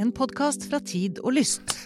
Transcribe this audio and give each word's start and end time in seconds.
En 0.00 0.12
podkast 0.16 0.62
fra 0.70 0.78
Tid 0.80 1.18
og 1.20 1.34
Lyst. 1.36 1.60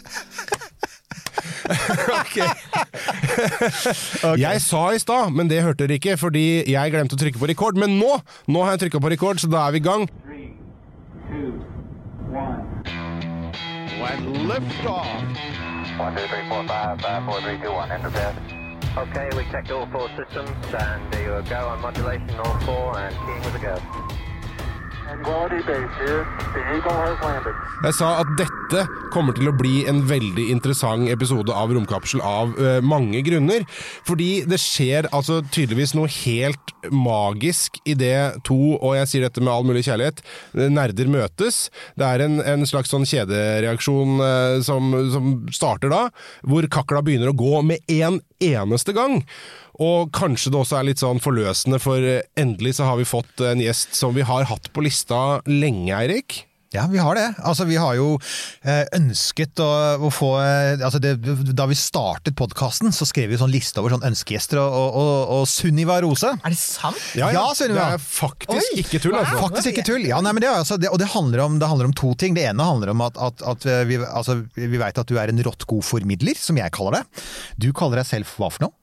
Jeg 4.38 4.61
sa 4.62 4.83
i 4.95 5.01
stad, 5.03 5.33
men 5.35 5.51
det 5.51 5.62
hørte 5.64 5.88
dere 5.88 5.96
ikke 5.98 6.14
fordi 6.21 6.62
jeg 6.71 6.92
glemte 6.95 7.16
å 7.16 7.19
trykke 7.19 7.40
på 7.42 7.48
rekord. 7.50 7.74
Men 7.80 7.96
nå 7.98 8.12
nå 8.46 8.62
har 8.62 8.77
jeg 8.77 8.85
trykka 8.85 9.00
på 9.03 9.11
rekord, 9.16 9.42
så 9.42 9.50
da 9.50 9.64
er 9.66 9.74
vi 9.74 9.80
i 9.82 9.87
gang. 9.88 10.06
Three, 10.22 10.54
two, 11.27 11.58
one. 12.30 12.62
two, 16.14 16.26
three, 16.30 16.46
four, 16.48 16.62
five, 16.70 17.00
five, 17.02 17.22
four, 17.26 17.40
three, 17.42 17.58
two, 17.64 17.72
one. 17.74 17.90
Okay, 18.94 19.28
we 19.34 19.42
checked 19.50 19.72
all 19.74 19.88
four 19.90 20.06
systems, 20.14 20.54
and 20.70 21.02
there 21.10 21.24
you 21.26 21.42
go 21.50 21.66
on 21.66 21.80
modulation, 21.82 22.30
all 22.38 22.58
four, 22.60 22.96
and 22.96 23.16
keying 23.26 23.42
with 23.42 23.58
a 23.58 23.64
go. 23.64 23.74
Jeg 27.84 27.95
sa 27.98 28.09
at 28.23 28.30
dette 28.39 28.84
kommer 29.12 29.36
til 29.36 29.50
å 29.50 29.54
bli 29.57 29.82
en 29.90 30.00
veldig 30.08 30.46
interessant 30.54 31.11
episode 31.12 31.53
av 31.53 31.72
Romkapsel 31.76 32.23
av 32.25 32.55
uh, 32.57 32.79
mange 32.81 33.21
grunner. 33.27 33.67
Fordi 34.09 34.31
det 34.48 34.59
skjer 34.62 35.11
altså 35.12 35.43
tydeligvis 35.53 35.93
noe 35.98 36.09
helt 36.09 36.73
magisk 36.89 37.77
i 37.85 37.97
det 38.01 38.41
to, 38.48 38.79
og 38.79 38.97
jeg 38.97 39.11
sier 39.11 39.27
dette 39.27 39.45
med 39.45 39.53
all 39.53 39.69
mulig 39.69 39.85
kjærlighet, 39.87 40.25
nerder 40.73 41.11
møtes. 41.12 41.67
Det 42.01 42.09
er 42.09 42.25
en, 42.25 42.41
en 42.41 42.65
slags 42.69 42.93
sånn 42.95 43.05
kjedereaksjon 43.09 44.25
uh, 44.25 44.57
som, 44.65 44.89
som 45.12 45.34
starter 45.53 45.93
da, 45.93 46.07
hvor 46.48 46.65
kakla 46.73 47.05
begynner 47.05 47.34
å 47.34 47.37
gå 47.37 47.61
med 47.67 47.84
en 48.01 48.23
eneste 48.41 48.97
gang. 48.97 49.21
Og 49.83 50.12
kanskje 50.14 50.52
det 50.55 50.60
også 50.60 50.78
er 50.78 50.88
litt 50.91 51.02
sånn 51.02 51.23
forløsende, 51.23 51.80
for 51.83 51.98
endelig 52.38 52.77
så 52.78 52.87
har 52.87 52.98
vi 53.01 53.09
fått 53.09 53.42
en 53.42 53.62
gjest 53.62 53.97
som 53.98 54.14
vi 54.14 54.27
har 54.27 54.47
hatt 54.50 54.70
på 54.74 54.84
lista 54.87 55.41
lenge, 55.50 55.91
Eirik. 55.97 56.45
Ja, 56.74 56.88
vi 56.91 56.98
har 56.98 57.14
det. 57.14 57.27
Altså, 57.46 57.64
vi 57.69 57.77
har 57.78 57.95
jo 57.95 58.16
eh, 58.66 58.83
ønsket 58.96 59.60
å, 59.62 59.69
å 60.02 60.09
få 60.10 60.30
eh, 60.42 60.83
altså 60.83 60.98
det, 60.98 61.12
Da 61.55 61.69
vi 61.70 61.77
startet 61.78 62.34
podkasten, 62.39 62.91
så 62.94 63.06
skrev 63.06 63.31
vi 63.31 63.39
sånn 63.39 63.53
liste 63.53 63.78
over 63.78 63.94
sånn 63.94 64.06
ønskegjester, 64.08 64.58
og, 64.58 64.75
og, 64.75 64.97
og, 64.98 65.34
og 65.36 65.44
Sunniva 65.50 66.00
Rose 66.03 66.33
Er 66.34 66.50
det 66.50 66.58
sant? 66.58 66.98
Ja, 67.14 67.31
ja, 67.34 67.44
Sunniva. 67.55 67.92
Det 67.94 68.00
er 68.00 68.03
faktisk 68.03 68.75
Oi, 68.75 68.83
ikke 68.83 69.03
tull, 69.05 69.14
altså. 69.20 69.39
Faktisk 69.44 69.70
ikke 69.70 69.86
tull. 69.86 70.08
Ja, 70.08 70.19
nei, 70.25 70.34
men 70.34 70.42
det, 70.42 70.50
er 70.50 70.64
altså, 70.64 70.81
det, 70.81 70.91
og 70.91 70.98
det 70.98 71.12
handler, 71.14 71.44
om, 71.47 71.61
det 71.62 71.70
handler 71.70 71.91
om 71.92 71.94
to 71.94 72.11
ting. 72.19 72.34
Det 72.34 72.48
ene 72.50 72.66
handler 72.66 72.91
om 72.91 73.05
at, 73.06 73.22
at, 73.22 73.47
at 73.55 73.69
vi, 73.86 74.00
altså, 74.03 74.41
vi 74.59 74.83
veit 74.83 74.98
at 74.98 75.11
du 75.11 75.14
er 75.20 75.31
en 75.31 75.44
rått 75.47 75.69
god 75.70 75.86
formidler, 75.86 76.34
som 76.38 76.59
jeg 76.59 76.75
kaller 76.75 76.98
det. 76.98 77.25
Du 77.62 77.70
kaller 77.77 78.03
deg 78.03 78.11
selv 78.11 78.34
hva 78.34 78.50
for 78.50 78.66
noe? 78.66 78.75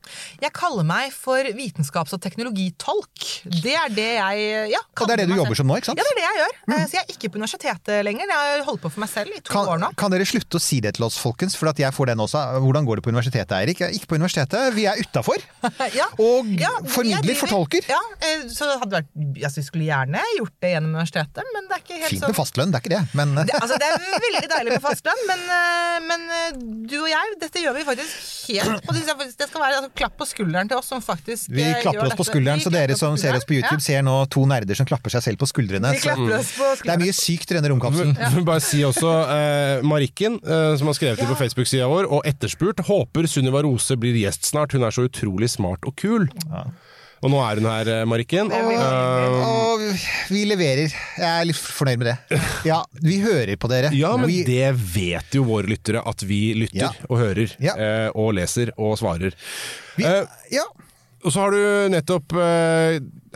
Jeg 0.42 0.52
kaller 0.56 0.88
meg 0.88 1.12
for 1.16 1.52
vitenskaps- 1.56 2.16
og 2.16 2.24
teknologitolk. 2.24 3.28
Det 3.62 3.76
er 3.76 3.92
det 3.96 4.10
jeg 4.16 4.72
ja, 4.72 4.82
Og 4.96 5.08
det 5.08 5.16
er 5.18 5.24
det 5.24 5.30
du 5.32 5.38
jobber 5.38 5.60
som 5.60 5.68
nå, 5.68 5.78
ikke 5.80 5.92
sant? 5.92 6.00
Ja, 6.00 6.08
det 6.08 6.16
er 6.16 6.20
det 6.20 6.26
jeg 6.26 6.40
gjør. 6.42 6.58
Mm. 6.64 6.74
Så 6.82 6.98
jeg 6.98 7.04
er 7.04 7.16
ikke 7.16 7.32
på 7.32 7.42
universitetet 7.42 7.81
lenger. 7.88 8.28
Jeg 8.30 8.38
har 8.38 8.66
holdt 8.68 8.82
på 8.84 8.92
for 8.92 9.02
meg 9.04 9.10
selv 9.10 9.34
i 9.34 9.40
to 9.42 9.54
år 9.58 9.66
Kan, 9.72 9.82
nå. 9.82 9.90
kan 9.98 10.14
dere 10.14 10.26
slutte 10.28 10.60
å 10.60 10.62
si 10.62 10.80
det 10.84 10.96
til 10.98 11.06
oss, 11.08 11.18
folkens? 11.22 11.56
For 11.58 11.72
at 11.72 11.80
jeg 11.82 11.92
får 11.96 12.12
den 12.12 12.22
også. 12.24 12.42
Hvordan 12.62 12.86
går 12.88 13.00
det 13.00 13.06
på 13.06 13.12
universitetet, 13.14 13.54
Eirik? 13.58 13.82
Ikke 13.98 14.12
på 14.12 14.20
universitetet. 14.20 14.74
Vi 14.78 14.86
er 14.90 15.02
utafor. 15.02 15.42
Ja. 15.92 16.06
Og 16.22 16.48
Ja, 16.62 16.70
formidler, 16.88 17.36
fortolker. 17.36 17.84
Ja, 17.90 18.00
eh, 18.24 18.46
så 18.54 18.68
hadde 18.80 19.02
vært, 19.02 19.10
altså, 19.44 19.60
Vi 19.60 19.66
skulle 19.66 19.88
gjerne 19.88 20.22
gjort 20.38 20.54
det 20.64 20.72
gjennom 20.76 20.94
universitetet, 20.96 21.50
men 21.56 21.68
det 21.68 21.76
er 21.76 21.82
ikke 21.84 21.98
helt 21.98 22.12
Fint 22.14 22.26
med 22.28 22.38
fastlønn, 22.38 22.72
det 22.72 22.78
er 22.80 22.84
ikke 22.86 22.94
det, 22.94 23.02
men 23.18 23.34
det, 23.40 23.56
altså, 23.58 23.80
det 23.82 23.88
er 23.90 24.22
veldig 24.26 24.52
deilig 24.54 24.76
med 24.76 24.84
fastlønn, 24.86 25.24
men, 25.28 25.44
eh, 25.58 25.98
men 26.08 26.26
eh, 26.38 26.62
du 26.92 26.96
og 27.02 27.10
jeg, 27.12 27.36
dette 27.42 27.64
gjør 27.64 27.76
vi 27.80 27.86
faktisk 27.88 28.52
helt 28.52 28.88
og 28.88 28.96
det 28.98 29.48
skal 29.50 29.62
være 29.62 29.80
altså, 29.82 29.92
klapp 29.98 30.16
på 30.20 30.28
skulderen 30.30 30.72
til 30.72 30.80
oss 30.80 30.90
som 30.92 31.04
faktisk 31.04 31.52
Vi 31.54 31.66
klapper 31.82 32.08
oss 32.08 32.18
på 32.20 32.28
skulderen, 32.28 32.62
så 32.64 32.72
dere 32.74 32.98
som 33.00 33.18
ser 33.20 33.38
oss 33.38 33.48
på 33.48 33.58
YouTube, 33.58 33.80
skulderen. 33.82 33.86
ser 33.88 34.06
nå 34.08 34.16
to 34.32 34.46
nerder 34.50 34.78
som 34.78 34.88
klapper 34.90 35.14
seg 35.14 35.26
selv 35.26 35.42
på 35.42 35.50
skuldrene. 35.50 35.94
Så 35.98 36.10
klapper 36.10 36.38
oss 36.40 36.54
på 36.58 36.70
det 36.82 36.94
er 36.96 37.02
mye 37.02 37.16
sykt 37.16 37.54
denne 37.56 37.71
romkapselen. 37.72 38.14
Ja. 38.20 38.30
bare 38.48 38.62
si 38.64 38.84
også 38.88 39.12
eh, 39.34 39.82
Marikken, 39.88 40.38
eh, 40.44 40.76
som 40.80 40.92
har 40.92 40.98
skrevet 41.00 41.20
det 41.24 41.28
på 41.32 41.40
Facebook-sida 41.42 41.88
vår, 41.92 42.08
og 42.12 42.26
etterspurt, 42.30 42.84
håper 42.88 43.28
Sunniva 43.32 43.64
Rose 43.66 43.98
blir 44.00 44.16
gjest 44.22 44.46
snart. 44.52 44.74
Hun 44.78 44.84
er 44.88 44.94
så 44.96 45.08
utrolig 45.10 45.50
smart 45.54 45.88
og 45.90 45.96
kul. 46.00 46.28
Og 47.22 47.30
nå 47.30 47.38
er 47.46 47.60
hun 47.62 47.68
her, 47.70 47.90
eh, 48.00 48.06
Marikken. 48.10 48.48
Og, 48.50 48.70
Eh, 48.72 49.42
Og 49.46 49.82
vi 50.34 50.40
leverer. 50.50 50.90
Jeg 51.20 51.28
er 51.30 51.46
litt 51.46 51.56
fornøyd 51.60 52.00
med 52.02 52.08
det. 52.10 52.40
Ja, 52.66 52.80
vi 53.02 53.20
hører 53.22 53.56
på 53.62 53.70
dere. 53.70 53.92
ja, 53.94 54.16
men 54.18 54.26
vi, 54.32 54.40
det 54.48 54.72
vet 54.96 55.36
jo 55.38 55.44
våre 55.46 55.70
lyttere, 55.70 56.02
at 56.08 56.24
vi 56.26 56.40
lytter 56.58 56.82
Ja. 56.88 56.90
og 57.10 57.20
hører. 57.22 57.54
Ja. 57.62 57.76
eh, 57.78 58.10
og 58.16 58.34
leser 58.40 58.72
og 58.78 58.98
svarer. 58.98 59.34
vi, 59.98 60.04
Eh, 60.10 60.26
ja. 60.52 60.66
Og 61.24 61.30
så 61.32 61.44
har 61.44 61.52
du 61.54 61.90
nettopp 61.94 62.34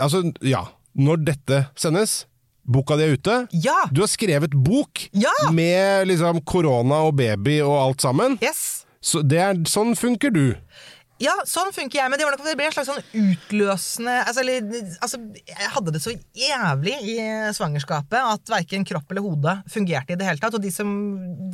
Altså, 0.01 0.23
ja. 0.41 0.63
Når 0.97 1.21
dette 1.27 1.67
sendes, 1.77 2.25
boka 2.65 2.97
di 2.99 3.05
er 3.07 3.15
ute. 3.15 3.37
Ja! 3.53 3.77
Du 3.91 4.01
har 4.03 4.11
skrevet 4.11 4.55
bok 4.55 5.07
Ja! 5.13 5.33
med 5.53 6.09
liksom 6.09 6.41
korona 6.47 7.03
og 7.07 7.15
baby 7.19 7.59
og 7.65 7.77
alt 7.77 8.05
sammen. 8.05 8.39
Yes! 8.43 8.85
Så 9.05 9.21
det 9.21 9.37
er, 9.41 9.57
sånn 9.69 9.93
funker 9.97 10.33
du. 10.33 10.55
Ja, 11.21 11.31
sånn 11.47 11.69
funker 11.71 12.01
jeg, 12.01 12.11
men 12.11 12.19
det, 12.19 12.25
det 12.43 12.53
ble 12.59 12.65
en 12.67 12.73
slags 12.75 12.89
sånn 12.89 13.05
utløsende 13.15 14.15
altså, 14.27 14.41
eller, 14.41 14.65
altså, 14.99 15.19
Jeg 15.47 15.69
hadde 15.71 15.93
det 15.95 16.01
så 16.03 16.11
jævlig 16.35 16.95
i 17.07 17.15
svangerskapet 17.55 18.17
at 18.19 18.51
verken 18.51 18.83
kropp 18.87 19.13
eller 19.13 19.23
hode 19.23 19.53
fungerte 19.71 20.11
i 20.11 20.19
det 20.19 20.27
hele 20.27 20.43
tatt. 20.43 20.57
Og 20.57 20.65
de 20.65 20.73
som, 20.75 20.89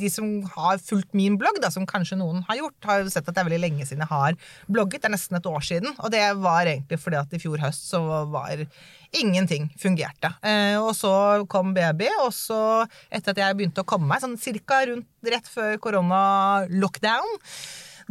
de 0.00 0.10
som 0.10 0.32
har 0.56 0.82
fulgt 0.82 1.14
min 1.14 1.36
blogg, 1.38 1.60
da, 1.62 1.70
som 1.70 1.86
kanskje 1.86 2.18
noen 2.18 2.42
har 2.48 2.58
gjort, 2.58 2.88
har 2.88 3.04
jo 3.04 3.12
sett 3.14 3.28
at 3.28 3.36
det 3.36 3.44
er 3.44 3.50
veldig 3.52 3.62
lenge 3.62 3.86
siden 3.86 4.02
jeg 4.02 4.10
har 4.10 4.40
blogget. 4.66 5.04
Det 5.04 5.12
er 5.12 5.14
nesten 5.14 5.38
et 5.38 5.50
år 5.52 5.62
siden. 5.68 5.94
Og 6.00 6.10
det 6.10 6.24
var 6.42 6.66
egentlig 6.72 6.98
fordi 7.04 7.22
at 7.22 7.38
i 7.38 7.42
fjor 7.44 7.62
høst 7.62 7.86
så 7.92 8.02
var 8.34 8.66
ingenting 9.12 9.68
fungerte. 9.80 10.32
Eh, 10.42 10.76
og 10.80 10.94
så 10.96 11.12
kom 11.52 11.72
baby, 11.76 12.08
og 12.24 12.32
så, 12.36 12.58
etter 13.12 13.34
at 13.34 13.42
jeg 13.44 13.58
begynte 13.58 13.84
å 13.84 13.88
komme 13.88 14.08
meg, 14.10 14.22
sånn 14.24 14.38
cirka 14.40 14.82
rundt 14.88 15.08
rett 15.28 15.48
før 15.48 15.76
korona-lockdown, 15.82 17.36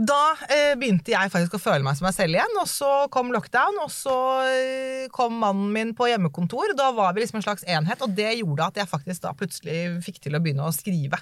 da 0.01 0.33
eh, 0.49 0.73
begynte 0.79 1.13
jeg 1.13 1.31
faktisk 1.33 1.57
å 1.57 1.61
føle 1.61 1.85
meg 1.85 1.97
som 1.97 2.07
meg 2.07 2.15
selv 2.15 2.37
igjen, 2.37 2.55
og 2.61 2.67
så 2.69 2.89
kom 3.13 3.29
lockdown, 3.33 3.77
og 3.83 3.91
så 3.93 4.15
eh, 4.49 5.05
kom 5.13 5.35
mannen 5.43 5.69
min 5.75 5.93
på 5.97 6.07
hjemmekontor. 6.09 6.73
Da 6.77 6.89
var 6.95 7.13
vi 7.13 7.23
liksom 7.23 7.41
en 7.41 7.45
slags 7.45 7.65
enhet, 7.69 8.01
og 8.01 8.15
det 8.17 8.31
gjorde 8.39 8.69
at 8.71 8.81
jeg 8.81 8.89
faktisk 8.89 9.25
da 9.25 9.35
plutselig 9.37 9.77
fikk 10.05 10.21
til 10.23 10.37
å 10.37 10.41
begynne 10.43 10.65
å 10.65 10.73
skrive. 10.75 11.21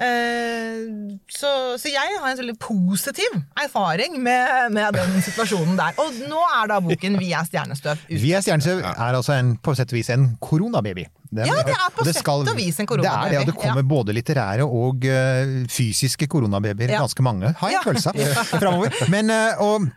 Eh, 0.00 0.88
så, 1.32 1.52
så 1.80 1.92
jeg 1.92 2.16
har 2.16 2.30
en 2.30 2.40
veldig 2.40 2.56
positiv 2.62 3.40
erfaring 3.60 4.16
med, 4.22 4.72
med 4.76 4.98
den 4.98 5.20
situasjonen 5.28 5.76
der. 5.80 5.98
Og 6.00 6.22
nå 6.30 6.42
er 6.48 6.72
da 6.72 6.80
boken 6.84 7.18
'Vi 7.18 7.32
er 7.36 7.48
stjernestøv' 7.50 8.06
ute. 8.06 8.22
Vi 8.22 8.32
er 8.32 8.44
stjernestøv 8.44 8.84
er 8.86 9.18
altså 9.20 9.36
en, 9.36 9.56
på 9.60 9.76
sett 9.76 9.92
og 9.92 10.00
vis 10.00 10.12
en 10.14 10.30
koronababy. 10.40 11.08
Den- 11.30 11.46
Ja, 11.46 11.54
det 11.62 11.74
er 11.74 11.90
på 11.94 12.04
det 12.04 12.14
sett 12.16 12.28
og 12.28 12.56
vis 12.56 12.78
en 12.80 12.86
koronababy, 12.86 13.30
Det 13.30 13.36
er 13.36 13.38
det, 13.38 13.38
og 13.38 13.46
det 13.52 13.56
kommer 13.62 13.82
både 13.82 14.12
litterære 14.16 14.64
og 14.64 15.04
uh, 15.04 15.66
fysiske 15.68 16.26
koronababyer. 16.26 16.88
Ja. 16.94 16.98
Ganske 17.02 17.22
mange, 17.22 17.52
har 17.58 17.68
jeg 17.68 17.78
Ja. 17.78 17.84
følelse 17.84 18.08
av. 18.08 18.44
Fremover. 18.62 18.90
Men, 19.12 19.30
uh, 19.30 19.60
og 19.62 19.88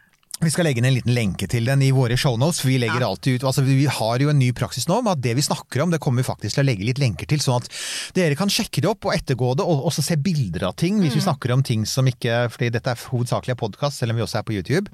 vi 0.41 0.49
skal 0.49 0.65
legge 0.65 0.81
inn 0.81 0.87
en 0.89 0.95
liten 0.95 1.13
lenke 1.13 1.47
til 1.49 1.67
den 1.69 1.83
i 1.85 1.91
våre 1.93 2.15
shownotes. 2.17 2.63
Vi 2.65 2.79
legger 2.81 3.01
Ja. 3.01 3.09
alltid 3.09 3.35
ut, 3.39 3.43
altså 3.43 3.61
vi 3.63 3.85
har 3.85 4.19
jo 4.19 4.29
en 4.29 4.39
ny 4.39 4.51
praksis 4.57 4.87
nå 4.87 5.01
med 5.03 5.11
at 5.13 5.21
det 5.21 5.35
vi 5.37 5.41
snakker 5.41 5.83
om, 5.83 5.91
det 5.91 5.99
kommer 6.01 6.23
vi 6.23 6.29
faktisk 6.31 6.55
til 6.55 6.63
å 6.63 6.67
legge 6.67 6.85
litt 6.85 6.97
lenker 6.99 7.27
til, 7.29 7.39
sånn 7.39 7.61
at 7.61 7.69
dere 8.13 8.35
kan 8.35 8.49
sjekke 8.49 8.81
det 8.81 8.89
opp 8.89 9.05
og 9.05 9.13
ettergå 9.13 9.55
det, 9.57 9.65
og 9.65 9.85
også 9.85 10.01
se 10.01 10.15
bilder 10.17 10.67
av 10.67 10.75
ting 10.75 10.99
hvis 11.01 11.13
vi 11.15 11.21
snakker 11.21 11.53
om 11.53 11.61
ting 11.63 11.85
som 11.85 12.07
ikke 12.09 12.49
fordi 12.51 12.71
dette 12.73 12.89
er 12.89 12.95
hovedsakelig 13.11 13.57
podkast, 13.57 13.99
selv 14.01 14.11
om 14.11 14.17
vi 14.17 14.25
også 14.25 14.39
er 14.39 14.47
på 14.47 14.53
YouTube. 14.53 14.89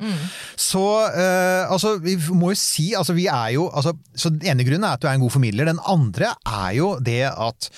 Så 0.56 0.84
uh, 0.84 1.72
altså, 1.72 1.98
vi 2.04 2.18
må 2.32 2.52
jo 2.52 2.60
si 2.60 2.94
altså 2.98 3.16
vi 3.16 3.28
er 3.28 3.54
jo 3.56 3.70
altså, 3.70 3.94
Så 4.16 4.30
den 4.30 4.44
ene 4.48 4.66
grunnen 4.68 4.84
er 4.84 4.98
at 4.98 5.02
du 5.02 5.08
er 5.08 5.16
en 5.16 5.22
god 5.24 5.32
formidler. 5.32 5.66
Den 5.66 5.80
andre 5.86 6.34
er 6.46 6.72
jo 6.76 7.00
det 7.00 7.24
at 7.32 7.70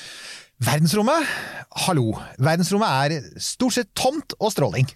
verdensrommet 0.60 1.28
Hallo. 1.86 2.18
Verdensrommet 2.40 2.90
er 2.90 3.40
stort 3.40 3.78
sett 3.78 3.94
tomt 3.96 4.34
og 4.40 4.52
stråling. 4.52 4.90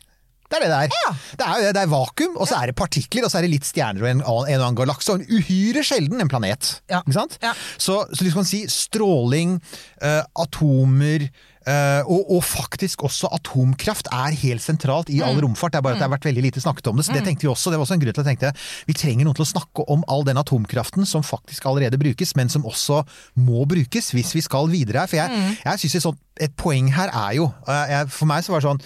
Det 0.49 0.57
er 0.59 0.65
det 0.65 0.69
det 0.69 0.79
er. 0.83 1.13
Det 1.39 1.45
er, 1.47 1.53
jo 1.57 1.61
det, 1.65 1.71
det 1.75 1.81
er 1.83 1.91
vakuum, 1.93 2.35
og 2.37 2.47
så 2.49 2.59
er 2.61 2.69
det 2.69 2.75
partikler, 2.77 3.25
og 3.25 3.31
så 3.33 3.39
er 3.39 3.47
det 3.47 3.53
litt 3.55 3.65
stjerner 3.65 4.03
og 4.03 4.09
en, 4.11 4.21
annen- 4.21 4.51
en 4.53 4.59
og 4.59 4.65
annen 4.67 4.77
galakse, 4.83 5.09
og 5.15 5.21
en 5.23 5.39
uhyre 5.39 5.81
sjelden 5.87 6.21
en 6.21 6.29
planet. 6.29 6.75
Ja. 6.91 6.99
Ikke 7.01 7.15
sant? 7.17 7.39
Ja. 7.41 7.55
Så, 7.77 8.03
så 8.13 8.21
liksom 8.27 8.43
kan 8.43 8.49
si 8.51 8.63
stråling, 8.69 9.55
uh, 10.03 10.21
atomer 10.43 11.25
uh, 11.65 12.01
og, 12.05 12.27
og 12.37 12.43
faktisk 12.45 13.01
også 13.07 13.29
atomkraft 13.33 14.11
er 14.13 14.35
helt 14.43 14.61
sentralt 14.61 15.09
i 15.09 15.21
Mm. 15.23 15.25
all 15.29 15.41
romfart. 15.47 15.73
Det 15.73 15.79
er 15.79 15.85
bare 15.87 15.95
at 15.97 16.01
det 16.03 16.07
har 16.09 16.13
vært 16.17 16.27
veldig 16.29 16.43
lite 16.45 16.61
snakket 16.61 16.87
om 16.91 16.97
det. 16.99 17.05
Så 17.07 17.13
det 17.15 17.23
tenkte 17.25 17.47
vi 17.47 17.51
også, 17.53 17.71
det 17.73 17.79
var 17.79 17.87
også 17.87 17.95
en 17.97 18.03
grunn 18.03 18.13
til 18.17 18.21
at 18.25 18.29
jeg 18.33 18.37
tenkte 18.37 18.53
vi 18.89 18.93
trenger 18.99 19.25
noen 19.29 19.37
til 19.39 19.45
å 19.47 19.51
snakke 19.55 19.87
om 19.95 20.03
all 20.11 20.25
den 20.27 20.37
atomkraften 20.41 21.07
som 21.09 21.23
faktisk 21.25 21.65
allerede 21.69 21.97
brukes, 22.01 22.35
men 22.37 22.49
som 22.51 22.65
også 22.69 23.01
må 23.39 23.63
brukes 23.69 24.11
hvis 24.13 24.35
vi 24.35 24.43
skal 24.45 24.69
videre 24.69 25.01
her. 25.05 25.07
For 25.09 25.17
jeg, 25.23 25.31
Mm. 25.33 25.57
jeg 25.65 25.79
synes 25.85 26.05
et, 26.05 26.21
et 26.49 26.55
poeng 26.59 26.91
her 26.93 27.09
er 27.09 27.33
jo 27.39 27.45
uh, 27.67 27.85
jeg, 27.89 28.09
For 28.13 28.25
meg 28.29 28.43
så 28.45 28.51
var 28.53 28.61
det 28.61 28.69
sånn 28.69 28.83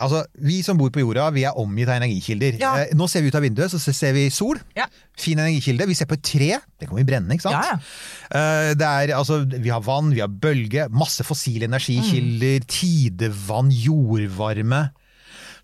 Altså, 0.00 0.24
Vi 0.40 0.62
som 0.62 0.76
bor 0.76 0.90
på 0.90 1.00
jorda, 1.00 1.30
vi 1.32 1.44
er 1.44 1.52
omgitt 1.56 1.88
av 1.88 2.00
energikilder. 2.02 2.58
Ja. 2.60 2.72
Eh, 2.82 2.94
Nå 2.94 3.06
ser 3.08 3.22
vi 3.22 3.28
ut 3.28 3.34
av 3.38 3.42
vinduet, 3.42 3.70
så 3.70 3.78
ser 3.94 4.12
vi 4.12 4.28
sol. 4.30 4.58
Ja. 4.76 4.86
Fin 5.16 5.38
energikilde. 5.38 5.86
Vi 5.86 5.94
ser 5.94 6.06
på 6.10 6.14
et 6.18 6.22
tre, 6.22 6.50
det 6.80 6.88
kan 6.88 6.96
vi 6.96 7.04
brenne, 7.04 7.30
ikke 7.36 7.42
sant? 7.46 7.64
Ja. 7.64 7.78
Eh, 8.34 8.74
Det 8.74 8.82
er, 8.88 9.14
altså, 9.16 9.44
vi 9.48 9.68
har 9.70 9.80
vann, 9.80 10.10
vi 10.14 10.20
har 10.20 10.28
bølge, 10.28 10.88
masse 10.90 11.22
fossile 11.24 11.64
energikilder, 11.70 12.60
Mm. 12.60 12.66
tidevann, 12.66 13.70
jordvarme. 13.70 14.90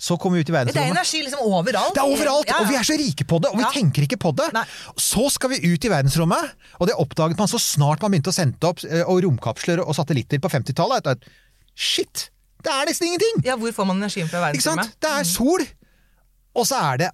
Så 0.00 0.16
kommer 0.16 0.38
vi 0.38 0.40
ut 0.46 0.48
i 0.48 0.52
verdensrommet. 0.52 0.74
Det 0.80 0.96
er 0.96 0.96
energi 0.96 1.18
liksom 1.26 1.40
overalt. 1.44 1.92
Det 1.94 2.00
er 2.00 2.08
overalt, 2.08 2.46
Ja, 2.48 2.54
ja. 2.56 2.60
og 2.62 2.68
vi 2.70 2.76
er 2.78 2.86
så 2.88 2.96
rike 2.96 3.24
på 3.28 3.38
det, 3.42 3.50
og 3.50 3.56
vi 3.58 3.62
Ja. 3.66 3.70
tenker 3.74 4.02
ikke 4.06 4.16
på 4.16 4.34
det. 4.34 4.50
Nei. 4.54 4.64
Så 4.96 5.30
skal 5.30 5.50
vi 5.50 5.56
ut 5.74 5.84
i 5.84 5.88
verdensrommet, 5.88 6.52
og 6.80 6.86
det 6.88 6.96
oppdaget 6.96 7.36
man 7.36 7.48
så 7.48 7.58
snart 7.60 8.00
man 8.00 8.10
begynte 8.12 8.30
å 8.32 8.32
sende 8.32 8.64
opp 8.64 8.78
eh, 8.88 9.02
og 9.04 9.22
romkapsler 9.22 9.78
og 9.86 9.94
satellitter 9.94 10.38
på 10.40 10.48
50-tallet. 10.48 11.20
shit! 11.76 12.30
Det 12.64 12.74
er 12.74 12.90
nesten 12.90 13.10
ingenting! 13.10 13.42
Ja, 13.46 13.56
hvor 13.60 13.72
får 13.76 13.88
man 13.90 14.02
energien 14.02 14.30
fra 14.30 14.44
verdensrommet? 14.46 14.92
Det 15.00 15.14
er 15.20 15.26
sol, 15.28 15.64
og 16.54 16.68
så 16.68 16.82
er 16.92 17.02
det 17.04 17.10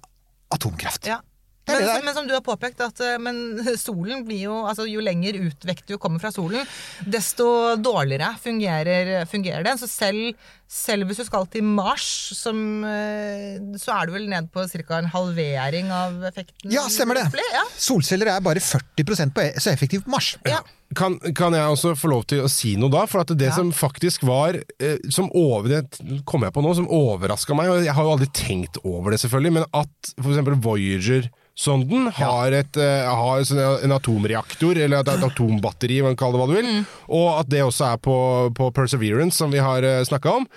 atomkraft. 0.53 1.07
Ja. 1.09 1.21
Men, 1.67 1.81
det 1.83 2.03
men 2.05 2.15
som 2.15 2.27
du 2.29 2.31
har 2.31 2.43
påpekt, 2.45 2.79
at 2.79 2.99
eh, 3.03 3.17
men 3.19 3.59
solen 3.81 4.21
blir 4.27 4.45
jo 4.45 4.59
altså 4.69 4.85
Jo 4.87 5.01
lenger 5.03 5.35
utvekt 5.41 5.89
du 5.91 5.97
kommer 5.99 6.21
fra 6.23 6.31
solen, 6.31 6.63
desto 7.03 7.47
dårligere 7.83 8.29
fungerer, 8.39 9.25
fungerer 9.27 9.65
den. 9.67 9.79
Så 9.81 9.89
selv, 9.91 10.37
selv 10.71 11.09
hvis 11.09 11.19
du 11.19 11.25
skal 11.27 11.47
til 11.51 11.67
Mars, 11.67 12.05
som, 12.39 12.57
eh, 12.87 13.59
så 13.81 13.97
er 13.97 14.07
du 14.07 14.15
vel 14.15 14.29
ned 14.31 14.47
på 14.53 14.63
ca. 14.71 15.01
en 15.01 15.11
halvering 15.11 15.91
av 15.91 16.23
effekten? 16.31 16.71
Ja, 16.71 16.87
stemmer 16.91 17.19
det. 17.19 17.27
Ja. 17.51 17.65
Solceller 17.75 18.31
er 18.37 18.47
bare 18.47 18.63
40 18.63 19.31
på, 19.35 19.43
e- 19.43 19.59
så 19.59 19.73
effektivt 19.75 20.07
på 20.07 20.15
Mars. 20.15 20.37
Ja. 20.47 20.63
Kan, 20.95 21.17
kan 21.35 21.51
jeg 21.51 21.67
også 21.67 21.91
få 21.99 22.07
lov 22.07 22.21
til 22.31 22.45
å 22.45 22.49
si 22.51 22.77
noe 22.79 22.87
da? 22.93 23.01
For 23.09 23.19
at 23.19 23.33
det 23.35 23.49
Ja. 23.49 23.55
som 23.57 23.73
faktisk 23.75 24.23
var 24.23 24.55
eh, 24.79 24.95
som 25.11 25.27
over, 25.35 25.67
Det 25.67 26.23
kom 26.25 26.43
jeg 26.43 26.53
på 26.55 26.63
nå, 26.63 26.73
som 26.75 26.87
overraska 26.87 27.55
meg, 27.57 27.69
og 27.69 27.83
jeg 27.83 27.93
har 27.93 28.03
jo 28.03 28.13
aldri 28.15 28.29
tenkt 28.31 28.79
over 28.85 29.11
det, 29.11 29.19
selvfølgelig, 29.19 29.53
men 29.57 29.65
at 29.75 30.13
f.eks. 30.15 30.63
Voyager-sonden 30.63 32.11
har, 32.15 32.55
et, 32.55 32.77
eh, 32.77 33.03
har 33.03 33.43
sånn 33.43 33.83
en 33.83 33.91
atomreaktor, 33.97 34.77
eller 34.79 35.03
et, 35.03 35.11
atombatteri, 35.27 35.99
kall 36.15 36.31
det 36.31 36.39
hva 36.39 36.47
du 36.47 36.55
vil, 36.55 36.85
og 37.09 37.39
at 37.41 37.49
det 37.51 37.65
også 37.67 37.91
er 37.91 37.97
på, 37.97 38.17
på 38.55 38.71
Perseverance, 38.71 39.37
som 39.37 39.51
vi 39.51 39.59
har 39.59 39.83
uh, 39.83 40.03
snakka 40.07 40.39
om. 40.39 40.47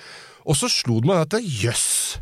Og 0.46 0.54
så 0.56 0.70
slo 0.70 1.00
det 1.00 1.10
meg 1.10 1.26
at 1.26 1.40
jøss! 1.42 2.20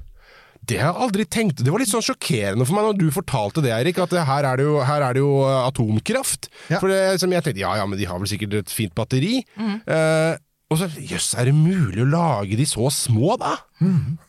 Det 0.69 0.81
har 0.81 0.93
jeg 0.93 1.05
aldri 1.07 1.25
tenkt. 1.29 1.63
Det 1.65 1.73
var 1.73 1.83
litt 1.83 1.91
sånn 1.91 2.05
sjokkerende 2.05 2.67
for 2.69 2.77
meg 2.77 2.91
når 2.91 2.99
du 3.01 3.07
fortalte 3.15 3.65
det, 3.65 3.73
Erik, 3.73 4.01
at 4.05 4.13
her 4.29 4.49
er 4.51 4.61
det 4.61 4.67
jo, 4.67 4.75
her 4.85 5.07
er 5.07 5.17
det 5.17 5.23
jo 5.23 5.33
eh, 5.47 5.61
atomkraft. 5.63 6.51
Ja. 6.69 6.83
For 6.83 6.93
det, 6.93 7.01
som 7.23 7.33
jeg 7.33 7.47
tenkte, 7.47 7.65
ja 7.65 7.73
ja, 7.81 7.87
men 7.89 8.01
de 8.01 8.09
har 8.11 8.21
vel 8.21 8.31
sikkert 8.31 8.61
et 8.61 8.75
fint 8.75 8.95
batteri. 8.99 9.41
Eh, 9.59 10.35
og 10.69 10.77
så, 10.77 10.91
jøss, 11.01 11.31
er 11.41 11.49
det 11.49 11.55
mulig 11.57 12.03
å 12.05 12.11
lage 12.13 12.59
de 12.59 12.67
så 12.69 12.91
små, 12.93 13.39
da? 13.41 13.55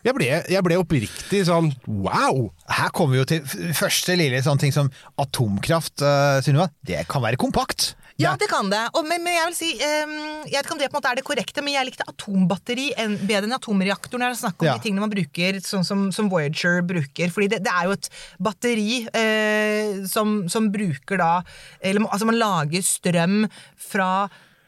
Jeg, 0.07 0.13
ble, 0.15 0.29
jeg 0.47 0.63
ble 0.63 0.77
oppriktig 0.79 1.41
sånn 1.49 1.73
wow! 1.83 2.45
Her 2.71 2.93
kommer 2.95 3.17
vi 3.17 3.19
jo 3.19 3.27
til 3.27 3.73
første 3.75 4.15
lille 4.15 4.39
sånn 4.45 4.61
ting 4.61 4.71
som 4.71 4.87
atomkraft, 5.19 5.99
uh, 5.99 6.39
Sunniva. 6.45 6.69
Det 6.87 7.03
kan 7.11 7.25
være 7.25 7.39
kompakt. 7.41 7.91
Ja, 8.19 8.33
det 8.39 8.49
kan 8.51 8.67
det. 8.71 8.81
Og, 8.97 9.05
men, 9.07 9.23
men 9.23 9.37
jeg 9.37 9.47
vil 9.47 9.55
si 9.55 9.69
um, 9.79 10.11
Jeg 10.43 10.57
vet 10.57 10.65
ikke 10.65 10.75
om 10.75 10.81
det 10.81 10.89
på 10.91 10.97
en 10.97 10.99
måte 10.99 11.11
er 11.13 11.19
det 11.21 11.23
korrekte, 11.27 11.63
men 11.63 11.73
jeg 11.77 11.87
likte 11.87 12.07
atombatteri 12.11 12.89
en, 12.99 13.15
bedre 13.23 13.47
enn 13.47 13.55
atomreaktor 13.55 14.19
når 14.19 14.33
det 14.33 14.37
er 14.37 14.41
snakk 14.41 14.59
om 14.65 14.67
Ja. 14.69 14.73
de 14.75 14.83
tingene 14.83 15.05
man 15.05 15.13
bruker, 15.13 15.61
sånn 15.63 15.87
som, 15.87 16.03
som 16.15 16.27
Voyager 16.31 16.81
bruker. 16.83 17.31
Fordi 17.31 17.47
det, 17.55 17.61
det 17.63 17.71
er 17.71 17.87
jo 17.87 17.95
et 17.95 18.09
batteri 18.49 18.99
eh, 19.15 20.03
som, 20.11 20.41
som 20.51 20.67
bruker 20.73 21.21
da 21.21 21.31
eller, 21.79 22.03
Altså, 22.09 22.27
man 22.27 22.39
lager 22.39 22.83
strøm 22.85 23.41
fra 23.79 24.11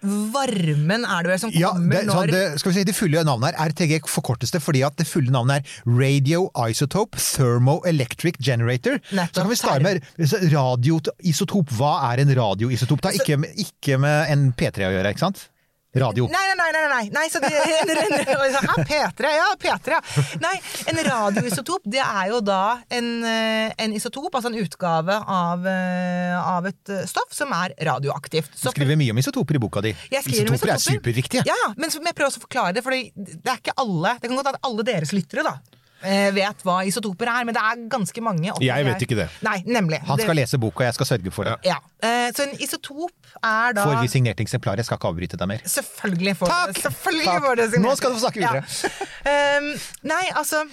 varmen, 0.01 1.05
er 1.05 1.25
det 1.25 1.31
vel, 1.31 1.39
som 1.43 1.53
Ja, 1.53 1.71
kommer 1.75 1.99
det, 2.01 2.05
når 2.09 2.31
det, 2.31 2.43
skal 2.61 2.71
vi 2.71 2.77
si, 2.79 2.85
det 2.89 2.95
fulle 2.97 3.23
navnet 3.27 3.51
her, 3.51 3.69
RTG 3.71 3.99
forkortes 4.09 4.53
det 4.53 4.61
fordi 4.63 4.81
at 4.87 4.97
det 4.97 5.05
fulle 5.09 5.33
navnet 5.33 5.61
er 5.61 5.85
Radio 5.85 6.47
Isotope 6.67 7.21
Thermoelectric 7.21 8.39
Generator. 8.41 8.97
Nettopp. 9.11 9.35
Så 9.35 9.41
kan 9.43 9.51
vi 9.51 9.59
starte 9.59 9.83
med 9.85 10.51
radioisotop. 10.53 11.73
Hva 11.77 11.93
er 12.11 12.25
en 12.25 12.35
radioisotop? 12.37 13.01
Det 13.01 13.11
har 13.11 13.19
ikke, 13.21 13.53
ikke 13.61 13.97
med 14.01 14.33
en 14.33 14.49
P3 14.57 14.89
å 14.89 14.93
gjøre, 14.97 15.13
ikke 15.13 15.27
sant? 15.27 15.47
Radio. 15.93 16.27
Nei, 16.31 16.55
nei, 16.55 16.71
nei, 16.71 16.87
nei, 16.87 17.09
nei, 17.11 17.29
så 17.29 17.39
det, 17.43 17.49
en, 17.51 17.89
en, 17.89 18.13
en, 18.13 18.53
ja, 18.53 18.75
P3, 18.87 19.31
ja, 19.35 19.47
P3, 19.59 19.91
ja. 19.91 20.23
Nei, 20.39 20.53
en 20.87 21.01
radioisotop, 21.03 21.83
det 21.83 21.99
er 21.99 22.29
jo 22.31 22.39
da 22.47 22.77
en, 22.87 23.09
eh, 23.27 23.73
en 23.75 23.95
isotop, 23.97 24.29
altså 24.31 24.53
en 24.53 24.55
utgave 24.61 25.17
av, 25.19 25.67
eh, 25.67 26.37
av 26.39 26.69
et 26.71 26.93
eh, 26.95 27.03
stoff 27.11 27.35
som 27.35 27.51
er 27.57 27.75
radioaktivt. 27.91 28.55
Du 28.55 28.71
skriver 28.71 28.95
mye 29.03 29.11
om 29.11 29.19
isotoper 29.19 29.59
i 29.59 29.63
boka 29.65 29.83
di. 29.83 29.91
Skriver 30.07 30.45
Isotoper 30.45 30.73
er 30.77 30.85
superviktige. 30.85 31.43
Ja, 31.49 31.59
men 31.75 31.91
så 31.91 31.99
jeg 31.99 32.15
prøver 32.15 32.31
også 32.31 32.39
å 32.39 32.47
forklare 32.47 32.77
det, 32.77 32.85
for 32.87 32.95
det 32.95 33.43
er 33.43 33.59
ikke 33.59 33.75
alle 33.81 34.15
Det 34.21 34.29
kan 34.29 34.39
godt 34.39 34.51
være 34.53 34.63
alle 34.71 34.87
deres 34.87 35.11
lyttere 35.11 35.43
da 35.43 35.57
vet 36.33 36.63
hva 36.65 36.79
isotoper 36.87 37.27
er, 37.29 37.45
men 37.45 37.53
det 37.53 37.61
er 37.61 37.81
ganske 37.89 38.21
mange. 38.21 38.51
Jeg 38.61 38.85
vet 38.85 39.01
ikke 39.05 39.15
det. 39.21 39.29
Nei, 39.45 39.63
nemlig. 39.67 39.99
Han 40.07 40.17
skal 40.17 40.35
Det- 40.35 40.41
lese 40.43 40.57
boka, 40.59 40.83
jeg 40.83 40.93
skal 40.93 41.05
sørge 41.05 41.31
for 41.31 41.43
det. 41.43 41.55
Ja. 41.65 41.77
Eh, 42.01 42.31
Så 42.31 42.43
en 42.49 42.55
isotop 42.59 43.11
er 43.43 43.73
da 43.73 43.85
Får 43.85 44.01
vi 44.01 44.07
signert 44.07 44.37
eksemplar? 44.39 44.75
Jeg 44.77 44.85
skal 44.85 44.97
ikke 44.97 45.07
avbryte 45.13 45.37
deg 45.37 45.47
mer. 45.47 45.61
Selvfølgelig 45.65 46.37
får 46.37 46.47
Takk! 46.47 46.75
Selvfølgelig 46.81 47.25
Takk. 47.25 47.43
får 47.43 47.55
det. 47.55 47.79
Nå 47.81 47.95
skal 47.97 48.09
du 48.09 48.15
få 48.17 48.23
snakke 48.29 48.39
videre. 48.41 48.63
Ja. 49.25 49.57
Um, 49.59 49.73
nei, 50.13 50.23
altså 50.35 50.63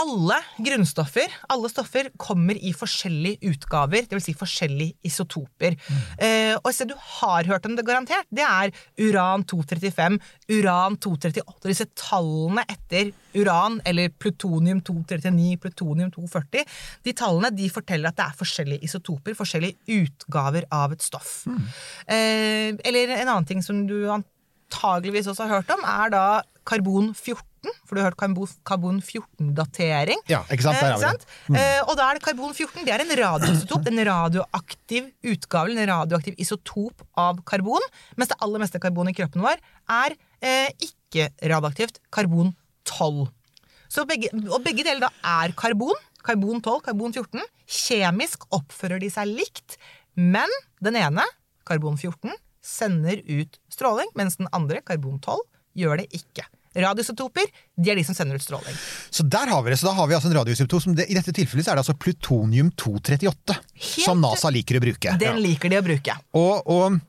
alle 0.00 0.36
grunnstoffer, 0.64 1.32
alle 1.52 1.70
stoffer, 1.70 2.10
kommer 2.20 2.58
i 2.58 2.72
forskjellige 2.76 3.50
utgaver, 3.50 4.06
dvs. 4.08 4.28
Si 4.30 4.34
forskjellige 4.38 4.96
isotoper. 5.06 5.76
Eh, 6.16 6.54
og 6.56 6.70
et 6.70 6.76
sted 6.76 6.90
du 6.92 6.96
har 7.20 7.48
hørt 7.48 7.66
om 7.68 7.76
det 7.76 7.84
garantert, 7.88 8.28
det 8.32 8.44
er 8.46 8.72
uran-235, 9.00 10.18
uran-238. 10.50 11.68
Disse 11.68 11.88
tallene 11.98 12.64
etter 12.70 13.12
uran, 13.36 13.80
eller 13.86 14.12
plutonium-239, 14.22 15.54
plutonium-240, 15.64 16.66
de 17.06 17.16
tallene 17.16 17.52
de 17.54 17.70
forteller 17.72 18.10
at 18.10 18.18
det 18.18 18.26
er 18.26 18.40
forskjellige 18.40 18.88
isotoper, 18.88 19.36
forskjellige 19.38 20.00
utgaver 20.00 20.68
av 20.74 20.96
et 20.96 21.04
stoff. 21.04 21.42
Eh, 22.06 22.72
eller 22.86 23.16
en 23.20 23.28
annen 23.28 23.48
ting 23.48 23.64
som 23.64 23.84
du 23.88 23.98
antageligvis 24.10 25.30
også 25.30 25.46
har 25.46 25.60
hørt 25.60 25.76
om, 25.76 25.84
er 25.86 26.14
da 26.14 26.24
karbon-14. 26.68 27.44
For 27.84 27.94
du 27.94 28.00
har 28.00 28.10
hørt 28.10 28.16
karbon- 28.20 28.54
karbon-14-datering. 28.64 30.20
Ja, 30.30 30.42
ikke 30.50 30.64
sant? 30.64 30.80
Der 30.80 30.92
har 30.94 31.00
vi 31.00 31.10
det. 31.54 31.60
Eh, 31.60 31.80
og 31.88 31.96
da 31.98 32.06
er 32.10 32.18
det 32.18 32.24
karbon-14. 32.24 32.84
Det 32.86 32.94
er 32.94 33.04
en 33.04 33.12
radioisotop. 33.20 33.86
En 33.90 34.00
radioaktiv 34.08 35.10
utgave, 35.32 35.74
en 35.76 35.88
radioaktiv 35.90 36.34
isotop 36.40 37.04
av 37.20 37.42
karbon. 37.48 37.84
Mens 38.16 38.32
det 38.32 38.38
aller 38.40 38.62
meste 38.62 38.80
karbon 38.82 39.10
i 39.12 39.16
kroppen 39.16 39.44
vår 39.44 39.60
er 39.90 40.16
eh, 40.40 40.70
ikke-radioaktivt 40.88 42.00
karbon-12. 42.14 43.28
Så 43.90 44.04
begge, 44.06 44.30
og 44.48 44.62
begge 44.64 44.84
deler 44.86 45.08
da 45.08 45.12
er 45.44 45.52
karbon. 45.58 45.96
Karbon-12, 46.24 46.82
karbon-14. 46.88 47.44
Kjemisk 47.70 48.44
oppfører 48.52 49.00
de 49.00 49.08
seg 49.12 49.30
likt, 49.30 49.78
men 50.20 50.50
den 50.84 50.96
ene, 51.00 51.24
karbon-14, 51.68 52.34
sender 52.60 53.22
ut 53.24 53.56
stråling, 53.72 54.10
mens 54.18 54.36
den 54.36 54.48
andre, 54.52 54.82
karbon-12, 54.84 55.38
gjør 55.78 56.02
det 56.02 56.08
ikke. 56.16 56.46
Radioisotoper 56.70 57.48
de 57.74 57.90
er 57.90 57.98
de 57.98 58.04
som 58.06 58.14
sender 58.14 58.38
ut 58.38 58.44
stråling. 58.44 58.76
Så 59.10 59.24
der 59.26 59.50
har 59.50 59.62
vi 59.66 59.72
det. 59.72 59.80
Så 59.80 59.88
da 59.88 59.94
har 59.98 60.06
vi 60.06 60.14
altså 60.14 60.30
en 60.30 60.36
radioisotop 60.38 60.82
som 60.84 60.94
det, 60.94 61.08
I 61.10 61.18
dette 61.18 61.34
tilfellet 61.34 61.66
så 61.66 61.72
er 61.72 61.80
det 61.80 61.84
altså 61.84 61.98
plutonium-238, 61.98 63.56
som 64.06 64.22
NASA 64.22 64.52
liker 64.54 64.78
å 64.78 64.84
bruke. 64.84 65.16
Den 65.18 65.42
liker 65.42 65.72
de 65.72 65.80
å 65.80 65.86
bruke. 65.86 66.14
Og, 66.38 66.70
og 66.70 67.00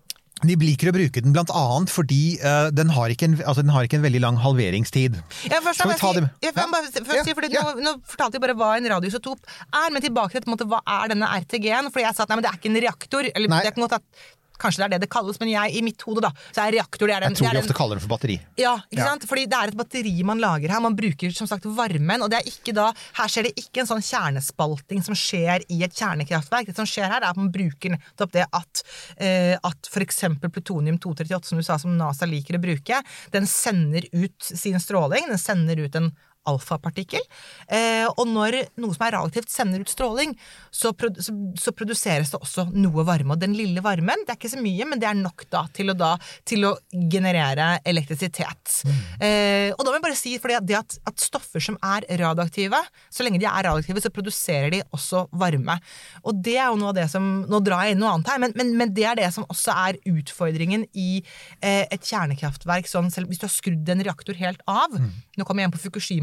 de 0.41 0.55
liker 0.57 0.89
å 0.89 0.95
bruke 0.95 1.21
den 1.21 1.35
blant 1.35 1.51
annet 1.53 1.91
fordi 1.93 2.39
uh, 2.41 2.71
den, 2.73 2.89
har 2.95 3.13
ikke 3.13 3.27
en, 3.29 3.37
altså, 3.43 3.61
den 3.61 3.73
har 3.75 3.85
ikke 3.85 3.99
en 3.99 4.05
veldig 4.07 4.23
lang 4.23 4.41
halveringstid. 4.41 5.19
Ja, 5.51 5.61
først, 5.61 5.83
Skal 5.83 5.93
vi 5.93 5.99
ta 6.01 6.13
dem? 6.17 6.29
Ja. 6.41 6.53
bare 6.57 6.89
Ja, 6.89 7.25
si, 7.27 7.35
nå, 7.37 7.65
nå 7.85 7.95
fortalte 8.09 8.39
jeg 8.39 8.45
bare 8.47 8.57
hva 8.57 8.73
en 8.79 8.89
radioisotop 8.95 9.45
er, 9.45 9.93
men 9.93 10.01
tilbake 10.01 10.41
til 10.41 10.49
måte, 10.49 10.65
hva 10.69 10.81
er 10.81 11.13
denne 11.13 11.29
RTG-en? 11.43 11.93
Fordi 11.93 12.07
jeg 12.07 12.17
sa 12.17 12.25
at 12.25 12.33
nei, 12.33 12.39
men 12.39 12.47
det 12.47 12.53
er 12.53 12.61
ikke 12.61 12.71
en 12.73 12.81
reaktor. 12.87 13.29
Eller 13.29 13.53
det 13.53 13.75
kan 13.75 13.85
godt 13.85 13.99
at 14.01 14.29
Kanskje 14.61 14.83
det 14.83 14.85
er 14.87 14.93
det 14.95 15.01
det 15.07 15.09
kalles, 15.13 15.39
men 15.41 15.49
jeg, 15.49 15.73
i 15.75 15.81
mitt 15.85 16.01
hode 16.05 16.21
da, 16.21 16.29
så 16.53 16.63
er 16.67 16.75
reaktor 16.77 17.09
det 17.09 17.15
er 17.17 17.25
en, 17.25 17.33
Jeg 17.33 17.41
tror 17.41 17.47
det 17.49 17.57
de 17.57 17.61
ofte 17.63 17.71
ofte 17.71 17.77
kaller 17.81 17.97
den 17.97 18.03
for 18.05 18.13
batteri. 18.13 18.37
Ja, 18.61 18.75
ikke 18.91 19.01
Ja. 19.01 19.07
sant? 19.09 19.25
Fordi 19.27 19.45
det 19.49 19.57
er 19.57 19.71
et 19.73 19.77
batteri 19.79 20.13
man 20.27 20.39
lager 20.43 20.69
her. 20.69 20.79
Man 20.83 20.95
bruker 20.95 21.33
som 21.33 21.47
sagt 21.49 21.65
varmen. 21.65 22.21
og 22.21 22.29
det 22.29 22.39
er 22.41 22.49
ikke 22.51 22.73
da, 22.77 22.91
Her 23.17 23.27
skjer 23.31 23.43
det 23.49 23.55
ikke 23.57 23.81
en 23.81 23.89
sånn 23.89 24.05
kjernespalting 24.05 25.03
som 25.03 25.15
skjer 25.17 25.65
i 25.69 25.81
et 25.83 25.93
kjernekraftverk. 25.97 26.67
Det 26.67 26.75
som 26.77 26.85
skjer 26.85 27.09
her, 27.09 27.21
er 27.21 27.29
at 27.31 27.37
man 27.37 27.51
bruker 27.51 27.95
nettopp 27.97 28.31
det 28.31 28.45
at, 28.53 28.83
eh, 29.17 29.57
at 29.63 29.89
f.eks. 29.91 30.21
plutonium-238, 30.51 31.45
som 31.45 31.57
du 31.57 31.63
sa, 31.63 31.77
som 31.81 31.95
NASA 31.97 32.27
liker 32.29 32.57
å 32.57 32.61
bruke, 32.61 33.01
den 33.33 33.47
sender 33.49 34.05
ut 34.13 34.37
sin 34.41 34.79
stråling. 34.79 35.27
Den 35.31 35.41
sender 35.41 35.79
ut 35.85 35.95
en 35.95 36.11
alfapartikkel. 36.49 37.23
Eh, 37.67 38.07
og 38.09 38.25
når 38.29 38.59
noe 38.81 38.95
som 38.95 39.05
er 39.07 39.15
radioaktivt 39.17 39.51
sender 39.53 39.83
ut 39.83 39.91
stråling, 39.91 40.35
så, 40.73 40.93
produ 40.97 41.21
så, 41.21 41.35
så 41.59 41.73
produseres 41.75 42.33
det 42.33 42.41
også 42.41 42.67
noe 42.73 43.05
varme. 43.07 43.35
Og 43.35 43.41
den 43.41 43.55
lille 43.57 43.83
varmen, 43.85 44.25
det 44.25 44.35
er 44.35 44.39
ikke 44.39 44.53
så 44.55 44.61
mye, 44.61 44.87
men 44.89 45.01
det 45.01 45.09
er 45.09 45.19
nok 45.19 45.45
da 45.53 45.65
til 45.75 45.93
å, 45.93 45.97
da, 45.97 46.13
til 46.47 46.67
å 46.69 46.75
generere 47.11 47.73
elektrisitet. 47.87 48.81
Eh, 49.21 49.71
og 49.75 49.83
da 49.83 49.91
må 49.91 49.97
jeg 49.99 50.07
bare 50.09 50.19
si, 50.19 50.35
fordi 50.41 50.57
at 50.57 50.69
at, 50.81 50.97
at 51.09 51.23
stoffer 51.23 51.63
som 51.63 51.77
er 51.85 52.05
radioaktive, 52.21 52.79
så 53.13 53.25
lenge 53.25 53.41
de 53.41 53.47
er 53.47 53.67
radioaktive, 53.67 54.03
så 54.03 54.11
produserer 54.13 54.71
de 54.73 54.81
også 54.95 55.25
varme. 55.39 55.77
Og 56.25 56.41
det 56.43 56.57
er 56.57 56.69
jo 56.69 56.79
noe 56.79 56.91
av 56.91 56.97
det 56.97 57.07
som 57.11 57.29
Nå 57.51 57.59
drar 57.63 57.85
jeg 57.85 57.95
inn 57.95 58.01
noe 58.01 58.13
annet 58.15 58.29
her, 58.31 58.39
men, 58.41 58.53
men, 58.57 58.73
men 58.79 58.91
det 58.95 59.05
er 59.07 59.17
det 59.19 59.29
som 59.33 59.45
også 59.51 59.73
er 59.87 59.99
utfordringen 60.09 60.85
i 60.97 61.21
eh, 61.63 61.85
et 61.91 62.05
kjernekraftverk. 62.05 62.89
Sånn, 62.89 63.11
selv 63.13 63.31
hvis 63.31 63.41
du 63.41 63.47
har 63.47 63.53
skrudd 63.53 63.91
en 63.91 64.03
reaktor 64.05 64.37
helt 64.39 64.61
av 64.69 64.93
Nå 64.93 65.45
kommer 65.47 65.61
jeg 65.61 65.67
igjen 65.67 65.73
på 65.75 65.81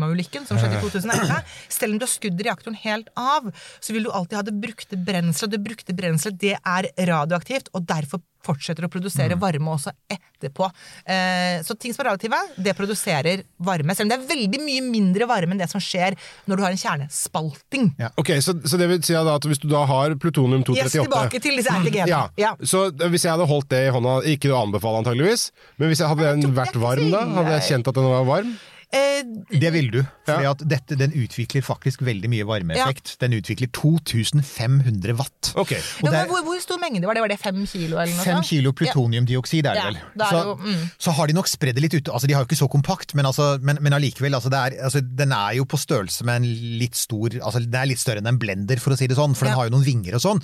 Fukushima-ulykken 0.08 0.46
som 0.48 0.58
skjedde 0.58 0.78
i 0.78 0.82
2011. 0.82 1.42
Selv 1.68 1.92
om 1.92 1.98
du 2.00 2.04
har 2.06 2.12
skudd 2.12 2.40
reaktoren 2.44 2.76
helt 2.84 3.08
av, 3.16 3.50
så 3.80 3.92
vil 3.92 4.04
du 4.08 4.10
alltid 4.10 4.36
ha 4.40 4.42
det 4.48 4.56
brukte 4.60 4.96
brenselet. 4.96 5.50
Det 5.56 5.62
brukte 5.64 5.94
brenselet 5.96 6.38
det 6.40 6.56
er 6.58 6.90
radioaktivt, 7.08 7.68
og 7.74 7.86
derfor 7.88 8.20
fortsetter 8.48 8.84
å 8.86 8.88
produsere 8.88 9.34
Mm. 9.34 9.40
varme 9.42 9.72
også 9.74 9.90
etterpå. 10.08 10.68
Eh, 11.04 11.58
så 11.66 11.74
ting 11.76 11.92
som 11.92 12.04
er 12.06 12.10
radioaktive, 12.12 12.38
det 12.56 12.74
produserer 12.78 13.42
varme. 13.60 13.94
Selv 13.96 14.06
om 14.06 14.12
det 14.14 14.18
er 14.20 14.36
veldig 14.36 14.60
mye 14.62 14.84
mindre 14.88 15.26
varme 15.28 15.52
enn 15.52 15.58
det 15.58 15.68
som 15.68 15.80
skjer 15.82 16.14
når 16.46 16.56
du 16.56 16.62
har 16.62 16.70
en 16.70 16.78
kjernespalting. 16.78 17.90
Ja. 17.98 18.08
Ok, 18.16 18.30
så, 18.40 18.54
så 18.64 18.78
det 18.78 18.88
vil 18.88 19.02
si 19.02 19.12
at 19.18 19.42
hvis 19.44 19.58
du 19.60 19.68
da 19.68 19.82
har 19.90 20.14
plutonium 20.22 20.62
Yes, 20.62 20.94
238 20.94 21.04
tilbake 21.04 21.42
til 21.42 21.56
disse 21.58 21.74
RTG-ene. 21.74 22.08
ja. 22.08 22.22
Ja. 22.38 22.54
Så 22.62 22.86
hvis 22.94 23.26
jeg 23.26 23.34
hadde 23.34 23.46
holdt 23.50 23.68
det 23.74 23.82
i 23.88 23.92
hånda, 23.92 24.22
ikke 24.24 24.54
å 24.54 24.62
anbefale 24.64 25.02
antageligvis, 25.02 25.50
men 25.76 25.90
hvis 25.90 25.98
jeg 26.00 26.08
hadde 26.08 26.32
den 26.40 26.54
vært 26.56 26.78
varm 26.78 27.10
da, 27.10 27.26
hadde 27.26 27.58
jeg 27.58 27.68
kjent 27.72 27.88
at 27.90 27.94
den 28.00 28.04
var 28.08 28.24
varm? 28.24 28.54
Eh, 28.90 29.22
Det 29.60 29.70
vil 29.72 29.90
du. 29.90 30.02
For 30.24 30.40
Ja. 30.40 30.54
dette, 30.54 30.96
den 30.96 31.12
utvikler 31.12 31.60
faktisk 31.62 32.00
veldig 32.00 32.28
mye 32.32 32.44
varmeeffekt. 32.48 33.18
Den 33.20 33.32
utvikler 33.36 33.68
2500 33.72 35.12
watt. 35.18 35.52
Okay. 35.56 35.80
Og 36.02 36.08
ja, 36.12 36.20
er- 36.22 36.24
men 36.24 36.28
hvor, 36.30 36.42
hvor 36.46 36.60
stor 36.62 36.78
mengde 36.80 37.04
var 37.04 37.14
det? 37.14 37.20
Var 37.20 37.28
det 37.28 37.38
fem 37.40 37.66
kilo 37.66 37.98
eller 37.98 38.14
noe 38.14 38.24
Fem 38.24 38.42
kilo 38.42 38.72
plutoniumdioksid 38.72 39.66
er 39.66 39.74
det 39.74 39.82
Ja, 39.82 39.84
vel. 39.90 39.98
da 40.16 40.24
er 40.24 40.32
så, 40.32 40.44
jo, 40.44 40.54
mm. 40.56 40.90
så 40.98 41.12
har 41.12 41.26
de 41.26 41.32
nok 41.34 41.46
spredd 41.48 41.74
det 41.74 41.82
litt 41.82 41.94
ute. 41.94 42.10
Altså, 42.12 42.26
de 42.26 42.32
har 42.34 42.44
jo 42.44 42.48
ikke 42.48 42.60
så 42.64 42.68
kompakt, 42.70 43.14
men, 43.14 43.24
altså, 43.26 43.60
men, 43.60 43.78
men 43.82 43.92
allikevel. 43.92 44.32
Altså, 44.34 44.48
det 44.50 44.58
er, 44.78 44.82
altså, 44.84 45.00
den 45.16 45.32
er 45.32 45.52
jo 45.58 45.64
på 45.64 45.76
størrelse 45.78 46.24
med 46.24 46.36
en 46.42 46.78
litt 46.78 46.94
stor 46.96 47.28
altså, 47.42 47.58
Den 47.60 47.74
er 47.74 47.86
litt 47.86 47.98
større 48.00 48.18
enn 48.22 48.26
en 48.28 48.38
blender, 48.38 48.78
for 48.80 48.92
å 48.92 48.96
si 48.98 49.06
det 49.06 49.16
sånn, 49.18 49.34
for 49.36 49.44
den 49.44 49.52
Ja. 49.52 49.58
Mm. 49.58 49.58
har 49.58 49.68
jo 49.68 49.76
noen 49.76 49.84
vinger 49.84 50.14
og 50.14 50.22
sånn. 50.22 50.40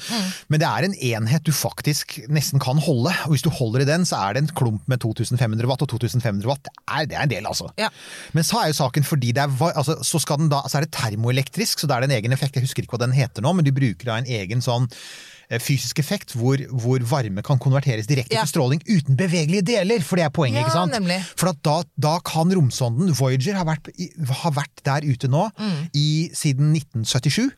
Men 0.50 0.60
det 0.60 0.68
er 0.68 0.84
en 0.84 0.94
enhet 0.94 1.44
du 1.44 1.52
faktisk 1.52 2.28
nesten 2.28 2.60
kan 2.60 2.76
holde. 2.78 3.14
Og 3.24 3.32
hvis 3.32 3.42
du 3.42 3.50
holder 3.50 3.80
i 3.82 3.84
den, 3.88 4.02
så 4.04 4.18
er 4.28 4.34
det 4.34 4.42
en 4.44 4.54
klump 4.54 4.82
med 4.88 5.00
2500 5.00 5.66
watt, 5.66 5.80
og 5.82 5.88
2500 5.88 6.44
watt 6.46 6.62
det 6.64 6.72
er, 6.88 7.06
det 7.06 7.16
er 7.16 7.22
en 7.22 7.28
del, 7.28 7.44
altså. 7.46 7.70
Ja. 7.78 7.88
Men 8.34 8.46
så 8.46 8.60
er 8.60 8.70
jo 8.70 8.78
saken 8.80 9.06
fordi 9.06 9.32
det 9.36 9.44
er, 9.44 9.52
altså, 9.70 10.00
så, 10.02 10.20
da, 10.50 10.64
så 10.68 10.80
er 10.80 10.86
det 10.86 10.94
termoelektrisk, 10.96 11.80
så 11.80 11.90
da 11.90 11.96
er 11.96 12.04
det 12.04 12.10
en 12.10 12.18
egen 12.18 12.36
effekt. 12.36 12.58
Jeg 12.58 12.66
husker 12.66 12.84
ikke 12.84 12.98
hva 12.98 13.06
den 13.06 13.16
heter 13.16 13.44
nå, 13.44 13.54
men 13.54 13.66
de 13.66 13.74
bruker 13.74 14.10
da 14.10 14.18
en 14.20 14.30
egen 14.40 14.64
sånn 14.64 14.90
fysisk 15.62 15.98
effekt 16.02 16.32
hvor, 16.34 16.56
hvor 16.70 16.98
varme 17.10 17.42
kan 17.44 17.58
konverteres 17.58 18.06
direkte 18.06 18.34
Ja. 18.34 18.42
til 18.44 18.54
stråling 18.54 18.80
uten 18.88 19.16
bevegelige 19.16 19.62
deler, 19.64 20.00
for 20.02 20.16
det 20.16 20.24
er 20.26 20.30
poenget, 20.34 20.60
Ja, 20.62 20.66
ikke 20.66 20.72
sant? 20.78 20.92
nemlig. 20.92 21.20
For 21.36 21.48
at 21.52 21.62
da, 21.62 21.82
da 21.98 22.18
kan 22.24 22.50
romsonden 22.54 23.12
Voyager 23.14 23.54
ha 23.60 23.64
vært, 23.64 23.90
ha 24.42 24.50
vært 24.50 24.82
der 24.84 25.06
ute 25.06 25.28
nå 25.28 25.50
Mm. 25.58 25.88
i, 25.94 26.30
siden 26.34 26.72
1977. 26.74 27.50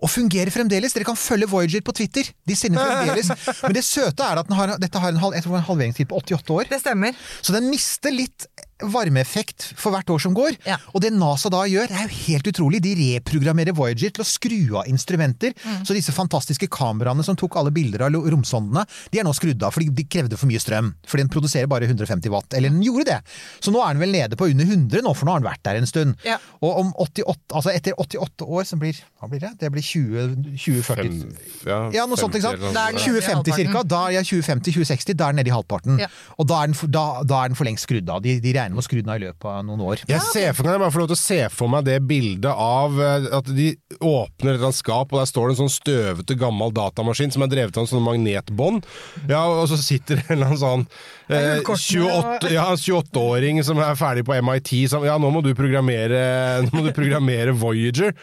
Og 0.00 0.08
fungerer 0.08 0.50
fremdeles. 0.54 0.92
Dere 0.94 1.04
kan 1.04 1.16
følge 1.18 1.48
Voyager 1.50 1.80
på 1.82 1.92
Twitter. 1.92 2.22
De 2.46 2.54
sender 2.54 2.78
fremdeles. 2.78 3.28
Men 3.64 3.72
det 3.74 3.82
søte 3.84 4.22
er 4.22 4.38
at 4.38 4.46
den 4.46 4.54
har, 4.56 4.76
dette 4.78 4.98
har 5.02 5.08
en, 5.10 5.18
halv, 5.18 5.34
en 5.34 5.62
halveringstid 5.66 6.06
på 6.06 6.20
88 6.22 6.54
år. 6.54 6.68
Det 6.70 6.78
stemmer. 6.80 7.12
Så 7.42 7.52
den 7.52 7.66
mister 7.68 8.14
litt 8.14 8.46
varmeeffekt 8.92 9.72
for 9.78 9.90
hvert 9.90 10.06
år 10.14 10.20
som 10.22 10.34
går. 10.36 10.54
Ja. 10.66 10.76
Og 10.94 11.02
det 11.02 11.10
NASA 11.12 11.50
da 11.50 11.64
gjør, 11.66 11.90
er 11.90 12.06
jo 12.06 12.14
helt 12.28 12.46
utrolig. 12.52 12.80
De 12.84 12.92
reprogrammerer 12.94 13.74
Voyager 13.74 14.12
til 14.14 14.22
å 14.22 14.28
skru 14.28 14.58
av 14.78 14.86
instrumenter. 14.90 15.54
Mm. 15.64 15.80
Så 15.88 15.96
disse 15.96 16.14
fantastiske 16.14 16.68
kameraene 16.70 17.17
som 17.26 17.38
tok 17.38 17.58
alle 17.60 17.72
bilder 17.74 18.06
av 18.06 18.14
romsondene, 18.14 18.84
de 19.12 19.20
er 19.20 19.26
nå 19.26 19.34
skrudd 19.36 19.62
av 19.66 19.74
fordi 19.74 19.90
de 19.94 20.06
krevde 20.08 20.38
for 20.38 20.50
mye 20.50 20.62
strøm. 20.62 20.92
Fordi 21.08 21.26
den 21.26 21.32
produserer 21.32 21.70
bare 21.70 21.88
150 21.88 22.32
watt. 22.32 22.56
Eller 22.58 22.72
den 22.72 22.82
gjorde 22.84 23.08
det. 23.10 23.18
Så 23.60 23.74
nå 23.74 23.82
er 23.84 23.94
den 23.94 24.02
vel 24.02 24.14
nede 24.14 24.38
på 24.38 24.48
under 24.50 24.68
100 24.68 25.04
nå, 25.04 25.14
for 25.16 25.28
nå 25.28 25.36
har 25.36 25.42
den 25.42 25.50
vært 25.50 25.64
der 25.66 25.80
en 25.80 25.88
stund. 25.90 26.16
Ja. 26.26 26.38
Og 26.62 26.82
om 26.84 26.92
88, 26.96 27.44
altså 27.52 27.74
etter 27.74 27.98
88 27.98 28.48
år, 28.48 28.66
som 28.68 28.82
blir 28.82 28.96
Hva 29.18 29.28
blir 29.30 29.42
det? 29.42 29.52
Det 29.60 29.70
blir 29.72 29.82
20, 29.82 30.56
2040 30.58 31.94
Ja, 31.94 32.06
noe 32.06 32.18
sånt, 32.18 32.36
ikke 32.38 32.48
sant? 32.48 32.62
50 32.62 32.74
Da 32.74 32.86
er 32.88 32.94
den 32.94 33.00
nede 33.00 33.02
i 33.02 33.18
2050 33.18 33.58
cirka, 33.58 33.82
da, 33.88 34.02
ja, 34.14 34.22
2050-2060, 34.26 35.16
da 35.18 35.28
er 35.28 35.34
den 35.34 35.40
nede 35.42 35.52
i 35.52 35.54
halvparten. 35.54 35.98
Ja. 36.02 36.08
Og 36.38 36.48
da 36.50 36.62
er, 36.62 36.72
den 36.72 36.92
da, 36.94 37.04
da 37.26 37.42
er 37.42 37.52
den 37.52 37.58
for 37.58 37.68
lengst 37.68 37.88
skrudd 37.88 38.08
av. 38.12 38.22
De, 38.24 38.36
de 38.42 38.54
regner 38.54 38.76
med 38.76 38.82
å 38.82 38.86
skru 38.86 39.00
den 39.00 39.12
av 39.12 39.20
i 39.20 39.26
løpet 39.26 39.48
av 39.50 39.64
noen 39.66 39.84
år. 39.86 40.04
Jeg 40.08 40.22
ser 40.32 40.54
for 40.56 40.66
meg, 40.66 40.76
jeg 40.76 40.84
bare 40.84 40.94
får 40.94 41.04
lov 41.04 41.10
til 41.12 41.18
å 41.18 41.22
se 41.22 41.40
for 41.54 41.72
meg 41.72 41.86
det 41.88 41.98
bildet 42.08 42.50
av 42.52 42.98
eh, 43.02 43.28
at 43.38 43.52
de 43.58 43.68
åpner 44.04 44.68
et 44.68 44.78
skap, 44.78 45.12
og 45.12 45.22
der 45.22 45.30
står 45.30 45.48
det 45.48 45.56
en 45.56 45.60
sånn 45.64 45.74
støvete 45.78 46.38
gammel 46.38 46.74
datamaskin 46.98 47.32
som 47.34 47.44
er 47.46 47.52
drevet 47.52 47.76
av 47.76 47.86
en 47.86 47.90
sånn 47.92 48.04
magnetbånd. 48.04 48.86
Ja, 49.30 49.44
og 49.46 49.68
så 49.70 49.78
sitter 49.80 50.18
det 50.18 50.26
en 50.28 50.36
eller 50.38 50.50
annen 50.50 50.62
sånn 50.62 50.84
eh, 51.28 51.62
28 51.62 52.52
ja, 52.52 52.66
28-åring 52.74 53.62
som 53.66 53.80
er 53.82 53.98
ferdig 53.98 54.26
på 54.28 54.36
MIT 54.42 54.74
som 54.90 55.06
Ja, 55.06 55.18
nå 55.20 55.30
må 55.32 55.42
du 55.44 55.54
programmere, 55.58 56.20
nå 56.66 56.74
må 56.74 56.86
du 56.88 56.92
programmere 56.96 57.54
Voyager. 57.56 58.14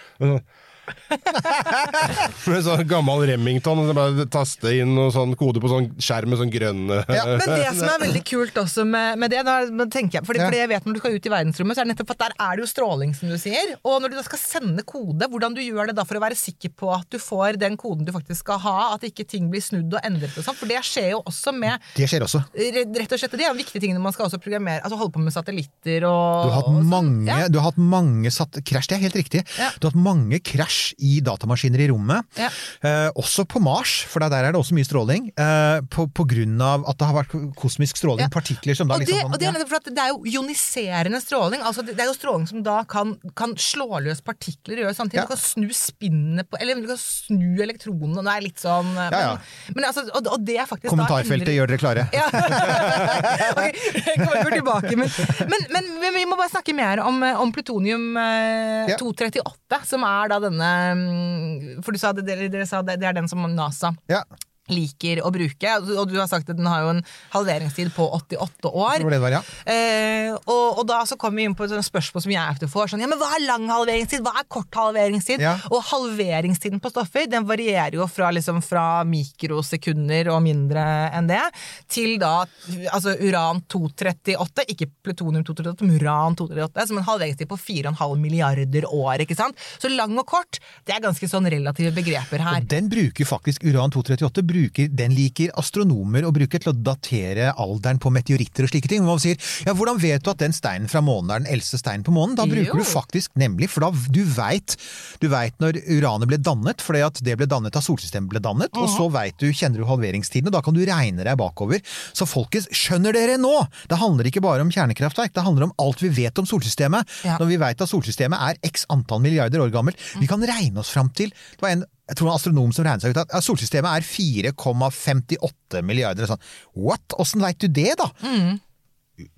Med 2.49 2.61
sånn 2.65 2.83
gammel 2.89 3.23
Remington, 3.29 3.81
så 3.87 3.93
bare 3.97 4.25
taste 4.31 4.71
inn 4.77 4.93
noe 4.95 5.11
sånn 5.13 5.33
kode 5.39 5.61
på 5.63 5.69
sånn 5.71 5.87
skjerm 6.01 6.31
med 6.33 6.39
sånn 6.41 6.51
grønne 6.53 6.99
Men 7.07 7.43
det 7.45 7.71
som 7.79 7.89
er 7.89 8.01
veldig 8.05 8.21
kult 8.27 8.59
også 8.61 8.85
med, 8.87 9.19
med 9.21 9.33
det, 9.33 9.41
da, 9.47 9.57
tenker 9.91 10.19
jeg, 10.19 10.27
fordi, 10.27 10.41
Ja. 10.43 10.49
fordi 10.49 10.59
jeg 10.61 10.69
vet 10.73 10.85
når 10.87 10.97
du 10.97 11.01
skal 11.01 11.15
ut 11.17 11.25
i 11.29 11.31
verdensrommet, 11.33 11.77
så 11.77 11.81
er 11.83 11.87
det 11.87 11.93
nettopp 11.95 12.11
at 12.15 12.21
der 12.25 12.35
er 12.47 12.57
det 12.59 12.65
jo 12.65 12.69
stråling, 12.69 13.13
som 13.17 13.31
du 13.31 13.37
sier. 13.41 13.73
Og 13.87 14.01
når 14.03 14.13
du 14.13 14.17
da 14.19 14.23
skal 14.27 14.41
sende 14.41 14.83
kode, 14.87 15.29
hvordan 15.31 15.55
du 15.57 15.61
gjør 15.63 15.89
det 15.91 15.95
da 15.97 16.05
for 16.07 16.19
å 16.19 16.23
være 16.25 16.37
sikker 16.37 16.73
på 16.77 16.91
at 16.95 17.07
du 17.13 17.17
får 17.21 17.57
den 17.61 17.77
koden 17.81 18.05
du 18.07 18.11
faktisk 18.15 18.43
skal 18.45 18.59
ha, 18.65 18.75
at 18.95 19.05
ikke 19.07 19.25
ting 19.29 19.49
blir 19.53 19.63
snudd 19.63 19.93
og 19.95 20.05
endret 20.05 20.35
og 20.37 20.45
sånn, 20.45 20.57
for 20.59 20.69
det 20.69 20.81
skjer 20.85 21.11
jo 21.15 21.21
også 21.25 21.53
med 21.55 21.79
Det 21.95 22.09
skjer 22.11 22.25
også. 22.27 22.43
Rett 22.55 23.15
og 23.15 23.21
slett, 23.21 23.35
Det 23.35 23.45
er 23.47 23.51
en 23.53 23.59
viktige 23.59 23.81
ting 23.83 23.95
når 23.95 24.03
man 24.05 24.15
skal 24.15 24.27
også 24.29 24.39
programmere, 24.43 24.83
altså 24.85 24.99
holde 24.99 25.15
på 25.15 25.23
med 25.23 25.33
satellitter 25.35 26.05
og 26.09 26.45
Du 26.45 26.51
har 26.51 26.57
hatt 26.59 26.69
og 26.69 26.77
sånn. 26.79 26.89
mange, 26.91 27.25
Ja. 27.31 27.47
du 27.49 27.59
har 27.59 27.69
hatt 27.71 27.81
mange 27.81 28.31
satt, 28.33 28.59
krasj, 28.67 28.87
det 28.91 28.97
er 28.99 29.03
helt 29.07 29.17
riktig. 29.19 29.41
Ja. 29.59 29.69
Du 29.79 29.87
har 29.87 29.93
hatt 29.95 30.03
mange 30.05 30.39
krasj 30.45 30.74
i 30.99 31.19
datamaskiner 31.25 31.83
i 31.85 31.87
rommet. 31.91 32.25
Ja. 32.39 32.49
Eh, 32.85 33.09
også 33.19 33.45
på 33.49 33.61
Mars, 33.63 33.95
for 34.09 34.23
der 34.23 34.33
er 34.47 34.51
det 34.55 34.59
også 34.61 34.75
mye 34.77 34.87
stråling. 34.87 35.29
Eh, 35.37 35.79
på, 35.91 36.07
på 36.15 36.25
grunn 36.29 36.59
av 36.61 36.85
at 36.89 36.99
det 37.01 37.09
har 37.09 37.17
vært 37.21 37.35
kosmisk 37.59 37.99
stråling, 38.01 38.25
Ja. 38.25 38.31
partikler 38.33 38.75
som 38.77 38.87
da 38.89 38.95
og 38.95 39.03
det, 39.03 39.09
liksom 39.11 39.33
og 39.33 39.39
det 39.41 39.49
er 39.49 39.65
for 39.69 39.89
det 39.91 40.01
er 40.01 40.11
jo 40.13 40.21
ioniserende 40.29 41.19
stråling. 41.21 41.61
altså 41.65 41.83
Det 41.85 41.99
er 41.99 42.09
jo 42.09 42.15
stråling 42.17 42.47
som 42.49 42.63
da 42.65 42.79
kan, 42.89 43.15
kan 43.37 43.55
slå 43.59 43.87
løs 44.03 44.21
partikler 44.25 44.83
gjør 44.83 44.95
samtidig. 44.97 45.21
Ja. 45.21 45.25
Du 45.27 45.33
kan 45.35 45.41
snu 45.41 45.67
spinnet 45.75 46.49
på 46.49 46.57
Eller 46.61 46.79
du 46.81 46.87
kan 46.89 46.99
snu 47.01 47.61
elektronene. 47.63 48.23
Det 48.25 48.33
er 48.35 48.45
litt 48.45 48.61
sånn 48.61 48.91
Ja, 48.95 49.09
ja. 49.11 49.33
Men, 49.69 49.75
men 49.81 49.87
altså, 49.89 50.05
og, 50.11 50.27
og 50.35 50.45
det 50.45 50.57
er 50.61 50.67
faktisk 50.69 50.91
Kommentarfeltet, 50.93 51.47
da 51.49 51.55
gjør 51.57 51.71
dere 51.71 51.81
klare? 51.81 52.07
ja. 52.15 52.27
ok, 53.55 53.79
kommer 54.25 54.51
tilbake. 54.55 54.95
Men, 54.99 55.09
men, 55.51 55.65
men, 55.73 55.89
men 56.01 56.13
vi 56.17 56.25
må 56.29 56.37
bare 56.39 56.51
snakke 56.53 56.75
mer 56.77 57.01
om, 57.05 57.21
om 57.23 57.51
plutonium 57.55 58.15
eh, 58.17 58.91
Ja. 58.91 58.97
238, 58.99 59.79
som 59.87 60.03
er 60.05 60.29
da 60.31 60.37
denne 60.43 60.64
mm, 60.97 61.83
For 61.85 61.95
du 61.95 62.01
sa 62.01 62.13
det, 62.15 62.25
dere 62.27 62.67
sa 62.69 62.81
det, 62.85 62.99
det 63.01 63.09
er 63.09 63.17
den 63.17 63.29
som 63.31 63.43
NASA 63.55 63.93
Ja, 64.11 64.23
liker 64.71 65.21
å 65.25 65.31
bruke. 65.33 65.75
Og 65.95 66.09
du 66.09 66.15
har 66.17 66.29
sagt 66.31 66.49
at 66.49 66.57
den 66.57 66.67
har 66.69 66.83
jo 66.85 66.93
en 66.95 67.03
halveringstid 67.35 67.91
på 67.95 68.07
88 68.17 68.71
år. 68.71 69.05
det 69.13 69.21
var 69.21 69.35
ja. 69.37 69.41
Eh, 69.69 70.31
og, 70.33 70.81
og 70.81 70.83
da 70.89 71.01
så 71.07 71.17
kommer 71.19 71.41
vi 71.41 71.47
inn 71.49 71.57
på 71.57 71.67
et 71.67 71.75
spørsmål 71.85 72.25
som 72.25 72.33
jeg 72.33 72.55
ofte 72.55 72.69
får. 72.71 72.93
Sånn, 72.93 73.03
ja, 73.05 73.09
men 73.11 73.19
Hva 73.21 73.31
er 73.37 73.45
lang 73.45 73.67
halveringstid? 73.71 74.23
Hva 74.25 74.35
er 74.41 74.47
kort 74.51 74.79
halveringstid? 74.79 75.43
Ja. 75.43 75.55
Og 75.71 75.83
halveringstiden 75.91 76.81
på 76.83 76.91
stoffer 76.93 77.29
den 77.29 77.47
varierer 77.47 77.99
jo 77.99 78.07
fra, 78.09 78.31
liksom, 78.35 78.61
fra 78.65 79.03
mikrosekunder 79.07 80.31
og 80.33 80.41
mindre 80.45 80.85
enn 81.15 81.29
det, 81.29 81.43
til 81.91 82.17
da 82.21 82.45
altså 82.93 83.15
uran 83.21 83.61
238, 83.71 84.65
ikke 84.73 84.89
plutonium 85.05 85.45
238, 85.45 85.85
men 85.85 85.99
uran 86.01 86.37
238, 86.39 86.87
som 86.89 86.99
en 87.01 87.07
halveringstid 87.09 87.49
på 87.51 87.59
4,5 87.61 88.17
milliarder 88.21 88.89
år. 88.89 89.23
ikke 89.25 89.37
sant? 89.37 89.59
Så 89.81 89.91
lang 89.91 90.15
og 90.19 90.27
kort, 90.29 90.59
det 90.87 90.95
er 90.95 91.03
ganske 91.03 91.29
sånn 91.29 91.49
relative 91.51 91.93
begreper 91.95 92.43
her. 92.45 92.61
Og 92.63 92.69
den 92.71 92.89
bruker 92.91 93.27
faktisk 93.29 93.65
uran 93.67 93.93
238, 93.93 94.45
bruker, 94.55 94.89
den 94.95 95.13
liker 95.15 95.51
astronomer 95.59 96.25
å 96.27 96.31
bruke 96.35 96.59
til 96.61 96.71
å 96.71 96.75
datere 96.75 97.51
alderen 97.61 97.99
på 98.01 98.11
meteoritter 98.15 98.65
og 98.65 98.71
slike 98.71 98.89
ting. 98.91 99.03
Man 99.05 99.19
sier, 99.21 99.37
ja, 99.67 99.75
hvordan 99.75 99.99
vet 100.01 100.23
du 100.25 100.31
at 100.31 100.41
den 100.41 100.55
steinen 100.55 100.89
fra 100.91 101.01
månen 101.05 101.33
er 101.35 101.43
den 101.43 101.51
eldste 101.53 101.79
steinen 101.81 102.05
på 102.07 102.13
månen? 102.15 102.37
Da 102.39 102.47
bruker 102.47 102.71
Jo. 102.73 102.79
du 102.81 102.87
faktisk, 102.87 103.33
nemlig, 103.39 103.69
for 103.73 103.85
da 103.85 103.91
du 104.15 104.21
veit, 104.35 104.77
du 105.21 105.27
vet 105.31 105.59
når 105.61 105.81
uranet 105.97 106.31
ble 106.31 106.39
dannet, 106.41 106.81
fordi 106.83 107.03
at 107.05 107.19
det 107.25 107.35
ble 107.39 107.47
dannet 107.51 107.75
da 107.75 107.81
solsystemet 107.83 108.31
ble 108.31 108.41
dannet, 108.43 108.71
og 108.79 108.87
så 108.91 109.09
vet 109.13 109.37
du, 109.41 109.49
kjenner 109.51 109.81
du 109.83 109.87
halveringstiden, 109.89 110.49
og 110.49 110.55
da 110.57 110.63
kan 110.65 110.75
du 110.77 110.81
regne 110.87 111.25
deg 111.27 111.37
bakover. 111.39 111.83
Så 112.15 112.27
folkens, 112.29 112.69
skjønner 112.75 113.15
dere 113.15 113.37
nå? 113.41 113.53
Det 113.91 113.99
handler 114.01 114.29
ikke 114.31 114.43
bare 114.45 114.63
om 114.65 114.71
kjernekraftverk, 114.73 115.33
det 115.35 115.45
handler 115.45 115.69
om 115.69 115.75
alt 115.83 116.03
vi 116.05 116.13
vet 116.21 116.39
om 116.41 116.47
solsystemet. 116.49 117.09
Ja. 117.27 117.37
Når 117.41 117.51
vi 117.51 117.59
vet 117.61 117.83
at 117.83 117.91
solsystemet 117.91 118.39
er 118.51 118.61
x 118.71 118.87
antall 118.93 119.21
milliarder 119.25 119.63
år 119.65 119.73
gammelt, 119.73 119.99
vi 120.21 120.29
kan 120.29 120.43
regne 120.45 120.79
oss 120.81 120.93
fram 120.93 121.11
til, 121.15 121.33
det 121.33 121.63
var 121.65 121.75
en 121.75 121.85
jeg 122.07 122.15
tror 122.17 122.25
det 122.25 122.29
var 122.29 122.35
en 122.35 122.39
astronom 122.41 122.71
som 122.75 122.85
regnet 122.85 123.01
seg 123.01 123.15
ut 123.15 123.21
at 123.25 123.43
solsystemet 123.43 123.97
er 123.97 124.05
4,58 124.05 125.81
milliarder. 125.85 126.23
og 126.27 126.35
Sånn. 126.35 126.45
What? 126.85 127.15
Åssen 127.19 127.41
veit 127.41 127.59
du 127.59 127.67
det, 127.67 127.95
da? 127.97 128.09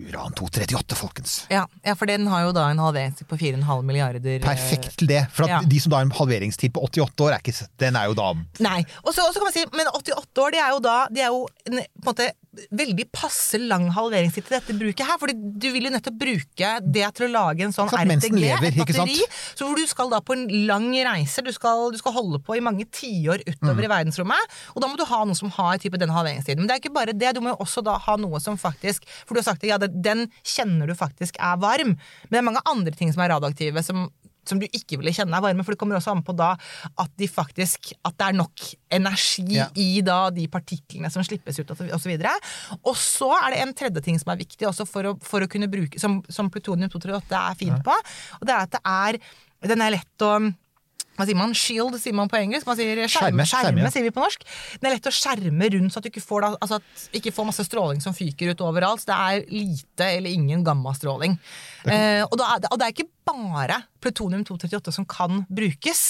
Uran 0.02 0.32
238, 0.34 0.96
folkens. 0.98 1.32
Ja, 1.54 1.60
ja, 1.86 1.92
for 1.94 2.10
den 2.10 2.24
har 2.26 2.48
jo 2.48 2.52
da 2.56 2.64
en 2.72 2.80
halveringstid 2.82 3.28
på 3.30 3.36
4,5 3.38 3.84
milliarder. 3.86 4.24
eh, 4.26 4.42
Perfekt 4.42 4.96
til 4.98 5.06
det. 5.06 5.20
For 5.30 5.46
Ja. 5.46 5.60
de 5.62 5.78
som 5.80 5.90
da 5.90 5.96
har 6.00 6.02
en 6.08 6.10
halveringstid 6.10 6.72
på 6.74 6.82
88 6.82 7.20
år, 7.22 7.34
er 7.36 7.38
ikke, 7.38 7.68
den 7.78 7.94
er 7.94 8.06
jo 8.10 8.14
da 8.18 8.32
Nei. 8.58 8.84
Og 9.04 9.14
så 9.14 9.22
kan 9.32 9.44
man 9.46 9.52
si, 9.54 9.64
men 9.72 9.86
88 9.94 10.42
år, 10.42 10.50
det 10.50 10.58
er 10.58 10.70
jo 10.74 10.80
da 10.80 11.06
det 11.14 11.22
er 11.22 11.30
jo 11.30 11.46
på 11.46 11.72
en 11.72 11.84
måte 12.10 12.32
veldig 12.72 13.04
passe 13.14 13.58
lang 13.60 13.88
halveringstid 13.94 14.46
til 14.48 14.54
dette 14.56 14.74
bruket 14.78 15.04
her. 15.06 15.18
fordi 15.20 15.34
du 15.36 15.68
vil 15.74 15.84
jo 15.88 15.90
nettopp 15.94 16.16
bruke 16.18 16.70
det 16.82 17.04
til 17.14 17.26
å 17.28 17.30
lage 17.30 17.66
en 17.66 17.74
sånn 17.74 17.90
RTG, 17.92 18.32
lever, 18.34 18.68
et 18.72 18.78
batteri, 18.80 19.18
så 19.54 19.68
hvor 19.68 19.76
du 19.76 19.84
skal 19.86 20.10
da 20.10 20.20
på 20.24 20.34
en 20.34 20.46
lang 20.66 20.88
reise. 20.96 21.44
Du 21.44 21.52
skal, 21.52 21.90
du 21.92 21.98
skal 22.00 22.16
holde 22.16 22.40
på 22.42 22.56
i 22.56 22.62
mange 22.64 22.86
tiår 22.90 23.44
utover 23.46 23.78
Mm. 23.78 23.84
i 23.84 23.92
verdensrommet. 23.92 24.56
Og 24.74 24.82
da 24.82 24.88
må 24.88 24.96
du 24.98 25.04
ha 25.04 25.20
noe 25.28 25.36
som 25.36 25.50
har 25.50 25.78
type 25.78 25.98
den 26.00 26.10
halveringstiden. 26.10 26.58
Men 26.64 26.66
det 26.70 26.74
er 26.78 26.82
ikke 26.82 26.94
bare 26.96 27.12
det, 27.12 27.34
du 27.36 27.40
må 27.44 27.52
jo 27.52 27.60
også 27.62 27.84
da 27.84 27.98
ha 27.98 28.16
noe 28.16 28.40
som 28.40 28.56
faktisk 28.58 29.04
For 29.26 29.34
du 29.34 29.40
har 29.40 29.44
sagt 29.52 29.62
at 29.64 29.68
ja, 29.68 29.78
den 29.78 30.30
kjenner 30.42 30.88
du 30.88 30.94
faktisk 30.98 31.36
er 31.38 31.56
varm. 31.60 31.94
Men 32.28 32.32
det 32.32 32.38
er 32.40 32.48
mange 32.48 32.64
andre 32.66 32.92
ting 32.96 33.12
som 33.12 33.22
er 33.22 33.30
radioaktive, 33.34 33.82
som 33.84 34.08
som 34.48 34.60
du 34.60 34.66
ikke 34.66 34.98
ville 34.98 35.12
kjenne 35.14 35.36
er 35.36 35.44
varme, 35.44 35.64
for 35.66 35.74
det 35.76 35.80
kommer 35.80 35.98
også 35.98 36.14
an 36.16 36.22
på 36.26 36.34
da 36.38 36.54
at 36.98 37.10
de 37.20 37.28
faktisk 37.30 37.92
At 38.08 38.16
det 38.18 38.28
er 38.30 38.38
nok 38.38 38.64
energi 38.98 39.46
Ja. 39.58 39.68
i 39.76 40.00
da 40.04 40.30
de 40.34 40.46
partiklene 40.50 41.10
som 41.12 41.24
slippes 41.26 41.58
ut, 41.60 41.70
og 41.70 41.76
så. 41.78 42.36
Og 42.82 42.96
så 42.96 43.28
er 43.44 43.50
det 43.54 43.60
en 43.62 43.74
tredje 43.74 44.02
ting 44.04 44.18
som 44.20 44.32
er 44.32 44.40
viktig 44.40 44.66
også 44.68 44.86
for 44.88 45.12
å, 45.12 45.16
for 45.22 45.44
å 45.44 45.50
kunne 45.50 45.68
bruke, 45.70 46.00
som, 46.00 46.20
som 46.32 46.50
plutonium-238 46.50 47.42
er 47.42 47.58
fint 47.60 47.84
på, 47.84 47.94
og 48.40 48.48
det 48.48 48.54
er 48.54 48.64
at 48.66 48.72
det 48.78 48.82
er 48.84 49.20
Den 49.68 49.80
er 49.82 49.90
lett 49.96 50.22
å 50.22 50.36
hva 51.18 51.26
sier 51.26 51.34
man? 51.34 51.50
Shield 51.50 51.96
sier 51.98 52.14
man 52.14 52.28
på 52.30 52.38
engelsk. 52.38 52.62
Man 52.68 52.76
sier 52.78 52.94
skjerme, 53.10 53.42
Skjerme, 53.42 53.46
skjerme, 53.50 53.82
ja. 53.82 53.90
sier 53.90 54.04
vi 54.06 54.12
på 54.14 54.22
norsk. 54.22 54.44
Den 54.78 54.86
er 54.86 54.94
lett 54.94 55.08
å 55.10 55.12
skjerme 55.14 55.70
rundt, 55.74 55.90
så 55.90 55.98
at 55.98 56.06
du 56.06 56.12
ikke 56.12 56.22
får, 56.22 56.44
da, 56.44 56.50
altså 56.62 56.78
at 56.78 57.16
ikke 57.18 57.32
får 57.34 57.48
masse 57.48 57.64
stråling 57.66 57.98
som 58.04 58.14
fyker 58.14 58.52
ut 58.52 58.62
overalt. 58.62 59.02
Så 59.02 59.10
det 59.10 59.16
er 59.18 59.50
lite 59.50 60.06
eller 60.14 60.30
ingen 60.30 60.62
gammastråling. 60.62 61.34
Eh, 61.90 62.22
og, 62.22 62.36
da 62.38 62.52
det, 62.62 62.70
og 62.70 62.78
det 62.78 62.86
er 62.86 62.94
ikke 62.94 63.08
bare 63.28 63.80
plutonium-238 64.02 64.94
som 64.94 65.06
kan 65.08 65.42
brukes. 65.48 66.02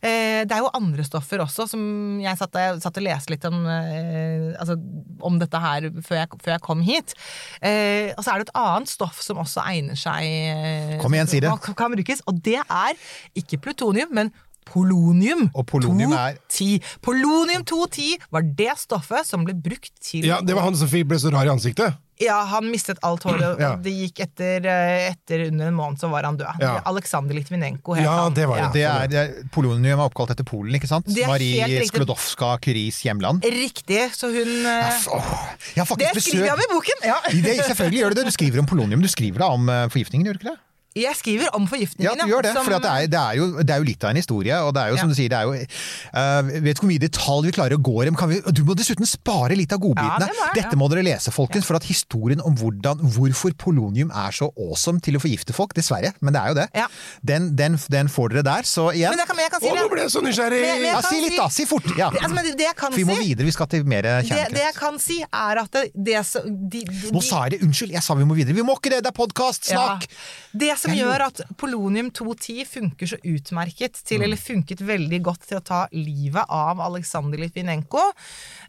Eh, 0.00 0.42
det 0.46 0.54
er 0.56 0.62
jo 0.62 0.70
andre 0.76 1.04
stoffer 1.06 1.42
også, 1.44 1.66
som 1.70 1.82
jeg 2.22 2.38
satt, 2.38 2.58
jeg 2.58 2.82
satt 2.84 3.00
og 3.00 3.06
leste 3.06 3.34
litt 3.34 3.46
om, 3.48 3.58
eh, 3.66 4.52
altså, 4.60 4.78
om 5.22 5.40
dette 5.42 5.62
her 5.62 5.88
før 6.00 6.22
jeg, 6.22 6.30
før 6.44 6.54
jeg 6.54 6.64
kom 6.68 6.84
hit. 6.86 7.16
Eh, 7.60 8.12
og 8.16 8.22
så 8.24 8.32
er 8.32 8.42
det 8.42 8.48
et 8.48 8.56
annet 8.62 8.92
stoff 8.92 9.20
som 9.24 9.42
også 9.42 9.64
egner 9.66 9.98
seg 9.98 11.00
Kom 11.02 11.14
igjen, 11.14 11.30
si 11.30 11.42
det. 11.42 11.50
Kan, 11.62 11.76
kan 11.78 11.94
brukes, 11.94 12.24
og 12.30 12.40
det 12.44 12.60
er 12.62 12.96
ikke 13.38 13.60
plutonium, 13.68 14.14
men 14.14 14.32
polonium. 14.68 15.48
Og 15.54 15.66
polonium 15.66 16.12
er- 16.12 16.38
210. 16.48 16.80
Polonium-210 17.02 18.16
var 18.30 18.42
det 18.42 18.72
stoffet 18.78 19.26
som 19.28 19.44
ble 19.44 19.54
brukt 19.54 19.92
til 20.00 20.24
Ja, 20.26 20.40
Det 20.40 20.54
var 20.54 20.62
han 20.68 20.76
som 20.76 20.88
ble 20.88 21.18
så 21.18 21.32
rar 21.32 21.44
i 21.46 21.52
ansiktet. 21.52 21.96
Ja, 22.22 22.44
han 22.46 22.68
mistet 22.70 23.00
alt 23.02 23.24
håret. 23.26 23.58
Ja. 23.58 23.72
Det 23.82 23.90
gikk 23.90 24.20
etter, 24.22 24.66
eh, 24.68 25.08
etter 25.10 25.48
under 25.48 25.66
en 25.72 25.74
måned, 25.74 25.98
så 25.98 26.10
var 26.12 26.22
han 26.28 26.36
død. 26.38 26.60
Ja. 26.60 26.76
Aleksander 26.86 27.34
Litvinenko 27.34 27.96
het 27.96 28.04
Ja, 28.04 28.12
han. 28.24 28.34
det 28.36 28.46
var 28.46 28.60
det. 28.60 28.68
Det 28.76 28.84
er, 28.86 29.06
det 29.10 29.18
er, 29.18 29.48
polonium 29.50 29.98
er 29.98 30.04
oppkalt 30.04 30.30
etter 30.30 30.44
Polen, 30.46 30.74
ikke 30.78 30.86
sant? 30.90 31.08
Marie 31.26 31.64
riktig. 31.66 31.88
Sklodowska 31.90 32.58
Curies 32.62 33.00
hjemland. 33.02 33.42
Riktig, 33.42 34.12
så 34.14 34.30
hun 34.30 34.66
eh, 34.66 35.00
Åh, 35.08 35.96
Det 35.98 36.22
skriver 36.22 36.46
jeg 36.46 36.52
om 36.54 36.60
i 36.62 36.70
boken! 36.70 37.02
Ja. 37.08 37.18
det, 37.32 37.56
Selvfølgelig 37.66 37.98
gjør 38.04 38.08
du 38.14 38.14
det. 38.20 38.24
Du 38.26 38.30
skriver 38.30 38.58
om 38.62 38.66
polonium. 38.66 39.02
Du 39.02 39.08
skriver 39.08 39.38
da 39.42 39.50
om 39.56 39.68
eh, 39.68 39.88
forgiftningen, 39.88 40.26
gjør 40.28 40.38
du 40.38 40.44
ikke 40.44 40.52
det? 40.54 40.60
Jeg 40.94 41.16
skriver 41.16 41.48
om 41.56 41.64
forgiftningene. 41.70 42.16
Ja, 42.18 42.24
du 42.26 42.30
gjør 42.32 42.42
det. 42.44 42.52
som- 42.52 42.64
For 42.66 42.78
det, 42.78 42.84
er, 42.90 43.06
det, 43.08 43.18
er 43.18 43.34
jo, 43.38 43.46
det 43.62 43.70
er 43.72 43.78
jo 43.80 43.84
litt 43.88 44.04
av 44.04 44.10
en 44.10 44.16
historie. 44.20 44.56
Og 44.60 44.74
det 44.76 44.82
er 44.82 44.88
jo 44.92 44.96
som 45.00 45.08
Ja. 45.08 45.14
du 45.14 45.16
sier, 45.16 45.28
det 45.32 45.38
er 45.38 45.44
jo 45.48 45.52
uh, 45.56 46.42
Vet 46.62 46.76
ikke 46.76 46.84
hvor 46.84 46.90
mye 46.92 47.02
detalj 47.02 47.46
vi 47.46 47.52
klarer 47.56 47.76
å 47.78 47.82
gå 47.82 47.94
i 48.02 48.04
dem. 48.10 48.16
Vi, 48.32 48.40
du 48.52 48.62
må 48.68 48.74
dessuten 48.76 49.06
spare 49.08 49.56
litt 49.56 49.72
av 49.72 49.80
godbitene. 49.80 50.26
Ja, 50.28 50.28
det 50.28 50.36
må 50.36 50.48
Dette 50.54 50.74
ja. 50.76 50.78
må 50.82 50.88
dere 50.92 51.02
lese, 51.06 51.32
folkens. 51.32 51.64
For 51.64 51.76
at 51.80 51.84
historien 51.88 52.40
om 52.44 52.54
hvordan, 52.60 53.00
hvorfor 53.14 53.54
polonium 53.56 54.10
er 54.12 54.30
så 54.36 54.50
awesome 54.58 55.00
til 55.00 55.16
å 55.16 55.22
forgifte 55.22 55.54
folk, 55.56 55.72
dessverre, 55.74 56.12
men 56.20 56.32
det 56.36 56.42
er 56.42 56.48
jo 56.52 56.54
det, 56.60 56.68
Ja. 56.76 56.86
den, 57.24 57.54
den, 57.56 57.78
den 57.88 58.08
får 58.12 58.34
dere 58.36 58.42
der. 58.42 58.62
Så 58.68 58.90
igjen 58.92 59.10
Men 59.16 59.18
jeg 59.24 59.28
kan, 59.28 59.36
men 59.36 59.44
jeg 59.48 59.52
kan 59.56 59.60
si 59.64 59.68
Å, 59.72 59.74
nå 59.74 59.82
det. 59.82 59.90
ble 59.94 60.00
jeg 60.02 60.10
så 60.12 60.20
nysgjerrig! 60.26 60.60
Men- 60.60 60.82
jeg 60.82 61.04
Si 61.12 61.20
litt, 61.24 61.36
da! 61.38 61.48
Si 61.48 61.64
fort! 61.66 61.88
Ja. 61.96 62.10
Altså, 62.12 62.34
men 62.34 62.44
det, 62.44 62.58
jeg 62.68 62.76
kan 62.76 62.92
For 62.92 62.98
vi 63.00 63.04
må 63.08 63.16
si 63.16 63.28
videre. 63.32 63.44
Vi 63.48 63.52
skal 63.56 63.66
til 63.66 63.84
mer 63.88 64.02
det, 64.02 64.28
det 64.52 64.60
jeg 64.66 64.74
kan 64.76 64.98
si, 64.98 65.18
er 65.24 65.56
at 65.64 65.70
det, 65.72 65.90
det 65.96 66.20
som 66.26 66.42
de, 66.46 66.84
de, 66.84 67.10
Nå 67.12 67.22
sa 67.24 67.44
jeg 67.48 67.56
det! 67.56 67.62
Unnskyld, 67.66 67.92
jeg 67.96 68.02
sa 68.02 68.14
vi 68.14 68.24
må 68.28 68.34
videre. 68.36 68.54
Vi 68.54 68.62
må 68.62 68.76
ikke 68.76 68.90
det! 68.92 69.02
Det 69.04 69.10
er 69.12 69.16
podkast! 69.16 69.66
Snakk! 69.72 70.04
Ja. 70.04 70.16
Det 70.52 70.68
som 70.82 70.94
gjør 70.96 71.24
at 71.28 71.40
polonium-210 71.60 72.66
funker 72.68 73.12
så 73.12 73.18
utmerket 73.22 74.00
til, 74.04 74.18
Mm. 74.20 74.24
eller 74.26 74.40
funket 74.42 74.82
veldig 74.84 75.22
godt 75.22 75.46
til 75.48 75.58
å 75.60 75.64
ta 75.64 75.86
livet 75.92 76.44
av 76.48 76.82
Aleksandr 76.84 77.38
Litvinenko, 77.40 78.02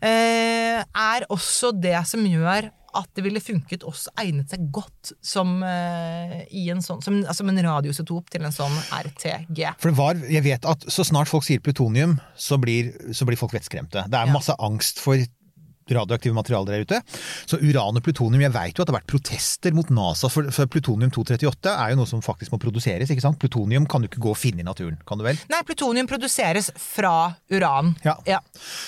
eh, 0.01 0.79
er 0.83 1.25
også 1.29 1.73
det 1.79 1.99
som 2.09 2.23
gjør 2.25 2.69
at 2.95 3.09
det 3.17 3.23
ville 3.25 3.41
funket 3.41 3.81
også 3.89 4.11
egnet 4.21 4.51
seg 4.53 4.67
godt 4.71 5.13
som, 5.19 5.63
uh, 5.65 6.43
i 6.53 6.67
en 6.69 6.77
sånn, 6.77 6.99
som, 7.01 7.15
altså, 7.23 7.39
som 7.41 7.49
en 7.49 7.57
radiosotop 7.65 8.29
til 8.29 8.43
en 8.45 8.53
sånn 8.53 8.75
RTG. 8.99 9.63
For 9.81 9.89
det 9.89 9.97
var, 9.97 10.13
jeg 10.29 10.43
vet 10.45 10.67
at 10.69 10.85
så 10.93 11.01
snart 11.01 11.27
folk 11.31 11.41
sier 11.47 11.57
plutonium, 11.59 12.19
så 12.37 12.59
blir, 12.61 12.91
så 13.11 13.25
blir 13.25 13.39
folk 13.41 13.55
vettskremte. 13.57 14.05
Det 14.05 14.13
er 14.19 14.27
Ja. 14.27 14.31
masse 14.31 14.53
angst 14.61 14.99
for 15.01 15.17
radioaktive 15.91 16.35
materialer 16.35 16.71
der 16.77 16.85
ute. 16.85 16.99
Så 17.49 17.57
uran 17.61 17.97
og 17.99 18.03
plutonium 18.05 18.41
Jeg 18.45 18.53
vet 18.53 18.77
jo 18.77 18.83
at 18.83 18.87
det 18.89 18.93
har 18.93 18.99
vært 19.01 19.11
protester 19.13 19.73
mot 19.75 19.89
NASA, 19.93 20.29
for, 20.31 20.47
for 20.55 20.65
plutonium-238 20.71 21.73
er 21.73 21.93
jo 21.93 21.99
noe 21.99 22.09
som 22.09 22.21
faktisk 22.23 22.53
må 22.53 22.59
produseres. 22.61 23.09
ikke 23.11 23.21
sant? 23.25 23.39
Plutonium 23.41 23.85
kan 23.89 24.01
du 24.03 24.07
ikke 24.07 24.21
gå 24.23 24.31
og 24.33 24.37
finne 24.39 24.63
i 24.63 24.67
naturen, 24.67 24.97
kan 25.07 25.17
du 25.19 25.25
vel? 25.27 25.39
Nei, 25.51 25.61
plutonium 25.67 26.07
produseres 26.07 26.71
fra 26.79 27.33
uran. 27.51 27.95
Ja. 28.05 28.15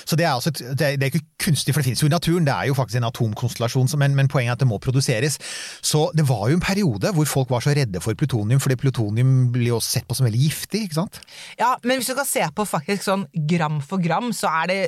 Så 0.06 0.16
det 0.16 0.25
er, 0.25 0.34
altså, 0.36 0.50
et- 0.54 0.78
det 0.78 0.82
er, 0.88 0.98
det 0.98 1.04
er 1.10 1.12
ikke 1.14 1.25
kunstig, 1.48 1.74
for 1.74 1.82
det 1.82 1.90
finnes 1.90 2.02
jo 2.04 2.08
i 2.08 2.14
naturen. 2.16 2.46
Det 2.48 2.54
er 2.56 2.70
jo 2.70 2.78
faktisk 2.78 2.98
en 3.02 3.10
atomkonstellasjon, 3.10 3.90
men, 4.00 4.16
men 4.16 4.28
poenget 4.32 4.54
er 4.56 4.58
at 4.60 4.64
det 4.64 4.68
må 4.70 4.80
produseres. 4.82 5.38
Så 5.86 6.08
det 6.16 6.28
var 6.30 6.48
jo 6.50 6.56
en 6.60 6.64
periode 6.64 7.12
hvor 7.16 7.25
folk 7.30 7.50
var 7.54 7.64
så 7.66 7.74
redde 7.75 8.02
for 8.04 8.14
plutonium, 8.18 8.60
fordi 8.64 8.75
plutonium 8.82 9.52
blir 9.54 9.74
jo 9.75 9.80
sett 9.84 10.08
på 10.08 10.16
som 10.18 10.25
veldig 10.28 10.42
giftig, 10.46 10.86
ikke 10.88 11.00
sant? 11.01 11.20
Ja, 11.60 11.75
men 11.84 12.00
hvis 12.00 12.10
du 12.12 12.16
kan 12.18 12.25
se 12.29 12.46
på 12.55 12.66
faktisk 12.68 13.03
sånn 13.05 13.27
gram 13.50 13.81
for 13.86 14.01
gram, 14.03 14.31
så 14.36 14.50
er 14.64 14.72
det 14.72 14.79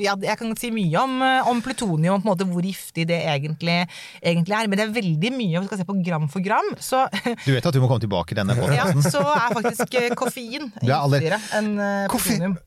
ja, 0.00 0.16
Jeg 0.22 0.38
kan 0.40 0.54
si 0.58 0.70
mye 0.74 1.02
om, 1.02 1.18
eh, 1.22 1.48
om 1.50 1.62
plutonium 1.64 2.22
på 2.22 2.26
en 2.26 2.32
måte 2.32 2.48
hvor 2.48 2.64
giftig 2.66 3.06
det 3.10 3.20
egentlig, 3.28 3.78
egentlig 4.22 4.56
er, 4.58 4.68
men 4.70 4.80
det 4.80 4.86
er 4.88 4.96
veldig 4.96 5.32
mye 5.36 5.60
om 5.60 5.64
vi 5.64 5.70
skal 5.70 5.82
se 5.82 5.88
på 5.88 6.00
gram 6.04 6.28
for 6.32 6.44
gram. 6.44 6.72
Så, 6.82 7.04
Du 7.46 7.52
vet 7.54 7.64
at 7.66 7.74
du 7.74 7.80
må 7.82 7.90
komme 7.90 8.02
tilbake 8.02 8.34
i 8.34 8.40
denne 8.42 8.56
ja, 8.78 8.88
så 9.04 9.22
er 9.22 9.56
faktisk 9.60 9.96
eh, 10.00 10.12
koffein 10.18 10.68
er 10.82 10.92
giftigere 11.08 11.40
enn 11.58 11.72
eh, 11.78 12.06
plutonium. 12.12 12.58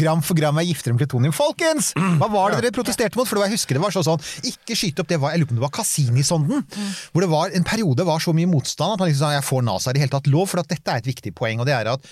gram 0.00 0.22
for 0.26 0.38
gram 0.38 0.58
er 0.58 0.66
giftigere 0.66 0.96
enn 0.96 1.00
plutonium. 1.02 1.34
Folkens! 1.36 1.92
Hva 1.94 2.28
var 2.32 2.54
det 2.54 2.62
dere 2.64 2.76
protesterte 2.76 3.18
mot? 3.18 3.28
For 3.28 3.38
det 3.38 3.44
var, 3.44 3.50
jeg 3.50 3.60
husker 3.60 3.78
det 3.78 3.82
var 3.84 3.94
sånn, 3.94 4.06
sånn 4.06 4.50
Ikke 4.50 4.78
skyte 4.78 5.04
opp 5.04 5.10
det 5.12 5.20
var, 5.22 5.34
Jeg 5.34 5.42
lurer 5.42 5.50
på 5.50 5.56
om 5.56 5.60
det 5.60 5.66
var 5.66 5.74
Cassini-sonden. 5.76 6.64
Hvor 7.12 7.26
det 7.26 7.30
var 7.30 7.54
en 7.54 7.68
periode 7.68 8.06
var 8.08 8.22
så 8.24 8.34
mye 8.36 8.50
motstand 8.50 8.96
at 8.96 9.04
man 9.04 9.12
liksom 9.12 9.26
sa 9.26 9.34
jeg 9.36 9.46
får 9.46 9.66
NASA 9.68 9.92
i 9.92 9.98
det 9.98 10.06
hele 10.06 10.14
tatt 10.16 10.32
lov. 10.32 10.48
For 10.50 10.62
at 10.64 10.72
dette 10.72 10.94
er 10.96 11.04
et 11.04 11.10
viktig 11.12 11.34
poeng, 11.38 11.62
og 11.62 11.68
det 11.70 11.76
er 11.76 11.92
at 11.94 12.10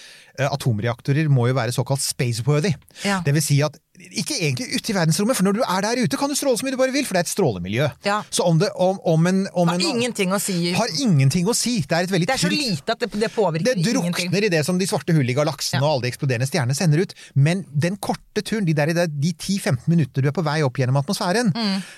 atomreaktorer 0.55 1.31
må 1.31 1.49
jo 1.51 1.59
være 1.59 1.75
såkalt 1.75 2.03
spaceworthy. 2.03 2.75
Ja. 3.07 3.21
Det 3.27 3.35
vil 3.37 3.45
si 3.45 3.61
at 3.67 3.79
ikke 3.95 4.35
egentlig 4.43 4.67
ute 4.75 4.91
i 4.91 4.95
verdensrommet, 4.97 5.37
for 5.39 5.47
når 5.47 5.55
du 5.55 5.61
er 5.63 5.85
der 5.85 6.01
ute, 6.03 6.19
kan 6.19 6.29
du 6.29 6.35
stråle 6.35 6.59
så 6.59 6.67
mye 6.67 6.75
du 6.75 6.79
bare 6.81 6.91
vil, 6.95 7.05
for 7.07 7.15
det 7.15 7.21
er 7.23 7.27
et 7.29 7.31
strålemiljø. 7.31 7.85
Ja. 8.05 8.17
Så 8.35 8.43
om 8.43 8.59
det 8.59 8.71
om, 8.75 8.99
om 9.07 9.27
en, 9.31 9.45
om 9.55 9.69
Har 9.71 9.79
en 9.79 9.85
ingenting 9.87 10.33
å 10.35 10.41
si. 10.43 10.73
har 10.75 10.91
ingenting 10.99 11.47
å 11.47 11.55
si. 11.55 11.77
Det 11.87 11.93
er 11.95 12.09
et 12.09 12.11
veldig 12.11 12.27
Det 12.27 12.35
er 12.35 12.43
så 12.43 12.51
lite 12.51 12.91
at 12.97 12.99
det, 13.05 13.11
det 13.23 13.31
påvirker 13.35 13.65
det 13.79 13.95
ingenting. 13.95 14.35
i 14.35 14.49
det 14.51 14.65
som 14.67 14.79
de 14.79 14.87
svarte 14.91 15.15
hull 15.15 15.31
i 15.31 15.37
galaksen 15.37 15.79
Ja. 15.79 15.85
og 15.87 15.93
alle 15.93 16.03
de 16.09 16.11
eksploderende 16.11 16.49
stjernene 16.51 16.75
sender 16.75 17.05
ut. 17.05 17.15
Men 17.35 17.65
den 17.71 17.97
korte 18.03 18.43
turen, 18.43 18.65
de, 18.67 18.75
der, 18.75 18.91
i 18.91 19.07
de 19.07 19.33
10-15 19.33 19.87
minutter 19.87 20.23
du 20.23 20.29
er 20.29 20.35
på 20.35 20.43
vei 20.45 20.59
opp 20.67 20.75
gjennom 20.83 20.99
atmosfæren, 20.99 21.53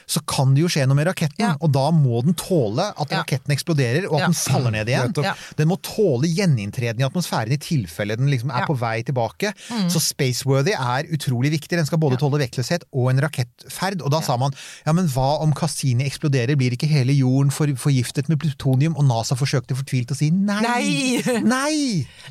så 0.07 0.21
kan 0.29 0.53
det 0.55 0.67
jo 0.67 0.69
skje 0.69 0.85
noe 0.87 0.97
med 1.01 1.09
raketten. 1.09 1.41
Mm. 1.41 1.47
Ja. 1.49 1.57
Og 1.65 1.73
da 1.73 1.87
må 1.97 2.21
den 2.27 2.35
tåle 2.37 2.91
at 2.93 3.09
Ja. 3.11 3.23
raketten 3.25 3.57
eksploderer, 3.57 4.05
og 4.11 4.21
at 4.21 4.21
Ja. 4.21 4.27
den 4.27 4.35
faller 4.37 4.71
ned 4.71 4.87
igjen. 4.93 5.17
Ja. 5.25 5.33
Den 5.57 5.69
må 5.73 5.81
tåle 5.81 6.29
gjeninntreden 6.29 7.01
i 7.01 7.09
atmosfæren 7.09 7.53
i 7.53 7.57
tilfelle 7.57 8.17
den 8.21 8.29
liksom 8.29 8.51
er 8.53 8.61
Ja. 8.61 8.67
Mm. 8.67 8.69
på 8.69 8.79
vei 8.79 9.03
tilbake. 9.03 9.55
Så 9.89 10.01
spaceworthy 10.01 10.73
er 10.77 11.09
utrolig 11.09 11.51
viktig. 11.57 11.71
Den 11.77 11.86
skal 11.89 12.01
både 12.03 12.19
tåle 12.21 12.41
vektløshet 12.43 12.87
og 12.93 13.11
en 13.13 13.23
rakettferd. 13.25 14.03
Og 14.05 14.13
da 14.13 14.21
sa 14.25 14.37
man 14.41 14.55
ja, 14.87 14.95
men 14.97 15.09
hva 15.13 15.37
om 15.45 15.55
Cassini 15.57 16.07
eksploderer? 16.07 16.59
Blir 16.59 16.77
ikke 16.77 16.91
hele 16.91 17.15
jorden 17.17 17.53
for, 17.55 17.71
forgiftet 17.81 18.31
med 18.33 18.41
plutonium? 18.43 18.97
Og 18.99 19.07
NASA 19.09 19.39
forsøkte 19.39 19.79
fortvilt 19.79 20.13
å 20.15 20.19
si 20.19 20.31
nei! 20.35 20.61
Nei! 20.67 21.41
Nei! 21.57 21.79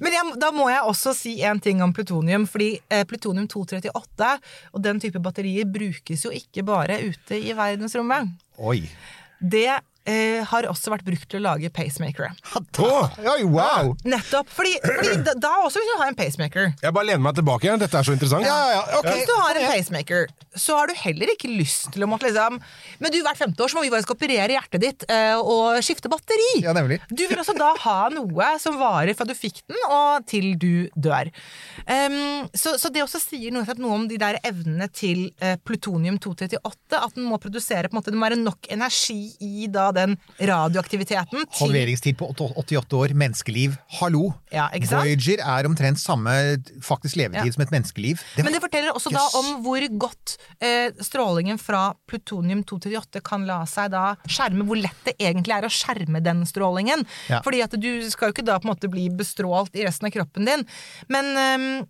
Men 0.04 0.18
jeg, 0.18 0.36
da 0.42 0.52
må 0.56 0.70
jeg 0.72 0.86
også 0.86 1.16
si 1.18 1.38
en 1.48 1.62
ting 1.64 1.84
om 1.86 1.94
plutonium. 1.96 2.48
fordi 2.50 2.76
eh, 2.90 3.06
plutonium-238 3.10 4.32
og 4.74 4.84
den 4.84 5.02
type 5.04 5.22
batterier 5.24 5.68
brukes 5.70 6.26
jo 6.26 6.34
ikke 6.36 6.66
bare 6.68 7.00
ute 7.06 7.40
i 7.40 7.56
verdensrommet. 7.58 8.36
Oi. 8.62 8.82
Det 9.40 9.70
eh, 10.10 10.42
har 10.46 10.68
også 10.70 10.94
vært 10.94 11.06
brukt 11.08 11.28
til 11.32 11.42
å 11.42 11.46
lage 11.46 11.72
pacemakere. 11.74 12.32
Oi, 12.86 13.42
wow! 13.50 13.94
Nettopp. 14.06 14.50
Fordi, 14.56 14.76
fordi 14.84 15.16
da, 15.26 15.36
da 15.42 15.54
også 15.66 15.82
vil 15.82 15.92
du 15.92 16.02
ha 16.02 16.10
en 16.12 16.18
pacemaker 16.18 16.72
Jeg 16.84 16.94
bare 16.96 17.08
lener 17.10 17.24
meg 17.26 17.38
tilbake 17.38 17.68
igjen. 17.68 17.82
Dette 17.82 18.00
er 18.00 18.08
så 18.08 18.16
interessant. 18.16 18.48
Ja, 18.48 18.58
ja, 18.72 18.84
okay. 19.00 19.20
Hvis 19.20 19.30
du 19.30 19.36
har 19.40 19.60
en 19.60 19.68
pacemaker, 19.72 20.30
så 20.56 20.78
har 20.80 20.92
du 20.92 20.96
heller 21.00 21.34
ikke 21.34 21.52
lyst 21.52 21.90
til 21.96 22.06
å 22.06 22.10
måtte 22.10 22.30
liksom 22.30 22.60
Men 23.02 23.14
du, 23.14 23.20
hvert 23.26 23.40
femte 23.40 23.66
år 23.66 23.72
så 23.72 23.80
må 23.80 23.86
vi 23.86 23.92
faktisk 23.94 24.16
operere 24.16 24.56
hjertet 24.56 24.84
ditt 24.84 25.08
eh, 25.12 25.36
og 25.40 25.82
skifte 25.86 26.12
batteri. 26.12 26.52
Ja, 26.64 26.76
nemlig. 26.78 27.02
Du 27.10 27.26
vil 27.26 27.42
også 27.42 27.56
da 27.58 27.72
ha 27.86 27.98
noe 28.14 28.52
som 28.62 28.80
varer 28.80 29.18
fra 29.18 29.28
du 29.28 29.36
fikk 29.38 29.64
den 29.66 29.80
og 29.90 30.26
til 30.30 30.54
du 30.62 30.88
dør. 30.96 31.32
Um, 31.86 32.48
så, 32.56 32.76
så 32.80 32.92
det 32.94 33.04
også 33.04 33.22
sier 33.22 33.54
noe, 33.54 33.66
noe 33.82 33.98
om 33.98 34.08
de 34.10 34.20
der 34.22 34.40
evnene 34.46 34.88
til 34.94 35.28
eh, 35.44 35.58
plutonium-238. 35.66 36.62
At 36.96 37.18
den 37.18 37.28
må 37.30 37.40
produsere 37.42 37.90
på 37.90 37.96
en 37.96 38.02
måte, 38.02 38.14
det 38.14 38.20
må 38.20 38.28
være 38.28 38.42
nok 38.42 38.70
energi 38.74 39.20
i 39.44 39.68
da 39.72 39.90
den 39.96 40.16
radioaktiviteten 40.40 41.46
til 41.46 41.60
Halveringstid 41.62 42.18
på 42.20 42.30
88 42.36 42.94
år, 43.00 43.14
menneskeliv. 43.18 43.76
Hallo! 44.00 44.34
Ja? 44.54 44.68
Voyager 44.92 45.42
er 45.44 45.68
omtrent 45.70 46.00
samme 46.02 46.32
faktisk 46.84 47.18
levetid 47.20 47.46
Ja. 47.50 47.56
som 47.56 47.64
et 47.66 47.74
menneskeliv. 47.74 48.22
Men 48.38 48.54
det 48.56 48.62
forteller 48.64 48.96
også 48.96 49.12
da 49.16 49.24
om 49.40 49.50
hvor 49.66 49.84
godt 50.06 50.38
eh, 50.62 50.92
strålingen 51.04 51.58
fra 51.62 51.94
plutonium-238 52.12 53.22
kan 53.26 53.46
la 53.48 53.62
seg 53.70 53.92
da 53.96 54.16
skjerme, 54.28 54.66
hvor 54.68 54.80
lett 54.80 55.02
det 55.08 55.16
egentlig 55.20 55.56
er 55.58 55.68
å 55.68 55.72
skjerme 55.74 56.22
den 56.24 56.44
strålingen. 56.50 57.06
Ja. 57.32 57.42
Fordi 57.46 57.64
at 57.66 57.76
du 57.80 57.90
skal 58.12 58.30
jo 58.30 58.38
ikke 58.38 58.46
da 58.48 58.60
på 58.60 58.68
en 58.70 58.74
måte 58.76 58.92
bli 58.92 59.08
bestrålt 59.10 59.76
i 59.76 59.86
resten 59.88 60.10
av 60.10 60.16
kroppen 60.16 60.48
din. 60.48 60.68
Men 61.12 61.34
Eh, 61.36 61.86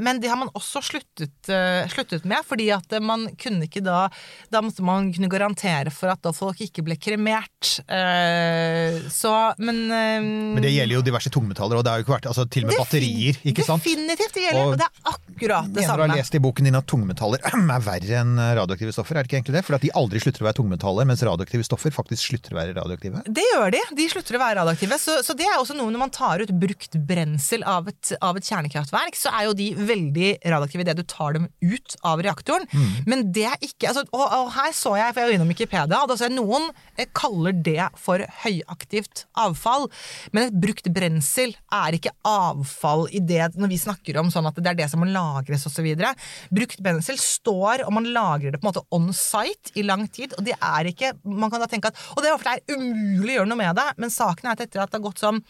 men 0.00 0.20
det 0.22 0.30
har 0.32 0.38
man 0.40 0.48
også 0.56 0.80
sluttet, 0.84 1.34
eh, 1.52 1.84
sluttet 1.92 2.24
med, 2.28 2.40
fordi 2.48 2.70
at 2.72 2.92
eh, 2.96 3.02
man 3.04 3.26
kunne 3.36 3.66
ikke 3.68 3.82
da 3.84 4.06
Da 4.52 4.62
måtte 4.64 4.80
man 4.84 5.10
kunne 5.12 5.28
garantere 5.32 5.90
for 5.92 6.08
at 6.12 6.22
da 6.24 6.32
folk 6.32 6.60
ikke 6.64 6.84
ble 6.86 6.96
kremert. 6.96 7.74
Eh, 7.88 9.00
så, 9.12 9.32
men 9.58 9.82
eh, 9.92 10.20
Men 10.56 10.62
det 10.64 10.72
gjelder 10.74 10.96
jo 10.98 11.02
diverse 11.06 11.30
tungmetaller, 11.32 11.78
og 11.80 11.84
det 11.84 11.92
har 11.92 12.00
jo 12.00 12.06
ikke 12.06 12.14
vært 12.16 12.28
altså, 12.30 12.46
til 12.52 12.64
og 12.66 12.72
med 12.72 12.80
batterier, 12.80 13.38
ikke 13.52 13.66
sant? 13.66 13.84
Definitivt, 13.84 14.34
det 14.36 14.46
gjelder. 14.46 14.62
Og- 14.62 14.72
Og 14.72 14.78
det 14.80 14.86
er 14.88 15.12
akkurat 15.12 15.66
det 15.72 15.82
Mener 15.82 15.96
du 15.96 16.02
har 16.06 16.16
lest 16.16 16.34
i 16.34 16.40
boken 16.42 16.64
din 16.68 16.78
at 16.78 16.86
tungmetaller 16.88 17.40
er 17.76 17.84
verre 17.84 18.20
enn 18.22 18.34
radioaktive 18.56 18.92
stoffer, 18.94 19.16
er 19.18 19.22
det 19.24 19.30
ikke 19.30 19.38
egentlig 19.42 19.56
det? 19.58 19.64
For 19.66 19.76
at 19.76 19.84
de 19.84 19.90
aldri 19.98 20.20
slutter 20.22 20.44
å 20.44 20.48
være 20.48 20.58
tungmetaller, 20.60 21.08
mens 21.08 21.22
radioaktive 21.26 21.66
stoffer 21.66 21.92
faktisk 21.94 22.30
slutter 22.32 22.54
å 22.56 22.60
være 22.60 22.76
radioaktive? 22.80 23.22
Det 23.28 23.44
gjør 23.52 23.74
de. 23.76 23.82
De 23.98 24.08
slutter 24.12 24.38
å 24.38 24.42
være 24.42 24.58
radioaktive. 24.62 24.98
Så, 25.02 25.18
så 25.26 25.36
det 25.36 25.46
er 25.50 25.58
også 25.60 25.76
noe 25.76 25.90
når 25.92 26.04
man 26.06 26.14
tar 26.14 26.40
ut 26.44 26.52
brukt 26.62 26.96
brensel 27.08 27.64
av 27.68 27.88
et, 27.92 28.12
av 28.22 28.38
et 28.38 28.46
kjernekraftverk, 28.48 29.18
så 29.18 29.32
er 29.34 29.41
jo 29.48 29.54
de 29.58 29.68
veldig 29.78 30.28
radioaktive 30.44 30.84
idet 30.84 30.96
du 30.98 31.04
tar 31.08 31.36
dem 31.36 31.48
ut 31.62 31.96
av 32.06 32.22
reaktoren. 32.24 32.66
Men 33.08 33.24
det 33.34 33.46
er 33.50 33.58
ikke 33.64 33.90
altså, 33.90 34.04
og, 34.12 34.24
og 34.24 34.50
her 34.56 34.72
så 34.76 34.94
jeg, 34.98 35.12
for 35.14 35.22
jeg 35.22 35.30
var 35.30 35.36
innom 35.38 35.52
Wikipedia, 35.52 36.00
og 36.02 36.10
da 36.10 36.16
ser 36.18 36.30
jeg 36.30 36.38
noen 36.38 36.68
eh, 36.96 37.08
kaller 37.16 37.56
det 37.56 37.88
for 38.00 38.22
høyaktivt 38.44 39.24
avfall. 39.38 39.88
Men 40.32 40.48
et 40.48 40.58
brukt 40.62 40.88
brensel 40.94 41.54
er 41.72 41.98
ikke 41.98 42.14
avfall 42.28 43.06
i 43.12 43.22
det 43.24 43.52
når 43.56 43.72
vi 43.72 43.80
snakker 43.82 44.20
om 44.20 44.30
sånn 44.32 44.48
at 44.50 44.58
det 44.60 44.72
er 44.72 44.80
det 44.82 44.90
som 44.92 45.02
må 45.02 45.08
lagres 45.10 45.66
osv. 45.68 45.88
Brukt 46.52 46.82
brensel 46.84 47.20
står, 47.20 47.86
og 47.86 47.94
man 47.98 48.08
lagrer 48.14 48.54
det 48.54 48.62
på 48.62 48.66
en 48.66 48.72
måte 48.72 48.86
on 48.94 49.10
site 49.16 49.74
i 49.78 49.86
lang 49.86 50.06
tid. 50.12 50.36
Og 50.38 50.46
det 50.46 50.56
er 50.58 50.88
ikke 50.90 51.12
Man 51.22 51.50
kan 51.50 51.62
da 51.62 51.66
tenke 51.70 51.90
at 51.90 51.98
Og 52.14 52.22
det 52.22 52.30
er 52.30 52.34
ofte 52.36 52.52
er 52.52 52.76
umulig 52.76 53.34
å 53.34 53.38
gjøre 53.40 53.50
noe 53.50 53.60
med 53.60 53.78
det, 53.78 53.88
men 54.00 54.12
saken 54.12 54.48
er 54.48 54.56
at 54.56 54.66
etter 54.66 54.82
at 54.82 54.92
det 54.92 55.00
har 55.00 55.06
gått 55.06 55.22
sånn 55.22 55.40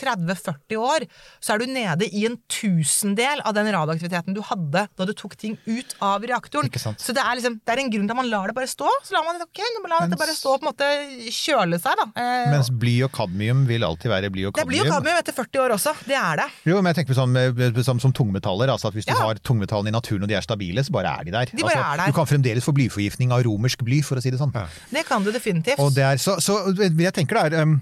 30-40 0.00 0.78
år, 0.80 1.06
så 1.42 1.54
er 1.54 1.62
du 1.62 1.66
nede 1.72 2.08
i 2.14 2.24
en 2.28 2.36
tusendel 2.50 3.42
av 3.44 3.54
den 3.56 3.68
radioaktiviteten 3.74 4.36
du 4.36 4.40
hadde 4.46 4.86
da 4.96 5.06
du 5.08 5.12
tok 5.16 5.36
ting 5.40 5.56
ut 5.66 5.94
av 6.04 6.22
reaktoren. 6.26 6.70
Så 6.98 7.14
det 7.16 7.22
er, 7.22 7.38
liksom, 7.38 7.58
det 7.64 7.74
er 7.74 7.82
en 7.84 7.90
grunn 7.92 8.06
til 8.08 8.14
at 8.14 8.20
man 8.20 8.30
lar 8.30 8.50
det 8.50 8.56
bare 8.58 8.70
stå. 8.70 8.88
Så 9.04 9.14
lar 9.16 9.26
man 9.26 9.38
det, 9.40 9.48
la 9.48 9.98
Mens- 9.98 10.10
dette 10.10 10.20
bare 10.20 10.36
stå 10.36 10.54
og 10.54 10.60
på 10.62 10.66
en 10.66 10.70
måte 10.72 10.88
kjøle 11.34 11.78
seg, 11.82 11.98
da. 11.98 12.06
Eh, 12.18 12.50
Mens 12.52 12.70
bly 12.70 12.94
og 13.06 13.12
kadmium 13.16 13.64
vil 13.68 13.84
alltid 13.86 14.10
være 14.12 14.30
bly 14.34 14.46
og 14.48 14.54
kadmium? 14.54 14.64
det 14.64 14.72
blir 14.72 14.78
jo 14.84 14.84
kadmium. 14.92 14.98
kadmium 14.98 15.22
etter 15.22 15.36
40 15.38 15.62
år 15.64 15.76
også. 15.78 15.94
Det 16.08 16.18
er 16.18 16.42
det. 16.42 16.48
Jo, 16.68 16.80
men 16.82 16.92
jeg 16.92 17.00
tenker 17.00 17.14
på 17.14 17.18
sånn, 17.20 17.36
eh, 17.36 17.82
som, 17.86 18.00
som 18.02 18.12
tungmetaller. 18.12 18.68
altså 18.72 18.88
at 18.88 18.94
Hvis 18.98 19.06
du 19.06 19.12
Ja. 19.14 19.18
har 19.20 19.34
tungmetallene 19.42 19.88
i 19.88 19.96
naturen 19.96 20.22
og 20.22 20.28
de 20.28 20.34
er 20.34 20.42
stabile, 20.44 20.84
så 20.84 20.90
bare 20.92 21.12
er 21.18 21.24
de 21.24 21.30
der. 21.30 21.44
De 21.52 21.62
bare 21.62 21.74
altså, 21.76 21.92
er 21.92 21.96
der. 22.02 22.06
Du 22.06 22.12
kan 22.18 22.26
fremdeles 22.26 22.64
få 22.64 22.74
blyforgiftning 22.74 23.32
av 23.32 23.42
romersk 23.44 23.84
bly, 23.84 24.02
for 24.02 24.16
å 24.16 24.22
si 24.22 24.30
det 24.30 24.38
sånn. 24.40 24.52
Det 24.92 25.06
kan 25.06 25.22
du 25.24 25.30
definitivt. 25.32 25.78
Og 25.78 25.94
det 25.94 26.04
er, 26.04 26.16
så, 26.16 26.38
så 26.40 26.58
jeg 26.76 27.12
tenker 27.14 27.38
det 27.50 27.52
er 27.58 27.62
um, 27.62 27.80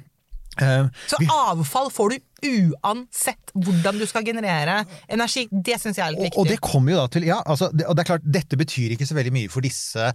eh, 0.61 0.87
Så 1.07 1.17
avfall 1.33 1.91
får 1.91 2.09
du 2.11 2.19
uansett 2.45 3.53
hvordan 3.57 3.99
du 4.01 4.07
skal 4.09 4.25
generere 4.27 4.83
energi. 5.09 5.47
Det 5.51 5.79
syns 5.81 5.97
jeg 5.97 6.05
er 6.07 6.15
litt 6.17 6.27
viktig. 6.29 6.41
og 6.43 6.51
det 6.51 6.59
kommer 6.61 6.93
jo 6.93 6.99
da 7.01 7.07
til 7.13 7.25
Ja, 7.27 7.41
altså, 7.47 7.71
det, 7.73 7.87
og 7.89 7.97
det 7.97 8.05
er 8.05 8.11
klart, 8.11 8.27
dette 8.27 8.59
betyr 8.61 8.93
ikke 8.97 9.07
så 9.09 9.17
veldig 9.17 9.33
mye 9.33 9.49
for 9.53 9.65
disse 9.65 10.11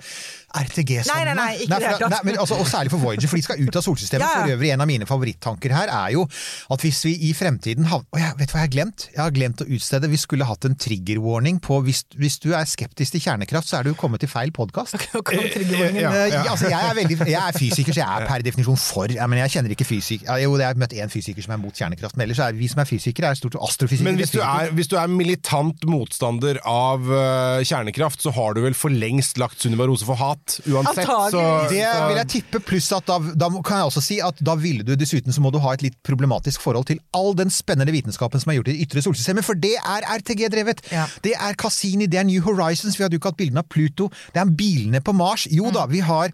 RTG-sondene. 0.61 1.09
Nei, 1.11 1.33
nei, 1.33 1.35
nei, 1.35 1.53
ikke 1.65 1.77
i 1.77 1.81
det 1.81 1.91
for- 1.97 2.09
nei, 2.13 2.19
men 2.23 2.37
altså, 2.43 2.59
Og 2.61 2.67
særlig 2.67 2.91
for 2.91 3.01
Voyager, 3.01 3.27
for 3.27 3.39
de 3.39 3.45
skal 3.45 3.61
ut 3.61 3.75
av 3.75 3.85
solsystemet. 3.85 4.21
Ja, 4.21 4.31
ja. 4.31 4.43
For 4.45 4.55
øvrig, 4.55 4.71
en 4.75 4.81
av 4.81 4.87
mine 4.87 5.07
favorittanker 5.09 5.73
her 5.75 5.87
er 5.89 6.11
jo 6.15 6.27
at 6.71 6.81
hvis 6.85 7.01
vi 7.05 7.15
i 7.29 7.33
fremtiden 7.33 7.85
havner 7.89 8.05
Å, 8.11 8.19
jeg 8.21 8.37
vet 8.39 8.49
du 8.51 8.53
hva 8.53 8.61
jeg 8.61 8.67
har 8.67 8.73
glemt? 8.75 9.07
Jeg 9.15 9.21
har 9.23 9.31
glemt 9.35 9.61
å 9.63 9.67
utstede 9.67 10.09
Vi 10.11 10.17
skulle 10.21 10.45
hatt 10.45 10.65
en 10.65 10.75
trigger 10.75 11.19
warning 11.23 11.59
på 11.63 11.81
hvis, 11.85 12.03
hvis 12.19 12.37
du 12.43 12.51
er 12.53 12.65
skeptisk 12.69 13.15
til 13.15 13.21
kjernekraft, 13.25 13.67
så 13.69 13.79
er 13.79 13.89
du 13.89 13.93
kommet 13.97 14.21
til 14.23 14.29
feil 14.31 14.51
podkast. 14.55 14.95
Okay, 15.21 15.49
kommer. 15.51 15.99
Ja, 15.99 16.11
ja. 16.27 16.41
Altså, 16.51 16.69
jeg, 16.71 16.79
er 16.79 16.95
veldig, 16.97 17.17
jeg 17.29 17.37
er 17.41 17.57
fysiker, 17.57 17.93
så 17.93 18.01
jeg 18.01 18.21
er 18.21 18.27
per 18.27 18.43
definisjon 18.45 18.77
for. 18.79 19.11
Jeg, 19.11 19.29
men 19.29 19.39
jeg 19.43 19.53
kjenner 19.55 19.73
ikke 19.75 19.85
fysik... 19.87 20.23
Jo, 20.41 20.55
jeg 20.57 20.65
har 20.67 20.79
møtt 20.79 20.93
én 20.97 21.11
fysiker 21.11 21.45
som 21.45 21.53
er 21.55 21.59
mot 21.61 21.75
kjernekraft, 21.75 22.10
men 22.15 22.25
ellers 22.25 22.41
er 22.43 22.55
vi 22.57 22.67
som 22.71 22.81
er 22.83 22.89
fysikere, 22.89 23.31
er 23.31 23.39
stort 23.39 23.57
astrofysikere. 23.61 24.09
Men 24.09 24.19
hvis 24.19 24.33
du, 24.33 24.39
er, 24.43 24.71
hvis 24.75 24.89
du 24.91 24.97
er 24.99 25.11
militant 25.11 25.85
motstander 25.89 26.59
av 26.67 27.07
uh, 27.07 27.61
kjernekraft, 27.65 28.23
så 28.23 28.33
har 28.35 28.55
du 28.57 28.63
vel 28.65 28.75
for 28.77 28.93
lengst 28.93 29.39
lagt 29.41 29.61
Sunniva 29.63 29.87
Rose 29.89 30.07
for 30.07 30.19
hat, 30.19 30.57
uansett. 30.67 31.07
Så, 31.33 31.43
Det 31.71 31.85
vil 31.85 32.19
jeg 32.19 32.29
tippe, 32.35 32.61
pluss 32.71 32.91
at 32.95 33.07
da, 33.09 33.19
da 33.19 33.49
kan 33.61 33.81
jeg 33.81 33.91
også 33.91 34.03
si 34.03 34.19
at 34.23 34.41
da 34.43 34.57
ville 34.59 34.85
du 34.87 34.93
dessuten 34.99 35.33
så 35.33 35.43
må 35.43 35.53
du 35.53 35.59
ha 35.63 35.73
et 35.75 35.85
litt 35.85 35.97
problematisk 36.07 36.63
forhold 36.63 36.89
til 36.91 37.01
all 37.17 37.33
den 37.37 37.53
spennende 37.53 37.93
vitenskapen 37.95 38.41
som 38.41 38.51
er 38.51 38.59
gjort 38.59 38.71
i 38.71 38.75
det 38.75 38.87
ytre 38.87 39.05
solsystemet, 39.05 39.47
for 39.47 39.59
det 39.59 39.75
er 39.79 40.07
RTG-drevet! 40.19 40.83
Ja. 40.91 41.07
Det 41.23 41.35
er 41.37 41.57
Cassini, 41.59 42.09
det 42.11 42.19
er 42.21 42.27
New 42.27 42.43
Horizons, 42.45 42.97
vi 42.99 43.05
hadde 43.05 43.17
jo 43.17 43.21
ikke 43.23 43.31
hatt 43.33 43.39
bildene 43.39 43.63
av 43.63 43.69
Pluto, 43.71 44.09
det 44.35 44.43
er 44.43 44.51
bilene 44.59 45.03
på 45.03 45.15
Mars. 45.15 45.47
Jo 45.51 45.71
da, 45.73 45.87
vi 45.91 46.03
har, 46.05 46.33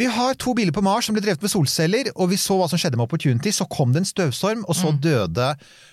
vi 0.00 0.10
har 0.10 0.36
to 0.40 0.56
biler 0.58 0.74
på 0.74 0.84
Mars 0.84 1.08
som 1.08 1.16
ble 1.16 1.24
drevet 1.24 1.44
med 1.44 1.52
solceller, 1.52 2.10
og 2.16 2.32
vi 2.32 2.40
så 2.40 2.58
hva 2.58 2.68
som 2.70 2.80
skjedde 2.80 2.98
med 2.98 3.06
Opportunity. 3.06 3.52
Så 3.54 3.68
kom 3.70 3.94
det 3.94 4.02
en 4.02 4.08
støvstorm, 4.08 4.66
og 4.66 4.78
så 4.78 4.92
døde 4.92 5.11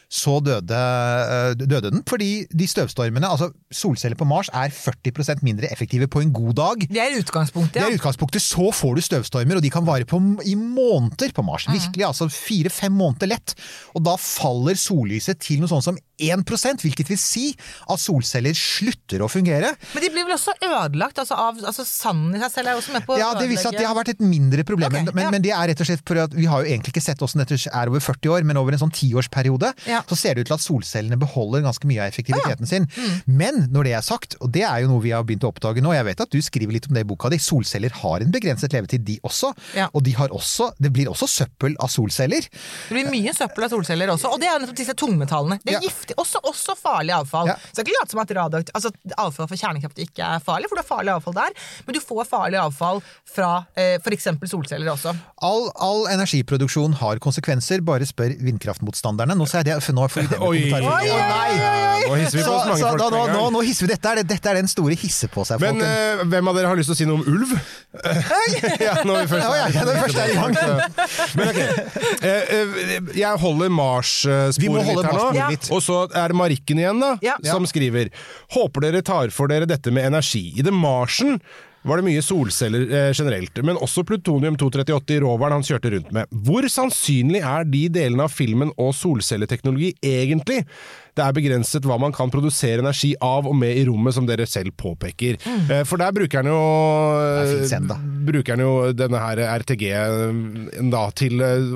så 0.09 0.39
døde, 0.41 0.73
øh, 0.73 1.69
døde 1.69 1.91
den. 1.91 2.01
Fordi 2.09 2.43
de 2.49 2.67
støvstormene, 2.67 3.27
altså 3.29 3.51
solceller 3.71 4.17
på 4.17 4.25
Mars, 4.25 4.49
er 4.49 4.73
40% 4.73 5.43
mindre 5.45 5.69
effektive 5.71 6.07
på 6.07 6.23
en 6.23 6.33
god 6.33 6.53
dag. 6.57 6.87
Det 6.89 6.97
er 6.97 7.19
utgangspunktet, 7.19 7.77
Det 7.77 7.83
er 7.83 7.93
utgangspunktet. 7.93 8.41
Så 8.41 8.71
får 8.73 8.95
du 8.95 9.01
støvstormer, 9.01 9.55
og 9.55 9.63
de 9.63 9.69
kan 9.69 9.85
vare 9.85 10.05
på, 10.09 10.17
i 10.45 10.55
måneder 10.55 11.31
på 11.35 11.45
Mars. 11.45 11.67
Virkelig, 11.69 12.05
altså 12.05 12.29
fire-fem 12.29 12.91
måneder 12.91 13.29
lett. 13.29 13.53
Og 13.93 14.05
da 14.05 14.17
faller 14.17 14.73
sollyset 14.73 15.39
til 15.45 15.61
noe 15.61 15.69
sånt 15.69 15.85
som 15.85 16.01
1% 16.19 16.83
hvilket 16.85 17.09
vil 17.11 17.19
si 17.21 17.45
at 17.89 18.01
solceller 18.01 18.55
slutter 18.57 19.23
å 19.25 19.29
fungere. 19.31 19.71
Men 19.93 20.03
de 20.03 20.11
blir 20.13 20.27
vel 20.27 20.35
også 20.35 20.55
ødelagt? 20.59 21.21
Altså, 21.23 21.37
av, 21.39 21.59
altså 21.71 21.85
Sanden 21.87 22.37
i 22.37 22.41
seg 22.43 22.53
selv 22.53 22.71
er 22.73 22.79
også 22.79 22.93
med 22.95 23.05
på 23.07 23.15
å 23.15 23.19
Ja, 23.21 23.31
det 23.37 23.47
viser 23.51 23.71
at 23.71 23.79
det 23.79 23.87
har 23.87 23.97
vært 23.97 24.13
et 24.15 24.23
mindre 24.23 24.65
problem. 24.67 24.91
Okay, 24.91 25.09
men, 25.13 25.25
ja. 25.25 25.31
men 25.33 25.43
det 25.45 25.53
er 25.55 25.71
rett 25.71 25.83
og 25.83 25.89
slett 25.89 26.03
for 26.07 26.21
at 26.25 26.35
vi 26.35 26.47
har 26.49 26.63
jo 26.63 26.71
egentlig 26.71 26.93
ikke 26.95 27.05
sett 27.05 27.23
åssen 27.25 27.41
dette 27.43 27.57
er 27.69 27.91
over 27.91 28.03
40 28.03 28.33
år, 28.35 28.47
men 28.47 28.59
over 28.61 28.75
en 28.75 28.83
sånn 28.83 28.93
tiårsperiode, 28.95 29.73
Ja. 29.89 30.01
så 30.09 30.17
ser 30.19 30.35
det 30.35 30.45
ut 30.45 30.51
til 30.51 30.57
at 30.57 30.63
solcellene 30.65 31.19
beholder 31.19 31.63
ganske 31.65 31.87
mye 31.89 32.03
av 32.03 32.11
effektiviteten 32.13 32.67
sin. 32.69 32.87
Mm. 32.95 33.15
Men 33.39 33.61
når 33.73 33.89
det 33.89 33.93
er 33.99 34.05
sagt, 34.05 34.35
og 34.43 34.51
det 34.55 34.63
er 34.67 34.83
jo 34.83 34.91
noe 34.93 35.03
vi 35.03 35.13
har 35.15 35.23
begynt 35.27 35.45
å 35.47 35.51
oppdage 35.53 35.83
nå, 35.83 35.93
jeg 35.95 36.07
vet 36.09 36.23
at 36.25 36.31
du 36.33 36.39
skriver 36.43 36.75
litt 36.75 36.89
om 36.89 36.97
det 36.97 37.05
i 37.05 37.09
boka 37.09 37.31
di, 37.33 37.39
solceller 37.41 37.93
har 38.01 38.25
en 38.25 38.33
begrenset 38.33 38.73
levetid, 38.75 39.05
de 39.07 39.19
også. 39.25 39.53
Ja. 39.77 39.89
Og 39.93 40.03
de 40.05 40.13
har 40.17 40.33
også, 40.35 40.71
det 40.79 40.91
blir 40.95 41.09
også 41.11 41.27
søppel 41.29 41.75
av 41.79 41.91
solceller. 41.93 42.45
Det 42.89 42.93
blir 42.95 43.09
mye 43.11 43.33
søppel 43.35 43.67
av 43.67 43.73
solceller 43.73 44.11
også, 44.13 44.33
og 44.33 44.41
det 44.41 44.49
er 44.51 44.61
nettopp 44.63 44.79
disse 44.79 44.95
tungmetallene. 44.99 45.59
Det 45.63 45.75
er 45.75 45.79
Ja. 45.79 45.93
Giftig, 46.09 46.17
også, 46.21 46.41
også 46.49 46.75
farlig 46.79 47.13
avfall. 47.15 47.49
Ja. 47.51 47.55
Så 47.69 47.79
det 47.79 47.83
er 47.83 47.87
ikke 47.87 47.99
late 47.99 48.13
som 48.15 48.21
at 48.23 48.33
radioaktiv, 48.39 48.75
altså, 48.77 48.91
avfall 49.25 49.49
fra 49.51 49.59
kjernekraft 49.61 50.01
ikke 50.05 50.29
er 50.35 50.43
farlig, 50.43 50.69
for 50.71 50.79
det 50.79 50.83
er 50.83 50.89
farlig 50.89 51.13
avfall 51.15 51.37
der, 51.37 51.55
men 51.85 51.97
du 51.97 52.01
får 52.03 52.27
farlig 52.29 52.59
avfall 52.61 53.01
fra 53.29 53.51
eh, 53.79 53.97
f.eks. 54.01 54.29
solceller 54.51 54.91
også. 54.93 55.13
All, 55.45 55.69
all 55.79 56.05
energiproduksjon 56.13 56.97
har 57.01 57.21
konsekvenser, 57.23 57.83
bare 57.85 58.07
spør 58.09 58.35
vindkraftmotstanderne. 58.43 59.37
Nå 59.37 59.47
sier 59.49 59.63
jeg 59.63 59.71
det, 59.71 59.79
for 59.85 59.97
nå 59.97 60.07
får 60.09 60.25
vi 60.25 60.33
det 60.33 60.41
Oi. 60.41 60.63
kommentarer. 60.69 60.89
Oi, 60.89 61.13
oi, 61.13 61.21
oi, 61.59 62.07
Nå 62.09 62.17
hisser 62.19 62.39
vi 62.39 62.45
på 62.47 62.53
oss 62.55 62.67
mange 62.69 62.83
folk 62.83 63.01
da, 63.01 63.09
nå, 63.13 63.23
nå, 63.35 63.41
nå 63.53 63.63
hisser 63.67 63.85
vi. 63.85 63.91
Dette 63.93 64.13
er, 64.13 64.23
dette 64.27 64.51
er 64.51 64.59
den 64.61 64.69
store 64.71 64.95
hisse 64.99 65.29
på 65.31 65.43
seg, 65.47 65.61
Men 65.61 65.81
eh, 65.83 66.23
hvem 66.29 66.49
av 66.49 66.57
dere 66.57 66.71
har 66.71 66.79
lyst 66.79 66.91
til 66.91 66.97
å 66.97 66.99
si 66.99 67.07
noe 67.09 67.19
om 67.19 67.25
ulv? 67.29 67.53
ja, 68.85 68.95
når 69.05 69.23
vi 69.23 69.29
først 69.33 69.45
Ja, 69.45 69.67
ja, 69.67 69.83
når 69.83 69.93
vi 69.93 70.01
først 70.05 70.19
er 70.19 70.31
i 70.31 70.37
gang. 70.39 70.57
Men 71.39 71.51
ok, 71.51 71.59
Eh, 72.19 72.51
eh, 72.55 73.09
jeg 73.15 73.39
holder 73.41 73.71
Mars-sporet 73.71 74.87
litt 74.89 75.05
her 75.07 75.15
nå. 75.15 75.57
Og 75.75 75.81
så 75.83 75.98
er 76.07 76.31
det 76.33 76.37
Marikken 76.39 76.79
igjen, 76.81 76.99
da, 77.03 77.15
Ja. 77.25 77.37
som 77.43 77.65
skriver 77.69 78.09
Håper 78.55 78.81
dere 78.87 79.01
tar 79.05 79.29
for 79.35 79.47
dere 79.51 79.65
dette 79.69 79.91
med 79.91 80.05
energi. 80.09 80.53
I 80.59 80.63
The 80.65 80.71
Martian 80.75 81.39
var 81.87 81.97
det 82.01 82.05
mye 82.09 82.21
solceller 82.21 82.81
eh, 82.91 83.11
generelt, 83.15 83.55
men 83.63 83.77
også 83.79 84.03
plutonium-238 84.03 85.15
i 85.15 85.19
roveren 85.23 85.55
han 85.55 85.63
kjørte 85.63 85.93
rundt 85.93 86.09
med. 86.11 86.27
Hvor 86.45 86.67
sannsynlig 86.67 87.39
er 87.39 87.63
de 87.63 87.85
delene 87.95 88.25
av 88.27 88.33
filmen 88.35 88.73
og 88.77 88.91
solcelleteknologi 88.97 89.93
egentlig? 90.03 90.65
Det 91.19 91.25
er 91.25 91.35
begrenset 91.35 91.83
hva 91.87 91.97
man 91.99 92.13
kan 92.15 92.31
produsere 92.31 92.79
energi 92.83 93.11
av 93.19 93.47
og 93.49 93.55
med 93.59 93.75
i 93.75 93.83
rommet, 93.89 94.15
som 94.15 94.27
dere 94.29 94.45
selv 94.47 94.71
påpeker. 94.79 95.35
Mm. 95.43 95.71
For 95.89 95.99
der 95.99 96.13
bruker 96.15 96.39
han 96.41 96.47
jo 96.51 96.59
er 97.43 97.65
scene, 97.67 97.89
da. 97.91 97.97
Bruker 98.29 98.55
han 98.55 98.63
jo 98.63 98.71
denne 98.95 99.19
her 99.19 99.41
RTG 99.59 99.83
da 100.93 101.01
til 101.17 101.41
eh, 101.43 101.67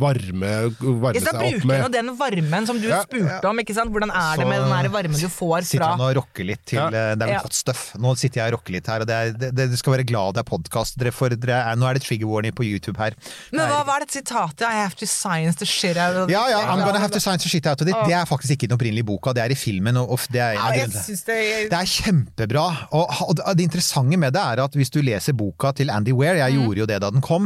varme 0.00 0.50
Varme 0.80 1.22
seg 1.22 1.38
opp 1.40 1.66
med 1.68 1.82
nå 1.84 1.88
den 1.94 2.12
varmen 2.18 2.66
som 2.68 2.78
du 2.80 2.88
Ja. 2.90 3.02
spurte 3.06 3.48
om. 3.48 3.58
ikke 3.62 3.74
sant? 3.76 3.92
Hvordan 3.94 4.10
er 4.12 4.40
det 4.42 4.46
med 4.48 4.60
den 4.60 4.92
varmen 4.92 5.16
du 5.20 5.28
får 5.28 5.60
fra 5.60 5.68
Sitter 5.70 5.86
han 5.86 6.00
og 6.04 6.14
rocker 6.20 6.44
litt 6.44 6.64
til 6.66 6.78
Ja. 6.80 6.86
eh, 6.88 7.14
Det 7.16 7.22
er 7.22 7.32
vel 7.32 7.42
hot 7.44 7.56
stuff. 7.56 7.82
Nå 7.98 8.14
sitter 8.18 8.40
jeg 8.42 8.52
og 8.52 8.58
rocker 8.58 8.72
litt 8.76 8.86
her, 8.86 9.00
og 9.00 9.06
det 9.06 9.14
er, 9.16 9.32
det, 9.32 9.50
det, 9.56 9.70
du 9.70 9.76
skal 9.76 9.94
være 9.96 10.06
glad 10.06 10.34
det 10.34 10.44
er 10.44 10.48
podkast. 10.50 10.96
Nå 11.00 11.86
er 11.88 11.94
det 11.94 12.02
trigger 12.04 12.26
warning 12.26 12.52
på 12.52 12.64
YouTube 12.64 12.98
her. 12.98 13.14
Men 13.52 13.66
hva 13.68 13.84
var 13.86 14.00
det 14.04 14.10
sitatet? 14.12 14.66
I 14.66 14.82
have 14.84 14.94
to 14.96 15.06
science 15.06 15.56
the 15.56 15.66
shit 15.66 15.96
out 15.96 16.16
of 16.16 16.30
Ja, 16.30 16.48
ja, 16.48 16.60
I'm 16.68 16.84
gonna 16.84 16.98
have 16.98 17.10
to 17.12 17.20
science 17.20 17.44
the 17.44 17.50
shit 17.50 17.66
out 17.66 17.80
of 17.80 17.88
it. 17.88 17.94
Det 18.06 18.14
er 18.14 18.24
faktisk 18.26 18.50
ikke 18.56 18.68
i 18.68 18.72
den 18.90 18.98
opprinnelige 18.98 19.06
boka, 19.06 19.32
det 19.36 19.42
er 19.44 19.50
i 19.54 19.58
filmen. 19.58 19.96
Og, 20.00 20.10
og 20.10 20.18
det 20.32 20.40
er 20.40 20.52
Ja, 20.54 20.70
jeg 20.74 20.90
synes 20.92 21.22
det, 21.26 21.70
Det 21.70 21.78
er 21.78 21.86
kjempebra. 21.86 22.64
Og, 22.92 23.06
og 23.28 23.56
det 23.56 23.62
interessante 23.64 24.16
med 24.18 24.32
det 24.34 24.40
er 24.42 24.62
at 24.64 24.74
hvis 24.74 24.90
du 24.90 25.00
leser 25.02 25.32
boka 25.32 25.72
til 25.72 25.90
Andy 25.90 26.12
Weir, 26.12 26.34
jeg 26.36 26.50
Mm. 26.50 26.62
gjorde 26.64 26.78
jo 26.80 26.86
det 26.86 27.00
da 27.00 27.10
den 27.10 27.20
kom, 27.22 27.44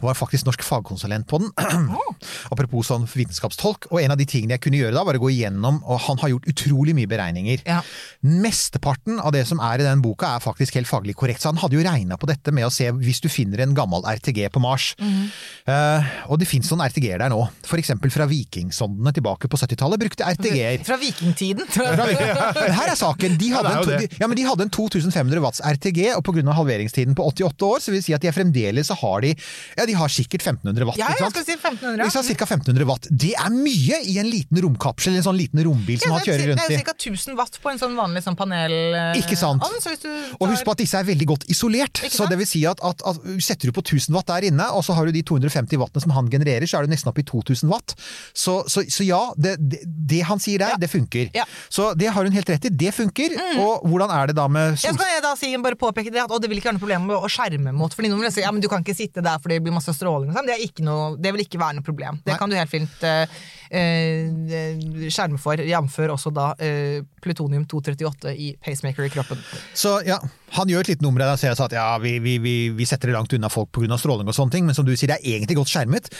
og 0.00 0.02
var 0.08 0.14
faktisk 0.14 0.44
norsk 0.46 0.62
fagkonsulent 0.62 1.26
på 1.28 1.38
den, 1.38 1.52
apropos 2.52 2.86
sånn 2.90 3.06
vitenskapstolk. 3.06 3.86
Og 3.92 4.00
en 4.02 4.10
av 4.10 4.18
de 4.18 4.24
tingene 4.26 4.56
jeg 4.56 4.60
kunne 4.64 4.80
gjøre 4.80 4.94
da, 4.96 5.04
var 5.06 5.14
å 5.14 5.22
gå 5.22 5.30
igjennom, 5.30 5.82
og 5.86 6.00
han 6.08 6.18
har 6.18 6.28
gjort 6.32 6.48
utrolig 6.50 6.94
mye 6.94 7.06
beregninger. 7.10 7.62
Ja. 7.66 7.80
Mesteparten 8.22 9.20
av 9.22 9.32
det 9.34 9.44
som 9.48 9.60
er 9.62 9.80
i 9.82 9.86
den 9.86 10.02
boka 10.02 10.34
er 10.36 10.42
faktisk 10.42 10.74
helt 10.78 10.88
faglig 10.90 11.14
korrekt. 11.18 11.42
Så 11.42 11.52
han 11.52 11.60
hadde 11.62 11.76
jo 11.78 11.84
regna 11.86 12.16
på 12.18 12.26
dette 12.30 12.52
med 12.54 12.66
å 12.66 12.72
se 12.72 12.90
hvis 12.92 13.20
du 13.22 13.28
finner 13.32 13.62
en 13.64 13.74
gammel 13.76 14.02
RTG 14.04 14.48
på 14.54 14.62
Mars. 14.62 14.92
Eh, 14.98 16.10
og 16.28 16.38
det 16.42 16.48
fins 16.50 16.70
noen 16.72 16.84
RTG-er 16.88 17.22
der 17.22 17.32
nå. 17.32 17.40
Eksempel 17.82 18.12
fra 18.14 18.26
vikingsondene 18.30 19.10
tilbake 19.16 19.48
på 19.50 19.58
70-tallet 19.58 19.98
brukte 20.02 20.26
RTG-er. 20.62 20.86
Fra 20.86 20.96
vikingtiden. 21.00 21.66
Men 22.62 22.74
her 22.76 22.90
er 22.92 22.98
saken. 22.98 23.36
De 23.40 23.50
hadde, 23.54 23.72
Ja, 23.72 23.80
er 23.80 23.82
en, 23.82 24.08
to- 24.08 24.20
ja, 24.22 24.28
men 24.30 24.36
de 24.38 24.44
hadde 24.46 24.64
en 24.66 24.70
2500 24.72 25.42
watts 25.42 25.60
RTG, 25.64 26.00
og 26.16 26.22
pga. 26.26 26.42
halveringstiden 26.56 27.14
på 27.18 27.26
88 27.32 27.66
år, 27.68 27.80
så 27.84 27.92
vil 27.94 28.02
si 28.04 28.14
at 28.16 28.22
de 28.24 28.28
er 28.30 28.36
fremdeles 28.36 28.88
så 28.90 28.96
har 28.98 29.22
de 29.24 29.32
Ja, 29.78 29.86
de 29.88 29.94
har 29.98 30.08
sikkert 30.12 30.42
1500 30.44 30.86
watt. 30.88 30.98
Ja, 31.00 31.08
jeg 31.18 31.30
skal 31.32 31.44
si 31.46 31.56
1500. 31.56 32.02
Ikke 32.06 32.14
sant? 32.16 32.28
Cirka 32.28 32.46
1500 32.48 32.86
watt. 32.88 33.08
Det 33.10 33.32
er 33.38 33.50
mye 33.54 34.00
i 34.08 34.16
en 34.22 34.28
liten 34.30 34.60
romkapsel, 34.64 35.14
en 35.18 35.24
sånn 35.26 35.38
liten 35.38 35.62
rombil 35.66 35.98
som 36.00 36.10
Ja, 36.10 36.18
han 36.18 36.22
er- 36.22 36.30
kjører 36.32 36.50
rundt 36.52 36.64
i. 36.66 36.76
Det 36.76 36.80
er 36.80 36.86
ca. 36.88 36.96
1000 36.98 37.36
watt 37.38 37.58
på 37.62 37.70
en 37.72 37.78
sånn 37.82 37.96
vanlig 37.98 38.22
sånn 38.26 38.36
panel... 38.38 38.72
eh, 38.98 39.20
Ikke 39.22 39.36
sant? 39.38 39.62
Om, 39.64 39.78
så 39.82 39.92
hvis 39.94 40.02
du 40.04 40.10
Og 40.40 40.48
husk 40.52 40.64
på 40.66 40.72
at 40.76 40.78
disse 40.82 40.98
er 40.98 41.04
veldig 41.08 41.26
godt 41.32 41.44
isolert. 41.52 42.02
Ikke 42.02 42.14
Så 42.16 42.28
det 42.30 42.38
vil 42.40 42.46
si 42.48 42.64
at, 42.68 42.80
at, 42.84 43.02
at 43.06 43.16
setter 43.42 43.70
du 43.70 43.72
på 43.76 43.82
1000 43.84 44.12
watt 44.16 44.26
der 44.28 44.48
inne, 44.50 44.66
og 44.74 44.84
så 44.84 44.94
har 44.96 45.06
du 45.08 45.12
de 45.14 45.22
250 45.22 45.78
wattene 45.80 46.02
som 46.02 46.12
han 46.16 46.28
genererer, 46.32 46.66
så 46.68 46.78
er 46.78 46.86
du 46.86 46.92
nesten 46.92 47.08
oppe 47.10 47.22
i 47.24 47.26
2000 47.28 47.70
watt. 47.72 47.94
Så, 48.34 48.62
så, 48.68 48.82
så 48.90 49.04
ja, 49.06 49.22
det, 49.36 49.56
det, 49.60 49.80
det 49.86 50.22
han 50.28 50.38
sier 50.42 50.51
der, 50.58 50.74
Ja. 50.74 50.76
det 50.76 50.90
funker. 50.90 51.30
Så 51.68 51.94
det 51.96 52.08
har 52.12 52.24
hun 52.24 52.32
helt 52.32 52.48
rett 52.48 52.64
i. 52.64 52.68
Det 52.68 52.92
funker. 52.94 53.34
Og 53.58 53.86
hvordan 53.88 54.10
er 54.10 54.26
det 54.32 54.36
da 54.36 54.48
med 54.48 54.76
Ja, 54.82 54.92
så 54.92 54.98
kan 54.98 55.08
jeg 55.14 55.22
da 55.22 55.34
si, 55.36 55.56
bare 55.62 55.76
påpeke 55.76 56.10
det 56.12 56.22
at 56.24 56.30
å, 56.30 56.40
det 56.40 56.48
vil 56.50 56.58
ikke 56.58 56.70
være 56.72 56.78
noe 56.78 56.84
problem 56.86 57.06
med 57.06 57.16
å 57.16 57.28
skjerme 57.30 57.72
mot. 57.72 57.92
Fordi 57.94 58.08
noen 58.12 58.20
vil 58.26 58.32
si 58.32 58.40
ja, 58.44 58.50
men 58.52 58.60
du 58.60 58.68
kan 58.68 58.82
ikke 58.84 58.96
sitte 58.96 59.22
der 59.22 59.38
for 59.38 59.48
det 59.48 59.60
blir 59.62 59.72
masse 59.72 59.92
stråling. 59.94 60.30
og 60.30 60.36
sånn. 60.36 60.46
Det, 60.46 60.56
er 60.58 60.64
ikke 60.66 60.84
noe, 60.86 61.16
det 61.20 61.32
vil 61.32 61.44
ikke 61.46 61.58
være 61.60 61.78
noe 61.80 61.86
problem. 61.86 62.20
Det 62.24 62.32
Nei. 62.34 62.38
kan 62.38 62.50
du 62.50 62.56
helt 62.56 62.70
fint 62.70 63.02
eh, 63.02 63.26
eh, 63.72 65.08
skjerme 65.10 65.38
for, 65.40 65.56
jf. 65.60 65.98
også 66.12 66.32
da 66.34 66.50
eh, 66.62 67.00
plutonium-238 67.24 68.32
i 68.36 68.52
pacemaker 68.62 69.06
i 69.06 69.10
kroppen. 69.12 69.40
Så 69.74 69.96
ja, 70.06 70.18
han 70.56 70.68
gjør 70.68 70.84
et 70.84 70.92
lite 70.92 71.04
nummer 71.06 71.24
av 71.24 71.32
det 71.32 71.38
og 71.38 71.42
sier 71.42 71.64
at 71.66 71.76
ja, 71.76 71.86
vi, 72.02 72.16
vi, 72.22 72.36
vi, 72.42 72.54
vi 72.76 72.86
setter 72.88 73.08
det 73.10 73.16
langt 73.16 73.32
unna 73.32 73.48
folk 73.52 73.70
pga. 73.72 73.96
stråling 73.98 74.28
og 74.28 74.36
sånne 74.36 74.52
ting, 74.56 74.66
men 74.68 74.76
som 74.76 74.84
du 74.86 74.92
sier, 74.96 75.12
det 75.14 75.20
er 75.22 75.38
egentlig 75.38 75.56
godt 75.60 75.72
skjermet. 75.72 76.10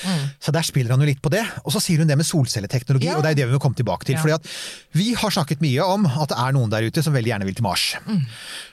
Så 0.43 0.55
der 0.55 0.65
spiller 0.67 0.95
han 0.97 1.03
jo 1.05 1.11
litt 1.11 1.23
på 1.25 1.33
det. 1.35 1.43
Og 1.67 1.73
så 1.75 1.83
sier 1.83 2.01
hun 2.03 2.09
det 2.11 2.17
med 2.19 2.27
solcelleteknologi, 2.29 3.11
Ja. 3.11 3.17
og 3.19 3.27
det 3.27 3.33
er 3.35 3.41
det 3.43 3.49
vi 3.51 3.59
må 3.59 3.63
komme 3.63 3.77
tilbake 3.79 4.09
til. 4.09 4.17
Ja. 4.17 4.23
fordi 4.23 4.39
at 4.39 4.49
vi 4.97 5.13
har 5.19 5.31
snakket 5.35 5.61
mye 5.65 5.85
om 5.85 6.07
at 6.07 6.31
det 6.33 6.39
er 6.39 6.53
noen 6.57 6.71
der 6.73 6.87
ute 6.89 7.03
som 7.05 7.13
veldig 7.15 7.33
gjerne 7.35 7.49
vil 7.49 7.59
til 7.59 7.67
Mars. 7.67 7.85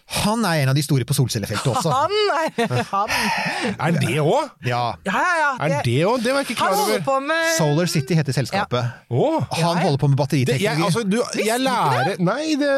Han 0.09 0.41
er 0.45 0.63
en 0.63 0.69
av 0.71 0.75
de 0.75 0.81
store 0.81 1.05
på 1.05 1.13
solcellefeltet 1.13 1.67
også. 1.73 1.91
Han 1.93 2.13
er 2.57 2.83
han. 2.89 3.11
Er 3.85 3.91
det 4.01 4.15
òg? 4.23 4.49
Ja. 4.65 4.95
Ja, 5.05 5.19
ja, 5.21 5.35
ja. 5.37 5.49
Er 5.67 5.83
det 5.85 5.97
òg? 6.09 6.23
Det 6.23 6.33
var 6.33 6.41
jeg 6.43 6.49
ikke 6.49 6.63
han 6.63 6.73
klar 6.73 6.79
holder 6.79 6.95
over. 6.95 7.05
på 7.05 7.17
med 7.29 7.51
Solar 7.57 7.85
City 7.91 8.17
heter 8.17 8.33
selskapet. 8.35 8.89
Oh. 9.13 9.43
Han 9.59 9.77
holder 9.83 9.99
på 10.01 10.09
med 10.09 10.17
Det, 10.17 10.39
jeg, 10.41 10.47
batteriteknologi. 10.49 10.85
altså, 10.87 11.03
du, 11.05 11.19
jeg 11.45 11.59
lærer 11.61 12.19
Nei, 12.19 12.55
det, 12.59 12.71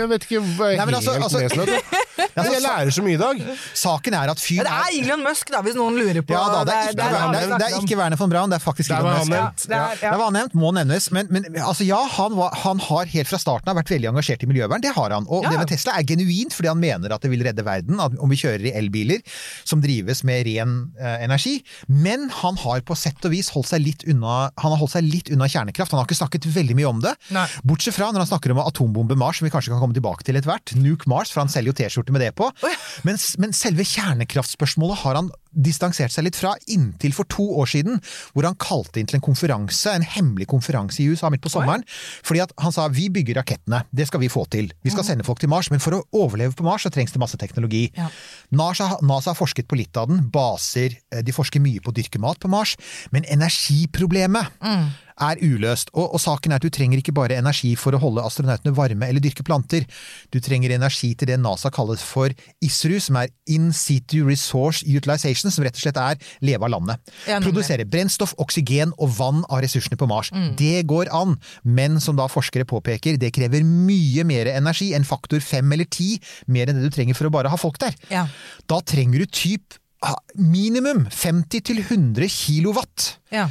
jeg 0.00 0.08
vet 0.14 0.24
ikke 0.28 0.40
hva 0.56 0.70
jeg 0.72 0.78
Nei, 0.80 0.86
er 0.88 0.96
altså- 0.98 1.12
helt 1.12 1.28
altså- 1.28 1.42
nedsnødd. 1.44 1.74
Men 2.38 2.48
jeg 2.50 2.62
lærer 2.64 2.90
så 2.94 3.02
mye 3.04 3.14
i 3.14 3.20
dag. 3.20 3.40
Saken 3.78 4.14
er 4.18 4.30
at 4.32 4.40
ja, 4.40 4.42
fyren 4.42 4.66
Det 4.66 4.72
er 4.74 4.96
Elon 5.04 5.22
Musk, 5.22 5.50
da, 5.54 5.60
hvis 5.62 5.76
noen 5.78 5.94
lurer 5.98 6.22
på 6.26 6.34
Ja 6.34 6.40
da, 6.50 6.62
det 6.66 6.74
er 6.74 6.88
ikke, 6.88 6.96
det 6.98 7.04
er- 7.04 7.12
det 7.12 7.42
er- 7.42 7.58
det 7.62 7.66
er 7.68 7.76
ikke 7.82 7.98
Werner 8.00 8.18
von 8.18 8.30
Braun, 8.32 8.50
det 8.50 8.56
er 8.58 8.64
faktisk 8.64 8.90
Elon 8.94 9.12
Musk. 9.20 9.30
Ja, 9.36 9.44
det 9.54 9.76
er- 9.78 10.02
ja. 10.02 10.10
Det 10.14 10.18
var 10.24 10.32
nevnt, 10.34 10.54
må 10.58 10.72
nevnes. 10.74 11.10
Men, 11.14 11.28
men 11.30 11.46
altså, 11.62 11.86
ja, 11.86 12.00
han, 12.16 12.34
var, 12.38 12.54
han 12.64 12.80
har 12.88 13.04
helt 13.14 13.28
fra 13.30 13.38
starten 13.38 13.70
av 13.70 13.78
vært 13.78 13.92
veldig 13.94 14.10
engasjert 14.12 14.42
i 14.42 14.50
miljøvern. 14.50 14.82
Det 14.82 14.92
har 14.96 15.14
han. 15.14 15.26
Og 15.28 15.44
Ja. 15.46 15.50
det 15.54 15.58
med 15.62 15.68
Tesla 15.70 15.94
er 15.98 16.02
genuint 16.10 16.54
fordi 16.56 16.68
han 16.72 16.77
mener 16.80 17.12
at 17.14 17.24
det 17.24 17.30
vil 17.32 17.42
redde 17.46 17.64
verden 17.66 18.00
at- 18.00 18.16
om 18.18 18.30
vi 18.30 18.38
kjører 18.40 18.68
i 18.70 18.74
elbiler 18.78 19.20
som 19.64 19.80
drives 19.84 20.22
med 20.24 20.46
ren 20.46 20.76
eh, 20.98 21.24
energi. 21.26 21.58
Men 21.88 22.28
han 22.40 22.56
har 22.64 22.80
på 22.86 22.96
sett 22.98 23.24
og 23.28 23.34
vis 23.34 23.50
holdt 23.54 23.68
seg 23.72 23.82
litt 23.84 24.04
unna 24.08 24.50
Han 24.58 24.72
har 24.72 24.78
holdt 24.80 24.94
seg 24.96 25.04
litt 25.06 25.30
unna 25.34 25.46
kjernekraft. 25.50 25.92
Han 25.92 26.00
har 26.02 26.06
ikke 26.08 26.18
snakket 26.22 26.46
veldig 26.54 26.76
mye 26.78 26.88
om 26.88 27.00
det. 27.04 27.14
Nei. 27.34 27.46
Bortsett 27.66 27.94
fra 27.96 28.10
når 28.12 28.24
han 28.24 28.30
snakker 28.32 28.52
om 28.54 28.62
atombombe 28.64 29.16
Mars, 29.18 29.38
som 29.38 29.46
vi 29.46 29.52
kanskje 29.54 29.72
kan 29.74 29.80
komme 29.82 29.96
tilbake 29.96 30.24
til 30.26 30.36
etter 30.38 30.50
hvert. 30.50 30.74
Nuke 30.78 31.08
Mars, 31.10 31.30
for 31.34 31.40
han 31.44 31.48
selger 31.52 31.72
jo 31.72 31.78
T-skjorte 31.78 32.14
med 32.14 32.22
det 32.24 32.32
på. 32.38 32.48
Ja. 32.62 32.74
men, 33.06 33.18
men 33.38 33.52
selve 33.56 33.84
kjernekraftspørsmålet 33.84 34.98
har 35.04 35.18
han 35.20 35.30
distansert 35.58 36.14
seg 36.14 36.26
litt 36.26 36.38
fra 36.38 36.54
inntil 36.70 37.14
for 37.16 37.28
to 37.30 37.44
år 37.60 37.70
siden, 37.70 37.98
hvor 38.34 38.46
han 38.48 38.58
kalte 38.62 39.00
inn 39.00 39.08
til 39.10 39.18
en 39.18 39.24
konferanse, 39.24 39.92
en 39.92 40.06
hemmelig 40.06 40.48
konferanse 40.50 41.02
i 41.02 41.08
USA 41.10 41.30
midt 41.32 41.44
på 41.44 41.52
sommeren. 41.52 41.84
Fordi 42.26 42.44
at 42.44 42.54
han 42.62 42.74
sa 42.74 42.86
vi 42.92 43.08
bygger 43.12 43.40
rakettene, 43.40 43.82
det 43.90 44.08
skal 44.10 44.22
vi 44.22 44.30
få 44.32 44.44
til. 44.52 44.70
Vi 44.86 44.94
skal 44.94 45.06
sende 45.06 45.26
folk 45.26 45.42
til 45.42 45.50
Mars, 45.52 45.72
men 45.74 45.82
for 45.82 45.98
å 45.98 46.02
overleve 46.16 46.56
på 46.58 46.66
Mars 46.66 46.86
så 46.86 46.92
trengs 46.94 47.14
det 47.14 47.22
masse 47.22 47.40
teknologi. 47.40 47.88
Ja. 47.98 48.08
NASA, 48.54 48.94
NASA 49.02 49.34
har 49.34 49.38
forsket 49.38 49.68
på 49.68 49.78
litt 49.80 49.98
av 49.98 50.08
den, 50.10 50.24
baser, 50.32 50.96
eh, 51.12 51.24
de 51.24 51.34
forsker 51.34 51.62
mye 51.64 51.82
på 51.82 51.92
å 51.92 51.98
dyrke 51.98 52.22
mat 52.22 52.40
på 52.40 52.50
Mars, 52.52 52.76
men 53.14 53.26
energiproblemet 53.28 54.54
er 55.20 55.40
uløst. 55.42 55.92
Og, 55.94 56.14
og 56.14 56.22
saken 56.22 56.52
er 56.52 56.60
at 56.60 56.66
du 56.66 56.72
trenger 56.72 57.00
ikke 57.00 57.14
bare 57.16 57.38
energi 57.38 57.74
for 57.78 57.94
å 57.94 58.00
holde 58.02 58.24
astronautene 58.24 58.74
varme 58.76 59.08
eller 59.08 59.22
dyrke 59.24 59.44
planter. 59.46 59.86
Du 60.34 60.40
trenger 60.44 60.74
energi 60.74 61.12
til 61.18 61.30
det 61.30 61.38
NASA 61.42 61.72
kaller 61.74 62.00
for 62.00 62.34
ISRU, 62.64 62.98
som 63.02 63.20
er 63.20 63.32
In 63.50 63.70
Situ 63.76 64.20
Resource 64.26 64.84
Utilization, 64.86 65.52
som 65.54 65.66
rett 65.66 65.78
og 65.78 65.84
slett 65.84 66.00
er 66.02 66.20
leve 66.44 66.68
av 66.68 66.74
landet. 66.74 67.14
Ja. 67.28 67.40
Produsere 67.44 67.86
brennstoff, 67.88 68.34
oksygen 68.42 68.94
og 68.98 69.14
vann 69.18 69.42
av 69.48 69.62
ressursene 69.64 69.98
på 69.98 70.08
Mars. 70.10 70.32
Det 70.58 70.84
går 70.88 71.12
an, 71.14 71.36
men 71.64 71.98
som 72.02 72.18
da 72.18 72.28
forskere 72.30 72.68
påpeker, 72.68 73.18
det 73.20 73.32
krever 73.36 73.66
mye 73.66 74.24
mer 74.28 74.52
energi, 74.52 74.92
en 74.96 75.06
faktor 75.08 75.42
fem 75.44 75.72
eller 75.74 75.88
ti, 75.88 76.16
mer 76.46 76.68
enn 76.68 76.78
det 76.78 76.88
du 76.88 76.94
trenger 76.94 77.18
for 77.18 77.28
å 77.28 77.34
bare 77.34 77.52
ha 77.52 77.60
folk 77.60 77.80
der. 77.82 77.96
Ja. 78.12 78.26
Da 78.70 78.80
trenger 78.84 79.24
du 79.24 79.30
typ 79.30 79.78
minimum 80.38 81.06
50-100 81.10 82.28
kilowatt. 82.30 83.18
Ja. 83.34 83.48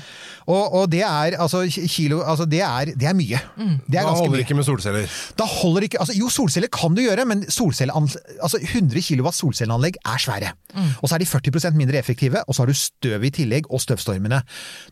Og, 0.48 0.74
og 0.74 0.86
det 0.92 1.02
er 1.04 1.36
altså 1.36 1.66
kilo 1.92 2.22
altså 2.24 2.46
det, 2.48 2.62
er, 2.64 2.94
det 2.96 3.10
er 3.10 3.16
mye. 3.18 3.40
Det 3.86 4.00
er 4.00 4.08
Da 4.08 4.14
holder 4.16 4.38
det 4.38 4.46
ikke 4.46 4.56
med 4.56 4.64
solceller. 4.68 5.18
Da 5.38 5.44
holder 5.44 5.88
ikke, 5.90 6.00
altså 6.00 6.16
Jo, 6.18 6.30
solceller 6.32 6.72
kan 6.72 6.96
du 6.96 7.02
gjøre, 7.04 7.26
men 7.28 7.44
altså 7.44 8.62
100 8.62 9.04
kW 9.10 9.32
solcelleanlegg 9.36 10.00
er 10.06 10.24
svære. 10.24 10.54
Og 11.02 11.10
så 11.10 11.16
er 11.18 11.26
de 11.26 11.30
40% 11.30 11.76
mindre 11.76 12.00
effektive, 12.00 12.44
og 12.48 12.56
så 12.56 12.64
har 12.64 12.72
du 12.72 12.74
støv 12.80 13.24
i 13.28 13.30
tillegg, 13.30 13.68
og 13.72 13.84
støvstormene. 13.84 14.42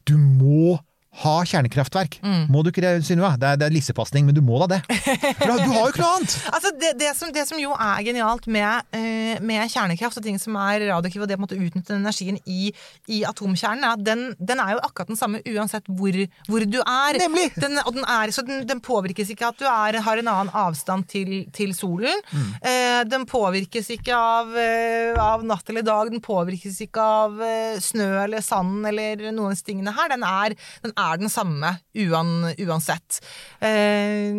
Du 0.08 0.18
må 0.18 0.76
ha 1.22 1.36
kjernekraftverk. 1.48 2.18
Må 2.52 2.62
du 2.66 2.72
ikke 2.72 2.84
det, 2.84 2.92
Synnøve? 3.08 3.36
Det 3.40 3.48
er, 3.48 3.60
det 3.62 3.68
er 3.70 3.74
lissepasning, 3.76 4.26
men 4.28 4.36
du 4.36 4.42
må 4.44 4.58
da 4.66 4.76
det. 4.76 4.80
For 4.90 5.48
da- 5.48 5.56
du 5.62 5.72
har 5.72 5.86
jo 5.86 5.94
ikke 5.94 6.04
noe 6.04 6.18
annet! 6.20 6.36
Altså 6.56 6.72
det, 6.80 6.92
det, 7.00 7.10
som, 7.18 7.32
det 7.36 7.44
som 7.50 7.60
jo 7.60 7.72
er 7.72 8.02
genialt 8.06 8.46
med, 8.52 8.86
uh, 8.96 9.44
med 9.46 9.72
kjernekraft 9.72 10.20
og 10.20 10.26
ting 10.26 10.38
som 10.42 10.56
er 10.60 10.86
radioaktive, 10.90 11.26
og 11.26 11.30
det 11.32 11.38
å 11.38 11.48
utnytte 11.48 11.94
den 11.94 12.02
energien 12.04 12.40
i, 12.50 12.72
i 13.12 13.22
atomkjernen, 13.28 13.84
er 13.86 13.96
at 13.96 14.04
den, 14.06 14.24
den 14.40 14.62
er 14.64 14.76
jo 14.76 14.82
akkurat 14.84 15.12
den 15.12 15.20
samme 15.20 15.42
uansett 15.52 15.88
hvor, 15.88 16.18
hvor 16.50 16.66
du 16.68 16.80
er. 16.82 17.20
Nemlig! 17.22 17.48
Den, 17.60 17.78
og 17.84 17.94
den, 17.98 18.08
er, 18.08 18.34
så 18.36 18.44
den, 18.48 18.64
den 18.68 18.82
påvirkes 18.84 19.32
ikke 19.34 19.52
at 19.54 19.60
du 19.62 19.68
er, 19.70 20.00
har 20.06 20.22
en 20.22 20.32
annen 20.32 20.54
avstand 20.56 21.08
til, 21.12 21.34
til 21.56 21.76
solen. 21.78 22.24
Eh, 22.60 23.02
den 23.08 23.28
påvirkes 23.30 23.92
ikke 23.96 24.16
av, 24.16 24.52
uh, 24.56 25.22
av 25.22 25.46
natt 25.48 25.72
eller 25.72 25.86
dag, 25.86 26.12
den 26.12 26.24
påvirkes 26.26 26.82
ikke 26.88 27.08
av 27.22 27.40
snø 27.84 28.10
eller 28.26 28.44
sand 28.44 28.88
eller 28.90 29.28
noen 29.30 29.50
av 29.50 29.56
disse 29.56 29.68
tingene 29.68 29.94
her. 29.96 30.12
Den 30.16 30.26
er, 30.28 30.56
den 30.84 30.96
er 30.96 31.05
den 31.22 31.32
samme 31.32 31.76
uan, 32.06 32.52
uansett. 32.66 33.22
Eh, 33.64 34.34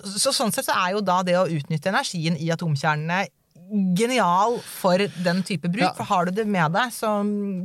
så 0.00 0.32
sånn 0.34 0.54
sett 0.54 0.68
så 0.68 0.76
er 0.76 0.96
jo 0.96 1.04
da 1.04 1.20
det 1.26 1.38
å 1.40 1.48
utnytte 1.50 1.92
energien 1.92 2.38
i 2.38 2.50
atomkjernene 2.54 3.24
genial 3.96 4.58
for 4.66 5.00
den 5.24 5.42
type 5.46 5.68
bruk. 5.70 5.84
Ja. 5.84 5.92
For 5.96 6.08
har 6.10 6.28
du 6.28 6.34
det 6.40 6.46
med 6.50 6.74
deg, 6.74 6.92
så, 6.94 7.12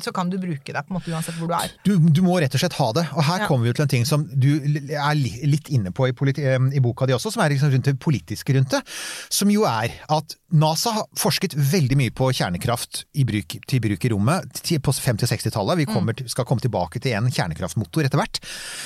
så 0.04 0.13
kan 0.15 0.30
du 0.32 0.38
bruke 0.41 0.74
det 0.76 0.84
på 0.86 0.94
en 0.94 1.00
måte 1.00 1.12
uansett 1.13 1.38
hvor 1.39 1.52
du 1.52 1.56
er. 1.58 1.74
Du, 1.88 1.96
du 2.00 2.22
må 2.26 2.38
rett 2.41 2.56
og 2.56 2.62
slett 2.62 2.78
ha 2.80 2.89
det. 2.98 3.06
Og 3.15 3.24
her 3.26 3.44
Ja. 3.46 3.50
kommer 3.50 3.68
vi 3.68 3.74
til 3.76 3.86
en 3.86 3.91
ting 3.91 4.06
som 4.08 4.26
du 4.32 4.50
er 4.56 5.15
litt 5.20 5.70
inne 5.74 5.91
på 5.96 6.08
i, 6.10 6.13
i 6.15 6.84
boka 6.84 7.08
di 7.10 7.15
også, 7.15 7.34
som 7.34 7.44
er 7.44 7.54
liksom 7.54 7.74
rundt 7.74 7.89
det 7.91 7.98
politiske 8.00 8.56
rundt 8.56 8.74
det. 8.78 8.82
Som 9.34 9.52
jo 9.54 9.65
er 9.70 9.94
at 10.13 10.38
NASA 10.56 10.94
har 10.96 11.08
forsket 11.20 11.56
veldig 11.58 11.98
mye 12.00 12.13
på 12.15 12.30
kjernekraft 12.38 13.04
i 13.20 13.26
bruk, 13.28 13.58
til 13.68 13.82
bruk 13.84 14.06
i 14.06 14.12
rommet 14.13 14.62
til- 14.62 14.80
på 14.80 14.94
50-60-tallet. 14.94 15.82
Vi 15.82 15.88
kommer, 15.89 16.13
mm. 16.13 16.30
skal 16.32 16.46
komme 16.48 16.63
tilbake 16.63 17.02
til 17.04 17.15
en 17.18 17.30
kjernekraftmotor 17.32 18.06
etter 18.06 18.22
hvert, 18.22 18.39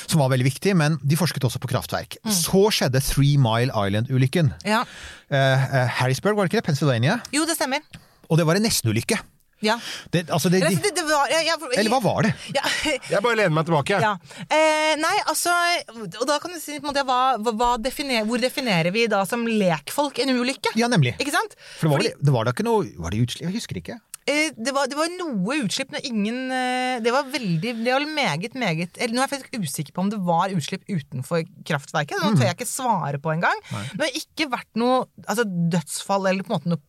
som 0.08 0.22
var 0.24 0.32
veldig 0.34 0.48
viktig, 0.48 0.76
men 0.80 0.98
de 1.04 1.20
forsket 1.20 1.46
også 1.46 1.62
på 1.62 1.70
kraftverk. 1.72 2.18
Så 2.26 2.66
skjedde 2.74 3.02
Three 3.04 3.38
Mile 3.38 3.74
Island-ulykken. 3.74 4.54
Ja. 4.66 4.84
Uh, 5.30 5.90
Harrisburg, 6.00 6.36
var 6.38 6.48
det 6.48 6.54
ikke 6.54 6.62
det? 6.64 6.68
Pennsylvania. 6.72 7.09
Jo, 7.36 7.46
det 7.50 7.58
stemmer. 7.58 7.84
Og 8.30 8.38
det 8.38 8.46
var 8.46 8.60
en 8.60 8.66
nestenulykke. 8.68 9.18
Ja. 9.60 9.76
Det, 10.12 10.30
altså 10.32 10.50
det, 10.50 10.62
Eller, 10.62 10.72
altså, 10.72 10.84
det, 10.84 10.92
det 10.96 11.04
var, 11.04 11.28
jeg, 11.32 11.46
jeg, 11.50 11.80
eller 11.82 11.92
hva 11.92 12.00
var 12.04 12.24
det? 12.24 12.32
Ja, 12.56 12.64
Jeg 13.12 13.24
bare 13.26 13.36
lener 13.42 13.56
meg 13.58 13.68
tilbake. 13.68 14.00
Ja. 14.00 14.14
Eh, 14.48 14.94
nei, 15.00 15.16
altså 15.28 15.52
Og 16.22 16.24
da 16.30 16.38
kan 16.40 16.54
du 16.56 16.60
si 16.64 16.78
på 16.78 16.86
en 16.86 16.92
måte, 16.94 17.04
hva, 17.08 17.36
hva, 17.44 17.74
definer, 17.84 18.24
Hvor 18.30 18.40
definerer 18.40 18.94
vi 18.96 19.08
da 19.12 19.26
som 19.28 19.44
lekfolk 19.48 20.22
en 20.24 20.32
ulykke? 20.38 20.72
Ja, 20.80 20.88
nemlig. 20.92 21.18
Ikke 21.20 21.36
sant? 21.36 21.58
For 21.76 21.90
det 21.90 21.92
var, 21.92 22.00
Fordi, 22.06 22.14
det 22.30 22.36
var 22.38 22.48
da 22.48 22.56
ikke 22.56 22.68
noe 22.70 22.88
Var 23.04 23.16
det 23.16 23.26
utslipp? 23.26 23.50
Jeg 23.50 23.58
husker 23.60 23.82
ikke. 23.82 23.98
eh, 24.32 24.56
det, 24.56 24.72
var, 24.78 24.88
det 24.88 24.96
var 24.96 25.12
noe 25.18 25.60
utslipp 25.66 25.92
men 25.92 26.08
ingen 26.08 26.40
eh, 26.56 27.04
Det 27.04 27.12
var 27.18 27.28
veldig 27.36 27.76
Det 27.84 27.92
var 27.98 28.08
meget, 28.16 28.56
meget 28.56 28.96
eller, 28.96 29.18
Nå 29.18 29.26
er 29.26 29.28
jeg 29.28 29.34
faktisk 29.36 29.60
usikker 29.68 29.98
på 29.98 30.06
om 30.08 30.14
det 30.14 30.22
var 30.24 30.56
utslipp 30.56 30.88
utenfor 30.88 31.44
kraftverket. 31.68 32.16
Nå 32.24 32.32
tør 32.38 32.48
jeg 32.48 32.56
ikke 32.62 32.70
svare 32.70 33.20
på 33.20 33.36
engang. 33.36 33.60
Det 33.92 34.06
har 34.08 34.22
ikke 34.24 34.48
vært 34.56 34.72
noe 34.80 35.04
altså, 35.28 35.44
dødsfall 35.76 36.32
eller 36.32 36.48
på 36.48 36.54
en 36.54 36.62
måte 36.62 36.72
noe 36.78 36.86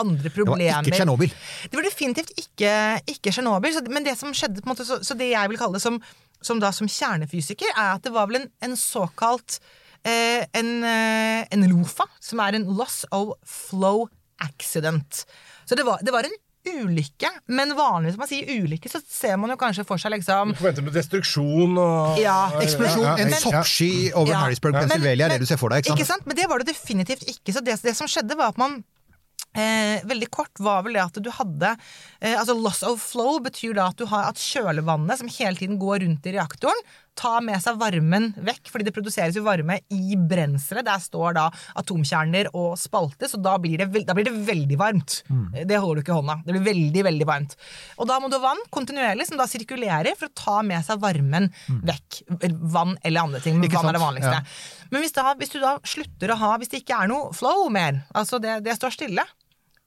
andre 0.00 0.30
problemer. 0.34 0.64
Det 0.64 0.74
var 0.74 0.88
ikke 0.88 0.98
Tsjernobyl. 0.98 1.32
Det 1.70 1.78
var 1.78 1.88
definitivt 1.88 2.34
ikke, 2.40 2.74
ikke 3.14 3.32
Tsjernobyl, 3.34 3.80
men 3.94 4.06
det 4.06 4.16
som 4.20 4.34
skjedde 4.36 4.62
på 4.62 4.68
en 4.68 4.74
måte, 4.74 4.86
så, 4.88 5.00
så 5.04 5.16
det 5.18 5.30
jeg 5.32 5.52
vil 5.52 5.60
kalle 5.60 5.78
det 5.78 5.84
som 5.86 6.00
som 6.44 6.60
da 6.60 6.68
som 6.76 6.88
kjernefysiker, 6.90 7.72
er 7.72 7.94
at 7.96 8.04
det 8.04 8.12
var 8.14 8.28
vel 8.28 8.42
en, 8.42 8.48
en 8.66 8.76
såkalt 8.76 9.58
eh, 10.04 10.44
en, 10.52 10.70
eh, 10.84 11.44
en 11.54 11.66
LOFA, 11.70 12.06
som 12.20 12.42
er 12.44 12.58
en 12.58 12.66
loss 12.78 13.04
of 13.14 13.34
flow 13.48 14.06
accident. 14.44 15.24
Så 15.64 15.78
det 15.78 15.86
var, 15.88 16.02
det 16.04 16.12
var 16.12 16.28
en 16.28 16.36
ulykke, 16.64 17.28
men 17.52 17.74
vanligvis 17.76 18.16
når 18.16 18.22
man 18.22 18.30
sier 18.30 18.62
ulykke, 18.64 18.88
så 18.88 19.00
ser 19.04 19.36
man 19.40 19.52
jo 19.52 19.56
kanskje 19.60 19.84
for 19.84 20.00
seg 20.00 20.14
liksom 20.14 20.54
Forventer 20.56 20.86
med 20.86 20.94
destruksjon 20.96 21.76
og 21.80 22.20
Ja, 22.22 22.38
Eksplosjon, 22.62 23.04
Ja, 23.04 23.18
ja, 23.18 23.26
en 23.26 23.36
soppsky 23.36 23.90
over 24.14 24.32
Ja. 24.32 24.40
Harrisburg, 24.46 24.78
Pennsylvania, 24.78 25.28
er 25.28 25.36
det 25.36 25.44
du 25.44 25.50
ser 25.50 25.60
for 25.60 25.74
deg. 25.74 25.84
Ikke 25.84 25.98
Ikke 25.98 26.08
sant? 26.08 26.24
sant? 26.24 26.30
Men 26.30 26.40
det 26.40 26.48
var 26.48 26.64
det 26.64 26.72
definitivt 26.72 27.26
ikke. 27.28 27.52
Så 27.52 27.60
det, 27.64 27.76
det 27.84 27.92
som 27.96 28.08
skjedde, 28.08 28.36
var 28.40 28.54
at 28.54 28.60
man 28.60 28.80
eh, 29.56 30.04
Veldig 30.06 30.30
kort 30.34 30.60
var 30.62 30.84
vel 30.86 30.98
det 30.98 31.04
at 31.04 31.20
du 31.22 31.30
hadde 31.34 31.74
eh, 32.20 32.34
Altså 32.34 32.56
loss 32.58 32.82
of 32.86 33.02
flow 33.02 33.40
betyr 33.44 33.76
da 33.78 33.88
at 33.92 34.04
har 34.10 34.30
at 34.30 34.40
kjølevannet 34.40 35.20
som 35.20 35.32
hele 35.38 35.58
tiden 35.60 35.80
går 35.82 36.02
rundt 36.04 36.26
i 36.28 36.34
reaktoren, 36.36 36.84
tar 37.16 37.40
med 37.46 37.60
seg 37.62 37.76
varmen 37.78 38.32
vekk, 38.36 38.68
fordi 38.72 38.84
det 38.88 38.94
produseres 38.96 39.36
jo 39.38 39.44
varme 39.46 39.78
i 39.94 40.16
brenselet. 40.18 40.84
Der 40.86 40.98
står 41.02 41.34
da 41.36 41.44
atomkjerner 41.80 42.48
og 42.54 42.74
spaltes, 42.80 43.34
og 43.36 43.42
da 43.44 43.56
blir 43.62 43.78
det, 43.82 43.88
vel- 43.94 44.06
da 44.08 44.14
blir 44.16 44.24
det 44.28 44.34
veldig 44.48 44.78
varmt. 44.80 45.20
Mm. 45.30 45.66
Det 45.68 45.78
holder 45.80 46.00
du 46.00 46.04
ikke 46.04 46.14
i 46.14 46.18
hånda. 46.20 46.36
Det 46.46 46.56
blir 46.56 46.66
veldig, 46.70 47.04
veldig 47.08 47.26
varmt. 47.28 47.56
Og 47.98 48.08
da 48.10 48.18
må 48.20 48.30
du 48.30 48.36
ha 48.38 48.42
vann 48.48 48.62
kontinuerlig, 48.74 49.26
som 49.28 49.38
da 49.40 49.46
sirkulerer 49.50 50.16
for 50.18 50.26
å 50.30 50.34
ta 50.34 50.56
med 50.66 50.84
seg 50.86 50.98
varmen 51.02 51.50
vekk. 51.68 52.22
Vann 52.74 52.96
eller 53.04 53.20
andre 53.28 53.40
ting, 53.40 53.58
men 53.58 53.64
Mm. 53.64 53.70
Ikke 53.70 53.80
vann 53.82 53.88
er 53.94 53.98
det 53.98 54.04
vanligste. 54.04 54.32
Ja. 54.34 54.88
Men 54.90 55.02
hvis, 55.02 55.12
da, 55.16 55.34
hvis 55.34 55.50
du 55.54 55.58
da 55.60 55.78
slutter 55.82 56.30
å 56.34 56.36
ha 56.38 56.50
Hvis 56.58 56.68
det 56.70 56.82
ikke 56.84 56.98
er 57.02 57.08
noe 57.08 57.32
flow 57.32 57.68
mer, 57.72 58.04
altså 58.14 58.38
det, 58.40 58.58
det 58.64 58.74
står 58.76 58.92
stille, 58.92 59.24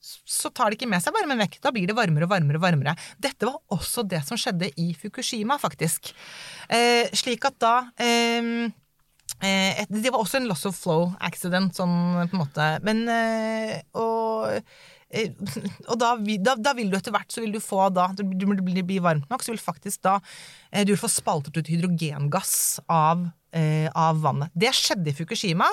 så 0.08 0.50
tar 0.56 0.72
det 0.72 0.78
ikke 0.80 0.90
med 0.92 1.04
seg 1.04 1.16
varmen 1.16 1.40
vekk. 1.44 1.60
Da 1.64 1.72
blir 1.76 1.88
det 1.90 1.96
varmere 1.98 2.28
og 2.28 2.32
varmere. 2.32 2.60
og 2.60 2.64
varmere. 2.64 2.96
Dette 3.20 3.50
var 3.50 3.58
også 3.76 4.06
det 4.08 4.24
som 4.28 4.40
skjedde 4.40 4.70
i 4.80 4.90
Fukushima, 4.98 5.58
faktisk. 5.62 6.14
Eh, 6.70 7.10
slik 7.18 7.46
at 7.50 7.58
da 7.60 7.74
eh, 8.00 8.70
eh, 9.44 9.82
et- 9.84 9.92
Det 9.92 10.12
var 10.12 10.20
også 10.24 10.38
en 10.42 10.48
loss 10.48 10.66
of 10.66 10.76
flow 10.80 11.16
accident, 11.22 11.74
sånn 11.76 12.30
på 12.30 12.34
en 12.38 12.42
måte. 12.46 12.70
Men 12.84 13.08
eh, 13.10 13.82
og 13.96 14.62
eh, 15.10 15.30
og 15.88 15.96
da, 16.02 16.16
da, 16.44 16.56
da 16.60 16.74
vil 16.76 16.90
du 16.92 16.98
etter 16.98 17.14
hvert 17.16 17.32
så 17.32 17.40
vil 17.40 17.54
du 17.56 17.62
få 17.64 17.86
da 17.96 18.10
Det 18.12 18.26
blir 18.28 19.00
varmt 19.00 19.30
nok, 19.32 19.40
så 19.44 19.54
vil 19.54 19.62
faktisk 19.62 20.02
da 20.04 20.18
eh, 20.72 20.84
Du 20.84 20.92
vil 20.92 21.00
få 21.00 21.08
spaltet 21.08 21.56
ut 21.56 21.68
hydrogengass 21.72 22.80
av, 22.92 23.22
av 23.98 24.20
vannet. 24.22 24.52
Det 24.54 24.74
skjedde 24.76 25.12
i 25.12 25.16
Fukushima. 25.16 25.68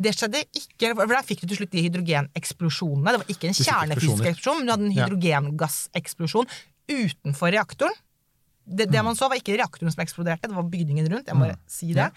Det 0.00 0.14
skjedde 0.16 0.40
ikke 0.56 0.94
For 0.96 1.12
der 1.12 1.26
fikk 1.26 1.42
du 1.42 1.50
til 1.50 1.60
slutt 1.60 1.74
de 1.74 1.84
hydrogeneksplosjonene. 1.84 3.14
Det 3.14 3.20
var 3.20 3.32
ikke 3.34 3.50
en 3.50 3.58
kjernefysisk 3.58 4.30
eksplosjon, 4.32 4.62
men 4.62 4.66
du 4.68 4.72
hadde 4.72 4.88
en 4.88 4.96
hydrogengasseksplosjon 4.96 6.48
utenfor 6.88 7.52
reaktoren. 7.52 7.98
Det, 8.68 8.88
det 8.92 9.02
man 9.04 9.16
så, 9.16 9.28
var 9.30 9.40
ikke 9.40 9.56
reaktoren 9.58 9.92
som 9.92 10.02
eksploderte, 10.04 10.50
det 10.50 10.56
var 10.56 10.66
bygningen 10.68 11.08
rundt. 11.12 11.28
jeg 11.30 11.38
må 11.38 11.46
bare 11.46 11.58
si 11.70 11.92
det. 11.96 12.08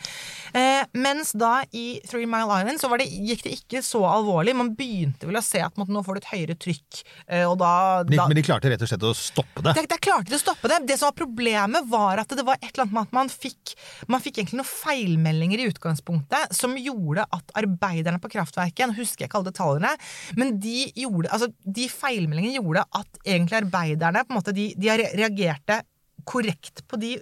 Eh, 0.57 0.83
mens 0.99 1.33
da 1.37 1.61
i 1.71 2.01
Three 2.07 2.27
Mile 2.29 2.59
Island 2.59 2.81
så 2.81 2.89
var 2.91 3.01
det, 3.01 3.07
gikk 3.11 3.45
det 3.45 3.55
ikke 3.59 3.83
så 3.85 4.03
alvorlig. 4.09 4.55
Man 4.57 4.73
begynte 4.77 5.29
vel 5.29 5.39
å 5.39 5.45
se 5.45 5.61
at 5.63 5.77
måtte, 5.79 5.93
nå 5.95 6.03
får 6.05 6.17
du 6.17 6.21
et 6.23 6.31
høyere 6.33 6.57
trykk. 6.59 7.01
Eh, 7.27 7.45
og 7.47 7.57
da, 7.61 7.71
De, 8.07 8.17
da 8.19 8.27
men 8.29 8.39
de 8.39 8.45
klarte 8.45 8.71
rett 8.71 8.83
og 8.83 8.91
slett 8.91 9.07
å 9.07 9.13
stoppe 9.17 9.63
det. 9.65 9.75
De, 9.77 9.85
de, 9.91 9.99
klarte 10.01 10.37
å 10.37 10.41
stoppe 10.41 10.71
det. 10.71 10.81
Det 10.89 10.99
som 10.99 11.11
var 11.11 11.17
problemet, 11.21 11.87
var 11.91 12.23
at 12.23 12.35
det 12.35 12.45
var 12.47 12.59
et 12.59 12.71
eller 12.71 12.87
annet 12.87 12.97
med 12.97 13.09
at 13.09 13.15
man 13.21 13.31
fikk, 13.31 13.75
man 14.11 14.23
fikk 14.23 14.41
egentlig 14.41 14.61
noen 14.61 14.71
feilmeldinger 14.71 15.63
i 15.63 15.69
utgangspunktet 15.71 16.55
som 16.55 16.75
gjorde 16.79 17.25
at 17.31 17.55
arbeiderne 17.61 18.21
på 18.21 18.31
kraftverket 18.31 18.89
Nå 18.89 18.95
husker 18.97 19.23
jeg 19.23 19.29
ikke 19.29 19.39
alle 19.39 19.51
detaljene, 19.51 19.91
men 20.39 20.55
de, 20.61 20.85
gjorde, 21.03 21.31
altså, 21.33 21.49
de 21.63 21.87
feilmeldingene 21.91 22.57
gjorde 22.57 22.85
at 22.97 23.21
egentlig 23.23 23.59
arbeiderne 23.61 24.25
på 24.25 24.33
en 24.33 24.39
måte, 24.39 24.55
de, 24.55 24.71
de 24.79 24.91
reagerte 25.19 25.81
korrekt 26.27 26.83
på 26.87 26.99
de 27.01 27.17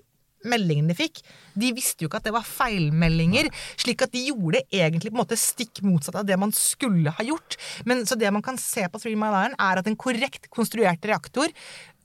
meldingene 0.48 0.94
de 0.94 0.96
fikk. 0.96 1.22
De 1.60 1.72
visste 1.76 2.04
jo 2.04 2.10
ikke 2.10 2.22
at 2.22 2.28
det 2.30 2.36
var 2.36 2.48
feilmeldinger, 2.48 3.50
slik 3.80 4.06
at 4.06 4.14
de 4.14 4.22
gjorde 4.30 4.64
egentlig 4.72 5.12
på 5.12 5.18
en 5.18 5.24
måte 5.24 5.40
stikk 5.40 5.82
motsatt 5.84 6.20
av 6.22 6.28
det 6.28 6.38
man 6.40 6.54
skulle 6.56 7.12
ha 7.16 7.26
gjort. 7.28 7.60
Men 7.90 8.06
Så 8.08 8.16
det 8.20 8.32
man 8.32 8.46
kan 8.46 8.58
se 8.58 8.88
på 8.88 9.02
Three 9.02 9.20
Mile 9.20 9.46
Iron, 9.46 9.58
er 9.60 9.82
at 9.82 9.88
en 9.88 10.00
korrekt 10.00 10.50
konstruert 10.50 11.04
reaktor 11.06 11.52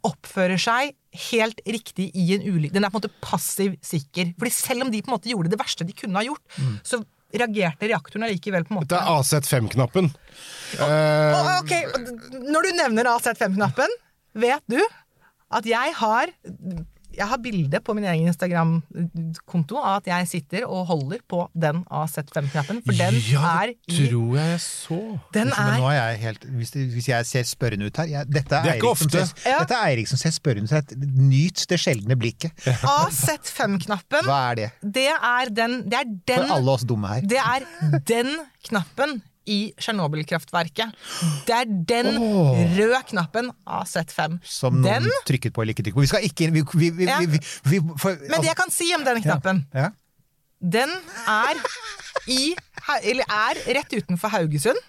oppfører 0.05 0.61
seg 0.61 0.93
helt 1.31 1.61
riktig 1.65 2.11
i 2.13 2.27
en 2.35 2.43
ulykke. 2.45 2.75
Den 2.75 2.85
er 2.85 2.93
på 2.93 2.99
en 2.99 3.05
måte 3.05 3.23
passiv 3.25 3.79
sikker. 3.81 4.35
Fordi 4.37 4.53
selv 4.53 4.85
om 4.85 4.91
de 4.93 5.01
på 5.01 5.09
en 5.09 5.17
måte 5.17 5.31
gjorde 5.31 5.53
det 5.55 5.61
verste 5.61 5.87
de 5.87 5.97
kunne 5.97 6.19
ha 6.19 6.27
gjort, 6.27 6.59
så 6.85 7.01
reagerte 7.35 7.89
reaktoren 7.91 8.27
allikevel 8.27 8.67
på 8.67 8.75
en 8.75 8.83
Dette 8.85 8.95
Det 8.95 9.01
er 9.01 9.15
AZ5-knappen. 9.15 10.11
Å, 10.85 10.91
ok, 11.63 11.73
Når 12.45 12.69
du 12.69 12.77
nevner 12.77 13.11
AZ5-knappen, 13.15 13.97
vet 14.35 14.63
du 14.71 14.79
at 15.55 15.67
jeg 15.71 15.95
har 16.01 16.35
jeg 17.15 17.29
har 17.31 17.39
bilde 17.39 17.79
på 17.87 17.95
min 17.95 18.03
egen 18.11 18.27
Instagram-konto 18.27 19.77
av 19.79 20.01
at 20.01 20.09
jeg 20.11 20.27
sitter 20.27 20.65
og 20.67 20.87
holder 20.89 21.21
på 21.31 21.45
den 21.55 21.85
AZ5-knappen, 21.87 22.81
for 22.83 22.97
den 22.99 23.19
er 23.39 23.71
i 23.71 23.99
tror 24.01 24.33
jeg 24.35 24.49
jeg 24.51 24.61
så. 24.65 24.99
Den 25.37 25.53
Men 25.53 25.79
nå 25.79 25.91
er 25.93 25.99
er 26.01 26.09
jeg 26.11 26.19
helt, 26.25 26.47
hvis, 26.59 26.73
hvis 26.97 27.09
jeg 27.13 27.29
ser 27.29 27.47
spørrende 27.47 27.87
ut 27.87 28.01
her 28.03 28.11
jeg, 28.11 28.27
dette, 28.35 28.59
er 28.59 28.67
Det 28.67 28.73
er 28.73 28.81
ikke 28.81 28.97
som 28.99 29.07
ofte. 29.07 29.23
ser, 29.31 29.51
Ja. 29.53 29.59
dette 29.63 29.79
er 29.79 29.93
Eirik 29.93 30.11
som 30.11 30.19
ser 30.25 30.35
spørrende 30.35 30.81
ut. 30.83 30.97
Nyt 31.31 31.65
det 31.71 31.79
sjeldne 31.85 32.17
blikket. 32.19 32.51
AZ5-knappen. 32.67 34.27
Hva 34.27 34.41
er 34.51 34.55
det? 34.65 34.69
Det 34.99 35.07
er 35.15 35.55
den, 35.55 35.79
det 35.87 36.01
er 36.01 36.11
den 36.11 36.49
For 36.49 36.57
alle 36.59 36.75
oss 36.75 36.83
dumme 36.89 37.15
her. 37.15 37.21
Det 37.31 37.39
er 37.39 37.69
den 38.11 38.35
knappen 38.67 39.21
i 39.51 39.59
Tsjernobyl-kraftverket. 39.81 40.95
Det 41.49 41.57
er 41.57 41.69
den 41.69 42.17
oh. 42.17 42.57
røde 42.77 43.01
knappen 43.11 43.51
AZ5. 43.67 44.39
Som 44.47 44.81
noen 44.81 45.09
Den, 45.09 45.19
trykket 45.29 45.55
på 45.55 45.65
eller 45.65 45.77
ikke 45.77 45.87
trykket 45.87 45.99
på. 45.99 46.07
Vi 46.07 46.13
skal 46.13 46.29
ikke 46.29 46.51
vi, 46.55 46.65
vi, 46.75 46.91
vi, 47.03 47.11
Ja. 47.11 47.21
vi, 47.21 47.83
for, 48.01 48.17
men 48.31 48.41
det 48.41 48.51
jeg 48.51 48.59
kan 48.59 48.73
si 48.73 48.89
om 48.97 49.05
den 49.07 49.23
knappen, 49.25 49.65
ja. 49.75 49.91
den 50.61 50.93
er 51.29 51.61
i 52.31 52.55
Eller 53.03 53.25
er 53.29 53.61
rett 53.79 53.95
utenfor 53.97 54.33
Haugesund. 54.33 54.81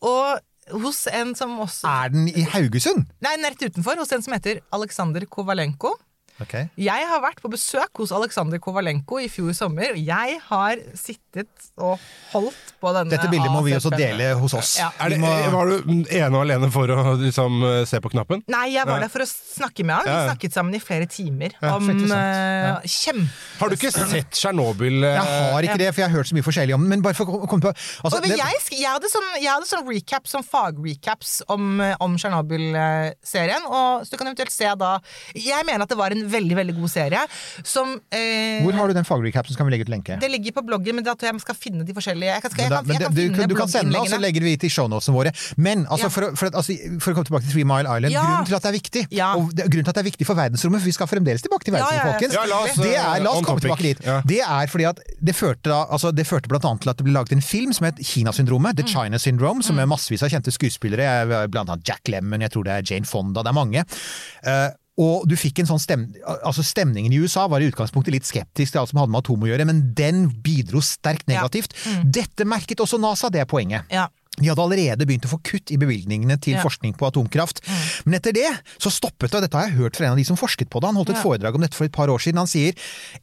Og 0.00 0.40
hos 0.82 1.02
en 1.12 1.34
som 1.36 1.58
også 1.60 1.88
Er 1.88 2.12
den 2.12 2.28
i 2.28 2.44
Haugesund? 2.48 3.08
Nei, 3.20 3.34
den 3.36 3.44
er 3.44 3.54
rett 3.54 3.66
utenfor, 3.68 3.98
hos 4.00 4.12
en 4.16 4.24
som 4.24 4.36
heter 4.36 4.62
Aleksandr 4.72 5.26
Kovalenko. 5.28 5.94
Ok. 6.40 6.54
Jeg 6.80 7.06
har 7.10 7.20
vært 7.22 7.40
på 7.44 7.50
besøk 7.52 8.00
hos 8.00 8.12
Aleksandr 8.16 8.58
Kovalenko 8.62 9.18
i 9.20 9.28
fjor 9.28 9.52
sommer, 9.56 9.92
og 9.92 9.98
jeg 10.00 10.38
har 10.48 10.80
sittet 10.96 11.66
og 11.76 11.98
holdt 12.32 12.74
på 12.80 12.92
denne 12.96 13.12
Dette 13.12 13.28
bildet 13.30 13.52
må 13.52 13.60
vi 13.66 13.74
også 13.76 13.92
dele 13.92 14.30
hos 14.40 14.54
oss. 14.56 14.70
Ja. 14.80 14.88
Er 15.04 15.12
det, 15.12 15.18
var 15.20 15.68
du 15.68 15.90
ene 16.08 16.30
og 16.32 16.40
alene 16.46 16.70
for 16.72 16.88
å 16.94 17.14
liksom, 17.20 17.60
se 17.86 18.00
på 18.00 18.12
knappen? 18.14 18.40
Nei, 18.50 18.70
jeg 18.74 18.88
var 18.88 19.02
der 19.04 19.12
for 19.12 19.24
å 19.24 19.28
snakke 19.28 19.84
med 19.84 20.00
han. 20.00 20.08
Vi 20.08 20.30
snakket 20.30 20.56
sammen 20.56 20.74
i 20.78 20.80
flere 20.82 21.06
timer 21.10 21.52
Ja, 21.60 21.74
om 21.76 21.90
uh, 21.90 22.80
kjempe... 22.88 23.28
Har 23.60 23.68
du 23.70 23.76
ikke 23.76 23.92
sett 23.92 24.32
Tsjernobyl? 24.32 25.02
eh, 25.04 25.18
Jeg 25.18 25.52
har 25.52 25.68
ikke 25.68 25.78
det, 25.82 25.90
for 25.92 26.02
jeg 26.02 26.08
har 26.08 26.16
hørt 26.16 26.30
så 26.30 26.38
mye 26.38 26.46
forskjellig 26.46 26.76
om 26.76 26.86
den. 26.86 26.92
Men 26.94 27.04
bare 27.04 27.18
for 27.18 27.28
å 27.28 27.42
komme 27.50 27.66
på 27.68 27.72
altså, 27.74 28.16
Og 28.16 28.24
det- 28.24 28.38
jeg, 28.40 28.62
jeg 28.78 28.88
hadde 28.88 29.10
sånn, 29.12 29.28
jeg 29.36 29.50
hadde 29.52 29.68
sånn 29.68 29.84
recap, 29.90 30.30
sånn 30.30 30.46
fagrecaps 30.46 31.36
om, 31.52 31.68
eh, 31.84 31.94
om 32.00 32.16
Tsjernobyl-serien. 32.20 33.66
Og 33.68 34.06
så 34.06 34.14
du 34.14 34.18
kan 34.20 34.30
eventuelt 34.30 34.54
se 34.54 34.70
da 34.80 34.96
Jeg 35.36 35.66
mener 35.68 35.84
at 35.84 35.92
det 35.92 35.98
var 36.00 36.14
en 36.14 36.26
veldig, 36.32 36.56
veldig 36.60 36.74
god 36.78 36.90
serie. 36.92 37.20
Som 37.66 37.96
eh, 38.12 38.60
Hvor 38.64 38.72
har 38.78 38.88
du 38.88 38.94
den 38.96 39.04
fagrecapsen? 39.08 39.56
Kan 39.58 39.66
vi 39.68 39.74
legge 39.74 39.86
ut 39.88 39.92
lenke. 39.92 40.18
Det 40.20 40.30
ligger 40.30 40.52
på 40.58 40.64
bloggen, 40.66 40.94
men 40.98 41.04
da 41.06 41.14
tror 41.14 41.30
jeg 41.30 41.36
man 41.38 41.44
skal 41.44 41.58
finne 41.58 41.84
de 41.86 41.94
forskjellige 41.96 42.30
Jeg 42.30 42.42
kan, 42.44 42.50
skal, 42.54 42.62
jeg 42.64 42.70
kan, 42.72 42.86
jeg 42.94 43.00
kan 43.04 43.14
du, 43.14 43.20
finne 43.20 43.46
du, 43.48 43.54
du 43.54 43.56
kan 43.58 43.68
sende, 43.72 43.98
oss, 44.00 44.10
så 44.14 44.18
legger 44.22 44.44
vi 44.46 44.56
til 44.62 44.70
shownotene 44.72 45.14
våre. 45.16 45.32
Men 45.56 45.86
altså, 45.86 46.08
Ja. 46.08 46.14
for, 46.14 46.36
for, 46.38 46.50
altså, 46.56 46.76
for 47.00 47.12
å 47.12 47.14
komme 47.18 47.28
tilbake 47.30 47.44
til 47.48 47.52
Three 47.58 47.68
Mile 47.68 47.86
Island, 47.96 48.12
Ja. 48.14 48.22
grunnen 48.26 48.46
til 48.50 48.56
at 48.58 48.62
det 48.62 48.70
er 48.70 48.76
viktig, 48.78 49.02
Ja. 49.14 49.28
og 49.36 49.50
det, 49.54 49.66
grunnen 49.70 49.84
til 49.88 49.92
at 49.94 49.98
det 50.00 50.04
er 50.04 50.10
viktig 50.10 50.26
for 50.30 50.34
verdensrommet, 50.38 50.80
for 50.80 50.90
vi 50.90 50.96
skal 50.96 51.06
fremdeles 51.10 51.42
tilbake 51.44 51.64
til 51.68 51.74
Ja, 51.74 51.78
ja, 51.80 51.84
verdensrommet, 51.84 52.06
ja, 52.06 52.12
folkens. 52.12 52.34
Ja, 52.34 52.44
la 52.50 52.58
oss, 52.64 52.76
det 52.80 52.94
er, 52.96 53.22
la 53.24 53.30
oss 53.30 53.44
komme 53.46 53.60
topic. 53.60 53.68
tilbake 53.68 53.86
dit. 53.90 54.04
Ja. 54.06 54.20
Det 54.26 54.40
er 54.46 54.66
fordi 54.72 54.88
at 54.90 55.00
det 55.20 55.34
førte, 55.36 55.66
da, 55.70 55.80
altså, 55.90 56.12
det 56.14 56.26
førte 56.26 56.48
blant 56.52 56.64
annet 56.64 56.80
til 56.86 56.90
at 56.94 56.96
det 57.00 57.04
ble 57.08 57.12
laget 57.16 57.32
en 57.36 57.42
film 57.44 57.72
som 57.76 57.86
het 57.90 57.98
Kinasyndromet, 58.00 58.70
Mm. 58.70 58.76
The 58.76 58.86
China 58.86 59.18
Syndrome, 59.18 59.62
som 59.62 59.78
er 59.78 59.86
massevis 59.86 60.22
av 60.22 60.30
kjente 60.30 60.52
skuespillere, 60.54 61.48
blant 61.50 61.68
annet 61.70 61.84
Jack 61.86 62.06
Lemmon, 62.08 62.40
jeg 62.40 62.50
tror 62.54 62.64
det 62.64 62.72
er 62.72 62.82
Jane 62.94 63.06
Fonda, 63.08 63.42
det 63.42 63.50
er 63.50 63.56
mange. 63.56 63.84
Eh, 64.44 64.68
og 65.00 65.26
du 65.30 65.34
fikk 65.38 65.62
en 65.62 65.68
sånn 65.70 65.80
stem, 65.80 66.02
altså 66.44 66.64
Stemningen 66.66 67.12
i 67.14 67.20
USA 67.22 67.46
var 67.48 67.62
i 67.64 67.68
utgangspunktet 67.70 68.12
litt 68.12 68.28
skeptisk 68.28 68.74
til 68.74 68.82
alt 68.82 68.90
som 68.92 69.00
hadde 69.00 69.12
med 69.14 69.22
atom 69.24 69.46
å 69.46 69.48
gjøre, 69.48 69.64
men 69.68 69.82
den 69.96 70.26
bidro 70.44 70.82
sterkt 70.84 71.24
Ja. 71.30 71.40
negativt. 71.40 71.72
Dette 72.04 72.44
merket 72.44 72.82
også 72.84 73.00
NASA, 73.00 73.30
det 73.32 73.40
er 73.40 73.48
poenget. 73.48 73.88
Ja. 73.90 74.08
De 74.38 74.46
hadde 74.48 74.62
allerede 74.62 75.04
begynt 75.04 75.26
å 75.26 75.30
få 75.32 75.40
kutt 75.44 75.72
i 75.74 75.76
bevilgningene 75.76 76.36
til 76.40 76.54
Ja. 76.54 76.62
forskning 76.62 76.94
på 76.96 77.04
atomkraft. 77.10 77.60
Men 78.06 78.14
etter 78.14 78.32
det 78.32 78.46
så 78.78 78.88
stoppet 78.88 79.30
det, 79.30 79.34
og 79.34 79.42
dette 79.42 79.58
har 79.58 79.66
jeg 79.68 79.76
hørt 79.76 79.96
fra 79.96 80.06
en 80.06 80.12
av 80.12 80.16
de 80.16 80.24
som 80.24 80.36
forsket 80.36 80.70
på 80.70 80.80
det. 80.80 80.86
Han 80.86 80.94
holdt 80.96 81.10
et 81.10 81.16
Ja. 81.16 81.22
foredrag 81.22 81.54
om 81.54 81.60
dette 81.60 81.74
for 81.74 81.84
et 81.84 81.92
par 81.92 82.06
år 82.08 82.18
siden. 82.18 82.36
Han 82.38 82.46
sier 82.46 82.72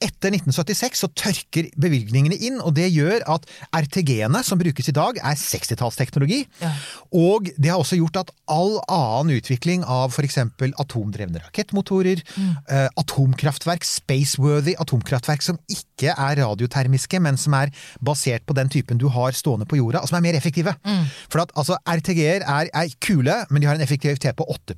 etter 0.02 0.30
1976 0.30 1.00
så 1.00 1.08
tørker 1.16 1.72
bevilgningene 1.80 2.38
inn, 2.40 2.60
og 2.62 2.76
det 2.76 2.92
gjør 2.92 3.22
at 3.26 3.46
RTG-ene 3.74 4.44
som 4.44 4.60
brukes 4.60 4.90
i 4.90 4.92
dag 4.92 5.18
er 5.18 5.34
60-tallsteknologi. 5.34 6.46
Ja. 6.62 6.74
Og 7.14 7.46
det 7.58 7.72
har 7.72 7.80
også 7.80 7.98
gjort 7.98 8.18
at 8.18 8.32
all 8.48 8.80
annen 8.88 9.40
utvikling 9.42 9.84
av 9.86 10.12
f.eks. 10.12 10.38
atomdrevne 10.78 11.40
rakettmotorer, 11.42 12.22
eh, 12.70 12.90
atomkraftverk, 12.98 13.84
spaceworthy 13.84 14.76
atomkraftverk 14.78 15.42
som 15.42 15.58
ikke 15.72 16.14
er 16.14 16.36
radiotermiske, 16.44 17.20
men 17.22 17.38
som 17.38 17.54
er 17.54 17.72
basert 18.04 18.46
på 18.46 18.54
den 18.54 18.70
typen 18.70 18.98
du 19.00 19.08
har 19.10 19.32
stående 19.32 19.66
på 19.66 19.78
jorda, 19.78 20.02
og 20.02 20.10
som 20.10 20.18
er 20.18 20.32
mer 20.32 20.38
effektive. 20.40 20.76
For 21.30 21.42
at 21.44 21.52
altså, 21.56 21.78
RTG-er 21.88 22.46
er, 22.48 22.70
er 22.74 22.94
kule, 23.04 23.36
men 23.50 23.62
de 23.64 23.68
har 23.70 23.76
en 23.80 23.84
effektivitet 23.86 24.36
på 24.40 24.46
8 24.50 24.76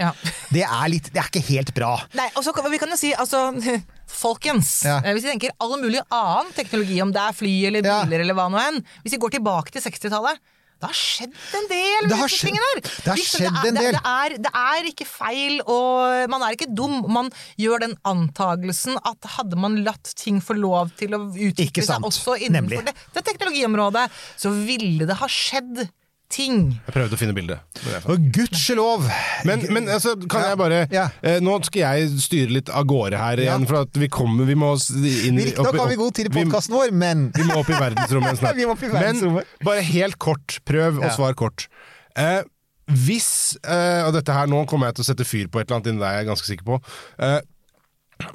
Ja. 0.00 0.12
det, 0.54 0.62
er 0.66 0.88
litt, 0.92 1.10
det 1.12 1.20
er 1.22 1.28
ikke 1.30 1.44
helt 1.52 1.74
bra. 1.76 1.92
Nei, 2.18 2.28
og 2.36 2.44
så 2.44 2.52
kan 2.56 2.70
vi 2.70 2.78
kan 2.82 2.90
jo 2.90 2.96
si, 3.00 3.12
altså 3.14 3.50
Folkens, 4.10 4.82
Ja. 4.84 4.98
eh, 5.04 5.12
hvis 5.14 5.24
vi 5.24 5.30
tenker 5.36 5.52
all 5.62 5.76
mulig 5.80 6.00
annen 6.10 6.50
teknologi, 6.56 7.00
om 7.02 7.12
det 7.14 7.20
er 7.22 7.36
fly 7.36 7.52
eller 7.68 7.86
Ja. 7.86 8.00
biler 8.04 8.24
eller 8.24 8.34
hva 8.34 8.48
nå 8.50 8.58
enn 8.58 8.80
Hvis 9.04 9.14
vi 9.14 9.20
går 9.22 9.36
tilbake 9.38 9.70
til 9.70 9.82
60-tallet 9.86 10.38
det 10.80 10.88
har 10.88 10.96
skjedd 10.96 11.34
en 11.58 11.66
del 11.68 12.08
Det 12.08 12.16
har 12.16 12.30
disse 12.30 12.40
skjedd- 12.40 12.50
tingene 12.50 12.68
der. 12.72 12.90
det 13.04 13.10
har 13.12 13.20
skjedd 13.20 13.58
en 13.68 13.78
del. 13.80 13.92
Det, 13.92 14.02
er, 14.12 14.36
det 14.46 14.52
er 14.62 14.88
ikke 14.90 15.06
feil, 15.06 15.60
og 15.68 16.30
man 16.32 16.42
er 16.46 16.56
ikke 16.56 16.70
dum. 16.72 16.94
Man 17.12 17.28
gjør 17.60 17.82
den 17.84 17.94
antagelsen 18.08 18.96
at 19.04 19.28
hadde 19.36 19.60
man 19.60 19.76
latt 19.84 20.14
ting 20.16 20.40
få 20.40 20.56
lov 20.56 20.90
til 20.96 21.12
å 21.18 21.22
utvikle 21.28 21.84
seg 21.84 22.06
også 22.08 22.38
innenfor 22.48 22.86
det, 22.88 22.96
det 23.14 23.24
teknologiområdet, 23.28 24.06
så 24.40 24.50
ville 24.56 25.04
det 25.08 25.18
ha 25.20 25.28
skjedd 25.28 25.84
ting. 26.30 26.80
Jeg 26.86 26.94
prøvde 26.94 27.16
å 27.16 27.18
finne 27.20 27.34
bildet. 27.34 27.58
Og 28.08 28.28
gudskjelov! 28.34 29.06
Men, 29.48 29.64
men 29.74 29.88
altså, 29.90 30.14
kan 30.30 30.44
jeg 30.46 30.58
bare 30.60 30.80
Ja. 30.92 31.08
eh, 31.26 31.40
Nå 31.42 31.56
skal 31.66 31.80
jeg 31.98 32.10
styre 32.22 32.54
litt 32.54 32.70
av 32.70 32.84
gårde 32.86 33.18
her 33.18 33.40
Ja. 33.42 33.56
igjen, 33.56 33.66
for 33.66 33.80
at 33.82 33.98
vi 33.98 34.08
kommer 34.08 34.46
Vi 34.46 34.54
må 34.54 34.70
inn 35.26 35.38
i- 35.40 35.48
Riktignok 35.50 35.76
har 35.80 35.88
vi 35.90 35.96
god 35.96 36.14
tid 36.14 36.30
i 36.30 36.34
podkasten 36.38 36.76
vår, 36.78 36.92
men 36.92 37.30
Vi 37.34 37.42
må 37.48 37.58
opp 37.60 37.68
i 37.70 37.78
verdensrommet 37.80 38.38
snart. 38.40 38.56
Vi 38.56 38.64
må 38.68 38.76
opp 38.78 38.82
i 38.82 38.88
Men 38.94 39.42
bare 39.66 39.82
helt 39.82 40.18
kort, 40.18 40.60
prøv 40.64 41.00
Ja. 41.02 41.08
å 41.10 41.16
svare 41.16 41.34
kort. 41.34 41.66
Eh, 42.16 42.42
hvis, 42.90 43.56
eh, 43.64 44.02
og 44.06 44.14
dette 44.14 44.32
her 44.34 44.46
nå 44.50 44.64
kommer 44.66 44.86
jeg 44.90 44.96
til 44.96 45.04
å 45.04 45.10
sette 45.14 45.26
fyr 45.26 45.46
på 45.50 45.60
et 45.60 45.66
eller 45.70 45.78
annet 45.80 45.90
inni 45.92 46.00
deg, 46.02 46.14
jeg 46.14 46.24
er 46.26 46.30
ganske 46.30 46.46
sikker 46.48 46.64
på. 46.66 46.80
Eh, 47.18 47.40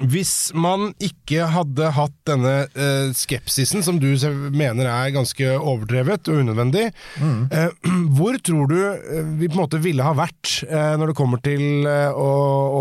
hvis 0.02 0.50
man 0.56 0.90
ikke 1.02 1.46
hadde 1.52 1.90
hatt 1.96 2.14
denne 2.28 2.54
eh, 2.74 3.12
skepsisen, 3.16 3.84
som 3.86 4.00
du 4.02 4.08
mener 4.52 4.88
er 4.90 5.14
ganske 5.14 5.52
overdrevet 5.56 6.28
og 6.32 6.42
unødvendig, 6.44 6.88
Mm. 7.16 7.48
eh, 7.52 7.70
hvor 8.18 8.36
tror 8.44 8.68
du 8.70 8.76
eh, 8.82 9.22
vi 9.40 9.48
på 9.48 9.56
en 9.56 9.62
måte 9.64 9.80
ville 9.82 10.04
ha 10.04 10.12
vært 10.18 10.58
eh, 10.68 10.94
når 11.00 11.12
det 11.12 11.16
kommer 11.18 11.40
til 11.44 11.86
eh, 11.88 12.12
å, 12.12 12.28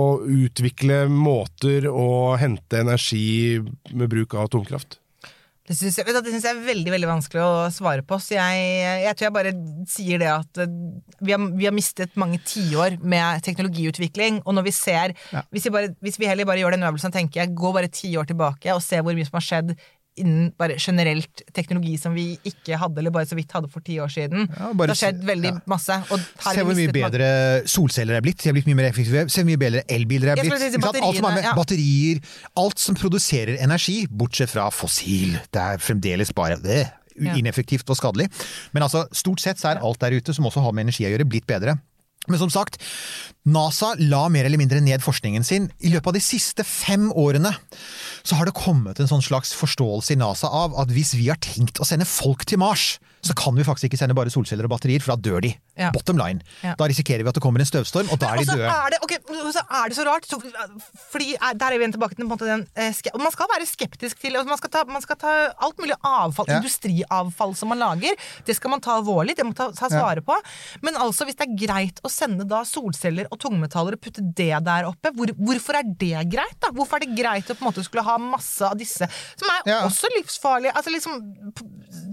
å 0.01 0.03
utvikle 0.25 1.05
måter 1.11 1.87
å 1.91 2.35
hente 2.41 2.81
energi 2.83 3.61
med 3.93 4.09
bruk 4.11 4.35
av 4.35 4.49
atomkraft? 4.49 4.99
Det 5.65 5.73
syns 5.73 5.95
jeg, 5.97 6.05
jeg 6.13 6.45
er 6.45 6.59
veldig 6.61 6.91
veldig 6.93 7.07
vanskelig 7.09 7.41
å 7.41 7.53
svare 7.73 8.03
på. 8.05 8.19
Så 8.21 8.35
jeg, 8.35 8.65
jeg 9.01 9.17
tror 9.17 9.25
jeg 9.25 9.33
bare 9.33 9.53
sier 9.89 10.21
det 10.21 10.27
at 10.29 10.59
eh, 10.61 10.75
vi 11.25 11.33
har, 11.33 11.47
vi 11.57 11.65
har 11.65 11.73
mistet 11.73 12.13
mange 12.21 12.37
tiår 12.45 12.99
med 13.01 13.41
teknologiutvikling. 13.47 14.43
Og 14.45 14.53
når 14.59 14.67
vi 14.67 14.75
ser 14.77 15.15
hvis, 15.49 15.65
vi 15.65 15.73
bare, 15.73 15.89
hvis 16.05 16.19
vi 16.21 16.29
heller 16.29 16.45
bare 16.45 16.61
gjør 16.61 16.77
den 16.77 16.85
øvelsen 16.85 17.09
og 17.09 17.17
tenker 17.17 17.49
gå 17.57 17.73
bare 17.73 17.89
ti 17.89 18.13
år 18.19 18.29
tilbake 18.29 18.75
og 18.75 18.83
se 18.85 19.01
hvor 19.01 19.17
mye 19.17 19.25
som 19.25 19.39
har 19.39 19.47
skjedd 19.47 19.73
innen 20.21 20.51
bare 20.59 20.77
generelt 20.79 21.43
teknologi 21.55 21.95
som 21.99 22.15
vi 22.15 22.27
ikke 22.47 22.77
hadde, 22.79 23.01
eller 23.01 23.13
bare 23.13 23.27
så 23.27 23.37
vidt 23.37 23.51
hadde 23.55 23.69
for 23.71 23.83
ti 23.85 23.97
år 24.03 24.11
siden. 24.11 24.47
Ja, 24.47 24.71
bare 24.71 24.89
det 24.89 24.95
har 24.95 25.01
skjedd 25.01 25.23
veldig 25.27 25.51
ja. 25.51 25.61
masse. 25.69 25.97
Se 26.07 26.65
hvor 26.65 26.77
mye 26.77 26.93
bedre 26.95 27.29
solceller 27.71 28.19
er 28.19 28.25
blitt. 28.25 28.39
De 28.43 28.51
er 28.51 28.57
blitt 28.57 28.69
mye 28.69 28.79
mer 28.79 28.89
effektive. 28.89 29.25
Se 29.31 29.43
hvor 29.43 29.49
mye 29.49 29.61
bedre 29.61 29.83
elbiler 29.91 30.33
er 30.33 30.41
blitt. 30.41 30.55
si 30.61 30.81
Alt 30.85 31.19
som 31.19 31.29
er 31.29 31.39
med 31.39 31.47
ja. 31.49 31.55
batterier. 31.57 32.21
Alt 32.61 32.83
som 32.83 32.99
produserer 32.99 33.59
energi, 33.63 34.03
bortsett 34.07 34.53
fra 34.53 34.69
fossil. 34.73 35.35
Det 35.51 35.65
er 35.75 35.83
fremdeles 35.83 36.31
bare 36.35 36.59
det. 36.63 36.85
Ineffektivt 37.15 37.89
og 37.91 37.99
skadelig. 37.99 38.29
Men 38.75 38.87
altså, 38.87 39.05
stort 39.15 39.43
sett 39.43 39.59
så 39.59 39.73
er 39.73 39.83
alt 39.83 39.99
der 40.03 40.15
ute 40.15 40.35
som 40.35 40.47
også 40.47 40.63
har 40.63 40.75
med 40.75 40.87
energi 40.87 41.07
å 41.07 41.11
gjøre, 41.13 41.27
blitt 41.27 41.47
bedre. 41.49 41.77
Men 42.31 42.41
som 42.41 42.51
sagt, 42.53 42.79
NASA 43.45 43.93
la 44.01 44.25
mer 44.33 44.47
eller 44.47 44.61
mindre 44.61 44.81
ned 44.81 45.03
forskningen 45.05 45.45
sin. 45.45 45.69
I 45.79 45.91
løpet 45.93 46.09
av 46.11 46.17
de 46.17 46.23
siste 46.23 46.65
fem 46.65 47.11
årene 47.13 47.53
så 48.25 48.39
har 48.39 48.49
det 48.49 48.57
kommet 48.57 48.99
en 48.99 49.09
sånn 49.09 49.25
slags 49.25 49.53
forståelse 49.57 50.15
i 50.15 50.19
NASA 50.21 50.49
av 50.49 50.77
at 50.81 50.93
hvis 50.93 51.13
vi 51.17 51.29
har 51.29 51.41
tenkt 51.43 51.81
å 51.81 51.87
sende 51.87 52.07
folk 52.09 52.47
til 52.49 52.61
Mars, 52.63 52.95
så 53.25 53.33
kan 53.37 53.55
vi 53.57 53.63
faktisk 53.65 53.89
ikke 53.89 53.97
sende 53.97 54.13
bare 54.17 54.29
solceller 54.29 54.67
og 54.67 54.71
batterier, 54.75 55.01
for 55.01 55.15
da 55.15 55.29
dør 55.29 55.41
de. 55.41 55.49
Ja. 55.79 55.89
Bottom 55.95 56.19
line. 56.21 56.43
Ja. 56.63 56.75
Da 56.77 56.85
risikerer 56.91 57.23
vi 57.25 57.31
at 57.31 57.35
det 57.39 57.41
kommer 57.43 57.63
en 57.63 57.67
støvstorm, 57.67 58.07
og 58.13 58.19
da 58.21 58.29
er 58.35 58.43
de 58.43 58.45
døde. 58.51 58.69
er 58.69 58.93
det, 58.93 58.99
okay, 59.03 59.17
så 59.55 59.63
er 59.65 59.89
det 59.91 59.97
så 59.97 60.05
rart, 60.07 60.27
så, 60.29 60.37
fordi 61.11 61.33
er- 61.35 61.57
der 61.57 61.65
er 61.73 61.77
vi 61.79 61.83
igjen 61.87 61.95
tilbake 61.95 62.15
til 62.19 62.27
måte 62.29 62.45
den 62.47 62.67
eh, 62.77 62.91
ske, 62.93 63.09
Man 63.17 63.31
skal 63.33 63.49
være 63.51 63.65
skeptisk 63.67 64.19
til 64.21 64.35
altså 64.37 64.49
Man 64.51 64.59
skal 64.61 64.69
ta, 64.75 64.83
man 64.85 65.01
skal 65.01 65.17
ta 65.19 65.33
alt 65.65 65.77
mulig 65.81 65.97
avfall, 66.05 66.45
Ja. 66.53 66.59
industriavfall 66.61 67.55
som 67.57 67.69
man 67.73 67.79
lager. 67.81 68.13
Det 68.45 68.55
skal 68.55 68.69
man 68.75 68.81
ta 68.85 68.95
alvorlig, 68.99 69.35
det 69.35 69.43
må 69.47 69.51
man 69.55 69.59
ta, 69.59 69.71
ta 69.73 69.89
svare 69.89 70.21
på. 70.21 70.37
Men 70.85 70.95
altså, 71.01 71.25
hvis 71.25 71.35
det 71.39 71.47
er 71.49 71.57
greit 71.65 71.99
å 72.05 72.11
sende 72.13 72.45
da 72.47 72.61
solceller 72.63 73.27
og 73.31 73.39
tungmetaller 73.41 73.97
og 73.97 74.01
putte 74.05 74.21
det 74.37 74.51
der 74.69 74.85
oppe, 74.91 75.11
hvor, 75.17 75.33
hvorfor 75.41 75.79
er 75.81 75.83
det 75.97 76.13
greit? 76.31 76.57
da? 76.61 76.69
Hvorfor 76.75 77.01
er 77.01 77.07
det 77.07 77.17
greit 77.17 77.49
å 77.49 77.55
på 77.57 77.65
en 77.65 77.71
måte 77.71 77.83
skulle 77.83 78.05
ha 78.05 78.17
masse 78.21 78.61
av 78.69 78.77
disse, 78.79 79.09
som 79.35 79.49
er 79.57 79.83
også 79.89 80.09
livsfarlige? 80.19 80.75
altså 80.75 80.91
liksom, 80.93 81.19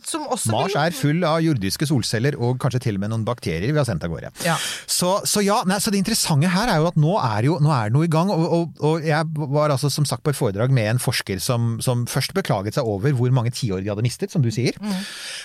som 0.06 0.26
også 0.32 0.52
Mars 0.54 0.74
er 0.78 0.94
full 1.02 1.24
av 1.26 1.40
jordiske 1.44 1.88
solceller 1.88 2.36
og 2.38 2.60
kanskje 2.62 2.84
til 2.86 2.98
og 2.98 3.04
med 3.04 3.12
noen 3.12 3.26
bakterier 3.26 3.72
vi 3.72 3.80
har 3.80 3.88
sendt 3.88 4.04
av 4.06 4.12
gårde. 4.12 4.32
Ja. 4.46 4.56
Så, 4.86 5.14
så 5.28 5.42
ja, 5.44 5.60
nei, 5.68 5.80
så 5.82 5.92
det 5.92 6.00
interessante 6.02 6.50
her 6.52 6.70
er 6.70 6.82
jo 6.82 6.88
at 6.90 6.98
nå 7.00 7.16
er, 7.18 7.48
jo, 7.48 7.58
nå 7.62 7.72
er 7.74 7.90
det 7.90 7.96
noe 7.96 8.08
i 8.08 8.12
gang. 8.12 8.30
Og, 8.34 8.44
og, 8.46 8.82
og 8.86 9.06
jeg 9.06 9.48
var 9.52 9.74
altså 9.74 9.90
som 9.92 10.06
sagt 10.08 10.24
på 10.26 10.32
et 10.32 10.38
foredrag 10.38 10.74
med 10.74 10.90
en 10.94 11.02
forsker 11.02 11.42
som, 11.42 11.76
som 11.84 12.06
først 12.10 12.34
beklaget 12.36 12.78
seg 12.78 12.88
over 12.88 13.14
hvor 13.18 13.32
mange 13.34 13.52
tiår 13.54 13.82
de 13.82 13.92
hadde 13.92 14.04
mistet, 14.06 14.32
som 14.32 14.44
du 14.44 14.50
sier. 14.54 14.78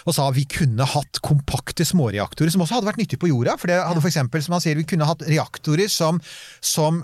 Og 0.08 0.16
sa 0.16 0.28
vi 0.36 0.45
kunne 0.49 0.88
hatt 0.88 1.22
kompakte 1.26 1.86
småreaktorer 1.88 2.53
som 2.53 2.64
også 2.64 2.80
hadde 2.80 2.89
vært 2.91 3.01
nyttige 3.01 3.22
på 3.22 3.32
jorda. 3.32 3.58
For 3.60 3.72
det 3.72 3.80
hadde 3.82 4.03
for 4.03 4.12
eksempel, 4.12 4.43
som 4.45 4.58
han 4.58 4.64
sier, 4.64 4.80
vi 4.80 4.88
kunne 4.88 5.08
hatt 5.10 5.26
reaktorer 5.28 5.91
som, 5.91 6.22
som 6.64 7.01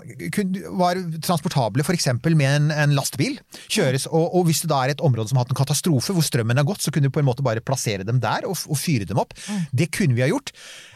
var 0.78 1.00
transportable 1.24 1.84
f.eks. 1.84 2.10
med 2.24 2.48
en, 2.48 2.70
en 2.74 2.96
lastebil. 2.96 3.38
Kjøres, 3.66 4.08
og, 4.10 4.28
og 4.38 4.48
hvis 4.48 4.64
det 4.64 4.72
da 4.72 4.82
er 4.84 4.94
et 4.94 5.04
område 5.04 5.30
som 5.30 5.40
har 5.40 5.46
hatt 5.46 5.54
en 5.54 5.62
katastrofe, 5.62 6.14
hvor 6.14 6.24
strømmen 6.26 6.60
er 6.60 6.66
gått, 6.68 6.84
så 6.84 6.92
kunne 6.94 7.10
du 7.10 7.14
på 7.14 7.22
en 7.22 7.28
måte 7.28 7.44
bare 7.44 7.64
plassere 7.64 8.06
dem 8.06 8.20
der 8.22 8.43
og, 8.46 8.58
og 8.70 8.78
fyre 8.80 9.08
dem 9.08 9.20
opp. 9.20 9.34
Det 9.72 9.90
kunne 9.94 10.16
vi 10.16 10.24
ha 10.24 10.30
gjort. 10.30 10.52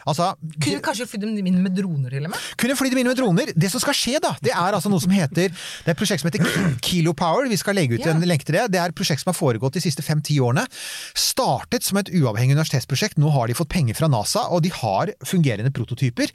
Altså, 0.07 0.33
Kunne 0.59 0.77
vi 0.79 0.83
kanskje 0.85 1.07
flydd 1.09 1.25
dem 1.37 1.47
inn 1.49 1.61
med 1.63 1.75
droner, 1.75 2.09
til 2.09 2.25
og 2.25 2.31
med? 2.31 2.39
kunne 2.57 2.75
fly 2.79 2.89
dem 2.89 2.99
inn 3.03 3.07
med 3.11 3.17
droner. 3.19 3.51
Det 3.55 3.71
som 3.71 3.81
skal 3.83 3.93
skje, 3.97 4.19
da, 4.23 4.35
det 4.41 4.51
er 4.53 4.73
altså 4.77 4.89
noe 4.89 4.99
som 5.03 5.11
heter 5.11 5.49
Det 5.49 5.87
er 5.87 5.91
et 5.95 5.99
prosjekt 5.99 6.21
som 6.23 6.29
heter 6.31 6.43
Kilopower. 6.45 6.77
Kilo 6.89 7.13
Power. 7.13 7.47
Vi 7.49 7.57
skal 7.57 7.75
legge 7.75 7.95
ut 7.99 8.05
Ja. 8.05 8.11
en 8.13 8.21
lenke 8.21 8.45
til 8.45 8.55
det. 8.55 8.71
Det 8.71 8.79
er 8.79 8.89
et 8.89 8.95
prosjekt 8.95 9.21
som 9.23 9.33
har 9.33 9.37
foregått 9.37 9.73
de 9.73 9.81
siste 9.81 10.01
fem-ti 10.05 10.39
årene. 10.39 10.65
Startet 11.17 11.83
som 11.85 11.97
et 12.01 12.09
uavhengig 12.13 12.55
universitetsprosjekt. 12.57 13.17
Nå 13.21 13.31
har 13.33 13.47
de 13.47 13.53
fått 13.57 13.69
penger 13.69 13.95
fra 13.97 14.07
NASA, 14.11 14.47
og 14.49 14.61
de 14.63 14.69
har 14.73 15.11
fungerende 15.25 15.71
prototyper. 15.73 16.31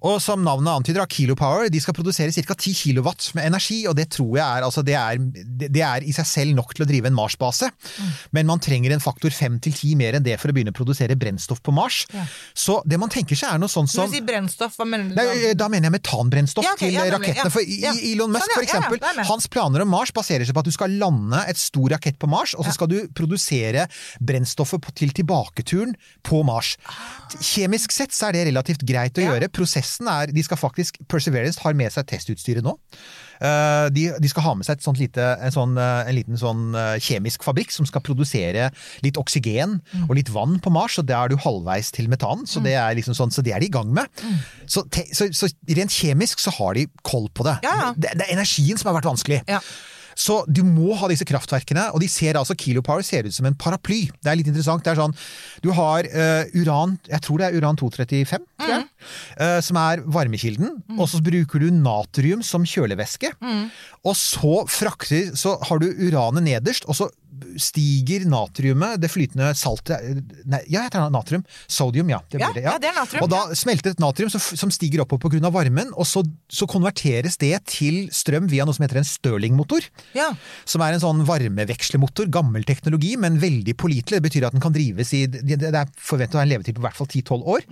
Og 0.00 0.16
som 0.24 0.40
navnet 0.42 0.72
antyder, 0.72 1.04
Kilopower 1.06 1.20
Kilo 1.20 1.34
Power, 1.36 1.68
de 1.68 1.80
skal 1.80 1.92
produsere 1.94 2.32
ca. 2.32 2.54
10 2.56 2.72
kilowatt 2.74 3.34
med 3.36 3.44
energi, 3.50 3.82
og 3.86 3.94
det 3.98 4.06
tror 4.14 4.38
jeg 4.38 4.44
er, 4.46 4.64
altså 4.64 4.80
det 4.82 4.94
er, 4.96 5.18
det 5.68 5.82
er 5.84 6.00
i 6.08 6.12
seg 6.16 6.24
selv 6.26 6.54
nok 6.56 6.72
til 6.74 6.86
å 6.86 6.88
drive 6.88 7.10
en 7.10 7.14
Mars-base. 7.14 7.68
Men 8.32 8.48
man 8.48 8.58
trenger 8.64 8.94
en 8.94 9.00
faktor 9.04 9.28
5 9.30 9.58
til 9.60 9.72
10 9.76 9.98
mer 10.00 10.16
enn 10.16 10.24
det 10.24 10.38
for 10.40 10.48
å 10.48 10.56
begynne 10.56 10.72
å 10.72 10.76
produsere 10.78 11.18
brennstoff 11.20 11.60
på 11.62 11.74
Mars. 11.76 12.06
Ja. 12.16 12.24
Så 12.56 12.78
det 12.88 12.98
man 12.98 13.09
tenker 13.12 13.38
seg 13.38 13.54
er 13.54 13.60
noe 13.62 13.70
sånn 13.70 13.88
Når 13.88 13.94
som 13.94 14.10
du 14.10 14.16
sier 14.16 14.26
brennstoff, 14.26 14.76
hva 14.78 14.86
mener 14.88 15.10
du? 15.10 15.14
Da? 15.16 15.24
Nei, 15.26 15.52
da 15.58 15.68
mener 15.72 15.90
jeg 15.90 15.96
metanbrennstoff 15.98 16.66
Ja, 16.66 16.74
okay, 16.76 16.90
til 16.90 16.98
ja, 16.98 17.06
rakettene. 17.14 17.52
For. 17.54 17.72
Elon 18.10 18.34
Musk, 18.34 18.46
Sånn, 18.46 18.54
for 18.56 18.66
eksempel, 18.66 19.24
hans 19.30 19.48
planer 19.52 19.84
om 19.84 19.92
Mars 19.92 20.12
baserer 20.16 20.48
seg 20.48 20.56
på 20.56 20.64
at 20.64 20.70
du 20.70 20.74
skal 20.74 20.96
lande 21.00 21.42
et 21.50 21.60
stor 21.60 21.94
rakett 21.94 22.20
på 22.20 22.30
Mars, 22.30 22.54
og 22.58 22.66
så 22.66 22.74
skal 22.76 22.90
du 22.92 22.98
produsere 23.16 23.86
brennstoffet 24.24 24.90
til 24.98 25.14
tilbaketuren 25.16 25.96
på 26.26 26.42
Mars. 26.46 26.74
Kjemisk 27.38 27.94
sett 27.94 28.14
så 28.16 28.28
er 28.28 28.38
det 28.38 28.46
relativt 28.50 28.84
greit 28.86 29.18
å 29.18 29.26
gjøre. 29.26 29.50
Prosessen 29.52 30.08
er 30.10 30.32
De 30.34 30.44
skal 30.46 30.60
faktisk 30.60 31.00
Perseverance 31.10 31.60
har 31.64 31.76
med 31.76 31.92
seg 31.94 32.06
testutstyret 32.10 32.64
nå. 32.64 32.76
Eh, 33.40 33.86
De, 33.90 34.06
de 34.20 34.28
skal 34.28 34.44
ha 34.44 34.54
med 34.54 34.66
seg 34.68 34.80
lite, 34.98 35.24
en, 35.40 35.52
sånn, 35.54 35.76
eh, 35.80 36.08
en 36.08 36.14
liten 36.16 36.36
sånn 36.40 36.74
eh, 36.76 36.98
kjemisk 37.00 37.42
fabrikk 37.46 37.70
som 37.72 37.86
skal 37.88 38.02
produsere 38.04 38.70
litt 39.02 39.16
oksygen 39.16 39.80
Mm. 39.90 40.04
og 40.08 40.14
litt 40.16 40.28
vann 40.30 40.58
på 40.60 40.70
Mars, 40.70 40.98
og 40.98 41.06
da 41.06 41.24
er 41.24 41.28
du 41.32 41.36
halvveis 41.36 41.90
til 41.92 42.08
metan. 42.08 42.44
Så 42.46 42.60
det 42.62 42.74
er 42.78 42.94
liksom 42.94 43.14
sånn, 43.16 43.30
så 43.32 43.42
det 43.42 43.52
er 43.54 43.60
de 43.60 43.66
i 43.66 43.72
gang 43.72 43.92
med. 43.92 44.06
Så, 44.66 44.84
te, 44.90 45.04
så, 45.14 45.26
så 45.32 45.48
rent 45.68 45.90
kjemisk 45.90 46.38
så 46.38 46.52
har 46.58 46.74
de 46.74 46.86
koll 47.02 47.28
på 47.34 47.44
det. 47.46 47.56
Mm. 47.62 47.66
Ja. 47.66 47.92
Det, 47.96 48.12
det 48.18 48.26
er 48.28 48.34
energien 48.36 48.78
som 48.78 48.90
har 48.92 49.00
vært 49.00 49.08
vanskelig. 49.10 49.40
Ja. 49.48 49.60
Så 50.20 50.40
du 50.50 50.60
må 50.66 50.92
ha 51.00 51.08
disse 51.10 51.26
kraftverkene, 51.28 51.88
og 51.94 52.02
de 52.02 52.08
ser 52.10 52.38
altså 52.38 52.56
Kilopower 52.58 53.04
ser 53.06 53.28
ut 53.28 53.34
som 53.36 53.48
en 53.48 53.56
paraply. 53.56 54.02
Det 54.20 54.32
er 54.32 54.38
litt 54.40 54.50
interessant. 54.50 54.84
Det 54.84 54.92
er 54.92 55.00
sånn, 55.00 55.16
du 55.64 55.70
har 55.76 56.08
uh, 56.12 56.44
uran, 56.60 56.98
jeg 57.08 57.24
tror 57.24 57.40
det 57.40 57.48
er 57.48 57.58
uran 57.60 57.78
235, 57.80 58.44
tror 58.60 58.74
jeg, 58.74 58.86
eh, 59.40 59.58
som 59.64 59.78
er 59.80 60.02
varmekilden. 60.04 60.74
Og 60.98 61.06
så 61.10 61.22
bruker 61.24 61.62
du 61.62 61.70
natrium 61.72 62.44
som 62.46 62.66
kjølevæske. 62.68 63.32
Og 64.04 64.16
så 64.18 64.64
frakter, 64.70 65.32
så 65.38 65.56
har 65.68 65.80
du 65.80 65.88
uranet 65.90 66.46
nederst, 66.46 66.88
og 66.88 66.98
så 66.98 67.08
stiger 67.60 68.26
natriumet, 68.30 69.00
det 69.00 69.10
flytende 69.12 69.50
saltet 69.58 70.20
Nei, 70.50 70.60
ja, 70.70 70.84
heter 70.84 71.00
tar 71.00 71.12
natrium? 71.14 71.44
Sodium, 71.70 72.10
ja. 72.12 72.20
Det 72.30 72.40
Ja, 72.40 72.50
det, 72.54 72.64
ja, 72.64 72.76
det 72.80 72.90
er 72.90 72.96
natrium, 72.96 73.24
Og 73.24 73.30
da 73.32 73.56
smelter 73.58 73.94
et 73.94 74.02
natrium 74.02 74.30
som, 74.32 74.42
som 74.42 74.72
stiger 74.74 75.04
oppover 75.04 75.38
pga. 75.40 75.50
varmen, 75.52 75.92
og 75.96 76.06
så, 76.08 76.24
så 76.50 76.68
konverteres 76.70 77.38
det 77.40 77.54
til 77.70 78.08
strøm 78.14 78.48
via 78.50 78.66
noe 78.66 78.76
som 78.76 78.86
heter 78.86 79.00
en 79.00 79.08
Stirling-motor. 79.08 79.86
Ja. 80.16 80.30
Som 80.68 80.84
er 80.84 80.96
en 80.96 81.02
sånn 81.02 81.24
varmevekslemotor. 81.28 82.30
Gammel 82.32 82.64
teknologi, 82.68 83.16
men 83.20 83.40
veldig 83.42 83.76
pålitelig. 83.80 84.20
Det 84.20 84.26
betyr 84.28 84.48
at 84.48 84.56
den 84.56 84.62
kan 84.64 84.74
drives 84.74 85.12
i 85.16 85.26
Det 85.30 85.58
er 85.70 85.92
forventet 85.96 86.38
å 86.38 86.42
ha 86.42 86.46
en 86.46 86.54
levetid 86.54 86.78
på 86.78 86.82
i 86.84 86.88
hvert 86.88 86.98
fall 86.98 87.10
10-12 87.10 87.52
år. 87.56 87.68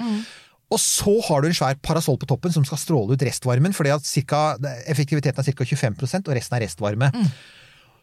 Og 0.68 0.80
så 0.82 1.14
har 1.28 1.40
du 1.40 1.48
en 1.48 1.56
svær 1.56 1.78
parasoll 1.80 2.18
på 2.20 2.28
toppen 2.28 2.52
som 2.52 2.64
skal 2.68 2.80
stråle 2.80 3.16
ut 3.16 3.24
restvarmen, 3.24 3.72
fordi 3.76 3.94
at 3.94 4.04
cirka, 4.04 4.58
effektiviteten 4.90 5.40
er 5.40 5.56
ca. 5.56 5.64
25% 5.64 6.28
og 6.28 6.36
resten 6.36 6.58
er 6.58 6.66
restvarme. 6.66 7.08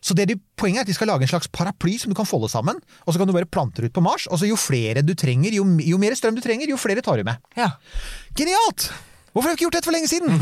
Så 0.05 0.13
det 0.17 0.27
de, 0.29 0.35
Poenget 0.59 0.83
er 0.83 0.85
at 0.85 0.91
de 0.91 0.95
skal 0.95 1.09
lage 1.09 1.25
en 1.25 1.31
slags 1.31 1.49
paraply 1.51 1.95
som 1.99 2.11
du 2.13 2.15
kan 2.17 2.27
folde 2.29 2.47
sammen, 2.53 2.77
og 3.05 3.09
så 3.15 3.19
kan 3.19 3.27
du 3.27 3.33
bare 3.35 3.49
plante 3.49 3.81
det 3.81 3.89
ut 3.89 3.95
på 3.97 4.03
Mars. 4.05 4.27
Og 4.29 4.37
så 4.39 4.47
jo 4.47 4.55
flere 4.59 5.01
du 5.03 5.15
trenger, 5.17 5.55
jo, 5.57 5.65
jo 5.81 5.97
mer 6.01 6.13
strøm 6.15 6.37
du 6.37 6.43
trenger, 6.45 6.69
jo 6.69 6.77
flere 6.79 7.01
tar 7.05 7.17
du 7.19 7.25
med. 7.27 7.41
Ja. 7.57 7.71
Genialt! 8.37 8.91
Hvorfor 9.35 9.49
har 9.49 9.55
vi 9.57 9.57
ikke 9.57 9.65
gjort 9.65 9.75
dette 9.75 9.89
for 9.89 9.95
lenge 9.97 10.07
siden? 10.07 10.37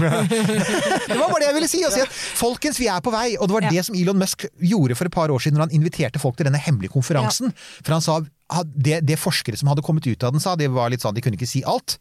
det 1.09 1.16
var 1.18 1.32
bare 1.32 1.39
det 1.41 1.47
jeg 1.47 1.55
ville 1.57 1.70
si. 1.72 1.80
Og 1.88 1.95
si 1.95 2.03
at, 2.03 2.11
folkens, 2.38 2.78
vi 2.78 2.86
er 2.93 3.01
på 3.01 3.09
vei. 3.09 3.32
Og 3.39 3.49
det 3.49 3.55
var 3.55 3.66
Ja. 3.66 3.72
det 3.74 3.86
som 3.88 3.95
Elon 3.97 4.20
Musk 4.22 4.45
gjorde 4.61 4.93
for 4.99 5.09
et 5.09 5.16
par 5.16 5.34
år 5.34 5.41
siden 5.41 5.57
når 5.57 5.66
han 5.66 5.74
inviterte 5.80 6.22
folk 6.22 6.38
til 6.38 6.45
denne 6.45 6.61
hemmelige 6.61 6.93
konferansen. 6.93 7.49
For 7.82 7.95
han 7.95 8.05
sa 8.05 8.20
at 8.53 8.70
det, 8.78 8.99
det 9.07 9.18
forskere 9.18 9.57
som 9.57 9.72
hadde 9.72 9.82
kommet 9.82 10.05
ut 10.05 10.22
av 10.28 10.36
den 10.36 10.43
sa, 10.43 10.53
det 10.59 10.70
var 10.70 10.93
litt 10.93 11.01
sånn, 11.01 11.16
de 11.18 11.24
kunne 11.26 11.39
ikke 11.39 11.49
si 11.49 11.64
alt. 11.66 11.97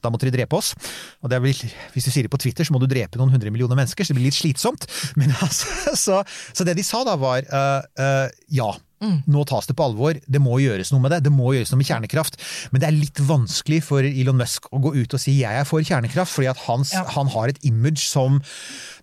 Da 0.00 0.12
måtte 0.12 0.28
de 0.28 0.34
drepe 0.34 0.56
oss. 0.56 0.74
Og 1.22 1.30
det 1.32 1.40
vel, 1.44 1.64
hvis 1.94 2.06
du 2.06 2.10
sier 2.10 2.26
det 2.26 2.32
på 2.32 2.40
Twitter, 2.40 2.66
så 2.66 2.74
må 2.74 2.82
du 2.82 2.88
drepe 2.90 3.20
noen 3.20 3.32
hundre 3.34 3.52
millioner 3.52 3.78
mennesker, 3.78 4.04
så 4.04 4.14
det 4.14 4.20
blir 4.20 4.30
litt 4.30 4.38
slitsomt. 4.38 4.86
Men 5.20 5.34
altså, 5.40 5.96
så, 5.96 6.22
så 6.52 6.66
det 6.68 6.78
de 6.78 6.86
sa 6.86 7.04
da 7.06 7.16
var 7.20 7.44
uh, 7.50 7.80
uh, 8.00 8.28
ja. 8.48 8.72
Nå 9.00 9.46
tas 9.48 9.64
det 9.64 9.72
på 9.78 9.84
alvor, 9.86 10.18
det 10.28 10.40
må 10.44 10.58
gjøres 10.60 10.90
noe 10.92 11.00
med 11.00 11.14
det. 11.14 11.22
Det 11.24 11.30
må 11.32 11.54
gjøres 11.54 11.70
noe 11.72 11.80
med 11.80 11.88
kjernekraft. 11.88 12.34
Men 12.68 12.82
det 12.82 12.88
er 12.90 12.98
litt 12.98 13.22
vanskelig 13.24 13.78
for 13.86 14.04
Elon 14.04 14.36
Musk 14.36 14.68
å 14.76 14.80
gå 14.84 14.92
ut 14.98 15.16
og 15.16 15.22
si 15.22 15.38
'jeg 15.38 15.56
er 15.56 15.64
for 15.64 15.80
kjernekraft', 15.80 16.34
fordi 16.36 16.50
at 16.50 16.60
hans, 16.66 16.92
Ja. 16.92 17.04
han 17.16 17.32
har 17.32 17.48
et 17.48 17.64
image 17.64 18.04
som 18.04 18.42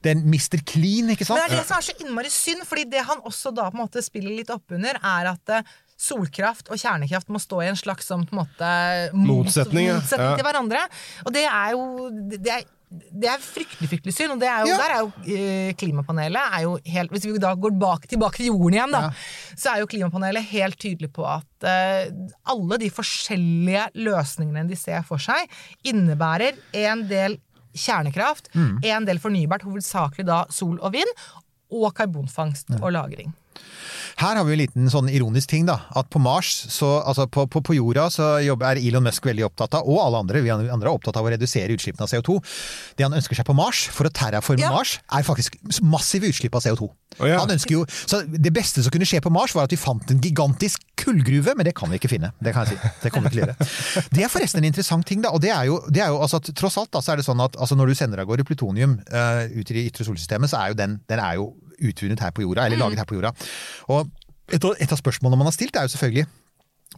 den 0.04 0.22
Mr. 0.30 0.62
Clean, 0.70 1.10
ikke 1.10 1.26
sant? 1.26 1.42
Men 1.42 1.50
det 1.50 1.58
er 1.58 1.62
det 1.64 1.68
som 1.68 1.78
er 1.80 1.88
så 1.90 1.98
innmari 1.98 2.30
synd, 2.30 2.62
fordi 2.70 2.86
det 2.92 3.02
han 3.10 3.26
også 3.26 3.56
da 3.56 3.72
på 3.72 3.80
en 3.80 3.88
måte 3.88 4.04
spiller 4.06 4.38
litt 4.38 4.54
oppunder, 4.54 5.02
er 5.02 5.34
at 5.34 5.50
eh, 5.50 5.64
solkraft 5.98 6.70
og 6.70 6.78
kjernekraft 6.78 7.28
må 7.34 7.40
stå 7.42 7.64
i 7.66 7.70
en 7.72 7.78
slags 7.80 8.06
som 8.06 8.24
på 8.26 8.36
en 8.36 8.44
måte 8.46 8.72
mot- 9.18 9.46
Motsetning, 9.48 9.88
ja. 9.90 9.96
motsetning 9.98 10.30
Ja. 10.30 10.36
til 10.38 10.46
hverandre. 10.46 10.82
Og 11.26 11.34
det 11.34 11.46
er 11.50 11.72
jo 11.74 12.10
det 12.38 12.52
er, 12.54 12.66
det 13.12 13.28
er 13.28 13.42
fryktelig 13.44 13.90
fryktelig 13.92 14.14
synd. 14.16 14.32
Og 14.36 14.40
det 14.40 14.48
er 14.48 14.62
jo, 14.62 14.68
Ja. 14.72 14.78
der 14.78 14.94
er 14.94 15.00
jo 15.02 15.10
eh, 15.36 15.74
klimapanelet 15.74 16.54
er 16.54 16.62
jo 16.64 16.78
helt 16.86 17.12
Hvis 17.12 17.26
vi 17.26 17.38
da 17.42 17.56
går 17.56 17.74
bak, 17.80 18.06
tilbake 18.08 18.38
til 18.38 18.52
jorden 18.54 18.78
igjen, 18.78 18.92
da, 18.94 19.10
så 19.58 19.74
er 19.74 19.80
jo 19.82 19.88
klimapanelet 19.88 20.46
helt 20.54 20.78
tydelig 20.80 21.10
på 21.12 21.26
at 21.28 21.68
eh, 21.68 22.12
alle 22.46 22.78
de 22.78 22.90
forskjellige 22.94 23.90
løsningene 23.96 24.68
de 24.70 24.76
ser 24.76 25.02
for 25.04 25.18
seg, 25.18 25.50
innebærer 25.84 26.54
en 26.74 27.08
del 27.10 27.40
kjernekraft, 27.78 28.48
en 28.56 29.06
del 29.06 29.20
fornybart, 29.22 29.62
hovedsakelig 29.68 30.26
da 30.26 30.46
sol 30.50 30.80
og 30.82 30.94
vind, 30.94 31.10
og 31.70 31.92
karbonfangst 31.94 32.70
og 32.82 32.90
-lagring. 32.94 33.34
Her 34.18 34.40
har 34.40 34.46
vi 34.48 34.56
en 34.56 34.62
liten 34.64 34.90
sånn 34.90 35.12
ironisk 35.14 35.52
ting, 35.52 35.68
da. 35.70 35.76
At 35.98 36.10
på 36.10 36.18
Mars, 36.22 36.50
så, 36.74 36.88
altså 37.06 37.28
på, 37.30 37.44
på, 37.54 37.62
på 37.62 37.76
jorda, 37.78 38.08
så 38.10 38.30
er 38.42 38.80
Elon 38.82 39.06
Musk 39.06 39.28
veldig 39.30 39.46
opptatt 39.46 39.78
av, 39.78 39.86
og 39.86 40.00
alle 40.02 40.24
andre, 40.24 40.42
vi 40.42 40.50
andre 40.50 40.74
er 40.74 40.90
opptatt 40.90 41.20
av 41.20 41.28
å 41.28 41.34
redusere 41.34 41.76
utslippene 41.78 42.08
av 42.08 42.10
CO2. 42.10 42.40
Det 42.98 43.06
han 43.06 43.14
ønsker 43.14 43.38
seg 43.38 43.46
på 43.46 43.54
Mars, 43.58 43.84
for 43.94 44.10
å 44.10 44.14
terraforme 44.14 44.66
Ja. 44.66 44.72
Mars, 44.74 44.98
er 45.14 45.28
faktisk 45.28 45.60
massive 45.86 46.32
utslipp 46.32 46.58
av 46.58 46.66
CO2. 46.66 46.90
Oh, 47.18 47.28
ja. 47.30 47.38
Han 47.42 47.54
ønsker 47.54 47.78
jo, 47.78 47.84
så 47.88 48.20
Det 48.28 48.52
beste 48.54 48.84
som 48.86 48.94
kunne 48.94 49.06
skje 49.08 49.22
på 49.22 49.32
Mars, 49.34 49.54
var 49.56 49.70
at 49.70 49.74
vi 49.74 49.80
fant 49.80 50.10
en 50.12 50.22
gigantisk 50.22 50.82
kullgruve, 50.98 51.54
men 51.54 51.70
det 51.70 51.76
kan 51.78 51.90
vi 51.94 52.02
ikke 52.02 52.10
finne. 52.12 52.34
Det 52.42 52.56
kan 52.58 52.66
jeg 52.66 52.74
si. 52.74 52.92
Det 53.06 53.14
kommer 53.14 53.30
vi 53.30 53.38
til 53.38 53.46
å 53.46 53.48
gjøre. 53.48 53.70
Det 54.18 54.26
er 54.26 54.34
forresten 54.34 54.64
en 54.64 54.70
interessant 54.70 55.06
ting, 55.08 55.22
da. 55.22 55.30
Og 55.38 55.46
det 55.46 55.54
er 55.54 55.70
jo, 55.70 55.78
det 55.94 56.02
er 56.02 56.10
jo 56.14 56.20
altså 56.26 56.42
at 56.42 56.50
tross 56.58 56.78
alt 56.82 56.92
da, 56.94 57.06
så 57.06 57.14
er 57.14 57.22
det 57.22 57.30
sånn 57.30 57.42
at 57.46 57.58
altså, 57.58 57.78
når 57.78 57.94
du 57.94 58.02
sender 58.02 58.22
av 58.22 58.30
gårde 58.30 58.46
plutonium 58.50 58.98
uh, 59.14 59.46
ut 59.46 59.62
i 59.70 59.78
det 59.78 59.88
ytre 59.92 60.10
solsystemet, 60.10 60.50
så 60.50 60.62
er 60.62 60.74
jo 60.74 60.82
den, 60.82 61.00
den 61.10 61.22
er 61.22 61.38
jo 61.38 61.52
utvunnet 61.78 62.24
her 62.24 62.34
på 62.36 62.46
jorda, 62.46 62.66
eller 62.68 62.82
laget 62.82 63.02
her 63.02 63.10
på 63.10 63.18
jorda. 63.18 63.34
Og 63.94 64.10
et, 64.54 64.64
et 64.64 64.94
av 64.94 65.00
spørsmålene 65.00 65.40
man 65.40 65.50
har 65.50 65.56
stilt, 65.56 65.76
er 65.76 65.88
jo 65.88 65.96
selvfølgelig 65.96 66.28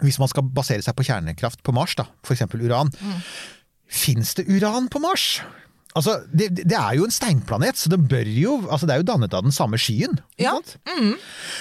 hvis 0.06 0.20
man 0.22 0.30
skal 0.32 0.46
basere 0.56 0.84
seg 0.86 0.96
på 0.96 1.06
kjernekraft 1.08 1.64
på 1.66 1.74
Mars, 1.76 1.96
da, 2.00 2.06
f.eks. 2.24 2.46
uran. 2.54 2.92
Fins 3.90 4.36
det 4.38 4.46
uran 4.48 4.88
på 4.92 5.02
Mars? 5.04 5.42
Altså, 5.98 6.20
det, 6.30 6.52
det 6.62 6.78
er 6.78 7.00
jo 7.00 7.08
en 7.08 7.14
steinplanet, 7.14 7.80
så 7.80 7.90
det 7.90 7.98
bør 8.06 8.28
jo 8.30 8.60
altså 8.70 8.86
Det 8.86 8.94
er 8.94 9.02
jo 9.02 9.08
dannet 9.10 9.34
av 9.34 9.42
den 9.44 9.56
samme 9.56 9.80
skyen. 9.82 10.20
Ja. 10.40 10.54
Mm. 10.86 11.16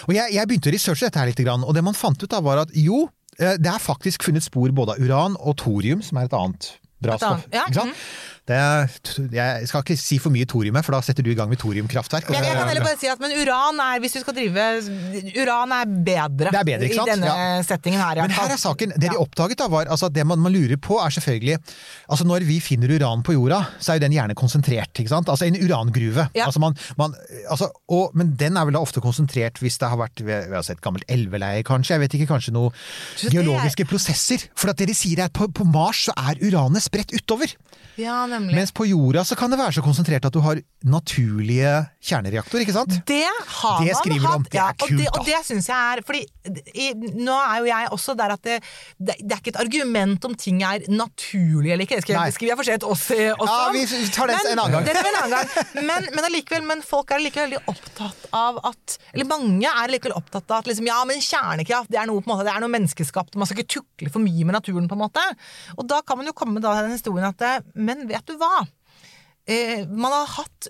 Og 0.07 0.13
jeg, 0.15 0.35
jeg 0.37 0.51
begynte 0.51 0.71
å 0.71 0.75
researche 0.75 1.09
dette 1.09 1.23
her 1.23 1.31
litt, 1.31 1.41
og 1.49 1.73
det 1.75 1.85
man 1.87 1.97
fant 1.97 2.21
ut 2.21 2.37
av 2.37 2.45
var 2.47 2.63
at 2.67 2.75
jo, 2.77 3.07
eh, 3.41 3.57
det 3.59 3.73
er 3.73 3.83
faktisk 3.83 4.29
funnet 4.29 4.45
spor 4.45 4.75
både 4.77 4.95
av 4.95 5.03
uran 5.03 5.39
og 5.41 5.57
thorium, 5.65 6.05
som 6.05 6.21
er 6.21 6.29
et 6.29 6.37
annet 6.37 6.71
bra 7.03 7.17
stoff. 7.19 7.47
ja, 7.55 7.65
ikke 7.67 7.81
sant? 7.81 7.95
Det 7.95 8.38
er, 8.57 8.89
jeg 9.33 9.69
skal 9.69 9.83
ikke 9.85 9.97
si 10.01 10.17
for 10.23 10.31
mye 10.33 10.47
thorium 10.49 10.75
her, 10.79 10.83
for 10.87 10.93
da 10.97 11.01
setter 11.05 11.23
du 11.27 11.31
i 11.31 11.35
gang 11.37 11.51
med 11.51 11.59
thoriumkraftverk. 11.61 12.29
og 12.31 12.35
Jeg, 12.37 12.45
kan 12.45 12.69
heller 12.69 12.85
bare 12.87 12.97
si 13.01 13.09
at 13.13 13.21
men 13.21 13.33
uran 13.43 13.81
er 13.85 14.01
hvis 14.01 14.13
du 14.17 14.21
skal 14.21 14.35
drive 14.35 14.67
Uran 15.43 15.73
er 15.73 15.85
bedre, 15.87 16.51
Det 16.53 16.61
er 16.61 16.65
bedre, 16.65 16.89
i 16.89 16.99
denne 17.11 17.27
Ja. 17.27 17.63
settingen 17.63 18.01
her. 18.01 18.23
Men 18.23 18.31
her 18.31 18.53
er 18.55 18.57
saken. 18.57 18.93
Det 18.99 19.11
de 19.11 19.17
oppdaget, 19.19 19.59
da 19.59 19.69
var 19.69 19.85
altså 19.87 20.09
det 20.13 20.25
man, 20.27 20.39
man 20.39 20.53
lurer 20.53 20.77
på, 20.77 20.97
er 21.05 21.11
selvfølgelig 21.11 21.59
altså 22.09 22.25
Når 22.25 22.45
vi 22.49 22.61
finner 22.61 22.89
uran 22.97 23.23
på 23.23 23.33
jorda, 23.37 23.65
så 23.81 23.93
er 23.93 23.99
jo 23.99 24.07
den 24.07 24.13
gjerne 24.13 24.35
konsentrert. 24.35 24.93
ikke 24.99 25.09
sant? 25.09 25.29
Altså 25.29 25.45
en 25.47 25.57
urangruve. 25.57 26.29
Ja. 26.35 26.47
Altså 26.47 26.61
man, 26.61 26.77
man, 26.97 27.15
altså, 27.51 27.69
og, 27.89 28.11
men 28.15 28.35
den 28.37 28.57
er 28.57 28.65
vel 28.65 28.75
da 28.75 28.81
ofte 28.81 29.01
konsentrert 29.01 29.59
hvis 29.61 29.79
det 29.79 29.89
har 29.89 29.97
vært 29.97 30.21
ved, 30.25 30.49
ved 30.51 30.71
et 30.71 30.81
gammelt 30.81 31.05
elveleie, 31.09 31.63
kanskje. 31.63 31.95
Jeg 31.97 32.01
vet 32.01 32.15
ikke, 32.15 32.27
kanskje 32.33 32.53
noen 32.53 32.73
geologiske 33.31 33.83
er- 33.85 33.91
prosesser. 33.91 34.49
For 34.57 34.71
at 34.71 34.77
det 34.81 34.89
de 34.89 34.95
sier 34.95 35.19
er 35.21 35.25
at 35.29 35.33
på, 35.37 35.49
på 35.53 35.65
Mars 35.69 36.07
så 36.09 36.13
er 36.17 36.39
uranet 36.45 36.83
spredt 36.85 37.13
utover. 37.17 37.53
Ja, 37.99 38.27
nemlig. 38.31 38.55
Mens 38.55 38.73
på 38.73 38.87
jorda 38.87 39.25
så 39.27 39.37
kan 39.39 39.51
det 39.51 39.59
være 39.59 39.75
så 39.79 39.83
konsentrert 39.85 40.29
at 40.29 40.35
du 40.35 40.41
har 40.45 40.61
naturlige 40.87 41.73
kjernereaktorer, 42.05 42.63
ikke 42.65 42.77
sant? 42.77 42.95
Det 43.09 43.25
har 43.27 43.81
Det 43.83 43.95
man 44.15 44.21
hatt. 44.25 44.37
om. 44.37 44.47
Det 44.49 44.55
er 44.55 44.63
ja, 44.63 44.69
og 44.71 44.85
kult, 44.87 44.99
det, 45.01 45.09
da. 45.09 45.19
og 45.19 45.27
det 45.27 45.41
syns 45.49 45.69
jeg 45.69 45.99
er 45.99 46.03
fordi 46.07 46.23
i, 46.79 46.87
Nå 47.19 47.35
er 47.35 47.59
jo 47.59 47.67
jeg 47.69 47.91
også 47.93 48.15
der 48.19 48.35
at 48.37 48.43
det, 48.47 48.59
det, 48.97 49.17
det 49.21 49.35
er 49.35 49.43
ikke 49.43 49.53
et 49.57 49.61
argument 49.65 50.25
om 50.25 50.35
ting 50.39 50.63
er 50.63 50.87
naturlig 50.89 51.73
eller 51.75 51.85
ikke. 51.85 51.99
Det 51.99 52.07
skal, 52.07 52.23
det 52.25 52.37
skriver 52.39 52.53
jeg 52.55 52.61
for 52.61 52.69
seg 52.71 52.87
oss 52.89 53.05
eh, 53.17 53.33
også 53.35 53.59
Ja, 53.59 53.69
vi 53.75 54.11
tar 54.15 54.31
det 54.31 54.39
Men- 54.39 54.53
en 54.53 54.63
annen 54.65 54.79
gang. 54.79 54.87
Det 54.89 54.97
en 55.03 55.21
annen 55.25 55.37
gang. 55.37 55.85
Men, 55.89 56.09
men 56.15 56.25
allikevel, 56.31 56.65
men 56.71 56.83
folk 56.87 57.11
er 57.13 57.23
likevel 57.25 57.49
veldig 57.49 57.61
opptatt 57.71 58.29
av 58.37 58.61
at 58.69 58.97
Eller 59.13 59.29
mange 59.29 59.69
er 59.69 59.93
likevel 59.93 60.15
opptatt 60.19 60.51
av 60.51 60.63
at 60.63 60.71
liksom, 60.71 60.87
ja, 60.89 60.99
men 61.09 61.21
kjernekraft 61.25 61.91
det 61.93 62.01
er 62.01 62.09
noe 62.11 62.23
på 62.23 62.29
en 62.31 62.35
måte, 62.37 62.47
det 62.49 62.55
er 62.55 62.63
noe 62.63 62.73
menneskeskapt. 62.73 63.37
Man 63.39 63.49
skal 63.49 63.63
ikke 63.63 63.79
tukle 63.81 64.13
for 64.13 64.23
mye 64.23 64.47
med 64.47 64.57
naturen, 64.57 64.89
på 64.89 64.97
en 64.97 65.03
måte. 65.03 65.23
Og 65.77 65.87
da 65.89 66.01
kan 66.07 66.19
man 66.21 66.29
jo 66.29 66.35
komme 66.37 66.59
med 66.59 66.65
da 66.67 66.75
den 66.83 66.95
historien 66.95 67.29
at 67.29 67.45
eh, 67.45 67.59
Men 67.89 68.05
vet 68.11 68.29
du 68.29 68.37
hva? 68.41 68.67
eh, 69.49 69.87
man 69.89 70.13
har 70.13 70.29
hatt 70.39 70.69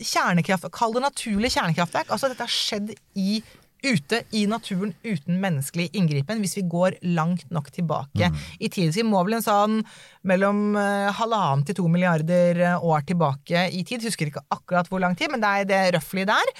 kjernekraft, 0.00 0.70
kall 0.74 0.94
det 0.96 1.04
naturlig 1.04 1.52
kjernekraftverk. 1.56 2.12
Altså 2.12 2.30
dette 2.30 2.46
har 2.46 2.52
skjedd 2.52 2.92
i, 3.18 3.42
ute 3.82 4.22
i 4.36 4.44
naturen 4.46 4.92
uten 5.02 5.40
menneskelig 5.42 5.88
inngripen, 5.98 6.40
hvis 6.44 6.56
vi 6.60 6.64
går 6.70 7.00
langt 7.16 7.48
nok 7.52 7.72
tilbake 7.74 8.30
i 8.60 8.70
tid. 8.70 8.92
Så 8.92 9.02
vi 9.02 9.08
må 9.08 9.22
vel 9.26 9.38
en 9.40 9.44
sånn 9.44 9.80
mellom 10.28 10.78
eh, 10.78 11.10
halvannen 11.18 11.66
til 11.68 11.80
to 11.80 11.88
milliarder 11.90 12.62
eh, 12.62 12.88
år 12.92 13.04
tilbake 13.08 13.68
i 13.72 13.84
tid. 13.88 14.06
Husker 14.06 14.30
ikke 14.30 14.46
akkurat 14.54 14.90
hvor 14.92 15.02
lang 15.02 15.18
tid, 15.18 15.32
men 15.32 15.42
det 15.42 15.52
er 15.52 15.70
det 15.72 15.84
røftlig 15.98 16.28
der. 16.30 16.56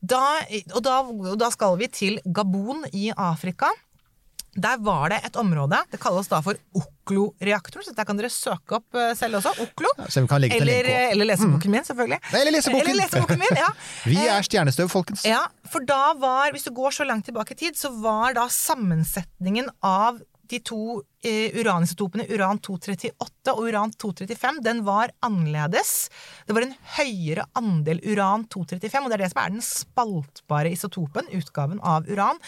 Da, 0.00 0.24
og, 0.72 0.82
da, 0.86 1.00
og 1.06 1.38
da 1.38 1.52
skal 1.54 1.78
vi 1.78 1.90
til 1.92 2.20
Gabon 2.24 2.86
i 2.90 3.10
Afrika. 3.14 3.70
Der 4.54 4.76
var 4.84 5.08
det 5.08 5.20
et 5.24 5.36
område, 5.40 5.78
det 5.90 5.96
kalles 6.02 6.28
da 6.28 6.42
for 6.44 6.58
Oklo-reaktoren, 6.76 7.84
så 7.86 7.94
der 7.96 8.04
kan 8.04 8.18
dere 8.18 8.28
søke 8.32 8.76
opp 8.78 8.98
eh, 9.00 9.14
selv 9.16 9.38
også. 9.40 9.52
Oklo. 9.64 9.88
så 10.12 10.20
vi 10.20 10.28
kan 10.28 10.42
legge 10.44 10.58
eller, 10.60 10.82
også. 10.84 11.12
eller 11.14 11.28
leseboken 11.30 11.70
min, 11.72 11.84
selvfølgelig. 11.88 12.18
Eller 12.36 12.52
leseboken. 12.58 12.90
Eller 12.90 13.00
leseboken 13.02 13.40
min, 13.40 13.56
ja. 13.62 13.70
Vi 14.10 14.18
Eh, 14.22 14.28
er 14.34 14.42
stjernestøv, 14.44 14.90
folkens. 14.92 15.24
ja, 15.24 15.40
for 15.72 15.80
da 15.88 16.12
var, 16.20 16.52
hvis 16.52 16.64
du 16.68 16.72
går 16.76 16.90
så 16.98 17.04
langt 17.08 17.24
tilbake 17.30 17.56
i 17.56 17.60
tid, 17.64 17.78
så 17.80 17.90
var 18.02 18.34
da 18.36 18.44
sammensetningen 18.52 19.70
av 19.82 20.20
de 20.52 20.58
to 20.60 21.00
eh, 21.00 21.06
uranisotopene 21.22 22.26
uran-238 22.30 23.52
og 23.52 23.60
uran-235, 23.68 24.60
den 24.64 24.82
var 24.86 25.12
annerledes. 25.24 26.08
Det 26.46 26.56
var 26.56 26.66
en 26.66 26.74
høyere 26.96 27.46
andel 27.58 28.00
uran-235, 28.04 28.96
og 29.02 29.10
det 29.10 29.18
er 29.18 29.24
det 29.24 29.30
som 29.32 29.42
er 29.42 29.54
den 29.54 29.64
spaltbare 29.66 30.72
isotopen, 30.74 31.30
utgaven 31.38 31.80
av 31.82 32.08
uran. 32.10 32.40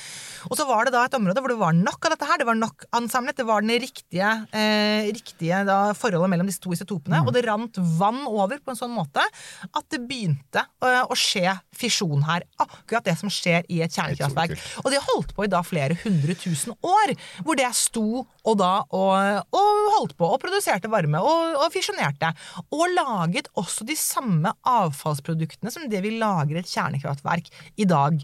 Og 0.50 0.58
så 0.58 0.66
var 0.68 0.86
det 0.86 0.94
da 0.96 1.04
et 1.06 1.16
område 1.18 1.42
hvor 1.42 1.54
det 1.54 1.60
var 1.60 1.76
nok 1.76 2.08
av 2.08 2.14
dette 2.14 2.28
her, 2.30 2.40
det 2.42 2.48
var 2.48 2.58
nok 2.58 2.86
ansamlet, 2.96 3.38
det 3.38 3.48
var 3.48 3.64
den 3.64 3.78
riktige, 3.84 4.32
eh, 4.54 5.10
riktige 5.14 5.62
da, 5.68 5.78
forholdet 5.98 6.32
mellom 6.34 6.50
disse 6.50 6.62
to 6.64 6.74
isotopene, 6.74 7.22
og 7.24 7.32
det 7.34 7.44
rant 7.46 7.78
vann 7.98 8.24
over 8.30 8.60
på 8.60 8.74
en 8.74 8.80
sånn 8.80 8.94
måte 8.94 9.22
at 9.24 9.84
det 9.92 10.02
begynte 10.08 10.64
eh, 10.84 11.02
å 11.02 11.18
skje 11.18 11.56
fisjon 11.74 12.26
her. 12.26 12.46
Akkurat 12.62 13.06
det 13.06 13.16
som 13.20 13.32
skjer 13.32 13.66
i 13.72 13.80
et 13.84 13.94
kjernekraftverk. 13.94 14.58
Og 14.84 14.92
det 14.92 15.02
holdt 15.04 15.34
på 15.36 15.46
i 15.46 15.50
da 15.52 15.62
flere 15.66 15.96
hundre 16.04 16.36
tusen 16.38 16.74
år, 16.84 17.14
hvor 17.44 17.58
det 17.58 17.70
sto 17.76 18.24
og 18.44 18.58
da 18.60 18.63
og, 18.94 19.54
og 19.54 19.90
holdt 19.96 20.16
på 20.18 20.28
og 20.28 20.40
produserte 20.42 20.90
varme 20.92 21.20
og, 21.22 21.56
og 21.60 21.72
fisjonerte. 21.74 22.32
Og 22.74 22.84
laget 22.94 23.50
også 23.60 23.86
de 23.88 23.96
samme 23.98 24.52
avfallsproduktene 24.68 25.72
som 25.74 25.88
det 25.90 26.02
vi 26.04 26.16
lager 26.20 26.60
et 26.60 26.70
kjernekraftverk 26.70 27.50
i 27.80 27.88
dag. 27.88 28.20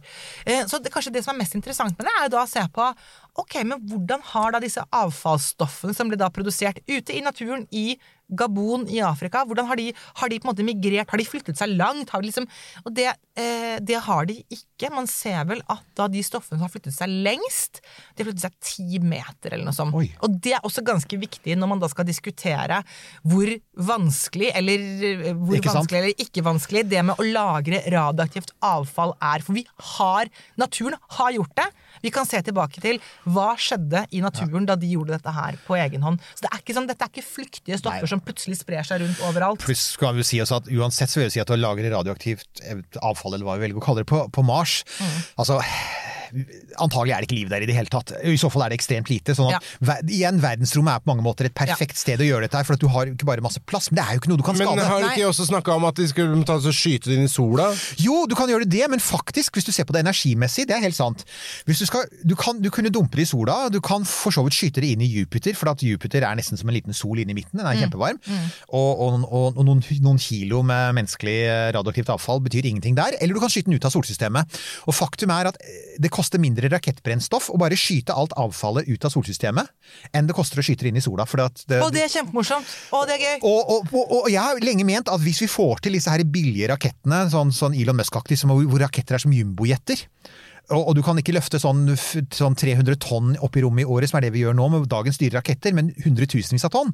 Eh, 0.46 0.64
Så 0.70 0.82
det, 0.82 0.92
kanskje 0.94 1.14
det 1.14 1.24
som 1.26 1.34
er 1.34 1.42
mest 1.42 1.58
interessant 1.58 1.96
med 1.98 2.08
det, 2.08 2.14
er 2.16 2.28
jo 2.28 2.34
da 2.36 2.44
å 2.44 2.50
se 2.50 2.64
på 2.74 2.88
ok, 3.40 3.60
men 3.64 3.82
hvordan 3.90 4.24
har 4.32 4.54
da 4.54 4.60
disse 4.62 4.82
avfallsstoffene 4.94 5.94
som 5.96 6.10
ble 6.10 6.18
da 6.20 6.30
produsert 6.34 6.82
ute 6.88 7.14
i 7.14 7.22
naturen 7.24 7.66
i 7.70 7.94
Gabon 8.30 8.86
i 8.90 9.00
Afrika, 9.04 9.44
hvordan 9.48 9.68
har 9.70 9.80
de, 9.80 9.90
har 10.20 10.30
de 10.30 10.38
på 10.40 10.48
en 10.48 10.52
måte 10.52 10.66
migrert? 10.66 11.10
Har 11.10 11.20
de 11.20 11.26
flyttet 11.28 11.58
seg 11.60 11.74
langt? 11.74 12.12
Har 12.12 12.22
de 12.22 12.30
liksom, 12.30 12.46
og 12.84 12.94
det, 12.96 13.08
eh, 13.40 13.76
det 13.82 13.98
har 14.06 14.28
de 14.28 14.38
ikke. 14.52 14.90
Man 14.94 15.08
ser 15.10 15.44
vel 15.48 15.62
at 15.70 15.84
da 15.98 16.08
de 16.10 16.22
stoffene 16.24 16.58
som 16.58 16.66
har 16.66 16.72
flyttet 16.72 16.96
seg 16.96 17.12
lengst, 17.26 17.82
de 18.14 18.22
har 18.22 18.30
flyttet 18.30 18.46
seg 18.46 18.56
ti 18.64 19.00
meter 19.02 19.54
eller 19.54 19.68
noe 19.68 19.76
sånt. 19.76 19.96
Oi. 19.96 20.08
Og 20.24 20.38
det 20.42 20.54
er 20.56 20.66
også 20.66 20.84
ganske 20.86 21.20
viktig 21.20 21.56
når 21.58 21.72
man 21.74 21.82
da 21.82 21.90
skal 21.90 22.08
diskutere 22.08 22.80
hvor 23.26 23.50
vanskelig 23.90 24.52
eller 24.56 24.86
eh, 25.10 25.32
hvor 25.34 25.58
Ikke 25.58 25.74
vanskelig 25.74 26.00
eller 26.00 26.24
ikke 26.26 26.44
vanskelig 26.46 26.84
det 26.90 27.04
med 27.06 27.20
å 27.20 27.28
lagre 27.28 27.82
radioaktivt 27.92 28.54
avfall 28.64 29.14
er. 29.18 29.44
For 29.44 29.56
vi 29.56 29.66
har 29.96 30.30
Naturen 30.60 30.98
har 31.16 31.32
gjort 31.34 31.54
det. 31.56 31.66
Vi 32.04 32.10
kan 32.14 32.26
se 32.28 32.40
tilbake 32.44 32.82
til 32.82 33.00
hva 33.28 33.52
skjedde 33.60 34.04
i 34.14 34.22
naturen 34.24 34.66
da 34.68 34.76
de 34.78 34.88
gjorde 34.90 35.16
dette 35.16 35.34
her 35.34 35.58
på 35.66 35.76
egen 35.78 36.04
hånd. 36.04 36.20
Så 36.34 36.46
det 36.46 36.52
er 36.52 36.62
ikke 36.62 36.76
sånn, 36.76 36.88
dette 36.90 37.06
er 37.06 37.12
ikke 37.12 37.26
flyktige 37.26 37.78
stoffer 37.80 38.06
Nei. 38.06 38.12
som 38.12 38.19
plutselig 38.26 38.60
sprer 38.60 38.86
seg 38.86 39.02
rundt 39.04 39.22
overalt. 39.28 39.62
Pluss 39.64 39.90
skal 39.96 40.16
vi 40.18 40.26
si 40.26 40.40
også 40.42 40.60
at 40.62 40.70
uansett 40.72 41.12
så 41.12 41.20
vil 41.20 41.28
vi 41.30 41.36
si 41.36 41.42
at 41.42 41.52
å 41.52 41.58
lagre 41.58 41.92
radioaktivt 41.92 42.62
avfall, 43.00 43.36
eller 43.36 43.48
hva 43.48 43.58
vi 43.58 43.66
velger 43.66 43.80
å 43.80 43.84
kalle 43.84 44.04
det, 44.04 44.10
på, 44.10 44.22
på 44.32 44.44
Mars 44.46 44.80
Altså 45.40 45.58
Antagelig 46.80 47.14
er 47.14 47.22
det 47.22 47.28
ikke 47.28 47.38
liv 47.38 47.50
der 47.52 47.64
i 47.64 47.68
det 47.68 47.76
hele 47.76 47.90
tatt. 47.92 48.12
I 48.24 48.36
så 48.40 48.50
fall 48.52 48.66
er 48.66 48.72
det 48.72 48.80
ekstremt 48.80 49.10
lite. 49.10 49.34
sånn 49.36 49.50
at 49.52 49.66
ja. 49.82 49.96
igjen, 50.06 50.40
Verdensrommet 50.42 50.98
er 50.98 51.04
på 51.04 51.10
mange 51.12 51.24
måter 51.26 51.48
et 51.48 51.56
perfekt 51.56 51.98
sted 52.00 52.22
å 52.22 52.26
gjøre 52.26 52.46
dette 52.46 52.60
her, 52.60 52.68
for 52.68 52.78
at 52.78 52.82
du 52.82 52.88
har 52.92 53.10
ikke 53.10 53.28
bare 53.28 53.44
masse 53.44 53.62
plass, 53.66 53.90
men 53.90 54.00
det 54.00 54.06
er 54.06 54.16
jo 54.16 54.22
ikke 54.22 54.32
noe 54.32 54.40
du 54.40 54.46
kan 54.46 54.58
Men 54.60 54.82
har 54.84 55.04
du 55.04 55.08
ikke 55.10 55.28
også 55.30 55.48
snakka 55.50 55.76
om 55.76 55.88
at 55.90 56.00
de 56.00 56.08
skulle 56.10 56.40
ta 56.48 56.58
og 56.60 56.76
skyte 56.76 57.10
det 57.10 57.18
inn 57.18 57.28
i 57.28 57.32
sola? 57.32 57.70
Jo, 58.00 58.24
du 58.30 58.36
kan 58.38 58.50
gjøre 58.50 58.68
det, 58.70 58.84
men 58.92 59.02
faktisk, 59.02 59.58
hvis 59.58 59.68
du 59.68 59.72
ser 59.74 59.88
på 59.88 59.96
det 59.96 60.04
energimessig, 60.04 60.66
det 60.70 60.76
er 60.76 60.84
helt 60.84 60.98
sant. 60.98 61.24
Hvis 61.68 61.82
du, 61.82 61.88
skal, 61.88 62.06
du, 62.24 62.36
kan, 62.38 62.60
du 62.62 62.70
kunne 62.74 62.92
dumpe 62.94 63.18
det 63.20 63.26
i 63.28 63.30
sola, 63.32 63.62
du 63.72 63.80
kan 63.84 64.06
for 64.08 64.34
så 64.34 64.44
vidt 64.46 64.56
skyte 64.56 64.84
det 64.84 64.94
inn 64.94 65.04
i 65.04 65.10
Jupiter, 65.10 65.56
for 65.58 65.72
at 65.72 65.84
Jupiter 65.84 66.24
er 66.26 66.38
nesten 66.38 66.60
som 66.60 66.70
en 66.70 66.76
liten 66.76 66.96
sol 66.96 67.20
inne 67.20 67.34
i 67.34 67.38
midten, 67.38 67.60
den 67.60 67.68
er 67.68 67.78
kjempevarm. 67.80 68.20
Og, 68.70 68.90
og, 68.90 69.18
og, 69.26 69.58
og 69.58 69.66
noen, 69.66 69.82
noen 70.04 70.20
kilo 70.22 70.62
med 70.66 70.94
menneskelig 70.98 71.38
radioaktivt 71.76 72.12
avfall 72.14 72.42
betyr 72.44 72.68
ingenting 72.70 72.96
der. 72.98 73.16
Eller 73.20 73.36
du 73.36 73.42
kan 73.42 73.52
skyte 73.52 73.70
den 73.70 73.78
ut 73.78 73.86
av 73.86 73.94
solsystemet. 73.94 74.60
Og 74.88 74.96
faktum 74.96 75.32
er 75.34 75.50
at 75.50 75.58
eh, 75.64 75.96
det 76.00 76.12
koster 76.20 76.42
mindre 76.42 76.68
rakettbrennstoff 76.72 77.48
å 77.50 77.58
bare 77.60 77.78
skyte 77.78 78.14
alt 78.16 78.34
avfallet 78.40 78.88
ut 78.90 79.06
av 79.08 79.14
solsystemet, 79.14 79.72
enn 80.12 80.28
det 80.28 80.36
koster 80.36 80.60
å 80.60 80.66
skyte 80.66 80.86
det 80.86 80.92
inn 80.92 81.00
i 81.00 81.04
sola. 81.04 81.26
det, 81.26 81.80
Og 81.80 81.90
det 81.94 82.04
er 82.04 82.12
kjempemorsomt! 82.12 82.76
Og 82.96 83.08
det 83.08 83.16
er 83.16 83.24
gøy! 83.24 83.40
og, 83.48 83.72
og, 83.74 83.90
og, 83.94 84.14
og 84.20 84.30
jeg 84.32 84.42
har 84.44 84.62
lenge 84.64 84.86
ment 84.88 85.10
at 85.12 85.24
hvis 85.24 85.42
vi 85.44 85.50
får 85.50 85.86
til 85.86 85.96
disse 85.96 86.12
her 86.12 86.24
billige 86.28 86.70
rakettene, 86.72 87.24
sånn, 87.32 87.54
sånn 87.54 87.76
Elon 87.78 87.98
Musk-aktig, 88.00 88.38
hvor 88.44 88.84
raketter 88.84 89.16
er 89.16 89.24
som 89.24 89.34
jumbojetter 89.34 90.06
og, 90.76 90.94
du 90.94 91.02
kan 91.02 91.18
ikke 91.20 91.34
løfte 91.34 91.58
sånn, 91.62 91.84
sånn 92.34 92.54
300 92.58 92.96
tonn 93.02 93.32
opp 93.42 93.56
i 93.58 93.62
rommet 93.64 93.82
i 93.84 93.88
året, 93.90 94.10
som 94.10 94.18
er 94.20 94.26
det 94.26 94.32
vi 94.34 94.44
gjør 94.44 94.54
nå 94.58 94.68
med 94.72 94.86
dagens 94.90 95.18
dyre 95.20 95.38
raketter, 95.40 95.74
men 95.76 95.90
hundretusenvis 96.04 96.64
av 96.68 96.72
tonn, 96.74 96.92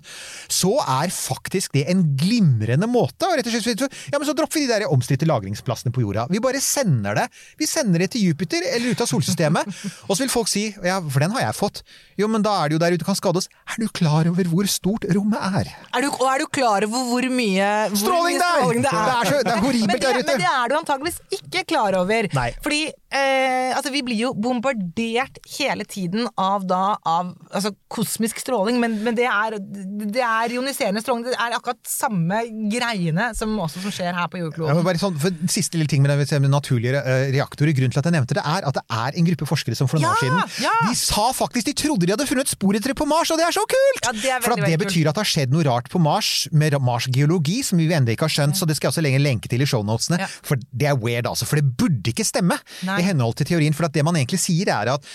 så 0.53 0.72
er 0.83 1.12
faktisk 1.14 1.74
det 1.77 1.85
en 1.93 2.03
glimrende 2.18 2.89
måte. 2.91 3.29
Og 3.29 3.37
rett 3.41 3.49
og 3.51 3.57
slett, 3.61 3.85
ja, 4.12 4.18
men 4.20 4.27
så 4.29 4.35
dropper 4.39 4.61
vi 4.61 4.66
de 4.66 4.72
der 4.72 4.87
omstridte 4.93 5.29
lagringsplassene 5.29 5.93
på 5.95 6.05
jorda. 6.05 6.27
Vi 6.33 6.41
bare 6.45 6.61
sender 6.64 7.18
det. 7.20 7.27
Vi 7.61 7.68
sender 7.68 8.03
det 8.05 8.11
til 8.14 8.27
Jupiter 8.31 8.64
eller 8.74 8.95
ut 8.97 9.05
av 9.05 9.11
solsystemet. 9.11 9.68
Og 10.09 10.14
så 10.16 10.22
vil 10.24 10.33
folk 10.33 10.49
si, 10.53 10.66
ja, 10.85 11.01
for 11.03 11.22
den 11.24 11.35
har 11.37 11.47
jeg 11.49 11.59
fått. 11.59 11.83
Jo, 12.20 12.29
men 12.33 12.45
da 12.47 12.55
er 12.64 12.70
det 12.72 12.79
jo 12.79 12.83
der 12.85 12.97
ute 12.97 13.05
kan 13.09 13.18
skade 13.18 13.43
oss. 13.43 13.51
Er 13.74 13.83
du 13.83 13.89
klar 13.93 14.29
over 14.31 14.49
hvor 14.53 14.68
stort 14.70 15.05
rommet 15.12 15.43
er? 15.61 15.72
Er 15.97 16.05
du, 16.07 16.09
og 16.14 16.27
er 16.33 16.45
du 16.45 16.47
klar 16.55 16.87
over 16.89 17.11
hvor 17.11 17.27
mye 17.33 17.70
hvor 17.93 18.01
Stråling 18.01 18.39
mye 18.39 18.45
der! 18.45 18.61
stråling 18.62 18.87
det 18.87 18.93
er? 18.93 19.03
Det 19.07 19.16
er 19.16 19.31
så- 19.33 19.43
det 19.47 19.53
er 19.57 19.64
horribelt 19.66 20.03
der 20.07 20.16
ute. 20.20 20.27
men 20.31 20.41
det 20.45 20.51
er 20.53 20.68
du 20.72 20.77
antageligvis 20.81 21.20
ikke 21.41 21.64
klar 21.74 21.99
over. 22.01 22.29
Nei. 22.37 22.49
Fordi 22.64 22.81
eh, 22.89 23.66
altså, 23.73 23.93
vi 23.95 24.03
blir 24.07 24.19
jo 24.21 24.33
bombardert 24.35 25.39
hele 25.57 25.87
tiden 25.89 26.27
av, 26.41 26.67
da, 26.69 26.97
av 27.07 27.33
altså, 27.51 27.73
kosmisk 27.93 28.41
stråling, 28.43 28.81
men, 28.83 28.99
men 29.07 29.17
det, 29.19 29.29
er, 29.31 29.59
det 29.61 30.25
er 30.25 30.57
ioniserende 30.57 31.03
stråling. 31.05 31.29
Det 31.31 31.39
er 31.39 31.57
akkurat 31.57 31.81
samme 31.89 32.43
greiene 32.73 33.31
som 33.39 33.55
også 33.62 33.85
som 33.85 33.95
skjer 33.95 34.17
her 34.17 34.31
på 34.33 34.43
jordkloden. 34.43 34.83
Ja, 34.83 34.97
sånn, 35.01 35.49
Siste 35.53 35.79
lille 35.79 35.91
ting 35.91 36.05
med, 36.05 36.12
det, 36.19 36.41
med 36.43 36.53
naturlige 36.53 37.01
uh, 37.01 37.29
reaktorer. 37.35 37.75
Grunnen 37.77 37.95
til 37.95 38.03
at 38.03 38.11
jeg 38.11 38.17
nevnte 38.17 38.37
det, 38.39 38.45
er 38.45 38.67
at 38.67 38.77
det 38.77 38.85
er 38.93 39.21
en 39.21 39.31
gruppe 39.31 39.49
forskere 39.49 39.79
som 39.79 39.91
for 39.91 40.01
noen 40.01 40.09
Ja, 40.09 40.14
år 40.14 40.51
siden 40.51 40.67
ja. 40.67 40.75
De 40.91 40.99
sa 40.99 41.29
faktisk 41.37 41.71
de 41.71 41.75
trodde 41.77 42.07
de 42.07 42.14
hadde 42.14 42.29
funnet 42.29 42.51
spor 42.51 42.77
etter 42.77 42.93
det 42.93 42.99
på 42.99 43.09
Mars, 43.09 43.31
og 43.33 43.41
det 43.41 43.47
er 43.49 43.55
så 43.55 43.64
kult! 43.71 44.11
Det 44.21 44.33
er 44.33 44.45
for 44.45 44.57
at 44.57 44.64
det 44.67 44.79
betyr 44.83 44.97
betyr 44.97 45.11
at 45.11 45.17
det 45.17 45.25
har 45.25 45.31
skjedd 45.31 45.55
noe 45.55 45.64
rart 45.67 45.91
på 45.93 46.01
Mars, 46.03 46.31
med 46.53 46.77
Mars-geologi, 46.83 47.61
som 47.67 47.81
vi 47.81 47.89
ennå 47.93 48.14
ikke 48.14 48.27
har 48.27 48.35
skjønt. 48.35 48.59
Så 48.59 48.69
det 48.69 48.77
skal 48.79 48.89
jeg 48.89 48.95
også 48.95 49.05
legge 49.05 49.21
en 49.21 49.27
lenke 49.27 49.51
til 49.51 49.62
i 49.62 49.69
shownotene. 49.69 50.21
For 50.47 50.61
det 50.73 50.91
er 50.91 50.99
weird, 51.01 51.29
altså. 51.29 51.49
For 51.49 51.61
det 51.61 51.77
burde 51.79 52.12
ikke 52.12 52.27
stemme, 52.27 52.59
Nei. 52.87 53.01
i 53.01 53.07
henhold 53.07 53.37
til 53.39 53.51
teorien. 53.57 53.75
For 53.77 53.89
at 53.89 53.97
det 53.97 54.05
man 54.07 54.21
egentlig 54.21 54.39
sier, 54.45 54.69
er 54.77 54.93
at, 54.95 55.09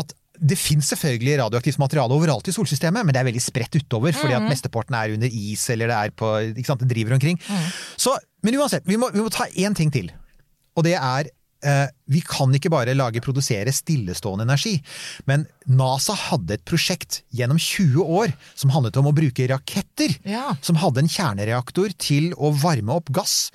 at 0.00 0.14
det 0.34 0.56
finnes 0.58 0.88
selvfølgelig 0.90 1.36
radioaktivt 1.44 1.78
materiale 1.78 2.10
overalt 2.16 2.48
i 2.50 2.56
solsystemet, 2.56 3.04
men 3.06 3.14
det 3.14 3.20
er 3.20 3.28
veldig 3.28 3.42
spredt 3.44 3.76
utover, 3.78 4.10
fordi 4.16 4.34
Mhm. 4.34 4.42
at 4.42 4.50
mesteparten 4.50 4.96
er 4.98 5.12
under 5.14 5.30
is, 5.30 5.68
eller 5.70 5.86
det 5.92 5.98
er 6.00 6.10
på 6.10 6.32
sant, 6.66 6.80
det 6.82 6.90
driver 6.90 7.14
omkring. 7.14 7.38
Mhm. 7.38 7.70
Så, 7.96 8.16
men 8.42 8.56
uansett, 8.58 8.82
vi 8.86 8.96
må, 8.98 9.12
vi 9.14 9.22
må 9.22 9.30
ta 9.30 9.46
én 9.54 9.74
ting 9.78 9.92
til. 9.94 10.10
Og 10.76 10.82
det 10.82 10.96
er 10.98 11.30
eh, 11.64 11.86
Vi 12.10 12.20
kan 12.20 12.52
ikke 12.52 12.68
bare 12.68 12.92
lage 12.92 13.22
produsere 13.24 13.72
stillestående 13.72 14.42
energi. 14.44 14.82
Men 15.26 15.46
NASA 15.66 16.12
hadde 16.12 16.58
et 16.58 16.64
prosjekt 16.68 17.22
gjennom 17.32 17.56
20 17.56 18.02
år 18.04 18.34
som 18.54 18.68
handlet 18.74 18.98
om 19.00 19.06
å 19.08 19.14
bruke 19.16 19.46
raketter. 19.48 20.12
Ja. 20.28 20.56
Som 20.60 20.76
hadde 20.82 21.00
en 21.00 21.08
kjernereaktor 21.08 21.94
til 21.96 22.34
å 22.36 22.50
varme 22.52 22.92
opp 22.98 23.08
gass. 23.16 23.50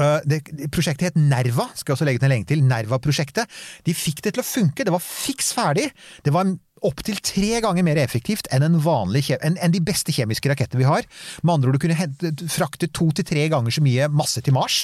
Eh, 0.00 0.20
Det, 0.26 0.42
prosjektet 0.74 1.12
het 1.12 1.16
Nerva, 1.16 1.68
skal 1.74 1.92
jeg 1.92 1.98
også 1.98 2.06
legge 2.08 2.22
til 2.22 2.30
en 2.30 2.34
lenke 2.34 2.50
til. 2.50 2.62
Nerva-prosjektet. 2.66 3.50
De 3.86 3.94
fikk 3.94 4.22
det 4.22 4.34
til 4.34 4.42
å 4.42 4.46
funke, 4.46 4.84
det 4.84 4.94
var 4.94 5.02
fiks 5.02 5.52
ferdig. 5.54 5.90
Det 6.24 6.32
var 6.34 6.50
opptil 6.84 7.16
tre 7.24 7.60
ganger 7.64 7.84
mer 7.86 7.96
effektivt 7.96 8.48
enn, 8.52 8.62
en 8.66 8.80
vanlig, 8.84 9.30
enn, 9.40 9.56
enn 9.56 9.72
de 9.72 9.80
beste 9.80 10.12
kjemiske 10.12 10.50
rakettene 10.50 10.82
vi 10.82 10.88
har. 10.88 11.06
Med 11.42 11.54
andre 11.54 11.70
ord, 11.70 11.78
du 11.78 11.84
kunne 11.86 11.96
hente, 11.96 12.32
frakte 12.52 12.90
to 12.92 13.08
til 13.16 13.24
tre 13.24 13.46
ganger 13.48 13.72
så 13.72 13.84
mye 13.84 14.10
masse 14.12 14.42
til 14.44 14.52
Mars 14.52 14.82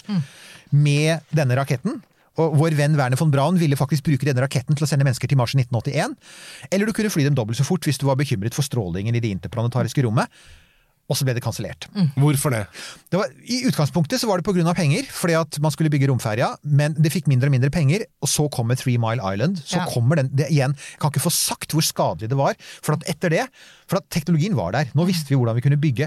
med 0.73 1.21
denne 1.37 1.59
raketten. 1.59 2.01
Og 2.41 2.55
vår 2.57 2.77
venn 2.79 2.97
Werner 2.97 3.19
von 3.21 3.33
Braun 3.35 3.59
ville 3.61 3.77
faktisk 3.77 4.07
bruke 4.07 4.25
denne 4.25 4.41
raketten 4.41 4.79
til 4.79 4.87
å 4.87 4.89
sende 4.89 5.05
mennesker 5.05 5.29
til 5.29 5.37
Mars 5.37 5.53
i 5.53 5.61
1981. 5.61 6.15
Eller 6.71 6.87
du 6.89 6.95
kunne 6.97 7.11
fly 7.13 7.27
dem 7.27 7.37
dobbelt 7.37 7.59
så 7.59 7.67
fort 7.67 7.85
hvis 7.85 7.99
du 8.01 8.07
var 8.09 8.17
bekymret 8.17 8.57
for 8.57 8.65
strålingen 8.65 9.19
i 9.19 9.21
det 9.21 9.35
interplanetariske 9.35 10.07
rommet. 10.07 10.31
Og 11.11 11.19
så 11.19 11.27
ble 11.27 11.35
det 11.35 11.43
kansellert. 11.43 11.89
Hvorfor 12.15 12.55
det? 12.55 12.61
Det 13.11 13.19
var, 13.19 13.33
I 13.51 13.65
utgangspunktet 13.67 14.21
så 14.23 14.29
var 14.31 14.39
det 14.39 14.47
pga. 14.47 14.75
penger, 14.79 15.09
fordi 15.11 15.35
at 15.35 15.59
man 15.61 15.73
skulle 15.75 15.91
bygge 15.91 16.07
romferja, 16.07 16.53
men 16.63 16.95
det 16.95 17.11
fikk 17.11 17.27
mindre 17.27 17.51
og 17.51 17.55
mindre 17.57 17.71
penger, 17.75 18.05
og 18.23 18.29
så 18.31 18.47
kommer 18.55 18.79
Three 18.79 18.97
Mile 18.97 19.19
Island. 19.19 19.59
Så 19.67 19.81
Ja. 19.81 19.87
kommer 19.91 20.17
den 20.23 20.31
det 20.33 20.47
igjen. 20.51 20.77
Jeg 20.79 21.01
kan 21.03 21.11
ikke 21.11 21.25
få 21.27 21.33
sagt 21.35 21.73
hvor 21.75 21.83
skadelig 21.83 22.31
det 22.31 22.39
var, 22.39 22.55
for 22.83 22.95
at 22.95 23.03
etter 23.11 23.29
det 23.35 23.49
For 23.91 23.99
teknologien 24.15 24.55
var 24.55 24.71
der. 24.77 24.91
Nå 24.95 25.03
visste 25.09 25.33
vi 25.33 25.37
hvordan 25.41 25.57
vi 25.59 25.63
kunne 25.65 25.79
bygge. 25.83 26.07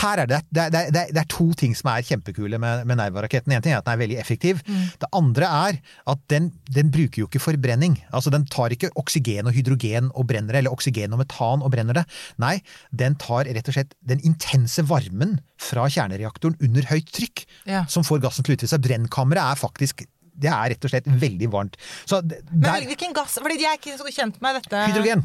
Her 0.00 0.22
er 0.22 0.30
det, 0.30 0.38
det, 0.48 0.62
er- 0.64 0.90
det, 0.94 1.02
det 1.12 1.20
er 1.20 1.28
to 1.28 1.50
ting 1.60 1.74
som 1.76 1.90
er 1.92 2.04
kjempekule 2.08 2.56
med, 2.62 2.86
med 2.88 2.96
Nerva-raketten. 2.96 3.52
En 3.52 3.60
ting 3.64 3.74
er 3.74 3.82
at 3.82 3.84
den 3.84 3.92
er 3.98 4.00
veldig 4.00 4.16
effektiv. 4.22 4.62
Det 4.64 5.10
andre 5.12 5.50
er 5.68 5.78
at 6.08 6.22
den, 6.32 6.48
den 6.72 6.88
bruker 6.94 7.20
jo 7.22 7.28
ikke 7.28 7.42
forbrenning. 7.44 7.98
Altså 8.16 8.32
Den 8.32 8.46
tar 8.48 8.72
ikke 8.72 8.88
oksygen 8.96 9.46
og 9.50 9.52
hydrogen 9.58 10.08
og 10.14 10.24
brenner 10.30 10.56
det, 10.56 10.62
eller 10.64 10.72
oksygen 10.72 11.12
og 11.12 11.20
metan 11.20 11.60
og 11.66 11.72
brenner 11.76 12.00
det. 12.00 12.06
Nei, 12.40 12.54
den 12.96 13.18
tar 13.20 13.44
rett 13.44 13.68
og 13.68 13.76
slett 13.76 13.92
den 14.08 14.24
intense 14.24 14.82
varmen 14.88 15.38
fra 15.60 15.84
kjernereaktoren 15.92 16.56
under 16.64 16.88
høyt 16.88 17.12
trykk, 17.12 17.44
Ja. 17.68 17.84
som 17.92 18.02
får 18.08 18.22
gassen 18.24 18.44
til 18.46 18.54
å 18.54 18.56
utvide 18.56 18.72
seg. 18.72 18.80
Brennkammeret 18.88 19.44
er 19.52 19.60
faktisk 19.68 20.06
det 20.38 20.52
er 20.54 20.68
rett 20.70 20.84
og 20.86 20.90
slett 20.92 21.06
veldig 21.18 21.48
varmt. 21.50 21.74
Så 22.06 22.20
der, 22.22 22.38
Men 22.54 22.84
hvilken 22.86 23.12
gass? 23.16 23.40
Fordi 23.42 23.56
jeg 23.58 23.72
er 23.74 23.80
ikke 23.80 23.96
så 23.98 24.06
kjent 24.14 24.36
med 24.40 24.54
dette. 24.60 24.82
hydrogen. 24.86 25.24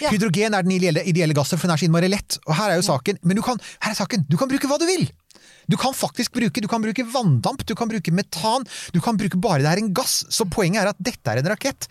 Ja. 0.00 0.10
Hydrogen 0.14 0.54
er 0.54 0.62
den 0.66 0.72
ideelle, 0.76 1.02
ideelle 1.04 1.34
gassen, 1.36 1.58
for 1.58 1.66
den 1.68 1.74
er 1.76 1.80
så 1.82 1.86
innmari 1.88 2.08
lett. 2.12 2.38
Og 2.46 2.54
her 2.58 2.70
er 2.74 2.80
jo 2.80 2.86
saken, 2.86 3.18
men 3.22 3.36
du 3.36 3.42
kan, 3.42 3.58
her 3.82 3.90
er 3.94 3.98
saken, 3.98 4.26
du 4.28 4.36
kan 4.40 4.48
bruke 4.48 4.68
hva 4.70 4.78
du 4.78 4.86
vil! 4.88 5.08
Du 5.68 5.74
kan 5.76 5.90
faktisk 5.98 6.30
bruke, 6.30 6.60
du 6.62 6.68
kan 6.70 6.78
bruke 6.80 7.02
vanndamp, 7.10 7.64
du 7.66 7.74
kan 7.74 7.88
bruke 7.90 8.12
metan, 8.14 8.62
du 8.94 9.00
kan 9.02 9.16
bruke 9.18 9.34
bare 9.42 9.64
det 9.64 9.66
er 9.72 9.80
en 9.82 9.88
gass. 9.92 10.20
Så 10.30 10.46
poenget 10.46 10.84
er 10.84 10.92
at 10.92 11.00
dette 11.02 11.26
er 11.32 11.40
en 11.42 11.48
rakett 11.50 11.88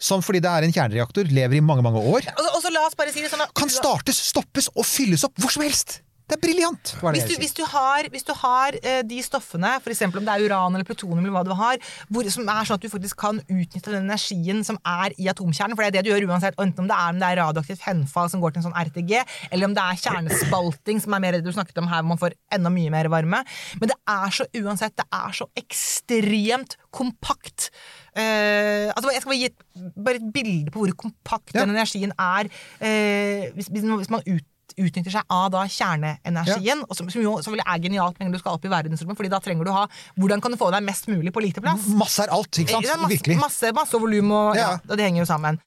som 0.00 0.22
fordi 0.24 0.40
det 0.40 0.48
er 0.48 0.64
en 0.64 0.72
kjernereaktor, 0.72 1.28
lever 1.28 1.58
i 1.58 1.60
mange, 1.60 1.84
mange 1.84 2.00
år. 2.00 2.24
Og, 2.24 2.40
så- 2.40 2.54
og 2.56 2.62
så 2.64 2.72
la 2.72 2.86
oss 2.86 2.96
bare 2.96 3.12
si 3.12 3.20
det 3.20 3.28
sånn 3.30 3.44
at- 3.44 3.52
Kan 3.54 3.68
startes, 3.68 4.16
stoppes 4.32 4.70
og 4.74 4.86
fylles 4.88 5.24
opp 5.28 5.36
hvor 5.36 5.52
som 5.52 5.62
helst! 5.62 6.00
Det 6.28 6.36
er 6.36 6.42
briljant! 6.42 6.90
Hvis 7.14 7.38
hvis 7.40 7.54
du 7.56 7.62
har, 7.64 8.08
hvis 8.12 8.26
du 8.28 8.34
har 8.36 8.76
uh, 8.76 9.00
de 9.08 9.18
stoffene, 9.24 9.70
f.eks. 9.80 10.02
om 10.08 10.18
det 10.18 10.34
er 10.34 10.44
uran 10.44 10.74
eller 10.76 10.84
plutonium, 10.84 11.22
eller 11.22 11.36
hva 11.38 11.44
du 11.46 11.54
har, 11.56 11.78
hvor, 12.12 12.28
som 12.28 12.48
er 12.52 12.68
sånn 12.68 12.76
at 12.76 12.84
du 12.84 12.90
faktisk 12.92 13.16
kan 13.22 13.40
utnytte 13.46 13.94
den 13.94 14.04
energien 14.04 14.60
som 14.66 14.76
er 14.84 15.14
i 15.16 15.30
atomkjernen, 15.32 15.76
for 15.78 15.86
det 15.86 15.88
er 15.88 15.96
det 15.96 16.04
du 16.04 16.10
gjør 16.12 16.28
uansett, 16.28 16.58
enten 16.60 16.84
om 16.84 16.90
det 16.90 16.98
er, 16.98 17.14
om 17.14 17.22
det 17.22 17.30
er 17.30 17.40
radioaktivt 17.40 17.86
henfall 17.86 18.28
som 18.32 18.42
går 18.44 18.52
til 18.52 18.60
en 18.62 18.66
sånn 18.68 18.76
RTG, 18.76 19.14
eller 19.48 19.70
om 19.70 19.76
det 19.78 19.86
er 19.86 20.02
kjernespalting, 20.02 21.00
som 21.04 21.16
er 21.16 21.24
mer 21.24 21.38
det 21.38 21.46
du 21.46 21.52
snakket 21.56 21.80
om 21.80 21.88
her, 21.88 22.02
hvor 22.02 22.12
man 22.12 22.20
får 22.20 22.36
enda 22.58 22.74
mye 22.76 22.92
mer 22.92 23.08
varme. 23.12 23.40
Men 23.80 23.94
det 23.94 23.96
er 24.18 24.36
så 24.40 24.48
uansett, 24.60 24.98
det 25.00 25.08
er 25.22 25.40
så 25.40 25.48
ekstremt 25.56 26.76
kompakt. 26.92 27.70
Uh, 28.18 28.92
altså 28.92 29.12
jeg 29.14 29.22
skal 29.22 29.30
bare 29.32 29.40
gi 29.40 29.48
et, 29.48 29.66
bare 29.94 30.18
et 30.18 30.30
bilde 30.34 30.72
på 30.74 30.82
hvor 30.82 30.94
kompakt 31.06 31.54
Ja. 31.54 31.62
den 31.62 31.76
energien 31.76 32.12
er, 32.18 32.48
uh, 32.82 33.48
hvis, 33.56 33.72
hvis 33.72 34.12
man 34.12 34.24
ut 34.26 34.46
utnytter 34.78 35.14
seg 35.14 35.34
av 35.34 35.48
da 35.54 35.64
kjerneenergien, 35.68 36.84
og 36.86 36.96
som, 36.96 37.08
som 37.12 37.22
jo 37.22 37.36
selvfølgelig 37.42 37.66
er 37.66 37.82
genialt 37.84 38.20
når 38.22 38.36
du 38.36 38.40
skal 38.42 38.58
opp 38.58 38.64
i 38.68 38.72
verdensrommet, 38.72 39.18
fordi 39.18 39.32
da 39.32 39.40
trenger 39.44 39.68
du 39.68 39.72
ha 39.74 39.86
Hvordan 40.18 40.42
kan 40.44 40.54
du 40.54 40.58
få 40.60 40.70
deg 40.74 40.84
mest 40.86 41.08
mulig 41.10 41.32
på 41.34 41.42
lite 41.44 41.62
plass? 41.64 41.86
Masse 41.98 42.24
er 42.24 42.32
alt, 42.34 42.52
ikke 42.62 42.76
sant? 42.78 42.88
Masse, 42.88 43.12
Virkelig. 43.14 43.38
masse, 43.40 43.72
masse 43.76 44.00
volum, 44.00 44.32
og 44.34 44.58
ja. 44.58 44.74
Ja. 44.78 44.94
det 44.96 45.04
henger 45.08 45.24
jo 45.24 45.28
sammen. 45.30 45.60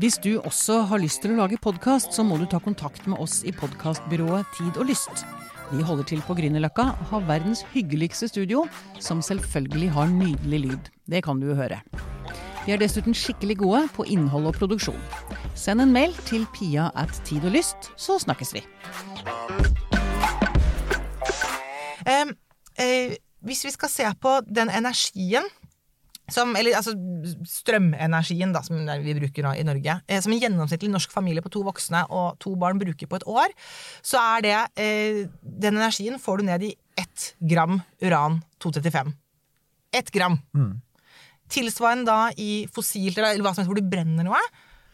Hvis 0.00 0.18
du 0.24 0.40
også 0.40 0.82
har 0.90 1.00
lyst 1.02 1.22
til 1.22 1.34
å 1.34 1.42
lage 1.42 1.60
podkast, 1.62 2.14
så 2.16 2.24
må 2.26 2.38
du 2.40 2.46
ta 2.50 2.60
kontakt 2.62 3.06
med 3.06 3.20
oss 3.22 3.42
i 3.46 3.52
podkastbyrået 3.54 4.48
Tid 4.58 4.80
og 4.80 4.88
Lyst. 4.90 5.24
Vi 5.72 5.84
holder 5.88 6.04
til 6.08 6.20
på 6.26 6.36
Grünerløkka 6.36 6.84
og 6.90 7.10
har 7.14 7.28
verdens 7.28 7.62
hyggeligste 7.72 8.28
studio, 8.28 8.66
som 9.00 9.22
selvfølgelig 9.24 9.92
har 9.94 10.10
nydelig 10.12 10.64
lyd. 10.66 10.90
Det 11.08 11.22
kan 11.24 11.40
du 11.40 11.48
jo 11.52 11.56
høre. 11.56 11.80
Vi 12.62 12.70
er 12.70 12.78
dessuten 12.78 13.14
skikkelig 13.16 13.56
gode 13.58 13.80
på 13.96 14.04
innhold 14.06 14.44
og 14.46 14.54
produksjon. 14.54 15.00
Send 15.58 15.82
en 15.82 15.90
mail 15.90 16.12
til 16.28 16.44
pia 16.54 16.92
at 16.98 17.10
tid 17.26 17.42
og 17.48 17.56
lyst, 17.56 17.90
så 17.98 18.20
snakkes 18.22 18.52
vi. 18.54 18.62
Um, 22.06 22.30
eh, 22.78 23.16
hvis 23.42 23.64
vi 23.66 23.72
skal 23.74 23.90
se 23.90 24.06
på 24.22 24.36
den 24.46 24.70
energien 24.70 25.48
som, 26.30 26.54
eller 26.56 26.78
altså 26.78 26.94
strømenergien 27.50 28.54
da, 28.54 28.62
som 28.62 28.78
vi 29.02 29.16
bruker 29.18 29.42
nå 29.42 29.56
i 29.58 29.66
Norge, 29.66 29.98
eh, 30.06 30.22
som 30.22 30.32
en 30.32 30.40
gjennomsnittlig 30.44 30.92
norsk 30.92 31.10
familie 31.12 31.42
på 31.42 31.50
to 31.52 31.64
voksne 31.66 32.04
og 32.14 32.38
to 32.42 32.54
barn 32.62 32.78
bruker 32.78 33.10
på 33.10 33.18
et 33.18 33.26
år, 33.26 33.58
så 34.06 34.22
er 34.36 34.46
det 34.46 34.54
eh, 34.78 35.26
Den 35.42 35.82
energien 35.82 36.22
får 36.22 36.38
du 36.38 36.46
ned 36.46 36.68
i 36.70 36.72
ett 36.94 37.34
gram 37.42 37.80
uran-235. 37.98 39.12
Ett 39.98 40.14
gram. 40.14 40.38
Tilsvarende 41.52 42.08
da 42.08 42.30
i 42.40 42.66
fossilt, 42.72 43.18
eller 43.18 43.42
hva 43.44 43.52
som 43.52 43.62
helst 43.62 43.70
hvor 43.72 43.78
du 43.80 43.88
brenner 43.92 44.24
noe, 44.26 44.40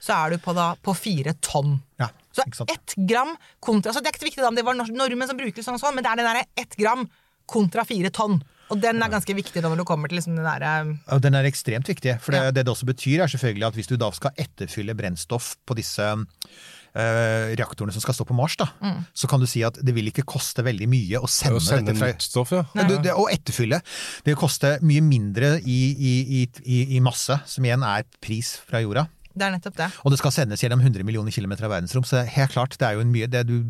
så 0.02 0.14
er 0.14 0.34
du 0.36 0.42
på, 0.42 0.52
da, 0.54 0.72
på 0.82 0.92
fire 0.94 1.32
tonn. 1.42 1.76
Ja, 1.98 2.08
Så 2.34 2.44
ett 2.70 2.94
gram 3.08 3.32
kontra 3.58 3.90
altså 3.90 4.02
Det 4.02 4.10
er 4.10 4.14
ikke 4.14 4.22
så 4.22 4.28
viktig 4.28 4.42
da 4.44 4.50
om 4.52 4.54
det 4.58 4.62
var 4.66 4.76
nor- 4.78 4.92
nordmenn 4.94 5.26
som 5.30 5.38
bruker 5.38 5.64
sånn 5.66 5.74
og 5.78 5.82
sånn, 5.82 5.96
men 5.96 6.04
det 6.06 6.12
er 6.12 6.20
det 6.20 6.26
derre 6.28 6.44
ett 6.62 6.76
gram 6.78 7.08
kontra 7.50 7.82
fire 7.88 8.10
tonn. 8.14 8.36
Og 8.70 8.80
den 8.82 9.00
er 9.02 9.08
ganske 9.12 9.34
viktig 9.34 9.62
når 9.64 9.76
du 9.80 9.84
kommer 9.88 10.08
til 10.10 10.18
liksom 10.20 10.34
den 10.36 10.44
derre 10.44 10.98
Og 11.14 11.22
den 11.24 11.34
er 11.38 11.44
ekstremt 11.48 11.88
viktig. 11.88 12.18
For 12.20 12.32
det, 12.32 12.40
Ja. 12.42 12.50
det 12.50 12.64
det 12.66 12.72
også 12.74 12.86
betyr, 12.88 13.22
er 13.24 13.26
selvfølgelig 13.32 13.66
at 13.66 13.74
hvis 13.74 13.86
du 13.88 13.96
da 13.96 14.10
skal 14.12 14.30
etterfylle 14.36 14.94
brennstoff 14.98 15.56
på 15.66 15.74
disse 15.78 16.14
Uh, 16.98 17.52
reaktorene 17.54 17.92
som 17.92 18.00
skal 18.00 18.14
stå 18.16 18.24
på 18.26 18.34
Mars, 18.34 18.56
da, 18.56 18.64
Mm. 18.80 19.04
så 19.14 19.28
kan 19.28 19.38
du 19.38 19.46
si 19.46 19.60
at 19.62 19.74
det 19.84 19.94
vil 19.94 20.06
ikke 20.08 20.24
koste 20.24 20.64
veldig 20.64 20.88
mye 20.88 21.20
å 21.20 21.28
sende, 21.28 21.60
Å 21.60 21.62
sende 21.62 21.92
dette 21.92 21.98
fra 22.00 22.18
stoff, 22.18 22.50
ja. 22.50 22.64
Ja, 22.74 22.86
du, 22.88 22.96
det, 23.04 23.12
Og 23.12 23.28
etterfylle. 23.30 23.78
Det 24.24 24.32
vil 24.32 24.34
koste 24.40 24.78
mye 24.82 25.02
mindre 25.04 25.60
i, 25.60 25.94
i, 25.94 26.14
i, 26.42 26.48
i, 26.64 26.96
i 26.96 27.00
masse, 27.04 27.38
som 27.46 27.62
igjen 27.62 27.84
er 27.84 28.04
pris 28.24 28.56
fra 28.66 28.80
jorda. 28.80 29.06
Det 29.36 29.46
er 29.46 29.52
nettopp 29.54 29.76
det. 29.76 29.90
Og 30.02 30.10
det 30.10 30.18
skal 30.18 30.32
sendes 30.32 30.60
gjennom 30.64 30.80
100 30.80 31.04
millioner 31.04 31.30
kilometer 31.30 31.68
av 31.68 31.76
verdensrom, 31.76 32.04
så 32.08 32.24
helt 32.26 32.50
klart, 32.56 32.78
det 32.80 32.88
er 32.88 32.94
jo 32.96 33.00
en 33.04 33.12
mye 33.12 33.28
det 33.30 33.46
du 33.46 33.62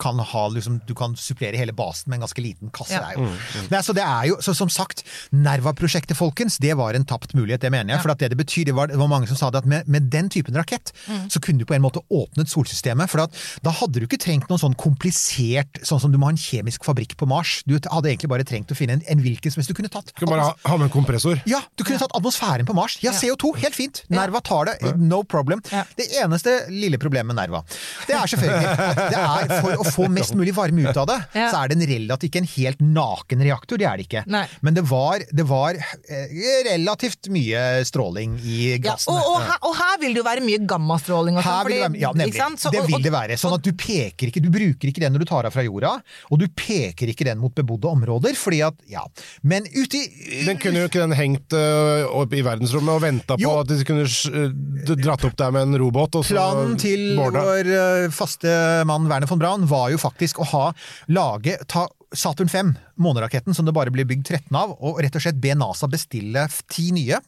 kan 0.00 0.18
ha, 0.18 0.42
liksom, 0.52 0.80
du 0.88 0.94
kan 0.98 1.14
supplere 1.18 1.56
hele 1.60 1.72
basen 1.76 2.10
med 2.10 2.18
en 2.18 2.24
ganske 2.26 2.42
liten 2.44 2.70
kasse. 2.74 2.94
Ja. 2.96 3.04
Det 3.04 3.14
er 3.14 3.20
jo. 3.20 3.66
Nei, 3.70 3.80
så 3.86 3.94
det 3.96 4.02
er 4.04 4.28
jo, 4.30 4.38
så 4.44 4.54
som 4.56 4.70
sagt, 4.72 5.04
Nerva-prosjektet, 5.34 6.16
folkens, 6.18 6.58
det 6.62 6.74
var 6.78 6.94
en 6.96 7.04
tapt 7.08 7.34
mulighet, 7.36 7.62
det 7.64 7.70
mener 7.74 7.94
jeg. 7.94 8.02
For 8.04 8.12
at 8.14 8.22
det 8.22 8.30
det 8.34 8.38
betyr, 8.40 8.64
det 8.70 8.74
var, 8.76 8.88
det 8.90 8.98
var 9.00 9.10
mange 9.10 9.28
som 9.30 9.38
sa 9.38 9.50
det, 9.54 9.62
at 9.64 9.68
med, 9.70 9.88
med 9.90 10.08
den 10.12 10.30
typen 10.32 10.56
rakett, 10.58 10.92
så 11.30 11.40
kunne 11.42 11.62
du 11.62 11.66
på 11.68 11.76
en 11.76 11.84
måte 11.84 12.02
åpnet 12.10 12.50
solsystemet. 12.50 13.10
For 13.12 13.24
at 13.26 13.36
da 13.64 13.72
hadde 13.74 14.00
du 14.02 14.06
ikke 14.08 14.18
trengt 14.22 14.48
noe 14.50 14.58
sånn 14.60 14.74
komplisert, 14.80 15.80
sånn 15.86 16.00
som 16.02 16.12
du 16.12 16.18
må 16.18 16.28
ha 16.28 16.34
en 16.34 16.40
kjemisk 16.40 16.84
fabrikk 16.86 17.16
på 17.20 17.28
Mars. 17.30 17.58
Du 17.68 17.76
hadde 17.78 18.10
egentlig 18.10 18.30
bare 18.32 18.46
trengt 18.48 18.72
å 18.72 18.78
finne 18.78 18.98
en, 18.98 19.04
en 19.10 19.22
hvilken 19.24 19.52
som 19.54 19.60
helst 19.62 19.70
du 19.72 19.76
kunne 19.78 19.92
tatt. 19.92 20.10
Du 20.14 20.22
kunne 20.24 20.34
bare 20.34 20.48
ha, 20.50 20.54
ha 20.70 20.78
med 20.80 20.88
en 20.88 20.94
kompressor. 20.94 21.40
Ja, 21.50 21.60
du 21.78 21.84
kunne 21.86 22.00
tatt 22.02 22.14
atmosfæren 22.16 22.66
på 22.68 22.76
Mars. 22.76 22.98
Ja, 23.04 23.12
Ja. 23.14 23.20
CO2, 23.20 23.52
helt 23.62 23.76
fint. 23.78 24.00
Nerva 24.10 24.40
tar 24.44 24.66
det, 24.72 24.74
no 24.98 25.20
problem. 25.22 25.60
Ja. 25.70 25.84
Det 25.96 26.08
eneste 26.18 26.56
lille 26.72 26.98
problemet 26.98 27.30
med 27.30 27.38
Nerva, 27.38 27.60
det 28.08 28.16
er 28.18 28.26
selvfølgelig 28.32 28.72
at 28.74 29.02
det 29.14 29.20
er 29.20 29.52
for 29.62 29.78
å 29.78 29.83
få 29.92 30.08
mest 30.08 30.34
mulig 30.34 30.54
varme 30.56 30.88
ut 30.88 30.96
av 30.96 31.06
det, 31.10 31.18
Ja. 31.40 31.50
så 31.52 31.62
er 31.64 31.68
det 31.68 31.76
en 31.80 31.86
relativt 31.90 32.28
ikke 32.30 32.40
en 32.42 32.48
helt 32.56 32.80
naken 32.80 33.42
reaktor, 33.44 33.78
det 33.78 33.86
er 33.90 33.96
det 34.00 34.06
ikke. 34.08 34.22
Nei. 34.30 34.44
Men 34.64 34.74
det 34.78 34.84
var, 34.88 35.20
det 35.30 35.44
var 35.48 35.74
eh, 35.76 36.34
relativt 36.70 37.28
mye 37.34 37.84
stråling 37.84 38.38
i 38.44 38.58
Ja, 38.74 38.78
gassene. 38.86 39.16
og, 39.18 39.28
og, 39.34 39.40
her, 39.48 39.58
og 39.68 39.74
her 39.78 39.98
vil 40.00 40.14
det 40.16 40.22
jo 40.22 40.26
være 40.26 40.44
mye 40.46 40.60
gammastråling. 40.70 41.36
Og 41.36 41.42
det 41.42 41.50
fordi- 41.50 41.80
være, 41.82 42.00
ja, 42.00 42.12
nemlig. 42.12 42.40
Så- 42.58 42.70
det 42.74 42.84
vil 42.88 43.02
det 43.04 43.12
være. 43.12 43.36
Sånn 43.40 43.54
at 43.58 43.62
du 43.66 43.72
peker 43.72 44.30
ikke, 44.30 44.40
du 44.42 44.50
bruker 44.54 44.88
ikke 44.90 45.00
den 45.04 45.12
når 45.14 45.24
du 45.24 45.28
tar 45.30 45.44
av 45.48 45.52
fra 45.54 45.62
jorda, 45.66 45.92
og 46.30 46.38
du 46.40 46.46
peker 46.48 47.10
ikke 47.12 47.24
den 47.28 47.38
mot 47.42 47.54
bebodde 47.54 47.90
områder, 47.90 48.34
fordi 48.38 48.62
at, 48.66 48.74
ja. 48.90 49.02
Men 49.42 49.64
uti 49.74 50.00
Den 50.46 50.58
kunne 50.58 50.80
jo 50.84 50.88
ikke 50.88 51.02
den 51.04 51.12
hengt 51.18 51.52
uh, 51.52 52.04
opp 52.14 52.32
i 52.34 52.42
verdensrommet 52.44 52.94
og 52.96 53.02
venta 53.04 53.36
på 53.40 53.52
at 53.60 53.68
de 53.70 53.84
kunne 53.86 54.04
uh, 54.08 54.94
dratt 54.96 55.24
opp 55.28 55.36
der 55.36 55.50
med 55.54 55.68
en 55.68 55.78
robåt 55.80 56.14
og 56.18 56.24
så 56.24 56.34
Planen 56.36 56.76
til 56.80 57.16
borda. 57.18 57.42
vår 57.44 57.70
uh, 57.74 58.10
faste 58.14 58.84
mann 58.88 59.06
Werner 59.10 59.26
von 59.30 59.38
Braun 59.42 59.66
var 59.74 59.90
jo 59.92 60.00
faktisk 60.00 60.40
å 60.40 60.48
ha 60.54 60.64
lage 61.12 61.58
ta 61.70 61.88
Saturn 62.14 62.50
5, 62.50 62.74
måneraketten 63.02 63.56
som 63.56 63.66
det 63.66 63.74
bare 63.74 63.90
blir 63.90 64.06
bygd 64.06 64.28
13 64.28 64.54
av, 64.54 64.76
og 64.78 65.00
rett 65.02 65.16
og 65.18 65.24
slett 65.24 65.40
be 65.42 65.54
NASA 65.58 65.88
bestille 65.90 66.46
ti 66.70 66.92
nye. 66.94 67.18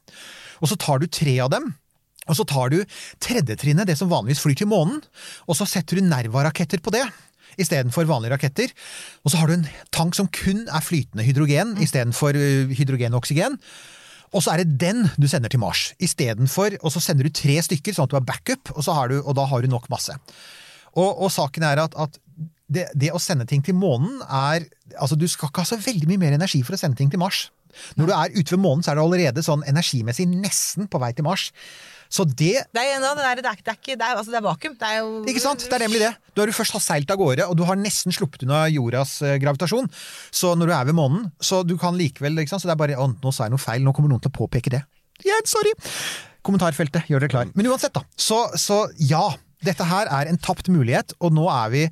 Og 0.63 0.71
så 0.71 0.79
tar 0.79 1.03
du 1.03 1.09
tre 1.11 1.35
av 1.43 1.51
dem. 1.53 1.73
Og 2.27 2.39
så 2.39 2.47
tar 2.49 2.73
du 2.73 2.81
tredjetrinnet, 3.23 3.87
det 3.87 3.99
som 3.99 4.11
vanligvis 4.11 4.43
flyr 4.43 4.59
til 4.59 4.71
månen, 4.71 5.03
og 5.47 5.59
så 5.59 5.67
setter 5.69 5.99
du 5.99 6.07
Nerva-raketter 6.07 6.83
på 6.83 6.95
det. 6.95 7.05
Istedenfor 7.63 8.09
vanlige 8.09 8.35
raketter. 8.35 8.73
Og 9.25 9.33
så 9.33 9.41
har 9.41 9.49
du 9.49 9.57
en 9.57 9.69
tank 9.95 10.17
som 10.19 10.29
kun 10.29 10.67
er 10.67 10.85
flytende 10.85 11.25
hydrogen 11.25 11.77
istedenfor 11.81 12.37
uh, 12.37 12.75
hydrogen 12.77 13.15
og 13.15 13.23
oksygen. 13.23 13.57
Og 14.35 14.43
så 14.45 14.53
er 14.53 14.63
det 14.63 14.77
den 14.83 15.07
du 15.17 15.29
sender 15.31 15.49
til 15.49 15.63
Mars 15.63 15.93
istedenfor 16.03 16.75
Og 16.83 16.91
så 16.93 17.01
sender 17.01 17.29
du 17.29 17.33
tre 17.33 17.55
stykker, 17.63 17.95
sånn 17.95 18.09
at 18.09 18.13
du 18.13 18.19
har 18.19 18.27
backup, 18.27 18.75
og, 18.75 18.83
du, 18.85 19.21
og 19.23 19.37
da 19.39 19.47
har 19.49 19.63
du 19.63 19.71
nok 19.71 19.87
masse. 19.89 20.13
Og, 20.97 21.09
og 21.09 21.31
saken 21.33 21.65
er 21.69 21.81
at, 21.87 21.97
at 21.97 22.19
det, 22.73 22.89
det 22.99 23.13
å 23.15 23.21
sende 23.23 23.47
ting 23.49 23.63
til 23.65 23.77
månen 23.79 24.23
er 24.27 24.67
Altså, 24.97 25.17
du 25.19 25.27
skal 25.29 25.51
ikke 25.51 25.65
ha 25.65 25.69
så 25.69 25.77
veldig 25.83 26.07
mye 26.09 26.21
mer 26.21 26.35
energi 26.37 26.61
for 26.65 26.77
å 26.77 26.79
sende 26.81 26.97
ting 26.97 27.11
til 27.13 27.21
Mars. 27.21 27.49
Når 27.99 28.09
du 28.09 28.13
er 28.15 28.33
ute 28.37 28.55
ved 28.55 28.61
månen, 28.63 28.85
så 28.87 28.93
er 28.93 28.97
du 28.97 29.03
allerede 29.03 29.43
sånn 29.45 29.65
energimessig 29.69 30.25
nesten 30.31 30.87
på 30.89 31.01
vei 31.03 31.11
til 31.13 31.27
Mars. 31.27 31.51
Så 32.09 32.25
det 32.25 32.63
Det 32.73 32.81
er, 32.81 33.01
det 33.03 33.09
er, 33.11 33.19
det 33.19 33.27
er, 33.27 33.41
det 33.43 33.51
er, 33.51 33.77
ikke, 33.77 33.97
det 33.99 34.07
er, 34.07 34.15
altså, 34.15 34.31
det 34.31 34.39
er 34.39 34.45
vakuum. 34.47 34.77
Det 34.79 34.89
er 34.89 35.01
jo 35.01 35.09
ikke 35.33 35.43
sant? 35.43 35.65
Det 35.67 35.75
er 35.75 35.85
nemlig 35.85 36.01
det. 36.05 36.13
Du 36.33 36.43
har 36.43 36.53
først 36.55 36.77
har 36.79 36.85
seilt 36.85 37.11
av 37.13 37.19
gårde, 37.21 37.49
og 37.51 37.59
du 37.59 37.65
har 37.67 37.79
nesten 37.81 38.15
sluppet 38.15 38.47
unna 38.47 38.63
jordas 38.73 39.17
eh, 39.27 39.37
gravitasjon. 39.43 39.91
Så 40.31 40.55
når 40.57 40.71
du 40.71 40.75
er 40.79 40.89
ved 40.93 40.97
månen, 40.97 41.27
så 41.43 41.65
du 41.67 41.75
kan 41.83 41.99
likevel 41.99 42.39
ikke 42.45 42.55
sant? 42.55 42.63
Så 42.63 42.71
det 42.71 42.77
er 42.77 42.83
bare 42.85 43.01
å, 43.03 43.09
nå 43.11 43.35
sa 43.35 43.49
jeg 43.49 43.57
noe 43.57 43.63
feil, 43.63 43.83
nå 43.85 43.93
kommer 43.97 44.15
noen 44.15 44.23
til 44.23 44.33
å 44.33 44.39
påpeke 44.39 44.73
det. 44.77 44.85
Yeah, 45.27 45.43
sorry! 45.51 45.75
Kommentarfeltet, 46.47 47.11
gjør 47.11 47.27
dere 47.27 47.33
klar. 47.35 47.51
Men 47.59 47.69
uansett, 47.73 47.97
da. 47.97 48.07
Så, 48.15 48.45
så 48.61 48.87
ja. 49.03 49.27
Dette 49.67 49.87
her 49.89 50.07
er 50.13 50.29
en 50.31 50.39
tapt 50.39 50.69
mulighet, 50.71 51.17
og 51.19 51.33
nå 51.35 51.49
er 51.51 51.71
vi 51.73 51.85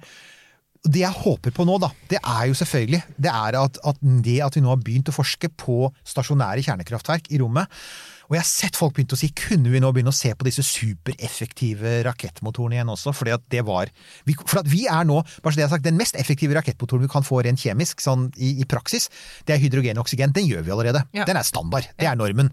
det 0.85 1.01
jeg 1.01 1.17
håper 1.17 1.53
på 1.57 1.65
nå, 1.65 1.79
da, 1.81 1.89
det 2.11 2.19
er 2.21 2.49
jo 2.51 2.57
selvfølgelig 2.59 3.03
det 3.17 3.31
er 3.33 3.57
at, 3.57 3.79
at 3.89 4.01
det 4.25 4.41
at 4.45 4.57
vi 4.59 4.61
nå 4.65 4.69
har 4.75 4.83
begynt 4.85 5.09
å 5.09 5.15
forske 5.17 5.49
på 5.57 5.87
stasjonære 6.05 6.65
kjernekraftverk 6.67 7.31
i 7.33 7.39
rommet. 7.41 7.71
Og 8.29 8.37
jeg 8.37 8.41
har 8.41 8.49
sett 8.49 8.77
folk 8.81 8.95
begynte 8.97 9.17
å 9.17 9.21
si 9.21 9.29
kunne 9.37 9.69
vi 9.73 9.81
nå 9.85 9.91
begynne 9.93 10.13
å 10.13 10.17
se 10.17 10.31
på 10.33 10.47
disse 10.47 10.63
supereffektive 10.65 11.99
rakettmotorene 12.07 12.79
igjen 12.79 12.93
også? 12.93 13.13
fordi 13.17 13.35
at 13.35 13.43
det 13.53 13.61
var 13.69 13.91
vi, 14.25 14.37
For 14.47 14.63
at 14.63 14.69
vi 14.71 14.87
er 14.89 15.05
nå, 15.09 15.19
bare 15.45 15.53
så 15.53 15.59
det 15.61 15.65
jeg 15.65 15.69
har 15.69 15.75
sagt, 15.77 15.85
den 15.89 16.01
mest 16.01 16.17
effektive 16.21 16.57
rakettmotoren 16.57 17.05
vi 17.05 17.11
kan 17.13 17.27
få 17.27 17.43
rent 17.45 17.61
kjemisk, 17.61 18.01
sånn 18.05 18.31
i, 18.37 18.55
i 18.61 18.69
praksis, 18.69 19.11
det 19.45 19.57
er 19.57 19.63
hydrogen 19.63 20.01
og 20.01 20.07
oksygen. 20.07 20.33
Den 20.37 20.49
gjør 20.49 20.65
vi 20.65 20.73
allerede. 20.75 21.05
Ja. 21.17 21.27
Den 21.29 21.41
er 21.41 21.45
standard. 21.49 21.89
Det 22.01 22.09
er 22.09 22.17
normen. 22.17 22.49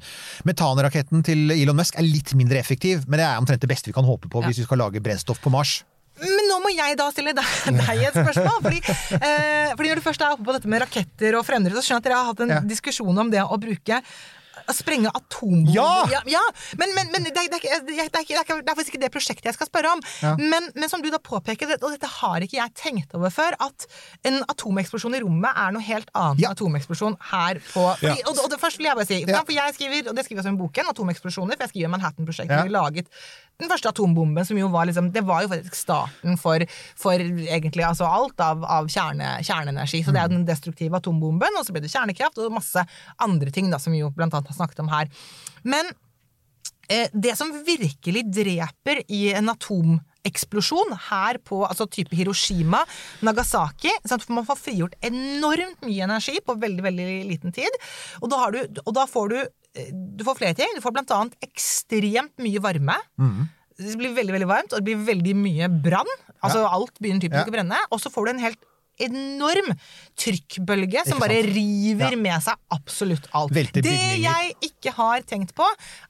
Metanraketten 0.48 1.24
til 1.28 1.52
Elon 1.56 1.80
Musk 1.80 1.96
er 2.00 2.08
litt 2.08 2.36
mindre 2.38 2.60
effektiv, 2.60 3.08
men 3.08 3.22
det 3.22 3.28
er 3.28 3.40
omtrent 3.42 3.64
det 3.64 3.72
beste 3.72 3.92
vi 3.92 3.96
kan 3.96 4.08
håpe 4.08 4.32
på 4.32 4.44
Ja. 4.44 4.50
hvis 4.52 4.64
vi 4.64 4.68
skal 4.68 4.84
lage 4.84 5.04
brennstoff 5.04 5.40
på 5.44 5.52
Mars. 5.54 5.82
Men 6.20 6.44
nå 6.52 6.60
må 6.66 6.74
jeg 6.76 6.98
da 7.00 7.08
stille 7.14 7.34
deg, 7.38 7.46
deg 7.82 8.04
et 8.10 8.20
spørsmål. 8.20 8.60
Fordi, 8.68 8.84
eh, 9.22 9.72
fordi 9.78 9.90
når 9.94 10.02
du 10.02 10.06
først 10.10 10.22
er 10.22 10.36
oppe 10.36 10.46
på 10.50 10.58
dette 10.58 10.68
med 10.70 10.84
raketter 10.84 11.40
og 11.40 11.48
fremdrift, 11.48 11.80
så 11.80 11.88
skjønner 11.88 11.98
jeg 11.98 12.04
at 12.04 12.12
dere 12.12 12.20
har 12.22 12.30
hatt 12.34 12.46
en 12.46 12.56
Ja. 12.58 12.62
diskusjon 12.76 13.18
om 13.26 13.32
det 13.32 13.42
å 13.42 13.58
bruke 13.62 14.04
å 14.70 14.74
sprenge 14.76 15.10
atombomber 15.16 15.74
Ja! 15.74 16.20
ja, 16.30 16.42
Men, 16.78 16.92
men, 16.94 17.08
men 17.14 17.24
det, 17.24 17.32
er, 17.34 17.48
det, 17.50 17.62
er 17.66 17.82
det, 17.88 17.96
er, 17.98 18.10
det, 18.12 18.36
er 18.44 18.76
faktisk 18.76 18.92
ikke 18.94 19.00
det 19.02 19.10
prosjektet 19.14 19.48
jeg 19.50 19.56
skal 19.56 19.68
spørre 19.70 19.94
om. 19.96 20.02
Ja. 20.22 20.34
Men, 20.38 20.68
men 20.76 20.92
som 20.92 21.02
du 21.02 21.08
da 21.10 21.18
påpeker, 21.24 21.72
og 21.80 21.88
dette 21.96 22.10
har 22.20 22.44
ikke 22.46 22.60
jeg 22.60 22.74
tenkt 22.78 23.16
over 23.18 23.32
før, 23.34 23.56
at 23.64 23.88
en 24.28 24.42
atomeksplosjon 24.52 25.16
i 25.18 25.22
rommet 25.24 25.56
er 25.58 25.74
noe 25.74 25.82
helt 25.88 26.12
annet 26.14 26.44
Ja. 26.44 26.52
enn 26.52 26.60
atomeksplosjon 26.60 27.18
her 27.32 27.62
på 27.72 27.88
fordi, 27.96 28.12
Ja. 28.12 28.28
og, 28.28 28.44
og 28.44 28.52
det 28.54 28.60
først 28.62 28.78
vil 28.78 28.92
jeg 28.92 29.00
bare 29.02 29.10
si, 29.10 29.20
Ja. 29.26 29.42
for 29.48 29.56
jeg 29.56 29.74
skriver, 29.80 30.12
og 30.12 30.20
det 30.20 30.28
skriver 30.28 30.44
jeg 30.44 30.46
også 30.52 30.54
i 30.54 30.62
boken, 30.62 30.92
atomeksplosjoner, 30.94 31.58
for 31.58 31.66
jeg 31.66 31.74
skriver 31.74 31.96
Manhattan-prosjektet, 31.96 32.58
Ja. 32.60 32.76
laget 32.78 33.08
den 33.62 33.72
første 33.72 33.92
atombomben, 33.92 34.46
som 34.48 34.60
jo 34.60 34.70
var 34.74 34.90
liksom 34.90 35.12
Det 35.14 35.24
var 35.28 35.46
jo 35.46 35.52
faktisk 35.54 35.78
starten 35.78 36.38
for, 36.42 36.66
for 37.00 37.22
egentlig 37.22 37.86
altså 37.88 38.10
alt 38.10 38.42
av, 38.44 38.66
av 38.66 38.90
kjerne, 38.92 39.38
kjerneenergi. 39.46 40.04
Så 40.06 40.16
det 40.16 40.24
er 40.24 40.32
den 40.32 40.48
destruktive 40.48 40.98
atombomben, 41.02 41.60
og 41.60 41.68
så 41.68 41.76
ble 41.76 41.84
det 41.86 41.94
kjernekraft 41.94 42.42
og 42.42 42.56
masse 42.56 42.86
andre 43.22 43.54
ting 43.54 43.72
da, 43.72 43.80
som 43.82 43.94
vi 43.94 44.02
jo 44.04 44.12
blant 44.16 44.34
annet 44.38 44.52
har 44.52 44.58
snakket 44.58 44.84
om 44.84 44.92
her. 44.92 45.12
Men 45.68 45.92
eh, 46.90 47.12
det 47.14 47.36
som 47.40 47.54
virkelig 47.68 48.26
dreper 48.34 49.04
i 49.12 49.24
en 49.38 49.52
atomeksplosjon 49.54 50.96
her 51.12 51.42
på 51.46 51.64
altså 51.68 51.88
type 51.92 52.16
Hiroshima, 52.18 52.84
Nagasaki 53.26 53.94
sant, 54.06 54.26
for 54.26 54.36
Man 54.38 54.48
får 54.48 54.62
frigjort 54.62 54.98
enormt 55.06 55.86
mye 55.86 56.08
energi 56.08 56.40
på 56.46 56.58
veldig 56.62 56.86
veldig 56.90 57.10
liten 57.30 57.56
tid. 57.56 57.82
Og 58.22 58.32
da, 58.34 58.48
du, 58.54 58.82
og 58.86 58.96
da 58.98 59.08
får 59.10 59.34
du 59.36 59.42
du 60.18 60.24
får 60.28 60.36
flere 60.42 60.56
ting. 60.58 60.72
Du 60.76 60.82
får 60.84 60.92
blant 60.98 61.12
annet 61.16 61.36
ekstremt 61.48 62.34
mye 62.44 62.60
varme. 62.64 62.98
Det 63.82 63.96
blir 63.98 64.12
veldig 64.14 64.34
veldig 64.36 64.48
varmt, 64.50 64.74
og 64.74 64.82
det 64.82 64.86
blir 64.92 65.06
veldig 65.08 65.36
mye 65.40 65.70
brann. 65.82 66.10
Altså 66.44 66.66
Alt 66.68 67.00
begynner 67.02 67.22
typisk 67.24 67.46
Ja. 67.46 67.50
å 67.50 67.56
brenne. 67.56 67.78
Og 67.92 68.00
så 68.04 68.12
får 68.12 68.26
du 68.26 68.30
en 68.36 68.40
helt 68.44 68.60
enorm 69.08 69.72
trykkbølge 70.22 71.04
som 71.08 71.20
bare 71.22 71.40
river 71.48 72.12
Ja. 72.12 72.18
med 72.18 72.44
seg 72.44 72.56
absolutt 72.74 73.28
alt. 73.34 73.52
Velter 73.56 73.82
det 73.82 73.90
bygninger. 73.90 74.22
jeg 74.22 74.56
ikke 74.70 74.94
har 74.98 75.22
tenkt 75.28 75.54
på, 75.58 75.66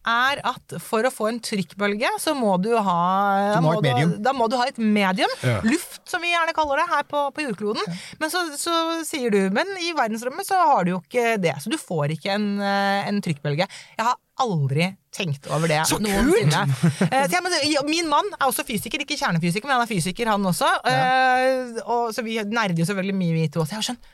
er 0.08 0.42
at 0.44 0.76
for 0.82 1.04
å 1.04 1.12
få 1.14 1.30
en 1.30 1.40
trykkbølge, 1.40 2.10
så 2.20 2.34
må 2.38 2.56
du 2.62 2.72
ha, 2.78 3.56
Du 3.56 3.62
må 3.62 3.76
ha 3.76 4.02
et 4.04 4.18
da 4.24 4.34
må 4.34 4.50
du 4.50 4.58
ha 4.58 4.66
et 4.68 4.78
medium. 4.78 5.30
Ja. 5.44 5.60
Luft, 5.64 6.02
som 6.10 6.22
vi 6.22 6.32
gjerne 6.34 6.54
kaller 6.54 6.78
det 6.82 6.90
her 6.90 7.04
på, 7.04 7.24
på 7.36 7.46
jordkloden. 7.48 8.00
Men 8.20 8.30
så, 8.34 8.44
så 8.58 8.74
sier 9.08 9.30
du 9.32 9.50
Men 9.52 9.68
i 9.82 9.92
verdensrommet 9.98 10.46
så 10.48 10.56
har 10.56 10.84
du 10.86 10.92
jo 10.96 11.02
ikke 11.02 11.38
det. 11.42 11.56
Så 11.64 11.70
du 11.72 11.78
får 11.78 12.16
ikke 12.18 12.34
en, 12.36 12.60
eh, 12.62 13.08
en 13.08 13.22
trykkbølge. 13.22 13.68
Jeg 13.98 14.06
har 14.06 14.16
aldri 14.44 14.88
tenkt 15.14 15.48
over 15.52 15.72
det 15.72 15.82
Så 15.90 16.00
noensinne. 16.02 16.64
Eh, 17.08 17.28
si, 17.28 17.74
ja, 17.74 17.84
Min 17.88 18.10
mann 18.12 18.30
er 18.38 18.48
også 18.48 18.66
fysiker, 18.68 19.04
ikke 19.04 19.18
kjernefysiker, 19.20 19.68
men 19.68 19.78
han 19.78 19.86
er 19.86 19.92
fysiker, 19.92 20.32
han 20.32 20.50
også. 20.52 20.70
Ja. 20.88 21.84
og, 21.86 22.10
så 22.16 22.24
vi 22.26 22.40
nerder 22.48 22.80
jo 22.80 22.88
selvfølgelig 22.90 23.18
mye, 23.20 23.38
vi 23.38 23.48
to 23.52 23.64
også. 23.66 23.76
Jeg 23.76 23.82
har 23.82 23.88
skjønt 23.92 24.12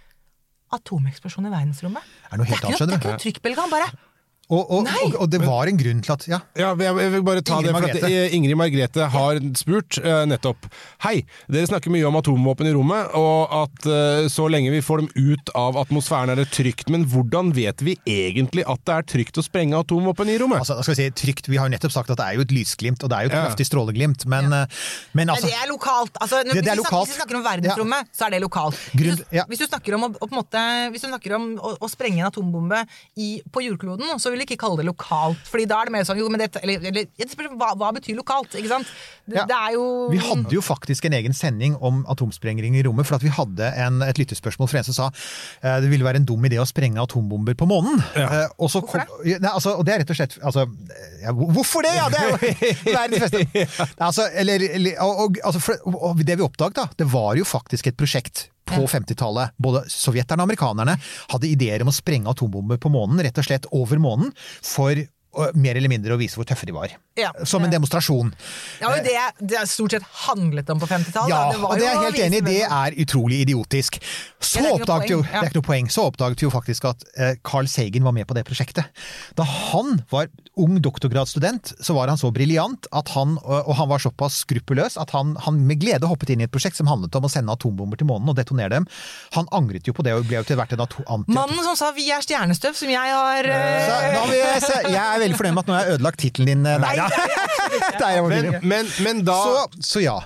Atomeksplosjon 0.78 1.48
i 1.48 1.52
verdensrommet? 1.54 2.04
Er 2.28 2.42
Det 2.42 2.48
helt 2.50 2.64
er 2.66 2.74
ikke 2.74 2.74
noe, 2.74 2.88
det 2.88 2.96
er 2.96 3.00
ikke 3.00 3.14
noe 3.14 3.24
trykkbølge. 3.24 3.62
Han 3.62 3.72
bare 3.72 3.88
Og, 4.48 4.62
og, 4.72 4.86
og, 4.88 5.16
og 5.20 5.28
det 5.28 5.42
var 5.44 5.68
en 5.68 5.76
grunn 5.76 5.98
til 6.06 6.12
at 6.14 6.22
Ja. 6.32 6.38
Ja, 6.56 6.70
jeg, 6.80 6.94
jeg 7.04 7.12
vil 7.18 7.24
bare 7.28 7.42
ta 7.44 7.58
Ingrid 7.60 7.68
det, 7.68 7.74
for 7.76 7.88
at 7.90 8.06
eh, 8.08 8.36
Ingrid 8.38 8.56
Margrethe 8.56 9.08
har 9.12 9.40
spurt 9.60 9.98
uh, 10.00 10.22
nettopp 10.30 10.70
Hei, 11.04 11.18
dere 11.52 11.68
snakker 11.68 11.92
mye 11.92 12.06
om 12.08 12.16
atomvåpen 12.16 12.70
i 12.70 12.72
rommet, 12.72 13.12
og 13.20 13.52
at 13.58 13.88
uh, 13.92 14.30
så 14.32 14.46
lenge 14.48 14.72
vi 14.72 14.80
får 14.86 15.04
dem 15.04 15.10
ut 15.36 15.52
av 15.60 15.76
atmosfæren 15.84 16.32
er 16.32 16.40
det 16.40 16.46
trygt, 16.56 16.88
men 16.94 17.04
hvordan 17.12 17.52
vet 17.58 17.84
vi 17.84 17.98
egentlig 18.08 18.64
at 18.72 18.80
det 18.88 18.96
er 18.96 19.08
trygt 19.12 19.42
å 19.42 19.44
sprenge 19.44 19.76
atomvåpen 19.84 20.32
i 20.32 20.38
rommet? 20.40 20.64
Altså, 20.64 20.78
da 20.80 20.86
skal 20.88 20.96
vi 20.96 21.02
si, 21.10 21.10
trygt, 21.26 21.52
Vi 21.52 21.60
har 21.60 21.68
jo 21.68 21.76
nettopp 21.76 21.92
sagt 21.98 22.16
at 22.16 22.22
det 22.24 22.30
er 22.30 22.40
jo 22.40 22.46
et 22.48 22.56
lysglimt, 22.56 23.04
og 23.04 23.12
det 23.12 23.20
er 23.20 23.28
jo 23.28 23.34
et 23.34 23.38
Ja. 23.38 23.44
kraftig 23.50 23.68
stråleglimt, 23.68 24.24
men, 24.32 24.48
ja. 24.56 24.64
men 25.12 25.34
altså 25.36 25.52
det 25.52 25.60
er 25.60 25.68
lokalt. 25.74 26.16
Altså, 26.24 26.40
når, 26.48 26.54
Det- 26.62 26.64
det 26.64 26.72
er 26.72 26.80
hvis, 26.80 26.88
vi 26.88 26.88
snakker, 26.88 27.04
hvis 27.04 27.14
vi 27.14 27.20
snakker 27.20 27.42
om 27.42 27.46
verdensrommet, 27.52 28.12
så 28.16 28.26
er 28.30 28.36
det 28.38 28.42
lokalt. 28.48 28.80
Grunn- 28.96 29.20
hvis, 29.20 29.28
du, 29.28 29.44
hvis 29.52 29.60
du 29.60 29.68
snakker 29.74 30.00
om, 30.00 30.08
å, 30.08 30.12
å, 30.24 30.32
på 30.32 30.40
måte, 30.40 30.64
hvis 30.96 31.04
du 31.04 31.12
snakker 31.12 31.36
om 31.36 31.52
å, 31.60 31.76
å 31.84 31.92
sprenge 31.92 32.24
en 32.24 32.32
atombombe 32.32 32.82
i, 33.20 33.30
på 33.52 33.68
jordkloden, 33.68 34.16
så 34.18 34.32
vil 34.32 34.37
du 34.42 34.46
ikke 34.48 34.60
kalle 34.62 34.80
det 34.82 34.88
lokalt. 34.88 35.40
Fordi 35.48 35.66
da 35.70 35.82
er 35.82 35.90
det 35.90 35.96
mer 35.98 36.08
sånn 36.08 36.20
jo, 36.22 36.28
men 36.34 36.42
det, 36.44 36.50
eller, 36.62 36.84
eller, 36.92 37.08
det 37.18 37.28
hva, 37.58 37.74
hva 37.78 37.92
betyr 37.96 38.18
lokalt? 38.18 38.56
ikke 38.58 38.72
sant? 38.72 38.92
Det, 39.28 39.36
Ja. 39.36 39.44
det 39.50 39.56
er 39.58 39.74
jo 39.76 39.86
Vi 40.10 40.18
hadde 40.24 40.54
jo 40.56 40.62
faktisk 40.64 41.06
en 41.10 41.14
egen 41.18 41.34
sending 41.36 41.76
om 41.84 42.06
atomsprengring 42.08 42.78
i 42.80 42.84
rommet, 42.88 43.06
for 43.08 43.18
at 43.18 43.26
vi 43.26 43.32
hadde 43.34 43.72
en, 43.76 44.02
et 44.06 44.18
lyttespørsmål 44.22 44.70
fra 44.72 44.80
en 44.80 44.88
som 44.88 44.96
sa 44.96 45.08
eh, 45.62 45.82
det 45.84 45.90
ville 45.92 46.06
være 46.08 46.22
en 46.22 46.28
dum 46.28 46.46
idé 46.48 46.62
å 46.62 46.66
sprenge 46.68 47.02
atombomber 47.04 47.58
på 47.60 47.68
månen. 47.68 48.00
Eh, 48.16 48.48
og 48.58 48.72
så 48.72 48.82
kom, 48.88 49.04
nei, 49.26 49.52
altså, 49.52 49.76
og 49.78 49.86
det 49.88 49.94
er 49.96 50.04
rett 50.04 50.14
og 50.16 50.20
slett 50.22 50.38
altså, 50.42 50.68
ja, 51.24 51.34
Hvorfor 51.36 51.84
det?! 51.84 51.96
Ja, 51.98 52.08
det 52.14 52.22
er 52.22 52.30
jo 52.32 52.38
verdens 53.00 53.28
beste! 53.28 53.88
Altså, 54.00 54.30
eller, 54.34 54.64
eller, 54.80 55.02
og, 55.04 55.26
og, 55.26 55.42
altså, 55.44 55.60
for, 55.64 55.84
og 55.92 56.24
det 56.24 56.38
vi 56.40 56.46
oppdaget, 56.48 56.80
da, 56.80 56.88
det 57.04 57.12
var 57.12 57.36
jo 57.40 57.48
faktisk 57.48 57.92
et 57.92 58.00
prosjekt 58.00 58.48
på 58.68 58.84
50-tallet. 58.88 59.56
Både 59.58 59.86
sovjeterne 59.92 60.44
og 60.44 60.52
amerikanerne 60.52 60.98
hadde 61.34 61.50
ideer 61.50 61.84
om 61.84 61.92
å 61.92 61.96
sprenge 61.96 62.32
atombomber 62.32 62.82
på 62.82 62.92
månen, 62.94 63.22
rett 63.26 63.40
og 63.40 63.48
slett 63.48 63.70
over 63.76 64.02
månen, 64.02 64.34
for 64.66 65.00
mer 65.58 65.78
eller 65.78 65.92
mindre 65.92 66.16
å 66.16 66.20
vise 66.20 66.40
hvor 66.40 66.48
tøffe 66.50 66.68
de 66.70 66.76
var. 66.76 66.96
Ja. 67.18 67.32
Som 67.46 67.66
en 67.66 67.74
demonstrasjon. 67.74 68.34
Ja, 68.82 68.92
men 68.94 69.06
det, 69.06 69.16
det 69.40 69.60
er 69.62 69.70
stort 69.70 69.96
sett 69.96 70.08
handlet 70.28 70.70
om 70.74 70.82
på 70.82 70.90
50-tallet. 70.90 71.34
Ja. 71.34 71.44
Det 71.54 71.62
og 71.62 71.76
det 71.78 71.86
er 71.86 71.94
jeg 71.94 72.04
helt 72.08 72.24
enig 72.26 72.42
i. 72.42 72.46
Det 72.48 72.64
er 72.66 72.98
utrolig 73.06 73.42
idiotisk. 73.46 74.00
Så 74.40 74.64
Ja, 74.64 74.74
oppdaget 74.74 75.14
jo, 75.14 75.22
det 75.26 75.38
er 75.38 75.50
ikke 75.50 75.60
noe 75.60 75.70
poeng, 75.70 75.92
så 75.94 76.08
oppdaget 76.10 76.46
jo 76.46 76.52
faktisk 76.54 76.90
at 76.90 77.06
eh, 77.18 77.36
Carl 77.46 77.70
Sagen 77.70 78.06
var 78.08 78.16
med 78.16 78.28
på 78.30 78.38
det 78.38 78.46
prosjektet. 78.48 78.90
Da 79.38 79.46
han 79.46 80.02
var 80.12 80.32
ung 80.58 80.80
doktorgradsstudent, 80.82 81.76
så 81.84 81.94
var 81.98 82.10
han 82.10 82.18
så 82.18 82.32
briljant 82.34 82.90
at 82.96 83.14
han, 83.14 83.38
og 83.44 83.68
og 83.68 83.76
han 83.76 83.90
var 83.90 84.02
såpass 84.02 84.42
skruppelløs 84.46 84.98
at 85.02 85.12
han, 85.16 85.36
han 85.44 85.60
med 85.68 85.82
glede 85.82 86.08
hoppet 86.10 86.32
inn 86.34 86.42
i 86.44 86.48
et 86.48 86.54
prosjekt 86.54 86.80
som 86.80 86.88
handlet 86.90 87.16
om 87.20 87.28
å 87.28 87.32
sende 87.32 87.54
atombomber 87.54 88.00
til 88.00 88.08
månen 88.10 88.32
og 88.32 88.38
detonere 88.40 88.72
dem. 88.78 88.88
Han 89.36 89.50
angret 89.56 89.88
jo 89.88 89.96
på 89.98 90.06
det 90.08 90.16
og 90.16 90.28
ble 90.30 90.40
jo 90.40 90.48
til 90.48 90.60
hvert 90.60 90.74
en 90.76 90.84
anti 90.86 91.36
Mannen 91.36 91.64
som 91.66 91.76
sa 91.80 91.92
'vi 91.92 92.08
er 92.14 92.24
stjernestøv', 92.24 92.78
som 92.78 92.90
jeg 92.90 93.14
har 93.18 93.44
eh, 93.44 93.88
så, 93.88 94.24
vil 94.32 94.40
jeg, 94.40 94.62
se, 94.64 94.82
jeg 94.88 95.04
er 95.04 95.20
veldig 95.28 95.38
fornøyd 95.44 95.54
med 95.60 95.64
at 95.64 95.70
nå 95.70 95.78
har 95.78 95.86
jeg 95.86 95.98
ødelagt 96.00 96.20
tittelen 96.24 96.50
din. 96.54 96.66
eh, 96.66 96.80
Nei, 96.82 96.96
ja. 96.98 97.08
Der, 98.00 98.10
jeg 98.16 98.24
Men, 98.32 98.58
men, 98.74 98.90
men 99.06 99.22
da 99.28 99.38
så, 99.44 99.68
så 99.94 100.02
ja. 100.04 100.18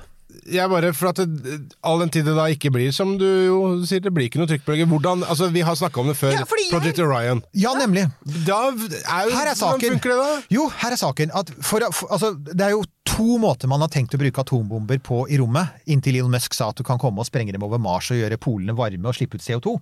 jeg 0.51 0.69
bare, 0.71 0.93
for 0.97 1.11
at 1.11 1.19
det, 1.21 1.57
All 1.85 1.99
den 2.01 2.09
tid 2.13 2.25
det 2.25 2.33
da 2.37 2.45
ikke 2.53 2.71
blir 2.73 2.91
som 2.95 3.13
du 3.19 3.25
jo 3.27 3.57
sier, 3.85 4.01
det 4.01 4.13
blir 4.15 4.29
ikke 4.29 4.39
noe 4.41 4.49
trykkbølge. 4.49 4.87
Hvordan, 4.89 5.25
altså 5.29 5.49
Vi 5.53 5.61
har 5.67 5.75
snakka 5.77 6.01
om 6.01 6.07
det 6.11 6.17
før. 6.19 6.31
Ja, 6.37 6.45
jeg- 6.45 6.71
Project 6.71 6.99
Orion. 7.03 7.43
Ja, 7.53 7.73
nemlig. 7.77 8.07
Da 8.47 8.61
er 8.69 8.71
jo, 8.71 8.89
Her 9.35 9.51
er 9.51 9.55
Hvordan 9.55 9.59
saken. 9.59 9.97
funker 9.97 10.13
det 10.15 10.17
da? 10.23 10.41
Jo, 10.57 10.69
her 10.81 10.91
er 10.95 11.01
saken. 11.01 11.31
For, 11.61 11.79
for, 11.91 12.07
altså, 12.15 12.33
det 12.53 12.61
er 12.69 12.75
jo 12.77 12.83
to 13.07 13.37
måter 13.41 13.67
man 13.67 13.81
har 13.81 13.89
tenkt 13.91 14.13
å 14.13 14.19
bruke 14.21 14.43
atombomber 14.43 14.99
på 15.03 15.23
i 15.33 15.37
rommet, 15.41 15.73
inntil 15.89 16.19
Elon 16.19 16.31
Musk 16.35 16.53
sa 16.53 16.67
at 16.71 16.77
du 16.77 16.83
kan 16.85 16.99
komme 17.01 17.21
og 17.23 17.27
sprenge 17.27 17.53
dem 17.53 17.63
over 17.65 17.81
Mars 17.81 18.11
og 18.13 18.19
gjøre 18.19 18.37
polene 18.41 18.75
varme 18.77 19.09
og 19.09 19.15
slippe 19.17 19.39
ut 19.39 19.45
CO2. 19.45 19.73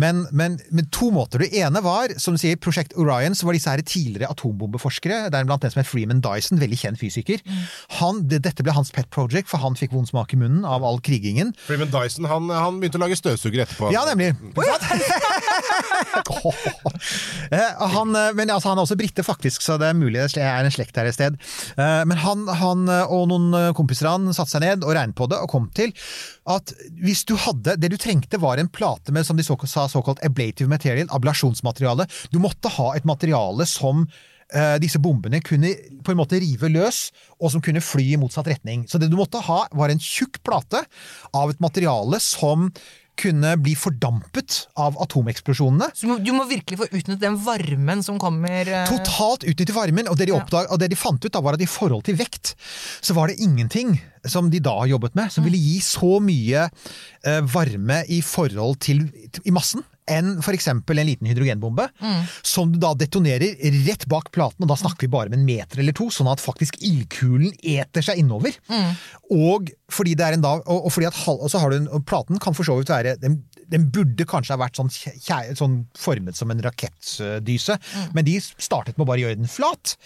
Men, 0.00 0.24
men, 0.32 0.56
men 0.72 0.88
to 0.94 1.10
måter. 1.14 1.44
Det 1.44 1.52
ene 1.60 1.82
var, 1.84 2.14
som 2.22 2.36
du 2.36 2.40
sier, 2.40 2.56
Prosjekt 2.60 2.96
Orion, 2.96 3.36
så 3.36 3.46
var 3.48 3.56
disse 3.56 3.70
her 3.72 3.82
tidligere 3.84 4.30
atombombeforskere, 4.32 5.26
deriblant 5.34 5.66
en 5.68 5.74
som 5.74 5.82
het 5.82 5.90
Freeman 5.90 6.22
Dyson, 6.24 6.60
veldig 6.62 6.80
kjent 6.80 7.00
fysiker. 7.00 7.44
Han, 8.00 8.24
det, 8.30 8.40
dette 8.48 8.64
ble 8.66 8.74
hans 8.76 8.92
pet 8.94 9.10
project, 9.14 9.50
for 9.52 9.60
han 9.62 9.76
fikk 9.78 9.92
vond 9.94 10.08
smak 10.08 10.32
i 10.32 10.40
munnen 10.40 10.64
av 10.66 10.84
all 10.86 11.02
krigingen. 11.04 11.52
Freeman 11.68 11.92
Dyson 11.92 12.28
han, 12.30 12.48
han 12.50 12.80
begynte 12.80 13.00
å 13.00 13.04
lage 13.04 13.20
støvsugere 13.20 13.68
etterpå. 13.68 13.92
Ja, 13.94 14.06
nemlig. 14.08 14.32
Eh, 17.46 17.82
han, 17.92 18.10
eh, 18.16 18.32
men 18.34 18.50
altså, 18.50 18.70
han 18.72 18.78
er 18.78 18.84
også 18.86 18.96
brite, 18.98 19.22
faktisk, 19.26 19.62
så 19.62 19.76
det 19.80 19.90
er 19.90 19.96
mulig 19.98 20.24
det 20.34 20.42
er 20.42 20.66
en 20.66 20.72
slekt 20.74 20.96
her 20.98 21.06
et 21.06 21.14
sted. 21.14 21.36
Eh, 21.78 22.02
Men 22.08 22.18
han, 22.24 22.45
han 22.60 22.86
eh, 22.92 23.12
og 23.12 23.26
noen 23.30 23.50
eh, 23.56 23.72
kompiser 23.76 24.10
han 24.10 24.30
satte 24.36 24.54
seg 24.54 24.64
ned 24.64 24.86
og 24.86 24.94
regnet 24.96 25.16
på 25.18 25.28
det, 25.30 25.40
og 25.42 25.50
kom 25.52 25.68
til 25.76 25.92
at 26.50 26.72
hvis 27.02 27.24
du 27.26 27.34
hadde 27.40 27.74
Det 27.80 27.90
du 27.90 27.96
trengte, 27.98 28.38
var 28.38 28.60
en 28.60 28.70
plate 28.70 29.12
med 29.14 29.26
som 29.26 29.36
de 29.38 29.44
så, 29.46 29.56
sa 29.66 29.86
såkalt 29.90 30.22
ablative 30.24 30.70
material, 30.70 31.10
ablasjonsmateriale. 31.10 32.06
Du 32.30 32.38
måtte 32.42 32.70
ha 32.76 32.92
et 32.96 33.08
materiale 33.08 33.66
som 33.68 34.04
eh, 34.54 34.76
disse 34.82 35.00
bombene 35.02 35.40
kunne 35.44 35.72
på 36.04 36.14
en 36.14 36.20
måte 36.20 36.40
rive 36.42 36.70
løs, 36.70 37.08
og 37.40 37.52
som 37.52 37.64
kunne 37.64 37.84
fly 37.84 38.12
i 38.14 38.20
motsatt 38.20 38.48
retning. 38.50 38.86
Så 38.88 39.00
det 39.02 39.10
du 39.10 39.18
måtte 39.18 39.42
ha, 39.48 39.64
var 39.74 39.92
en 39.92 40.02
tjukk 40.02 40.40
plate 40.46 40.84
av 41.34 41.52
et 41.52 41.62
materiale 41.62 42.20
som 42.22 42.70
kunne 43.16 43.54
bli 43.60 43.74
fordampet 43.78 44.58
av 44.80 44.98
atomeksplosjonene. 45.02 45.88
Så 45.94 46.06
du 46.06 46.10
må, 46.10 46.18
du 46.22 46.32
må 46.36 46.44
virkelig 46.48 46.78
få 46.82 46.88
utnyttet 46.90 47.22
den 47.22 47.38
varmen 47.46 48.04
som 48.04 48.20
kommer 48.20 48.68
eh, 48.68 48.84
Totalt 48.90 49.46
utnyttet 49.46 49.74
varmen, 49.76 50.10
og 50.10 50.18
det, 50.20 50.28
de 50.30 50.36
oppdag, 50.36 50.70
og 50.70 50.80
det 50.82 50.90
de 50.92 51.00
fant 51.00 51.22
ut 51.22 51.32
da 51.32 51.42
var 51.44 51.56
at 51.56 51.64
i 51.64 51.70
forhold 51.70 52.04
til 52.06 52.18
vekt, 52.20 52.54
så 53.00 53.16
var 53.16 53.32
det 53.32 53.40
ingenting 53.42 53.96
som 54.26 54.50
de 54.52 54.60
da 54.62 54.78
jobbet 54.90 55.16
med, 55.18 55.32
som 55.32 55.46
ville 55.46 55.60
gi 55.60 55.78
så 55.84 56.16
mye 56.22 56.68
eh, 56.68 57.42
varme 57.52 58.02
i 58.12 58.22
forhold 58.24 58.80
til 58.84 59.06
i 59.44 59.54
massen 59.54 59.84
enn 60.10 60.36
f.eks. 60.38 60.68
en 60.70 60.82
liten 61.06 61.26
hydrogenbombe, 61.26 61.88
som 62.46 62.70
du 62.72 62.78
da 62.82 62.92
detonerer 62.94 63.56
rett 63.86 64.06
bak 64.10 64.30
platen, 64.34 64.62
og 64.62 64.70
da 64.70 64.76
snakker 64.78 65.06
vi 65.06 65.12
bare 65.12 65.32
med 65.32 65.40
en 65.40 65.48
meter 65.48 65.82
eller 65.82 65.96
to, 65.96 66.08
sånn 66.14 66.30
at 66.30 66.42
faktisk 66.42 66.78
ildkulen 66.80 67.52
eter 67.62 68.06
seg 68.06 68.22
innover. 68.22 68.54
Og 69.34 69.72
fordi 69.92 70.14
det 70.18 70.26
er 70.28 70.36
en 70.36 70.44
da, 70.44 70.56
og, 70.62 70.86
og 70.86 70.94
fordi 70.94 71.08
at 71.10 71.18
og 71.26 71.48
så 71.50 71.58
har 71.62 71.72
du 71.74 71.80
en, 71.80 71.90
platen 72.06 72.38
kan 72.42 72.54
for 72.56 72.66
så 72.66 72.78
vidt 72.78 72.92
være 72.92 73.16
den, 73.22 73.40
den 73.72 73.88
burde 73.94 74.24
kanskje 74.28 74.54
ha 74.54 74.60
vært 74.60 74.78
sånn, 74.78 74.90
kjæ- 74.92 75.56
sånn 75.58 75.76
formet 75.98 76.36
som 76.38 76.50
en 76.54 76.60
rakettdyse, 76.64 77.76
men 78.14 78.24
de 78.26 78.36
startet 78.40 78.96
med 78.96 79.06
å 79.06 79.08
bare 79.10 79.22
gjøre 79.24 79.38
den 79.40 79.50
flat. 79.50 79.96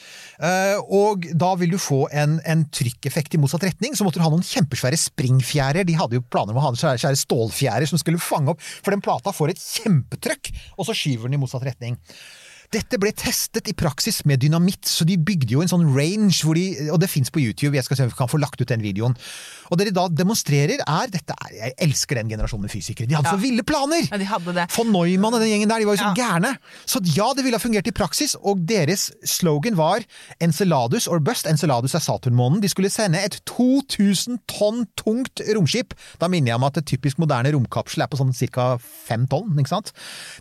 Eh, 0.40 0.78
og 0.88 1.26
da 1.38 1.52
vil 1.60 1.74
du 1.74 1.78
få 1.80 2.02
en, 2.12 2.38
en 2.48 2.64
trykkeffekt 2.72 3.36
i 3.36 3.42
motsatt 3.42 3.66
retning. 3.68 3.96
Så 3.98 4.06
måtte 4.06 4.20
du 4.20 4.24
ha 4.24 4.30
noen 4.32 4.46
kjempesvære 4.46 4.98
springfjærer. 5.00 5.84
De 5.88 5.96
hadde 5.98 6.16
jo 6.18 6.24
planer 6.32 6.54
om 6.54 6.60
å 6.62 6.66
ha 6.68 6.72
svære, 6.78 7.00
svære 7.02 7.20
stålfjærer 7.20 7.88
som 7.90 8.00
skulle 8.00 8.20
fange 8.22 8.54
opp, 8.54 8.60
for 8.62 8.94
den 8.94 9.04
plata 9.04 9.34
får 9.36 9.54
et 9.54 9.60
kjempetrykk, 9.62 10.52
og 10.78 10.88
så 10.88 10.96
skyver 10.96 11.28
den 11.28 11.38
i 11.38 11.42
motsatt 11.42 11.66
retning. 11.68 11.98
Dette 12.70 13.00
ble 13.02 13.10
testet 13.18 13.66
i 13.66 13.72
praksis 13.74 14.20
med 14.30 14.38
dynamitt, 14.44 14.86
så 14.86 15.02
de 15.02 15.16
bygde 15.18 15.56
jo 15.56 15.62
en 15.64 15.70
sånn 15.72 15.88
range, 15.90 16.44
hvor 16.46 16.54
de, 16.54 16.68
og 16.94 17.00
det 17.02 17.08
fins 17.10 17.26
på 17.34 17.40
YouTube, 17.42 17.74
jeg 17.74 17.82
skal 17.82 17.98
se 17.98 18.04
om 18.06 18.10
vi 18.12 18.14
kan 18.20 18.30
få 18.30 18.38
lagt 18.38 18.60
ut 18.62 18.68
den 18.70 18.84
videoen. 18.84 19.16
Og 19.70 19.78
det 19.78 19.88
de 19.88 19.94
da 19.96 20.04
demonstrerer 20.10 20.78
er, 20.84 21.10
dette 21.10 21.34
er, 21.34 21.50
Jeg 21.50 21.74
elsker 21.88 22.20
den 22.20 22.30
generasjonen 22.30 22.68
med 22.68 22.70
fysikere. 22.70 23.08
De 23.10 23.14
hadde 23.18 23.26
Ja. 23.26 23.34
så 23.34 23.42
ville 23.42 23.64
planer! 23.66 24.06
Ja, 24.10 24.16
de 24.18 24.24
hadde 24.24 24.54
det. 24.54 24.68
Von 24.76 24.92
Neumann 24.94 25.34
og 25.34 25.40
den 25.42 25.50
gjengen 25.50 25.68
der, 25.68 25.78
de 25.82 25.86
var 25.86 25.96
jo 25.96 26.02
så 26.02 26.14
Ja. 26.14 26.14
gærne. 26.14 26.52
Så 26.86 27.00
ja, 27.16 27.32
det 27.34 27.42
ville 27.44 27.58
ha 27.58 27.62
fungert 27.62 27.86
i 27.86 27.90
praksis, 27.90 28.36
og 28.40 28.62
deres 28.66 29.10
slogan 29.24 29.74
var 29.76 30.04
Enceladus 30.40 31.08
or 31.08 31.18
bust. 31.18 31.46
Enceladus 31.46 31.94
er 31.94 31.98
Saturnmånen. 32.06 32.60
De 32.62 32.68
skulle 32.68 32.90
sende 32.90 33.18
et 33.18 33.40
2000 33.46 34.38
tonn 34.46 34.86
tungt 34.96 35.40
romskip. 35.56 35.94
Da 36.20 36.28
minner 36.28 36.52
jeg 36.52 36.54
om 36.54 36.64
at 36.64 36.76
et 36.78 36.86
typisk 36.86 37.18
moderne 37.18 37.50
romkapsel 37.52 38.02
er 38.02 38.06
på 38.06 38.16
sånn 38.18 38.32
ca. 38.50 38.76
5 38.78 39.26
tonn, 39.28 39.58
ikke 39.58 39.68
sant? 39.74 39.92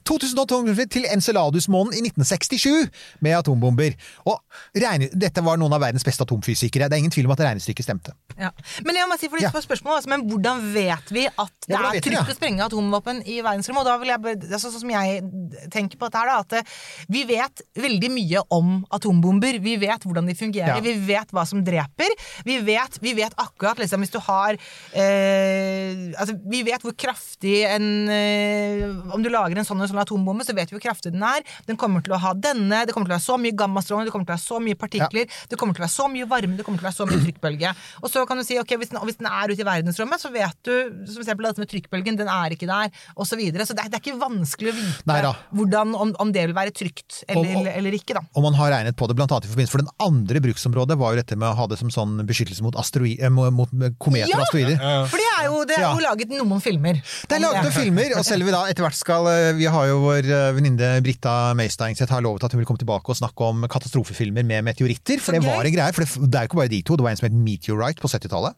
2000 0.05 0.35
tonn 0.45 0.47
tungt 0.75 0.91
til 0.91 1.05
Enceladus-månen 1.09 1.93
i 1.97 2.01
1967 2.19 2.89
med 3.25 3.37
atombomber. 3.39 3.95
Og 4.29 4.39
regne, 4.75 5.09
dette 5.13 5.43
var 5.45 5.57
noen 5.57 5.73
av 5.73 5.81
verdens 5.81 6.03
beste 6.07 6.23
atomfysikere. 6.25 6.89
Det 6.89 6.97
er 6.97 7.03
ingen 7.03 7.13
tvil 7.13 7.25
om 7.29 7.33
at 7.35 7.43
regnestykket 7.47 7.85
stemte. 7.87 8.13
Ja. 8.39 8.51
Men 8.85 8.95
jeg 8.99 9.09
må 9.09 9.17
si 9.19 9.27
for 9.29 9.37
litt 9.39 9.49
Ja. 9.49 9.61
spørsmål, 9.61 9.95
altså, 9.99 10.09
men 10.09 10.27
hvordan 10.29 10.61
vet 10.73 11.09
vi 11.11 11.25
at 11.27 11.53
det 11.67 11.75
Ja, 11.75 11.91
er 11.93 11.99
trygt 12.01 12.29
å 12.29 12.35
sprenge 12.35 12.65
atomvåpen 12.65 13.23
i 13.27 13.39
verdensrommet? 13.41 13.79
Og 13.81 13.85
da 13.85 13.97
vil 13.97 14.07
jeg, 14.13 14.39
altså, 14.53 14.71
sånn 14.71 14.79
som 14.81 14.89
jeg 14.89 15.23
tenker 15.71 15.97
på 15.97 16.07
dette 16.09 16.17
her, 16.19 16.27
da, 16.27 16.39
at 16.39 16.53
eh, 16.53 16.63
vi 17.09 17.23
vet 17.25 17.61
veldig 17.75 18.11
mye 18.11 18.43
om 18.51 18.85
atombomber. 18.91 19.59
Vi 19.61 19.75
vet 19.77 20.03
hvordan 20.03 20.25
de 20.27 20.35
fungerer, 20.35 20.75
Ja. 20.75 20.79
vi 20.81 20.93
vet 21.07 21.31
hva 21.31 21.45
som 21.47 21.63
dreper. 21.63 22.09
Vi 22.45 22.59
vet, 22.59 22.99
vi 23.01 23.13
vet 23.13 23.33
akkurat 23.37 23.77
liksom, 23.77 23.99
hvis 24.03 24.11
du 24.11 24.19
har 24.19 24.57
eh, 24.93 26.11
altså, 26.19 26.35
Vi 26.49 26.63
vet 26.67 26.81
hvor 26.85 26.93
kraftig 26.99 27.63
en 27.69 28.09
eh, 28.09 28.83
Om 29.13 29.23
du 29.23 29.29
lager 29.29 29.57
en 29.59 29.65
sånn 29.67 29.81
og 29.81 29.89
sånn 29.91 30.01
atombombe, 30.01 30.45
så 30.45 30.55
vet 30.57 30.69
vi 30.71 30.77
hvor 30.77 30.83
kraftig 30.89 31.11
den 31.15 31.23
er. 31.25 31.43
Den 31.67 31.77
kommer 31.79 32.03
til 32.03 32.08
å 32.15 32.19
ha 32.23 32.33
denne, 32.33 32.85
det 32.85 32.93
kommer 32.95 33.07
til 33.09 33.13
å 33.13 33.17
være 33.17 33.25
så 33.27 33.37
mye 33.41 33.55
gammastråling, 33.59 34.05
det 34.09 34.13
kommer 34.13 34.25
til 34.25 34.33
å 34.33 34.37
være 34.37 34.45
så 34.47 34.59
mye 34.63 34.77
partikler, 34.79 35.25
det 35.49 35.57
kommer 35.59 35.73
til 35.77 35.83
å 35.83 35.85
være 35.87 35.95
så 35.95 36.07
mye 36.11 36.27
varme, 36.29 36.57
det 36.59 36.65
kommer 36.65 36.79
til 36.81 36.87
å 36.87 36.89
være 36.89 36.99
så 36.99 37.07
mye 37.09 37.21
trykkbølge. 37.25 37.73
Og 38.03 38.09
så 38.13 38.25
kan 38.29 38.37
du 38.39 38.43
si 38.47 38.57
ok, 38.61 38.75
hvis 38.81 38.91
den, 38.93 38.99
hvis 39.07 39.19
den 39.19 39.27
er 39.31 39.51
ute 39.53 39.61
i 39.63 39.67
verdensrommet, 39.67 40.21
så 40.23 40.31
vet 40.33 40.57
du 40.65 40.73
som 41.11 41.21
eksempel 41.23 41.45
dette 41.49 41.63
med 41.63 41.69
trykkbølgen, 41.71 42.17
den 42.19 42.29
er 42.31 42.55
ikke 42.55 42.67
der, 42.69 42.89
og 43.15 43.27
så 43.29 43.37
videre. 43.39 43.65
Så 43.67 43.75
det 43.77 43.87
det 43.89 43.97
er 43.97 44.03
ikke 44.03 44.19
vanskelig 44.21 44.71
å 44.71 44.75
vite 44.77 45.33
hvordan, 45.55 45.93
om, 45.97 46.11
om 46.21 46.31
det 46.35 46.43
vil 46.49 46.53
være 46.55 46.71
trygt 46.75 47.23
eller, 47.27 47.47
Og- 47.55 47.61
og- 47.65 47.71
eller 47.79 47.95
ikke, 47.97 48.13
da. 48.17 48.21
Og 48.37 48.43
man 48.45 48.53
har 48.59 48.71
regnet 48.71 48.95
på 48.99 49.07
det 49.09 49.15
blant 49.17 49.31
annet 49.31 49.45
i 49.47 49.51
forbindelse 49.51 49.71
For 49.73 49.81
den 49.81 49.89
andre 50.03 50.41
bruksområdet 50.43 50.97
var 50.99 51.13
jo 51.15 51.21
dette 51.21 51.37
med 51.39 51.49
å 51.49 51.55
ha 51.57 51.65
det 51.71 51.77
som 51.79 51.89
sånn 51.93 52.19
beskyttelse 52.27 52.61
mot, 52.65 52.75
asteroi- 52.79 53.17
eh, 53.21 53.29
mot 53.29 53.69
kometer 53.99 54.29
og 54.35 54.43
asteroider. 54.45 54.77
For 55.09 55.17
det 55.17 55.29
er 55.39 55.45
jo, 55.49 55.63
det 55.65 55.77
er 55.77 55.81
Ja. 55.87 55.93
jo 55.95 56.03
laget 56.05 56.29
noen 56.35 56.61
filmer. 56.61 57.01
Det 57.01 57.37
er 57.37 57.41
laget 57.43 57.63
noen 57.65 57.75
filmer, 57.75 58.17
og 58.19 58.25
selv 58.25 58.41
om 58.43 58.47
vi 58.49 58.53
da 58.55 58.61
etter 58.69 58.83
hvert 58.85 58.95
skal 58.99 59.27
eh, 59.27 59.53
Vi 59.59 59.65
har 59.65 59.87
jo 59.89 59.99
vår 60.03 60.29
venninne 60.55 60.91
Brita 61.03 61.19
Britta 61.19 61.89
Meistengseth 61.99 62.15
har 62.15 62.23
lovet 62.23 62.43
at 62.43 62.53
hun 62.53 62.61
vil 62.61 62.67
komme 62.67 62.79
tilbake 62.79 63.11
og 63.11 63.17
snakke 63.19 63.43
om 63.43 63.65
katastrofefilmer 63.67 64.45
med 64.47 64.63
meteoritter. 64.63 65.19
For 65.19 65.35
det 65.35 65.43
var 65.43 65.65
en 65.65 65.73
greie, 65.75 65.93
for 65.93 66.05
det, 66.05 66.31
det 66.31 66.35
er 66.35 66.45
jo 66.45 66.51
ikke 66.51 66.61
bare 66.61 66.71
de 66.71 66.81
to. 66.81 66.95
Det 66.95 67.03
var 67.03 67.11
en 67.11 67.19
som 67.19 67.27
het 67.27 67.35
Meteorite 67.35 68.01
på 68.01 68.07
70-tallet. 68.07 68.55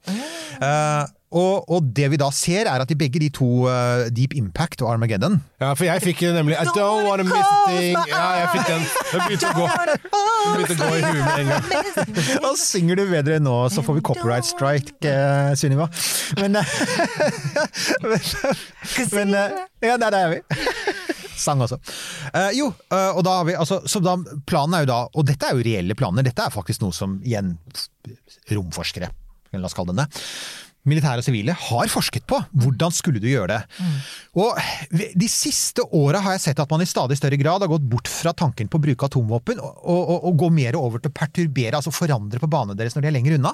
Uh, 0.62 1.10
og, 1.32 1.70
og 1.72 1.86
det 1.96 2.10
vi 2.12 2.18
da 2.20 2.28
ser, 2.36 2.68
er 2.68 2.84
at 2.84 2.92
i 2.92 2.96
begge 3.00 3.22
de 3.24 3.30
to, 3.32 3.48
uh, 3.64 4.10
Deep 4.12 4.34
Impact 4.36 4.82
og 4.84 4.89
Armageddon 4.92 5.38
Ja, 5.62 5.70
for 5.72 5.88
jeg 5.88 6.04
fikk 6.04 6.26
nemlig 6.36 6.58
I 6.60 6.66
don't 6.76 7.08
wanna 7.08 7.24
miss 7.24 7.48
a 7.48 7.70
thing. 7.70 7.96
Ja, 8.10 8.26
jeg 8.42 8.50
fikk 8.52 8.68
den. 8.68 8.84
Det 9.14 9.22
begynte 9.24 9.48
å 9.48 9.56
gå, 9.56 9.68
det 9.86 9.96
begynte 10.58 10.76
å 10.76 10.89
gå 10.89 10.98
i 10.98 11.06
huet 11.06 11.24
med 11.24 11.39
en 11.39 11.48
gang. 11.54 11.64
Da 12.44 12.52
synger 12.66 13.00
du 13.00 13.06
bedre 13.14 13.39
nå, 13.39 13.56
så 13.72 13.84
får 13.86 14.02
vi 14.02 14.04
copyright 14.12 14.50
strike, 14.50 14.98
uh, 15.08 15.56
Sunniva. 15.56 15.88
Men, 16.42 16.60
uh, 16.60 16.76
men, 19.16 19.32
uh, 19.32 19.39
eh, 19.39 19.88
Ja, 19.88 19.96
der 20.04 20.20
er 20.20 20.36
vi. 20.36 20.42
Sang 21.42 21.64
også. 21.66 21.80
Uh, 22.32 22.52
jo, 22.58 22.70
uh, 22.94 23.12
og 23.18 23.24
da 23.28 23.38
har 23.39 23.48
vi 23.50 23.58
altså, 23.58 23.82
så 23.89 24.02
da, 24.04 24.18
Planen 24.48 24.78
er 24.78 24.86
jo 24.86 24.92
da 24.92 25.00
Og 25.18 25.26
dette 25.28 25.48
er 25.48 25.58
jo 25.58 25.66
reelle 25.66 25.98
planer. 25.98 26.26
Dette 26.26 26.46
er 26.46 26.54
faktisk 26.54 26.84
noe 26.84 26.96
som 26.96 27.20
igjen 27.26 27.56
romforskere, 28.52 29.12
la 29.56 29.68
oss 29.68 29.76
kalle 29.78 29.94
det 29.96 30.04
det, 30.06 30.22
militære 30.88 31.21
og 31.21 31.25
sivile, 31.25 31.53
har 31.53 31.91
forsket 31.91 32.25
på. 32.29 32.39
Hvordan 32.63 32.93
skulle 32.95 33.21
du 33.21 33.27
gjøre 33.29 33.57
det? 33.57 33.88
Og 34.41 34.57
De 35.17 35.27
siste 35.29 35.84
åra 35.93 36.21
har 36.23 36.38
jeg 36.38 36.43
sett 36.47 36.61
at 36.63 36.71
man 36.71 36.82
i 36.84 36.88
stadig 36.89 37.17
større 37.19 37.38
grad 37.39 37.63
har 37.63 37.69
gått 37.71 37.86
bort 37.88 38.09
fra 38.09 38.34
tanken 38.38 38.69
på 38.71 38.79
å 38.79 38.84
bruke 38.84 39.07
atomvåpen, 39.07 39.59
og, 39.61 39.82
og, 39.84 40.25
og 40.29 40.38
gå 40.41 40.49
mer 40.53 40.77
over 40.79 41.01
til 41.03 41.11
å 41.11 41.15
perturbere, 41.15 41.77
altså 41.77 41.93
forandre 41.93 42.39
på 42.41 42.49
banene 42.51 42.77
deres 42.79 42.95
når 42.95 43.05
de 43.05 43.11
er 43.11 43.15
lenger 43.17 43.38
unna. 43.38 43.53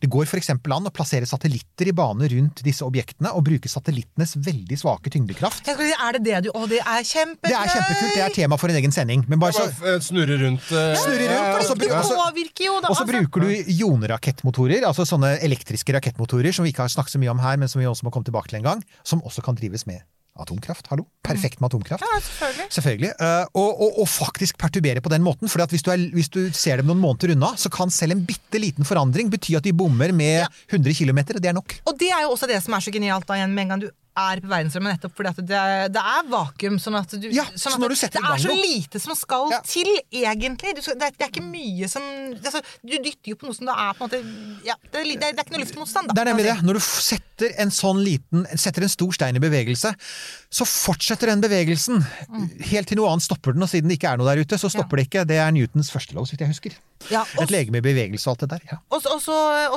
Det 0.00 0.10
går 0.10 0.26
f.eks. 0.28 0.50
an 0.54 0.90
å 0.90 0.94
plassere 0.94 1.28
satellitter 1.28 1.90
i 1.90 1.94
bane 1.96 2.28
rundt 2.32 2.64
disse 2.66 2.84
objektene, 2.86 3.32
og 3.34 3.44
bruke 3.46 3.70
satellittenes 3.70 4.36
veldig 4.44 4.78
svake 4.80 5.12
tyngdekraft. 5.14 5.64
Si, 5.68 5.90
er 5.94 6.18
det 6.18 6.24
det 6.26 6.42
du 6.46 6.50
Å, 6.54 6.64
det 6.70 6.80
er 6.80 7.02
kjempegøy! 7.06 7.50
Det 7.50 7.56
er 7.58 7.70
kjempekult, 7.72 8.14
det 8.14 8.24
er 8.24 8.34
tema 8.34 8.58
for 8.60 8.72
en 8.72 8.78
egen 8.80 8.94
sending. 8.94 9.24
Men 9.30 9.40
bare 9.42 9.56
så 9.56 9.68
Bare 9.80 10.00
snurre 10.04 10.36
rundt. 10.40 10.66
Uh, 10.70 10.94
Snurre 10.98 11.26
rundt, 11.28 11.34
ja, 11.34 11.44
og 11.58 11.64
så 11.66 11.74
og 11.74 12.04
så- 12.08 12.18
påvirker 12.18 12.66
jo, 12.68 12.74
da. 12.80 12.90
og 12.90 12.96
så 12.96 13.04
altså. 13.04 13.10
bruker 13.10 13.44
du 13.44 13.72
ionerakettmotorer, 13.74 14.86
altså 14.88 15.06
sånne 15.08 15.34
elektriske 15.44 15.94
rakettmotorer 15.96 16.54
som 16.54 16.63
vi 16.64 16.74
ikke 16.74 16.86
har 16.86 16.92
snakket 16.92 17.16
så 17.16 17.22
mye 17.22 17.32
om 17.32 17.44
her, 17.44 17.60
men 17.60 17.70
som 17.70 17.82
vi 17.82 17.88
også 17.90 18.06
må 18.06 18.12
komme 18.14 18.26
tilbake 18.28 18.52
til 18.52 18.62
en 18.62 18.68
gang, 18.72 18.84
som 19.06 19.22
også 19.24 19.44
kan 19.44 19.58
drives 19.58 19.86
med 19.90 20.02
atomkraft. 20.40 20.88
Hallo? 20.90 21.04
Perfekt 21.22 21.60
med 21.62 21.70
atomkraft. 21.70 22.02
Ja, 22.02 22.20
selvfølgelig. 22.20 22.66
Selvfølgelig. 22.74 23.10
Eh, 23.22 23.44
og, 23.54 23.80
og, 23.86 23.98
og 24.02 24.08
faktisk 24.10 24.58
perturbere 24.58 25.02
på 25.04 25.12
den 25.12 25.22
måten. 25.22 25.50
For 25.50 25.62
hvis, 25.70 25.84
du 25.86 25.92
hvis 26.14 26.30
du 26.32 26.40
ser 26.52 26.80
dem 26.80 26.90
noen 26.90 27.02
måneder 27.02 27.34
unna, 27.36 27.52
så 27.60 27.70
kan 27.72 27.92
selv 27.94 28.16
en 28.16 28.24
bitte 28.26 28.58
liten 28.58 28.86
forandring 28.88 29.30
bety 29.30 29.54
at 29.58 29.66
de 29.66 29.74
bommer 29.76 30.12
med 30.12 30.46
100 30.72 30.96
km. 30.98 31.22
Det 31.38 31.52
er 31.52 31.56
nok. 31.56 31.76
Og 31.86 31.98
det 32.00 32.10
er 32.10 32.26
jo 32.26 32.34
også 32.34 32.50
det 32.50 32.58
som 32.64 32.74
er 32.74 32.82
så 32.82 32.94
genialt 32.94 33.28
da 33.28 33.38
igjen 33.38 33.54
med 33.54 33.66
en 33.66 33.74
gang 33.74 33.84
du 33.86 33.92
er 34.16 34.40
på 34.44 34.50
verdensrommet, 34.50 34.94
nettopp 34.94 35.14
fordi 35.18 35.30
at 35.32 35.38
det, 35.42 35.60
det 35.94 36.02
er 36.14 36.28
vakuum. 36.30 36.76
Sånn 36.82 36.96
at 36.98 37.14
du, 37.18 37.26
Ja, 37.34 37.44
sånn 37.50 37.74
så 37.74 37.80
når 37.82 37.94
du 37.94 37.98
setter 37.98 38.22
det 38.22 38.30
er 38.36 38.42
så 38.44 38.54
lite 38.54 39.00
som 39.02 39.16
skal 39.18 39.50
Ja. 39.50 39.60
til, 39.66 39.90
egentlig. 40.14 40.74
Du, 40.78 40.82
skal- 40.84 40.98
det, 41.00 41.08
er, 41.10 41.16
det 41.18 41.26
er 41.26 41.32
ikke 41.32 41.46
mye 41.46 41.88
som 41.90 42.02
altså, 42.38 42.62
Du 42.84 42.94
dytter 42.94 43.32
jo 43.34 43.38
på 43.40 43.48
noe 43.48 43.56
som 43.58 43.66
det 43.66 43.74
er 43.74 43.92
på 43.98 44.04
en 44.04 44.08
måte 44.08 44.20
ja, 44.68 44.76
det, 44.92 45.00
er, 45.02 45.10
det, 45.18 45.30
er, 45.32 45.42
ikke 45.42 45.56
noe 45.56 45.64
luftmotstand, 45.64 46.08
da. 46.10 46.14
Det 46.14 46.22
er 46.24 46.30
nemlig 46.32 46.46
det. 46.46 46.56
Når 46.64 46.78
du 46.78 46.82
setter 46.84 47.54
en 47.64 47.72
sånn 47.74 48.00
liten 48.04 48.46
Setter 48.54 48.86
en 48.86 48.92
stor 48.92 49.10
stein 49.16 49.36
i 49.36 49.42
bevegelse, 49.42 49.90
så 50.54 50.66
fortsetter 50.68 51.32
den 51.32 51.42
bevegelsen 51.42 52.02
helt 52.70 52.86
til 52.86 53.00
noe 53.00 53.10
annet 53.10 53.26
stopper 53.26 53.56
den. 53.56 53.64
Og 53.64 53.70
siden 53.70 53.90
det 53.90 53.98
ikke 53.98 54.12
er 54.12 54.20
noe 54.20 54.28
der 54.30 54.44
ute, 54.44 54.58
så 54.60 54.70
stopper 54.70 55.00
det 55.00 55.08
ikke. 55.08 55.24
Det 55.26 55.38
er 55.42 55.54
Newtons 55.54 55.90
første 55.90 56.14
lov, 56.14 56.28
så 56.28 56.36
vidt 56.36 56.44
jeg 56.44 56.52
husker. 56.52 56.76
Ja, 57.10 57.24
Et 57.42 57.50
legeme 57.52 57.80
i 57.80 57.84
bevegelse 57.84 58.28
og 58.30 58.36
alt 58.36 58.44
det 58.44 58.48
der. 58.54 58.62
Ja. 58.70 58.76
Og 58.94 59.02
så, 59.02 59.34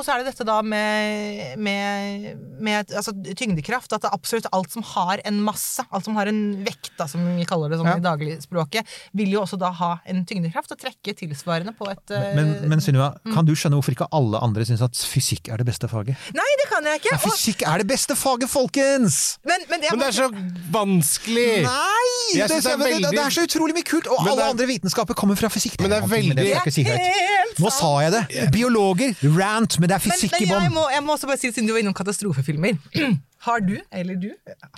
er 0.08 0.22
det 0.22 0.30
dette 0.30 0.46
da 0.48 0.60
med, 0.62 1.58
med, 1.60 2.28
med 2.62 2.94
altså, 2.94 3.12
tyngdekraft. 3.36 3.90
At 3.96 4.06
det 4.06 4.12
absolutt 4.14 4.46
alt 4.54 4.70
som 4.72 4.86
har 4.94 5.20
en 5.28 5.40
masse, 5.44 5.82
alt 5.90 6.06
som 6.06 6.16
har 6.16 6.30
en 6.30 6.40
vekt, 6.64 6.92
da, 7.00 7.08
som 7.10 7.26
vi 7.36 7.46
kaller 7.48 7.74
det 7.74 7.80
sånn 7.82 7.88
Ja. 7.88 7.96
i 7.98 8.04
dagligspråket, 8.04 8.94
vil 9.18 9.34
jo 9.34 9.42
også 9.42 9.58
da 9.60 9.72
ha 9.80 9.90
en 10.08 10.22
tyngdekraft 10.28 10.72
og 10.76 10.80
trekke 10.80 11.16
tilsvarende 11.18 11.74
på 11.76 11.88
et 11.90 12.14
Men, 12.14 12.54
Men, 12.54 12.68
men 12.74 12.84
Sunniva, 12.84 13.10
kan 13.26 13.48
du 13.48 13.54
skjønne 13.56 13.80
hvorfor 13.80 13.96
ikke 13.96 14.10
alle 14.14 14.40
andre 14.44 14.66
syns 14.68 14.84
at 14.84 14.94
fysikk 15.10 15.50
er 15.50 15.60
det 15.60 15.66
beste 15.68 15.90
faget? 15.90 16.14
Nei, 16.36 16.48
det 16.62 16.68
kan 16.70 16.86
jeg 16.86 17.02
ikke! 17.02 17.16
Ja, 17.16 17.20
fysikk 17.24 17.66
er 17.66 17.82
det 17.82 17.88
beste 17.90 18.16
faget, 18.18 18.48
folkens! 18.52 19.38
men, 19.48 19.66
men, 19.72 19.82
jeg 19.82 19.96
Men 19.96 20.06
det 20.06 20.10
er 20.12 20.18
så 20.20 20.30
vanskelig! 20.74 21.62
Nei! 21.64 22.06
Det, 22.34 22.46
synes 22.50 22.64
det 22.64 22.72
er 22.72 22.76
men 22.76 22.86
det, 22.86 22.92
veldig- 22.94 23.10
det 23.16 23.22
er 23.24 23.34
så 23.34 23.44
utrolig 23.48 23.74
mye 23.78 23.86
kult! 23.88 24.06
Og 24.12 24.18
Men 24.24 24.32
alle 24.32 24.44
er- 24.46 24.52
andre 24.54 24.66
vitenskaper 24.68 25.14
kommer 25.18 25.36
fra 25.40 25.48
fysikk. 25.52 25.78
Men 25.80 25.90
det 25.94 25.98
er 26.02 26.08
veldig- 26.12 26.36
det 26.36 26.52
er 26.56 26.70
si. 26.70 26.84
Helt 26.88 27.58
Nå 27.58 27.70
sa 27.72 27.90
jeg 28.04 28.12
det! 28.12 28.50
Biologer, 28.54 29.14
rant, 29.38 29.78
men 29.80 29.88
det 29.88 29.96
er 29.96 30.04
fysikk 30.04 30.32
men 30.36 30.42
i 30.42 30.46
jeg, 30.46 30.52
bånn. 30.54 30.72
må, 30.76 30.86
jeg 30.92 31.02
må 31.06 31.16
også 31.16 31.26
bare 31.30 31.38
si, 31.40 31.50
siden 31.52 31.66
du 31.66 31.72
var 31.74 31.80
innom 31.82 31.94
katastrofefilmer 31.96 32.78
Har 33.48 33.60
du, 33.60 33.76
eller 33.92 34.14
du, 34.18 34.32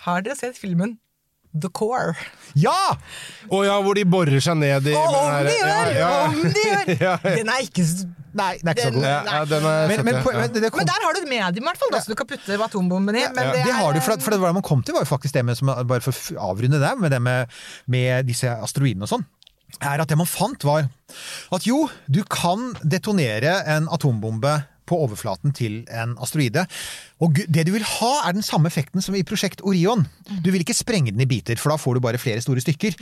har 0.05 0.20
dere 0.22 0.36
sett 0.36 0.57
filmen 0.61 0.99
The 1.53 1.68
Core? 1.74 2.14
Ja! 2.55 2.76
Å 3.51 3.64
ja, 3.66 3.80
hvor 3.82 3.95
de 3.99 4.05
borer 4.07 4.38
seg 4.45 4.57
ned 4.61 4.86
i 4.86 4.95
Å, 4.95 5.01
om 5.03 5.47
de 5.49 5.55
gjør! 5.57 5.93
ja, 5.97 5.99
ja. 5.99 6.11
Om 6.28 6.43
de 6.45 6.66
gjør! 6.68 6.91
Ja, 7.01 7.14
ja. 7.24 7.36
Den 7.41 7.49
er 7.51 7.64
ikke 7.66 7.82
Nei, 8.39 8.53
den 8.61 8.68
er 8.70 8.76
ikke 8.76 8.87
så 8.87 8.95
god. 8.95 9.05
Ja, 9.09 9.16
ja, 9.26 9.41
den 9.51 9.64
er 9.66 9.89
Men, 9.91 10.05
men, 10.07 10.18
på- 10.22 10.33
men 10.37 10.53
det, 10.55 10.62
det 10.62 10.70
kom, 10.70 10.78
Men 10.85 10.87
der 10.93 11.05
har 11.07 11.16
du 11.16 11.20
et 11.22 11.28
medium, 11.33 11.64
i 11.64 11.68
hvert 11.70 11.81
fall, 11.83 11.91
da, 11.95 12.01
så 12.05 12.12
du 12.12 12.18
kan 12.20 12.28
putte 12.31 12.59
atombomben 12.68 13.16
i. 13.18 13.24
Men 13.35 13.45
Ja, 13.51 13.53
det, 13.57 13.64
det 13.66 13.74
har 13.81 13.93
du, 13.97 14.01
for, 14.07 14.20
for 14.22 14.31
det 14.37 14.41
var 14.43 14.53
det 14.55 14.59
man 14.61 14.66
kom 14.70 14.83
til, 14.87 14.95
var 14.95 15.03
jo 15.07 15.11
faktisk 15.11 15.35
det 15.35 15.45
med, 15.49 15.59
som, 15.59 15.72
bare 15.91 16.01
for 16.05 16.14
å 16.37 16.51
avrunde 16.53 16.78
det, 16.83 16.93
med 17.03 17.11
det 17.16 17.20
med, 17.26 17.61
med 17.91 18.26
disse 18.31 18.51
asteroidene 18.62 19.09
og 19.09 19.12
sånn, 19.16 19.26
er 19.87 20.03
at 20.03 20.11
det 20.11 20.18
man 20.18 20.26
fant 20.26 20.64
var 20.66 20.89
at 21.55 21.66
jo, 21.66 21.85
du 22.11 22.22
kan 22.26 22.72
detonere 22.83 23.61
en 23.70 23.87
atombombe 23.95 24.61
på 24.91 24.97
overflaten 25.05 25.53
til 25.55 25.85
en 25.95 26.16
asteroide. 26.18 26.64
Og 27.22 27.37
det 27.47 27.62
du 27.68 27.70
vil 27.76 27.85
ha, 27.87 28.09
er 28.26 28.35
den 28.35 28.43
samme 28.43 28.66
effekten 28.66 28.99
som 29.05 29.14
i 29.14 29.20
prosjekt 29.22 29.61
Orion. 29.62 30.03
Du 30.43 30.49
vil 30.51 30.64
ikke 30.64 30.74
sprenge 30.74 31.12
den 31.14 31.22
i 31.22 31.28
biter, 31.31 31.55
for 31.62 31.70
da 31.70 31.76
får 31.78 31.95
du 31.95 32.03
bare 32.03 32.18
flere 32.18 32.43
store 32.43 32.59
stykker. 32.64 32.97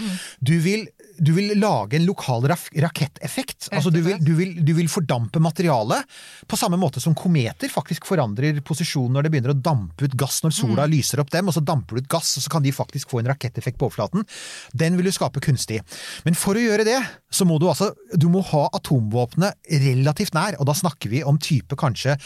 Du 0.45 0.53
vil, 0.61 0.85
du 1.19 1.33
vil 1.35 1.53
lage 1.59 1.99
en 1.99 2.07
lokal 2.07 2.47
raketteffekt. 2.49 3.69
Altså 3.73 3.91
du 3.91 4.01
vil, 4.05 4.19
du, 4.23 4.33
vil, 4.39 4.55
du 4.65 4.73
vil 4.77 4.89
fordampe 4.91 5.41
materialet 5.43 6.19
på 6.49 6.59
samme 6.59 6.79
måte 6.81 7.03
som 7.03 7.17
kometer 7.19 7.71
faktisk 7.73 8.07
forandrer 8.09 8.61
posisjon 8.67 9.13
når 9.13 9.27
det 9.27 9.33
begynner 9.35 9.55
å 9.55 9.59
dampe 9.59 10.07
ut 10.07 10.17
gass 10.19 10.41
når 10.45 10.55
sola 10.55 10.87
lyser 10.91 11.23
opp 11.23 11.33
dem, 11.35 11.51
og 11.51 11.57
så 11.57 11.63
damper 11.65 11.99
du 11.99 12.05
ut 12.05 12.11
gass, 12.11 12.37
og 12.39 12.45
så 12.45 12.53
kan 12.53 12.65
de 12.65 12.75
faktisk 12.75 13.11
få 13.11 13.23
en 13.23 13.31
raketteffekt 13.33 13.79
på 13.81 13.89
overflaten. 13.89 14.27
Den 14.73 14.99
vil 14.99 15.09
du 15.09 15.15
skape 15.15 15.43
kunstig. 15.45 15.81
Men 16.27 16.39
for 16.39 16.59
å 16.59 16.63
gjøre 16.63 16.87
det, 16.89 16.99
så 17.31 17.47
må 17.49 17.59
du 17.61 17.69
altså 17.69 17.91
du 18.15 18.29
må 18.33 18.43
ha 18.53 18.65
atomvåpenet 18.79 19.69
relativt 19.83 20.37
nær, 20.37 20.57
og 20.59 20.69
da 20.69 20.77
snakker 20.77 21.13
vi 21.13 21.25
om 21.27 21.39
type 21.43 21.77
kanskje 21.79 22.17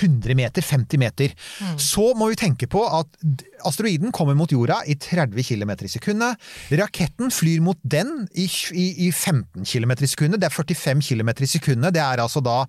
100 0.00 0.36
meter, 0.38 0.64
50 0.64 1.02
meter. 1.02 1.34
Så 1.80 2.12
må 2.16 2.30
vi 2.30 2.38
tenke 2.40 2.68
på 2.70 2.84
at 2.86 3.10
asteroiden 3.66 4.14
kommer 4.14 4.36
mot 4.38 4.52
jorda 4.52 4.80
i 4.86 4.96
30 5.00 5.42
km 5.46 5.72
i 5.86 5.92
sekundet. 5.92 6.46
Raketten 6.78 7.32
flyr 7.34 7.62
mot 7.64 7.80
den 7.82 8.26
i, 8.36 8.46
i, 8.76 8.86
i 9.06 9.10
15 9.12 9.64
km 9.64 9.92
i 9.98 10.10
sekundet. 10.10 10.40
Det 10.42 10.48
er 10.50 10.54
45 10.54 11.02
km 11.08 11.30
i 11.40 11.50
sekundet. 11.50 11.94
Det 11.96 12.02
er 12.02 12.22
altså 12.22 12.42
da 12.44 12.62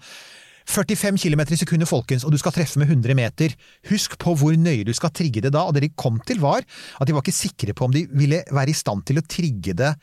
45 0.67 1.17
km 1.21 1.41
i 1.47 1.59
sekundet, 1.59 1.87
folkens, 1.87 2.25
og 2.27 2.33
du 2.33 2.37
skal 2.41 2.55
treffe 2.55 2.79
med 2.79 2.89
100 2.91 3.15
meter. 3.15 3.53
Husk 3.89 4.17
på 4.19 4.35
hvor 4.35 4.55
nøye 4.59 4.85
du 4.87 4.93
skal 4.95 5.13
trigge 5.15 5.41
det 5.45 5.53
da, 5.55 5.63
og 5.63 5.77
det 5.77 5.85
de 5.85 5.93
kom 5.95 6.19
til 6.27 6.41
var 6.43 6.65
at 6.65 7.07
de 7.07 7.15
var 7.15 7.23
ikke 7.23 7.35
sikre 7.35 7.75
på 7.75 7.87
om 7.87 7.95
de 7.95 8.07
ville 8.11 8.41
være 8.51 8.73
i 8.73 8.75
stand 8.75 9.05
til 9.07 9.21
å 9.21 9.27
trigge 9.27 9.77
det 9.77 9.93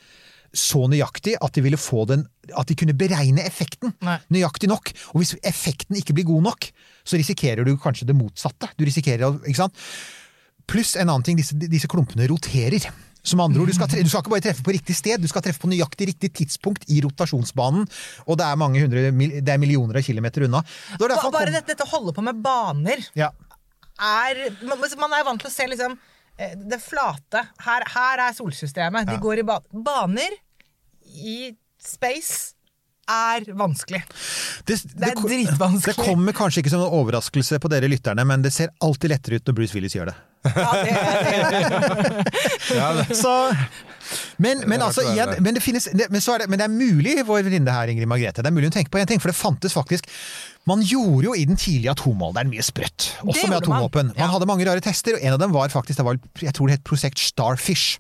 så 0.55 0.85
nøyaktig 0.87 1.35
at 1.43 1.57
de 1.57 1.65
ville 1.65 1.81
få 1.81 2.05
den 2.07 2.29
At 2.55 2.69
de 2.69 2.77
kunne 2.79 2.95
beregne 2.95 3.43
effekten 3.43 3.95
Nei. 4.05 4.19
nøyaktig 4.31 4.69
nok. 4.69 4.93
Og 5.15 5.23
hvis 5.23 5.35
effekten 5.43 5.97
ikke 5.97 6.15
blir 6.15 6.29
god 6.29 6.43
nok, 6.45 6.69
så 7.03 7.17
risikerer 7.17 7.65
du 7.65 7.73
kanskje 7.81 8.07
det 8.07 8.15
motsatte. 8.15 8.69
Du 8.79 8.85
risikerer 8.85 9.41
Ikke 9.49 9.63
sant? 9.65 9.75
Pluss 10.69 10.95
en 10.97 11.09
annen 11.09 11.25
ting, 11.25 11.37
disse, 11.41 11.57
disse 11.57 11.89
klumpene 11.89 12.29
roterer. 12.29 12.87
Som 13.25 13.41
andre 13.41 13.63
ord, 13.63 13.71
du 13.73 13.75
skal, 13.77 13.89
du 13.89 14.09
skal 14.11 14.21
ikke 14.21 14.33
bare 14.35 14.45
treffe 14.45 14.65
på 14.67 14.73
riktig 14.77 14.95
sted, 14.99 15.23
du 15.23 15.29
skal 15.31 15.41
treffe 15.47 15.63
på 15.63 15.71
nøyaktig 15.73 16.11
riktig 16.11 16.29
tidspunkt 16.37 16.85
i 16.93 16.99
rotasjonsbanen. 17.01 17.87
Og 18.29 18.37
det 18.37 18.45
er 18.45 18.59
mange 18.61 18.83
hundre, 18.85 19.07
det 19.41 19.49
er 19.55 19.61
millioner 19.63 19.97
av 20.01 20.05
kilometer 20.05 20.45
unna. 20.45 20.61
Det 20.93 21.01
Bare 21.09 21.17
kom- 21.23 21.33
dette, 21.41 21.65
dette 21.73 21.89
holde 21.89 22.13
på 22.13 22.23
med 22.23 22.43
baner 22.45 23.01
Ja. 23.17 23.31
er 23.99 24.51
Man 24.99 25.13
er 25.13 25.25
vant 25.25 25.41
til 25.41 25.49
å 25.51 25.55
se 25.55 25.67
liksom 25.67 25.97
eh, 26.39 26.55
det 26.57 26.81
flate. 26.83 27.47
Her, 27.65 27.83
her 27.95 28.19
er 28.29 28.33
solsystemet. 28.37 29.07
De 29.07 29.17
går 29.23 29.39
i 29.39 29.43
ba 29.43 29.61
baner 29.73 30.31
i 31.15 31.55
space 31.79 32.54
er 33.11 33.49
vanskelig. 33.57 34.03
Det, 34.67 34.79
Det 34.95 35.11
er 35.11 35.19
dritvanskelig. 35.19 35.97
Det 35.97 36.05
kommer 36.05 36.37
kanskje 36.37 36.63
ikke 36.63 36.75
som 36.75 36.85
en 36.85 36.95
overraskelse 37.01 37.61
på 37.63 37.71
dere 37.73 37.91
lytterne, 37.91 38.25
men 38.29 38.45
det 38.45 38.53
ser 38.55 38.73
alltid 38.85 39.15
lettere 39.15 39.41
ut 39.41 39.51
når 39.51 39.59
Bruce 39.61 39.77
Willis 39.77 39.97
gjør 39.97 40.13
det. 40.13 40.17
Ja, 42.75 42.93
det, 42.93 43.15
Så, 43.23 43.57
men, 44.37 44.61
men, 44.69 44.83
altså, 44.83 45.01
igjen, 45.15 45.31
men, 45.41 45.57
det 45.57 45.63
finnes, 45.65 45.89
men, 45.95 46.21
så 46.21 46.35
er 46.35 46.45
det, 46.45 46.51
men 46.53 46.61
det 46.61 46.67
er 46.67 46.75
mulig, 46.75 47.15
vår 47.25 47.47
venninne 47.47 47.73
her, 47.73 47.89
Ingrid 47.93 48.11
Margrethe, 48.11 48.45
det 48.45 48.51
er 48.51 48.55
mulig 48.55 48.69
hun 48.69 48.77
tenker 48.77 48.93
på 48.93 49.01
en 49.01 49.09
ting, 49.09 49.23
for 49.23 49.33
det 49.33 49.39
fantes 49.39 49.73
faktisk 49.77 50.05
Man 50.69 50.81
gjorde 50.85 51.27
jo 51.27 51.35
i 51.37 51.45
den 51.49 51.59
tidlige 51.61 51.93
atomalderen 51.93 52.49
mye 52.53 52.65
sprøtt, 52.65 53.11
også 53.25 53.49
med 53.49 53.59
atomvåpen. 53.59 54.13
man, 54.13 54.17
ja. 54.17 54.25
Man 54.25 54.35
hadde 54.35 54.49
mange 54.49 54.69
rare 54.69 54.85
tester, 54.85 55.17
og 55.17 55.25
en 55.25 55.37
av 55.37 55.41
dem 55.43 55.53
var 55.53 55.73
faktisk 55.73 56.01
det 56.01 56.07
var, 56.09 56.21
jeg 56.41 56.55
tror 56.57 56.69
det 56.69 56.79
het 56.79 56.87
Prosjekt 56.89 57.21
Starfish. 57.21 57.99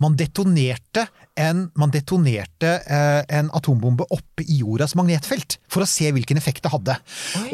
Man 0.00 0.16
detonerte 0.20 1.06
en, 1.40 1.64
man 1.78 1.92
detonerte 1.92 2.70
eh, 2.84 3.22
en 3.38 3.48
atombombe 3.56 4.04
oppe 4.12 4.44
i 4.44 4.58
jordas 4.60 4.92
magnetfelt 4.98 5.56
for 5.72 5.84
å 5.84 5.88
se 5.88 6.10
hvilken 6.12 6.36
effekt 6.36 6.64
det 6.66 6.72
hadde. 6.74 6.96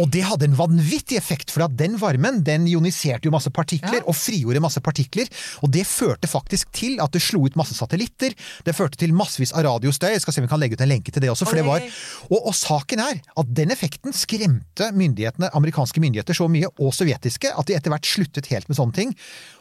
Og 0.03 0.09
det 0.15 0.25
hadde 0.27 0.49
en 0.49 0.57
vanvittig 0.59 1.19
effekt, 1.19 1.53
for 1.55 1.67
at 1.67 1.77
den 1.79 1.95
varmen 2.01 2.43
den 2.47 2.67
ioniserte 2.71 3.29
jo 3.29 3.35
masse 3.35 3.53
partikler, 3.55 4.03
og 4.05 4.17
frigjorde 4.19 4.63
masse 4.63 4.83
partikler. 4.85 5.31
Og 5.63 5.71
det 5.75 5.87
førte 5.89 6.31
faktisk 6.31 6.73
til 6.75 6.99
at 7.05 7.15
det 7.15 7.23
slo 7.23 7.45
ut 7.47 7.59
masse 7.59 7.77
satellitter. 7.79 8.35
Det 8.67 8.77
førte 8.77 8.99
til 9.01 9.15
massevis 9.17 9.55
av 9.55 9.67
radiostøy. 9.69 10.11
Jeg 10.15 10.25
skal 10.25 10.35
se 10.35 10.43
om 10.43 10.49
vi 10.49 10.53
kan 10.53 10.63
legge 10.63 10.79
ut 10.79 10.85
en 10.85 10.91
lenke 10.91 11.15
til 11.15 11.25
det 11.25 11.33
også. 11.33 11.47
for 11.49 11.59
det 11.59 11.67
var... 11.69 11.85
Og, 12.29 12.39
og 12.41 12.55
saken 12.57 13.05
er 13.05 13.21
at 13.23 13.53
den 13.55 13.75
effekten 13.75 14.17
skremte 14.17 14.91
myndighetene, 14.97 15.53
amerikanske 15.55 16.03
myndigheter 16.03 16.37
så 16.37 16.49
mye, 16.51 16.71
og 16.83 16.95
sovjetiske, 16.97 17.55
at 17.55 17.69
de 17.69 17.79
etter 17.79 17.95
hvert 17.95 18.09
sluttet 18.09 18.51
helt 18.51 18.69
med 18.69 18.79
sånne 18.79 18.97
ting. 18.97 19.15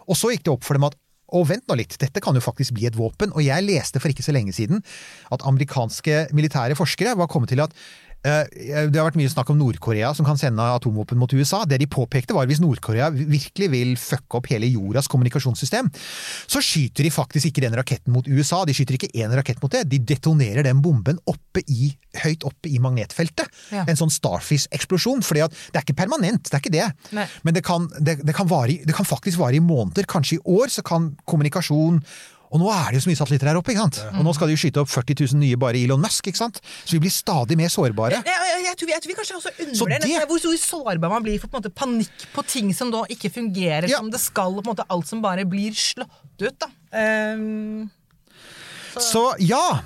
Og 0.08 0.18
så 0.18 0.32
gikk 0.34 0.48
det 0.48 0.56
opp 0.56 0.66
for 0.66 0.78
dem 0.78 0.88
at 0.88 0.98
og 1.36 1.48
vent 1.50 1.66
nå 1.68 1.76
litt, 1.80 1.98
dette 2.00 2.22
kan 2.24 2.38
jo 2.38 2.44
faktisk 2.44 2.76
bli 2.78 2.88
et 2.88 2.98
våpen. 2.98 3.34
Og 3.36 3.44
jeg 3.44 3.66
leste 3.66 4.00
for 4.00 4.12
ikke 4.12 4.26
så 4.26 4.36
lenge 4.36 4.56
siden 4.56 4.84
at 5.34 5.44
amerikanske 5.48 6.28
militære 6.38 6.78
forskere 6.80 7.18
var 7.20 7.32
kommet 7.32 7.52
til 7.52 7.64
at 7.66 7.76
det 8.26 8.98
har 8.98 9.06
vært 9.08 9.18
mye 9.20 9.32
snakk 9.32 9.52
om 9.54 9.60
Nord-Korea 9.60 10.10
som 10.18 10.26
kan 10.28 10.40
sende 10.40 10.64
atomvåpen 10.78 11.20
mot 11.20 11.32
USA. 11.32 11.64
Det 11.70 11.80
de 11.82 11.88
påpekte 11.90 12.36
var 12.36 12.50
hvis 12.50 12.62
Nord-Korea 12.64 13.10
virkelig 13.14 13.70
vil 13.72 13.94
fucke 14.00 14.40
opp 14.40 14.50
hele 14.52 14.70
jordas 14.72 15.08
kommunikasjonssystem, 15.12 15.90
så 16.50 16.62
skyter 16.64 17.08
de 17.08 17.14
faktisk 17.14 17.52
ikke 17.52 17.64
den 17.64 17.78
raketten 17.78 18.14
mot 18.16 18.28
USA. 18.28 18.64
De 18.68 18.76
skyter 18.76 18.98
ikke 18.98 19.12
én 19.16 19.34
rakett 19.38 19.62
mot 19.64 19.72
det, 19.74 19.86
de 19.92 20.02
detonerer 20.14 20.66
den 20.68 20.82
bomben 20.84 21.22
oppe 21.30 21.64
i, 21.72 21.92
høyt 22.24 22.46
oppe 22.48 22.72
i 22.72 22.82
magnetfeltet. 22.84 23.52
Ja. 23.72 23.86
En 23.88 24.00
sånn 24.00 24.14
Starfish-eksplosjon. 24.14 25.24
For 25.26 25.38
det 25.38 25.48
er 25.48 25.86
ikke 25.86 25.98
permanent, 25.98 26.50
det 26.50 26.58
er 26.58 26.64
ikke 26.64 26.76
det. 26.76 26.88
Nei. 27.18 27.28
Men 27.48 27.58
det 27.58 27.64
kan, 27.68 27.88
det, 28.00 28.20
det, 28.24 28.36
kan 28.38 28.50
vare, 28.50 28.80
det 28.84 28.98
kan 28.98 29.08
faktisk 29.08 29.40
vare 29.42 29.60
i 29.60 29.64
måneder, 29.64 30.10
kanskje 30.10 30.42
i 30.42 30.44
år, 30.58 30.74
så 30.74 30.84
kan 30.86 31.14
kommunikasjon 31.30 32.02
og 32.48 32.62
nå 32.62 32.68
er 32.72 32.86
det 32.94 33.00
jo 33.00 33.04
så 33.04 33.10
mye 33.12 33.20
satellitter 33.20 33.50
her 33.52 33.58
oppe, 33.60 33.74
ikke 33.74 33.82
sant? 33.84 33.98
Og 34.16 34.24
nå 34.24 34.32
skal 34.38 34.48
de 34.48 34.54
jo 34.56 34.62
skyte 34.62 34.80
opp 34.80 34.88
40 34.90 35.18
000 35.34 35.40
nye 35.42 35.58
bare 35.60 35.82
Elon 35.84 36.00
Musk, 36.00 36.30
ikke 36.32 36.40
sant? 36.40 36.62
Så 36.86 36.96
vi 36.96 37.02
blir 37.04 37.12
stadig 37.12 37.58
mer 37.60 37.68
sårbare. 37.74 38.22
jeg, 38.24 38.38
jeg, 38.54 38.62
jeg, 38.70 38.78
tror 38.80 38.88
vi, 38.88 38.94
jeg 38.96 39.02
tror 39.04 39.12
vi 39.12 39.18
kanskje 39.20 39.36
også 39.42 39.52
Så 39.52 39.66
undervurderer 39.68 40.24
det- 40.24 40.30
hvor 40.32 40.58
sårbar 40.64 41.10
man 41.12 41.24
blir 41.28 41.40
for 41.44 41.48
på 41.52 41.58
en 41.58 41.64
måte, 41.66 41.74
panikk 41.76 42.24
på 42.34 42.46
ting 42.48 42.72
som 42.76 42.92
da 42.92 43.04
ikke 43.10 43.30
fungerer 43.36 43.90
Ja. 43.92 43.98
som 44.00 44.10
det 44.12 44.22
skal, 44.24 44.56
og 44.56 44.64
på 44.64 44.72
en 44.72 44.76
måte 44.78 44.88
alt 44.90 45.08
som 45.08 45.22
bare 45.22 45.44
blir 45.46 45.72
slått 45.76 46.40
ut. 46.42 46.60
da. 46.60 46.68
Ehm, 46.94 47.90
Så 48.98 49.34
ja! 49.40 49.82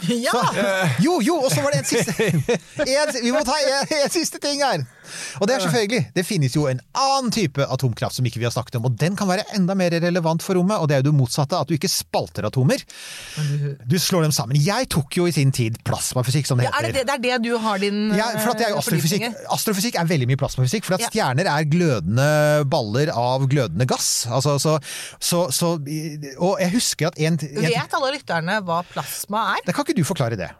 ja! 0.08 0.32
Så, 0.32 1.02
jo, 1.04 1.18
jo, 1.20 1.34
og 1.44 1.50
så 1.52 1.60
var 1.60 1.72
det 1.76 1.82
en 1.82 1.84
siste 1.84 2.14
en, 2.88 3.12
Vi 3.22 3.30
må 3.34 3.44
ta 3.44 3.52
en, 3.60 3.86
en 4.04 4.10
siste 4.10 4.40
ting 4.40 4.62
her! 4.64 4.86
Og 5.40 5.48
det 5.48 5.56
er 5.56 5.64
selvfølgelig 5.64 6.02
Det 6.14 6.24
finnes 6.26 6.54
jo 6.56 6.66
en 6.70 6.80
annen 6.96 7.30
type 7.34 7.64
atomkraft 7.66 8.16
som 8.16 8.26
ikke 8.26 8.40
vi 8.42 8.46
har 8.48 8.54
snakket 8.54 8.76
om, 8.80 8.86
og 8.90 8.96
den 9.00 9.16
kan 9.18 9.28
være 9.30 9.44
enda 9.56 9.74
mer 9.78 9.90
relevant 10.02 10.42
for 10.44 10.58
rommet, 10.58 10.78
og 10.78 10.88
det 10.88 10.96
er 10.96 11.02
jo 11.04 11.10
det 11.10 11.16
motsatte, 11.18 11.58
at 11.58 11.68
du 11.68 11.74
ikke 11.76 11.90
spalter 11.90 12.46
atomer. 12.48 12.82
Du 13.90 13.96
slår 13.98 14.26
dem 14.26 14.34
sammen. 14.34 14.58
Jeg 14.60 14.88
tok 14.92 15.16
jo 15.20 15.26
i 15.28 15.34
sin 15.34 15.52
tid 15.54 15.78
plasmafysikk, 15.86 16.48
som 16.48 16.60
det 16.60 16.68
Ja, 16.68 16.72
er 16.78 16.88
det, 16.90 16.94
det, 17.00 17.06
det 17.22 17.32
er 17.32 17.38
det 17.40 17.48
du 17.48 17.58
har 17.62 17.78
din 17.82 18.10
Ja, 18.16 18.30
for 18.40 18.54
at 18.54 18.62
jo 18.64 18.74
eh, 18.74 18.78
astrofysikk. 18.80 19.26
Astrofysikk 19.56 19.98
er 20.00 20.10
veldig 20.10 20.28
mye 20.30 20.40
plasmafysikk, 20.40 20.86
for 20.88 20.98
at 20.98 21.06
Ja. 21.06 21.10
stjerner 21.12 21.48
er 21.50 21.68
glødende 21.70 22.28
baller 22.70 23.12
av 23.14 23.46
glødende 23.50 23.86
gass. 23.90 24.26
Altså, 24.30 24.58
så, 24.62 24.76
så, 25.20 25.46
så, 25.54 25.74
og 26.38 26.60
jeg 26.60 26.72
husker 26.76 27.10
at 27.10 27.18
en, 27.20 27.38
en 27.40 27.66
Vet 27.70 27.96
alle 27.98 28.14
lytterne 28.16 28.60
hva 28.66 28.82
plasma 28.90 29.50
er? 29.56 29.64
Det 29.66 29.74
kan 29.76 29.86
ikke 29.86 29.98
du 30.00 30.04
forklare 30.06 30.38
det? 30.38 30.50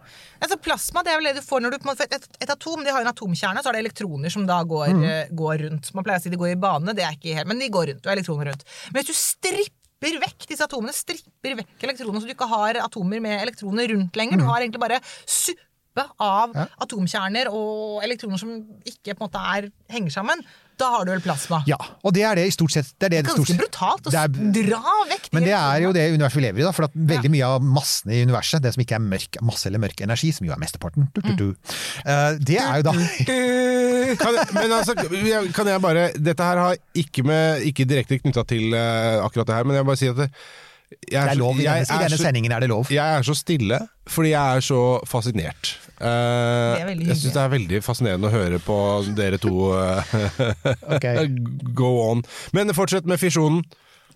Altså 0.41 0.57
Plasma 0.63 1.03
det 1.05 1.13
er 1.13 1.19
vel 1.21 1.29
det 1.31 1.37
du 1.43 1.47
får 1.47 1.61
når 1.61 1.75
du 1.75 1.79
på 1.83 1.91
en 1.93 1.99
et, 2.01 2.29
et 2.41 2.51
atom 2.55 2.83
de 2.85 2.91
har 2.95 3.01
en 3.05 3.11
atomkjerne, 3.13 3.61
så 3.63 3.69
er 3.69 3.77
det 3.77 3.83
elektroner 3.85 4.31
som 4.33 4.47
da 4.49 4.63
går, 4.65 4.89
Mm. 4.95 5.03
eh, 5.05 5.29
går 5.37 5.59
rundt. 5.67 5.91
Man 5.95 6.05
pleier 6.05 6.19
å 6.19 6.23
si 6.23 6.31
de 6.33 6.37
går 6.41 6.53
i 6.55 6.61
bane, 6.61 6.95
det 6.97 7.05
er 7.05 7.13
ikke 7.19 7.35
helt, 7.37 7.47
men 7.49 7.59
de 7.61 7.69
går 7.69 7.87
rundt. 7.93 8.07
og 8.07 8.13
elektroner 8.17 8.47
rundt. 8.51 8.65
Men 8.93 9.03
hvis 9.03 9.11
du 9.13 9.13
stripper 9.15 10.17
vekk 10.25 10.47
disse 10.49 10.65
atomene, 10.65 10.95
stripper 10.97 11.57
vekk 11.61 11.85
elektronene, 11.85 12.21
så 12.23 12.27
du 12.27 12.33
ikke 12.35 12.49
har 12.49 12.75
atomer 12.81 13.21
med 13.21 13.41
elektroner 13.47 13.89
rundt 13.93 14.17
lenger, 14.17 14.39
Mm. 14.39 14.39
du 14.41 14.45
har 14.49 14.61
egentlig 14.63 14.81
bare 14.81 15.01
suppe 15.27 16.07
av 16.19 16.55
atomkjerner 16.81 17.49
og 17.53 18.03
elektroner 18.03 18.39
som 18.39 18.53
ikke 18.87 19.13
på 19.15 19.21
en 19.21 19.29
måte 19.29 19.43
er, 19.57 19.71
henger 19.91 20.11
sammen, 20.11 20.41
da 20.81 20.89
har 20.97 21.05
du 21.07 21.13
vel 21.13 21.21
plasma. 21.25 21.61
Ja, 21.69 21.77
og 22.03 22.15
det 22.17 22.23
er 22.27 22.39
det 22.41 22.47
i 22.49 22.55
stort 22.55 22.73
sett. 22.75 22.91
Det 22.99 23.07
er 23.11 23.15
det 23.15 23.21
det 23.27 23.31
Ganske 23.35 23.47
sett- 23.53 23.61
brutalt 23.61 24.09
å 24.09 24.15
er- 24.17 24.33
dra 24.57 24.81
vekk 25.13 25.29
Men 25.37 25.45
det 25.47 25.53
er 25.57 25.85
jo 25.85 25.93
det 25.97 26.07
universet 26.17 26.41
vi 26.41 26.45
lever 26.47 26.61
i, 26.63 26.67
da. 26.67 26.73
For 26.77 26.89
at 26.89 26.97
veldig 26.97 27.31
mye 27.37 27.47
av 27.55 27.63
massene 27.63 28.17
i 28.17 28.23
universet, 28.25 28.63
det 28.65 28.73
som 28.75 28.83
ikke 28.85 28.97
er 28.99 29.05
mørk 29.05 29.41
masse 29.47 29.67
eller 29.71 29.83
mørk 29.85 30.01
energi, 30.07 30.33
som 30.33 30.49
jo 30.49 30.53
er 30.57 30.61
mesteparten, 30.63 31.09
du, 31.15 31.21
du, 31.21 31.33
du, 31.37 31.47
Uh, 32.01 32.33
det 32.41 32.57
er 32.59 32.81
jo 32.81 32.87
da 32.89 32.93
Kan, 34.21 34.35
men 34.57 34.73
altså, 34.73 34.95
kan 35.55 35.69
jeg 35.69 35.83
bare 35.85 36.07
Dette 36.17 36.47
her 36.47 36.57
har 36.61 36.77
ikke, 36.97 37.23
med, 37.27 37.63
ikke 37.69 37.85
direkte 37.89 38.19
knytta 38.23 38.45
til 38.49 38.73
uh, 38.75 39.21
akkurat 39.27 39.47
det 39.51 39.55
her, 39.59 39.69
men 39.69 39.77
jeg 39.79 39.87
bare 39.91 40.01
si 40.01 40.09
at 40.11 40.17
det, 40.25 40.31
jeg 41.07 41.23
Det 41.23 41.31
er 41.37 41.39
lov. 41.39 41.55
I 41.61 41.63
jeg 41.67 41.85
denne, 41.85 41.87
i 41.87 41.95
er 41.95 42.03
denne 42.09 42.17
så- 42.19 42.25
sendingen 42.25 42.53
er 42.57 42.61
det 42.65 42.69
lov. 42.73 42.89
Jeg 42.91 43.19
er 43.21 43.23
så 43.27 43.37
stille 43.39 43.79
fordi 44.11 44.33
jeg 44.33 44.57
er 44.57 44.65
så 44.67 44.81
fascinert. 45.07 45.77
Eh, 46.01 46.95
jeg 47.05 47.17
syns 47.19 47.35
det 47.35 47.43
er 47.43 47.53
veldig 47.53 47.81
fascinerende 47.85 48.31
å 48.31 48.33
høre 48.33 48.61
på 48.65 48.77
dere 49.19 49.41
to 49.41 49.71
eh, 49.77 50.15
go 51.81 51.91
on. 52.09 52.25
Men 52.57 52.73
fortsett 52.77 53.09
med 53.11 53.21
fisjonen. 53.21 53.65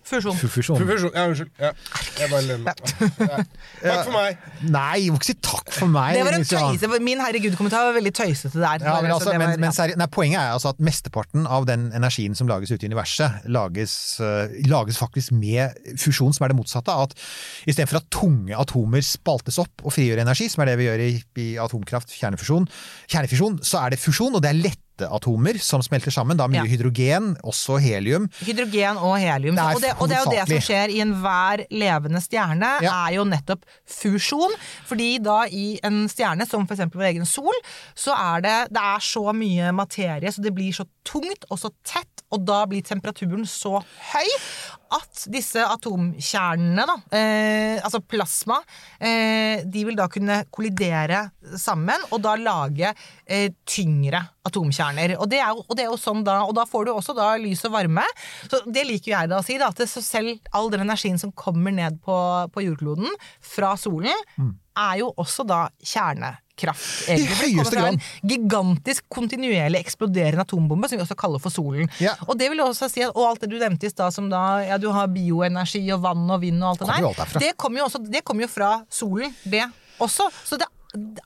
Fusjon. 0.05 0.35
Fusjon. 0.37 0.77
Fusjon. 0.85 1.11
Ja, 1.15 1.23
unnskyld. 1.27 1.49
Ja. 1.57 1.71
Jeg 2.19 2.29
bare 2.29 2.41
lener 2.45 2.61
meg. 2.67 2.81
Ja. 3.25 3.39
Takk 3.81 4.03
for 4.05 4.13
meg. 4.13 4.43
Nei, 4.69 4.91
jeg 5.01 5.13
må 5.15 5.17
ikke 5.17 5.27
si 5.31 5.35
takk 5.41 5.71
for 5.73 5.89
meg. 5.89 6.13
Det 6.13 6.25
var 6.27 6.37
en 6.37 6.45
tøyse, 6.45 6.99
Min 7.01 7.23
herregud-kommentar 7.25 7.87
var 7.87 7.95
veldig 7.97 8.11
tøysete 8.19 8.53
der. 8.61 8.85
Ja, 8.85 8.99
men, 9.01 9.11
altså, 9.15 9.31
var- 9.33 9.41
men, 9.41 9.59
men 9.65 9.73
seri- 9.73 9.97
nei, 9.97 10.05
poenget 10.13 10.37
er 10.43 10.53
altså 10.53 10.69
at 10.75 10.83
mesteparten 10.85 11.47
av 11.49 11.65
den 11.65 11.87
energien 11.97 12.37
som 12.37 12.47
lages 12.51 12.69
ute 12.75 12.85
i 12.85 12.91
universet, 12.93 13.49
lages, 13.49 13.95
uh, 14.21 14.45
lages 14.69 15.01
faktisk 15.01 15.33
med 15.33 15.73
fusjon, 15.97 16.33
som 16.37 16.45
er 16.45 16.53
det 16.53 16.59
motsatte. 16.61 16.93
At 16.93 17.17
istedenfor 17.65 18.03
at 18.03 18.09
tunge 18.13 18.53
atomer 18.61 19.01
spaltes 19.05 19.57
opp 19.65 19.81
og 19.83 19.91
frigjør 19.97 20.21
energi, 20.21 20.51
som 20.53 20.61
er 20.63 20.71
det 20.75 20.77
vi 20.83 20.89
gjør 20.91 21.05
i, 21.09 21.11
i 21.41 21.49
atomkraft, 21.65 22.13
kjernefusjon, 22.21 22.69
kjernefusjon, 23.09 23.57
så 23.65 23.81
er 23.87 23.95
det 23.97 24.03
fusjon, 24.05 24.37
og 24.37 24.45
det 24.45 24.53
er 24.53 24.61
lette 24.69 24.81
atomer 25.03 25.59
som 25.59 25.81
smelter 25.83 26.11
sammen. 26.11 26.37
Da 26.37 26.47
mye 26.47 26.63
Ja. 26.63 26.63
hydrogen, 26.63 27.35
også 27.43 27.79
helium. 27.81 28.29
Hydrogen 28.39 28.97
og 28.97 29.17
helium. 29.19 29.55
Det 29.55 29.63
og, 29.75 29.81
det, 29.81 29.91
og 29.99 30.07
det 30.09 30.15
er 30.17 30.23
jo 30.23 30.31
det 30.31 30.47
som 30.47 30.61
skjer 30.69 30.89
i 30.95 31.01
enhver 31.01 31.65
levende 31.71 32.21
stjerne, 32.21 32.81
Ja. 32.81 33.07
er 33.07 33.15
jo 33.15 33.23
nettopp 33.25 33.65
fusjon. 33.85 34.51
Fordi 34.87 35.19
da 35.21 35.45
i 35.51 35.79
en 35.83 36.07
stjerne, 36.07 36.47
som 36.47 36.65
f.eks. 36.65 36.79
vår 36.93 37.09
egen 37.11 37.25
sol, 37.25 37.53
så 37.95 38.15
er 38.15 38.41
det, 38.41 38.55
det 38.71 38.81
er 38.81 38.99
så 38.99 39.33
mye 39.35 39.71
materie, 39.73 40.31
så 40.31 40.41
det 40.41 40.53
blir 40.55 40.71
så 40.71 40.85
tungt 41.03 41.45
og 41.51 41.59
så 41.59 41.69
tett, 41.83 42.14
og 42.33 42.41
da 42.45 42.63
blir 42.69 42.85
temperaturen 42.85 43.45
så 43.49 43.77
høy 43.81 44.31
at 44.95 45.25
disse 45.33 45.61
atomkjernene, 45.65 46.85
da, 46.87 46.95
eh, 47.17 47.77
altså 47.83 48.01
plasma, 48.05 48.59
eh, 48.99 49.63
de 49.65 49.83
vil 49.87 49.97
da 49.97 50.07
kunne 50.11 50.43
kollidere 50.53 51.25
sammen, 51.59 52.05
og 52.11 52.21
da 52.23 52.35
lage 52.39 52.91
eh, 53.25 53.49
tyngre 53.65 54.21
atomkjerner. 54.45 55.15
Og 55.19 55.29
det, 55.31 55.41
er 55.41 55.57
og 55.57 55.73
det 55.75 55.85
er 55.85 55.89
jo 55.91 55.99
sånn 55.99 56.23
da, 56.25 56.41
og 56.45 56.53
da 56.57 56.67
får 56.69 56.85
du 56.85 56.93
også 56.93 57.15
da 57.17 57.31
lys 57.41 57.65
og 57.67 57.75
varme. 57.75 58.05
Så 58.45 58.61
det 58.65 58.85
liker 58.87 59.11
jeg 59.15 59.31
da 59.31 59.41
å 59.41 59.45
si, 59.45 59.57
da, 59.61 59.71
at 59.73 59.81
selv 59.89 60.37
all 60.55 60.69
den 60.73 60.85
energien 60.85 61.19
som 61.21 61.33
kommer 61.35 61.73
ned 61.75 61.99
på, 62.05 62.15
på 62.53 62.67
jordkloden 62.67 63.09
fra 63.41 63.73
solen, 63.79 64.27
er 64.77 64.97
jo 65.01 65.13
også 65.17 65.45
da 65.47 65.59
kjernekraft. 65.83 67.09
egentlig. 67.09 67.25
I 67.25 67.27
det 67.27 67.37
høyeste 67.39 67.75
grad. 67.75 67.93
En 67.93 68.29
gigantisk, 68.31 69.03
kontinuerlig 69.11 69.79
eksploderende 69.83 70.45
atombombe, 70.45 70.89
som 70.89 70.97
vi 70.99 71.03
også 71.03 71.17
kaller 71.19 71.41
for 71.43 71.49
solen. 71.53 71.89
Ja. 72.03 72.13
Og 72.27 72.37
det 72.39 72.49
vil 72.51 72.61
også 72.63 72.89
si 72.91 73.03
at, 73.05 73.11
og 73.15 73.29
alt 73.29 73.41
det 73.45 73.49
du 73.51 73.57
nevnte 73.61 73.87
i 73.87 73.91
stad, 73.91 74.13
som 74.15 74.29
da 74.31 74.43
ja, 74.65 74.77
du 74.81 74.89
har 74.95 75.07
bioenergi 75.11 75.83
og 75.95 76.01
vann 76.05 76.23
og 76.29 76.41
vind 76.43 76.63
og 76.63 76.73
alt 76.75 76.85
det 76.85 77.01
jo 77.01 77.11
alt 77.11 77.17
der, 77.33 77.39
det 77.47 77.51
kommer 77.57 77.79
jo, 77.83 77.89
også, 77.89 78.03
det 78.07 78.23
kommer 78.27 78.47
jo 78.47 78.51
fra 78.51 78.71
solen, 78.89 79.35
det 79.43 79.65
også. 79.99 80.29
Så 80.45 80.57
det, 80.61 80.67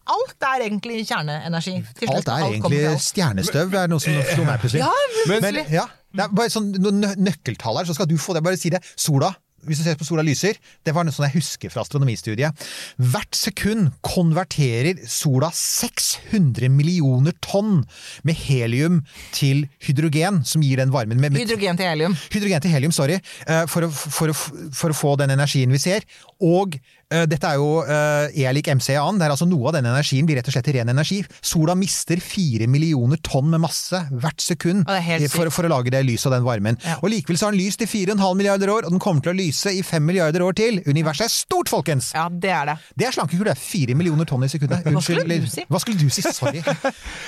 alt 0.09 0.45
er 0.49 0.65
egentlig 0.65 1.03
kjerneenergi. 1.09 1.75
slutt. 1.99 2.09
Alt 2.15 2.27
er 2.27 2.31
alt 2.47 2.55
egentlig 2.55 2.81
alt. 2.89 3.01
stjernestøv, 3.05 3.73
er 3.83 3.87
noe 3.91 4.01
som 4.01 4.17
slo 4.33 4.45
meg 4.47 4.59
plutselig. 4.63 4.81
Ja, 4.81 4.89
Men, 5.29 5.43
plutselig. 5.43 5.65
ja, 5.73 5.85
det 6.15 6.25
er 6.25 6.33
bare 6.33 6.49
sånn 6.49 6.71
nø- 6.73 7.15
nøkkeltall 7.21 7.77
her, 7.77 7.85
så 7.85 7.93
skal 7.97 8.09
du 8.09 8.17
få 8.17 8.33
det. 8.37 8.41
Bare 8.45 8.57
si 8.57 8.71
det. 8.73 8.81
Sola 8.97 9.29
hvis 9.67 9.81
du 9.81 9.85
ser 9.85 9.97
på 9.99 10.07
sola 10.07 10.23
lyser, 10.25 10.59
det 10.85 10.93
var 10.95 11.05
noe 11.05 11.15
sånn 11.15 11.27
jeg 11.27 11.39
husker 11.39 11.73
fra 11.73 11.83
astronomistudiet. 11.85 12.67
Hvert 13.11 13.37
sekund 13.37 13.91
konverterer 14.05 15.01
sola 15.09 15.51
600 15.55 16.71
millioner 16.73 17.35
tonn 17.45 17.83
med 18.27 18.39
helium 18.45 19.01
til 19.35 19.65
hydrogen, 19.85 20.43
som 20.47 20.63
gir 20.65 20.81
den 20.81 20.93
varmen. 20.93 21.19
Med, 21.19 21.33
med, 21.33 21.43
Hydrogen 21.43 21.79
til 21.79 21.89
helium. 21.89 22.17
hydrogen 22.33 22.65
til 22.65 22.73
helium, 22.75 22.95
sorry, 22.95 23.19
eh, 23.47 23.65
for 23.71 23.87
å, 23.87 23.91
for, 23.91 24.31
å, 24.31 24.37
for 24.75 24.93
å 24.93 24.97
få 24.97 25.15
den 25.21 25.35
energien 25.35 25.73
vi 25.73 25.81
ser. 25.81 26.07
Og 26.39 26.79
dette 27.09 27.47
er 27.49 27.57
jo 27.57 27.79
eh, 27.81 28.35
E 28.37 28.51
lik 28.53 28.67
MC 28.69 28.93
annen. 28.99 29.17
Det 29.17 29.25
er 29.25 29.33
altså 29.33 29.47
Noe 29.49 29.71
av 29.71 29.77
den 29.79 29.87
energien 29.89 30.27
blir 30.29 30.37
rett 30.37 30.49
og 30.51 30.53
slett 30.53 30.67
ren 30.75 30.91
energi. 30.93 31.23
Sola 31.41 31.73
mister 31.77 32.21
fire 32.21 32.67
millioner 32.69 33.17
tonn 33.25 33.49
med 33.49 33.63
masse 33.63 33.97
hvert 34.11 34.43
sekund 34.45 34.85
eh, 34.93 35.25
for, 35.33 35.49
for 35.53 35.65
å 35.65 35.71
lage 35.73 35.89
det 35.95 36.03
lyset 36.05 36.29
og 36.29 36.35
den 36.37 36.45
varmen. 36.45 36.77
Ja. 36.85 36.99
Og 37.01 37.09
Likevel 37.09 37.39
så 37.41 37.49
har 37.49 37.55
den 37.57 37.63
lyst 37.63 37.81
i 37.81 37.87
4,5 37.89 38.21
milliarder 38.37 38.69
år, 38.75 38.85
og 38.85 38.93
den 38.93 39.01
kommer 39.01 39.25
til 39.25 39.33
å 39.33 39.37
lyse 39.39 39.73
i 39.73 39.81
5 39.85 40.05
milliarder 40.05 40.45
år 40.45 40.53
til. 40.59 40.77
Universet 40.85 41.25
er 41.25 41.33
stort, 41.33 41.71
folkens! 41.73 42.11
Ja, 42.13 42.27
det 42.29 42.53
er 42.53 42.71
det. 42.73 42.77
Det 43.01 43.09
er 43.09 43.17
slankekur, 43.17 43.47
det 43.49 43.55
er 43.57 43.61
fire 43.63 43.97
millioner 43.97 44.29
tonn 44.29 44.45
i 44.45 44.51
sekundet. 44.53 44.85
Hva 44.85 45.01
skulle 45.01 45.25
du 45.41 45.49
si? 45.49 45.65
Hva 45.69 45.81
skulle 45.81 45.97
du 45.99 46.13
si? 46.13 46.25
Sorry. 46.29 46.61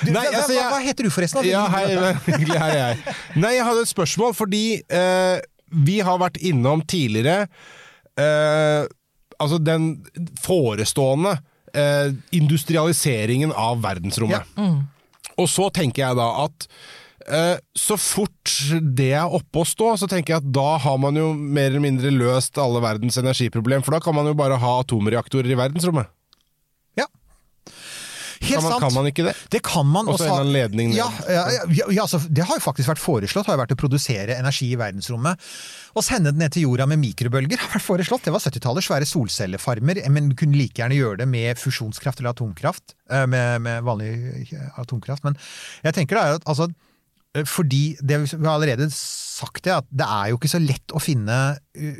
Du, 0.02 0.10
Nei, 0.14 0.24
altså, 0.30 0.52
hva, 0.52 0.56
jeg- 0.56 0.70
hva 0.72 0.80
heter 0.82 1.06
du 1.06 1.10
forresten? 1.14 1.46
Ja, 1.46 1.66
hei, 1.72 1.84
hei, 2.30 2.70
jeg. 2.74 3.14
Nei, 3.38 3.52
jeg 3.56 3.66
hadde 3.66 3.84
et 3.84 3.90
spørsmål, 3.90 4.34
fordi 4.38 4.64
uh, 4.94 5.36
vi 5.84 5.98
har 6.04 6.18
vært 6.20 6.38
innom 6.44 6.82
tidligere 6.88 7.46
eh, 8.20 8.84
Altså 9.42 9.58
den 9.58 9.90
forestående 10.42 11.36
eh, 11.74 12.14
industrialiseringen 12.38 13.52
av 13.52 13.82
verdensrommet. 13.84 14.48
Og 15.40 15.48
så 15.50 15.68
tenker 15.74 16.04
jeg 16.04 16.18
da 16.18 16.28
at 16.44 16.66
eh, 17.26 17.56
så 17.78 17.96
fort 18.00 18.56
det 18.96 19.12
er 19.16 19.36
oppe 19.38 19.62
å 19.62 19.68
stå, 19.68 19.94
så 20.00 20.08
tenker 20.10 20.34
jeg 20.36 20.42
at 20.44 20.50
da 20.54 20.76
har 20.82 20.98
man 21.00 21.16
jo 21.18 21.32
mer 21.34 21.70
eller 21.70 21.84
mindre 21.84 22.12
løst 22.14 22.60
alle 22.60 22.82
verdens 22.84 23.18
energiproblem, 23.20 23.84
for 23.84 23.96
da 23.96 24.02
kan 24.04 24.16
man 24.16 24.28
jo 24.28 24.36
bare 24.38 24.60
ha 24.60 24.74
atomreaktorer 24.82 25.54
i 25.54 25.58
verdensrommet. 25.58 26.10
Helt 28.42 28.58
Kan 28.58 28.64
man, 28.64 28.72
sant. 28.74 28.82
kan 28.82 28.94
man 28.96 29.06
ikke 29.06 29.24
det? 29.28 29.34
Det 29.54 29.60
kan 29.62 29.86
man. 29.86 30.08
Og 30.10 30.18
så 30.18 30.26
også 30.26 30.34
en 30.40 30.46
anledning 30.48 30.90
ned. 30.90 30.98
Ja, 30.98 31.06
ja, 31.30 31.44
ja, 31.70 31.86
ja 31.94 32.02
altså, 32.02 32.18
det 32.26 32.42
har 32.48 32.58
jo 32.58 32.64
faktisk 32.64 32.90
vært 32.90 33.02
foreslått 33.02 33.46
har 33.46 33.54
jo 33.54 33.62
vært 33.62 33.74
å 33.76 33.78
produsere 33.78 34.34
energi 34.38 34.72
i 34.74 34.78
verdensrommet. 34.80 35.38
Og 35.94 36.02
sende 36.06 36.32
den 36.32 36.42
ned 36.42 36.54
til 36.56 36.66
jorda 36.66 36.88
med 36.90 36.98
mikrobølger 37.04 37.62
har 37.62 37.70
vært 37.76 37.86
foreslått. 37.86 38.24
Det 38.26 38.34
var 38.34 38.42
70-tallet. 38.42 38.82
Svære 38.86 39.06
solcellefarmer. 39.08 40.02
Men 40.10 40.32
kunne 40.38 40.58
like 40.58 40.82
gjerne 40.82 40.98
gjøre 40.98 41.22
det 41.22 41.28
med 41.30 41.60
fusjonskraft 41.60 42.18
eller 42.22 42.34
atomkraft. 42.34 42.96
eh, 43.10 43.26
Med, 43.30 43.60
med 43.62 43.82
vanlig 43.86 44.12
eh, 44.50 44.70
atomkraft. 44.82 45.22
Men 45.28 45.38
jeg 45.86 45.94
tenker 46.00 46.18
det 46.18 46.22
er 46.24 46.40
at 46.40 46.48
altså, 46.50 46.66
eh, 47.36 47.44
fordi 47.46 47.96
det, 48.00 48.18
Vi 48.32 48.42
har 48.46 48.56
allerede 48.56 48.88
sagt 48.92 49.64
det, 49.64 49.72
at 49.72 49.86
det 49.90 50.06
er 50.06 50.30
jo 50.32 50.36
ikke 50.40 50.50
så 50.52 50.60
lett 50.62 50.92
å 50.92 51.00
finne 51.00 51.36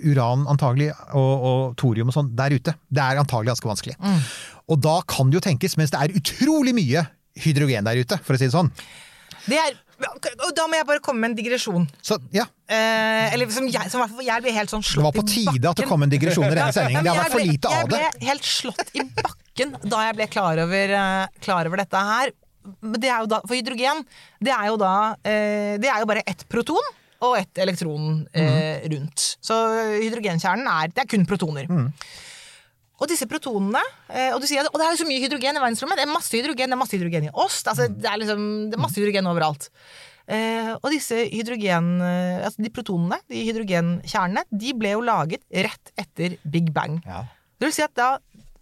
uran 0.05 0.44
antagelig, 0.52 0.90
og, 1.16 1.47
og 1.48 1.77
thorium 1.81 2.10
og 2.12 2.16
sånn 2.19 2.35
der 2.36 2.52
ute. 2.59 2.74
Det 2.93 3.01
er 3.02 3.20
antagelig 3.23 3.55
ganske 3.55 3.70
vanskelig. 3.70 3.97
Og 4.73 4.81
da 4.81 4.97
kan 5.09 5.28
det 5.31 5.36
jo 5.40 5.44
tenkes, 5.44 5.77
mens 5.81 5.93
det 5.93 6.01
er 6.01 6.15
utrolig 6.19 6.73
mye 6.77 7.05
hydrogen 7.44 7.85
der 7.89 8.01
ute, 8.03 8.19
for 8.24 8.36
å 8.36 8.40
si 8.40 8.49
det 8.49 8.55
sånn. 8.57 8.70
det 9.49 9.59
er, 9.59 9.77
og 10.47 10.51
da 10.57 10.65
må 10.70 10.78
jeg 10.78 10.86
bare 10.89 11.03
komme 11.05 11.23
med 11.23 11.32
en 11.32 11.39
digresjon. 11.39 11.86
Så 12.03 12.19
ja, 12.35 12.49
Eh, 12.73 13.35
eller 13.35 13.51
som 13.53 13.66
jeg, 13.69 13.90
som 13.93 14.01
i 14.23 14.24
jeg 14.24 14.40
ble 14.40 14.53
helt 14.57 14.70
sånn 14.73 14.81
det 14.81 15.03
var 15.05 15.12
på 15.12 15.27
tide 15.28 15.69
at 15.69 15.77
det 15.77 15.85
kom 15.90 16.03
en 16.07 16.09
digresjon 16.09 16.47
i 16.47 16.55
denne 16.57 16.73
sendingen. 16.73 17.05
Det 17.05 17.11
har 17.12 17.19
vært 17.27 17.35
for 17.35 17.44
lite 17.44 17.69
av 17.69 17.90
det. 17.90 17.99
Jeg 18.01 18.12
ble 18.16 18.28
helt 18.31 18.47
slått 18.49 18.93
i 18.97 19.03
bakken 19.19 19.74
da 19.93 19.99
jeg 20.07 20.16
ble 20.16 20.27
klar 20.32 20.62
over, 20.62 20.94
eh, 20.97 21.27
klar 21.44 21.69
over 21.69 21.82
dette 21.82 22.01
her. 22.09 22.32
Det 22.97 23.11
da, 23.28 23.40
for 23.44 23.53
hydrogen, 23.59 24.01
det 24.40 24.55
er 24.57 24.70
jo 24.70 24.78
da 24.81 24.93
eh, 25.27 25.77
Det 25.82 25.90
er 25.90 25.99
jo 26.01 26.07
bare 26.09 26.23
ett 26.31 26.47
proton 26.49 26.89
og 27.20 27.36
ett 27.43 27.61
elektron 27.61 28.23
eh, 28.32 28.40
Mhm. 28.40 28.89
rundt. 28.94 29.27
Så 29.44 29.59
hydrogenkjernen 30.01 30.66
er 30.66 30.89
Det 30.89 31.05
er 31.05 31.11
kun 31.12 31.27
protoner. 31.28 31.69
Mhm. 31.69 31.93
Og 33.02 33.10
disse 33.10 33.26
protonene 33.26 33.80
eh, 34.12 34.30
Og 34.34 34.38
du 34.42 34.46
sier 34.46 34.62
at 34.62 34.70
det 34.78 34.86
er 34.86 35.00
så 35.00 35.08
mye 35.08 35.22
hydrogen 35.24 35.58
i 35.58 35.62
verdensrommet. 35.64 35.98
Det 35.98 36.06
er 36.06 36.12
masse 36.12 36.30
hydrogen, 36.38 36.70
det 36.70 36.76
er 36.78 36.82
masse 36.84 36.94
hydrogen 36.96 37.26
i 37.28 37.34
ost. 37.44 37.66
Altså, 37.72 37.88
det, 37.90 38.06
er 38.08 38.20
liksom, 38.22 38.44
det 38.70 38.78
er 38.78 38.84
masse 38.84 39.00
hydrogen 39.02 39.30
overalt. 39.32 39.68
Eh, 40.30 40.70
og 40.78 40.88
disse 40.94 41.18
hydrogen... 41.32 41.88
eh, 42.06 42.44
altså 42.46 42.62
de 42.62 42.70
protonene, 42.70 43.18
de 43.32 43.42
hydrogenkjernene, 43.48 44.44
de 44.54 44.74
ble 44.78 44.94
jo 44.94 45.02
laget 45.04 45.42
rett 45.66 45.90
etter 45.98 46.38
Big 46.46 46.70
Bang. 46.76 47.00
Ja. 47.08 47.24
Det 47.58 47.68
vil 47.68 47.74
si 47.74 47.82
at 47.84 47.94
da 47.98 48.12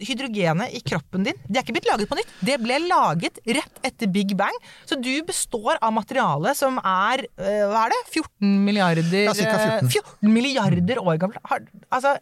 hydrogenet 0.01 0.73
i 0.73 0.81
kroppen 0.81 1.27
din 1.27 1.37
Det 1.45 1.59
er 1.59 1.65
ikke 1.65 1.75
blitt 1.77 1.89
laget 1.91 2.09
på 2.09 2.17
nytt. 2.17 2.31
Det 2.49 2.55
ble 2.63 2.79
laget 2.87 3.37
rett 3.45 3.83
etter 3.85 4.09
Big 4.13 4.33
Bang. 4.39 4.57
Så 4.89 4.97
du 4.97 5.11
består 5.29 5.77
av 5.77 5.93
materiale 5.93 6.55
som 6.57 6.79
er 6.81 7.27
hva 7.37 7.83
er 7.85 7.93
det? 7.93 8.01
14 8.09 8.55
milliarder 8.65 9.27
Ja, 9.27 9.35
14. 9.37 9.45
eh, 9.85 9.93
14 9.93 10.33
milliarder 10.33 11.03
år 11.05 11.21
gammel. 11.21 11.37
Altså, 11.93 12.17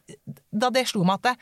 da 0.50 0.72
det 0.74 0.88
slo 0.90 1.06
meg 1.06 1.20
at 1.22 1.30
det, 1.30 1.36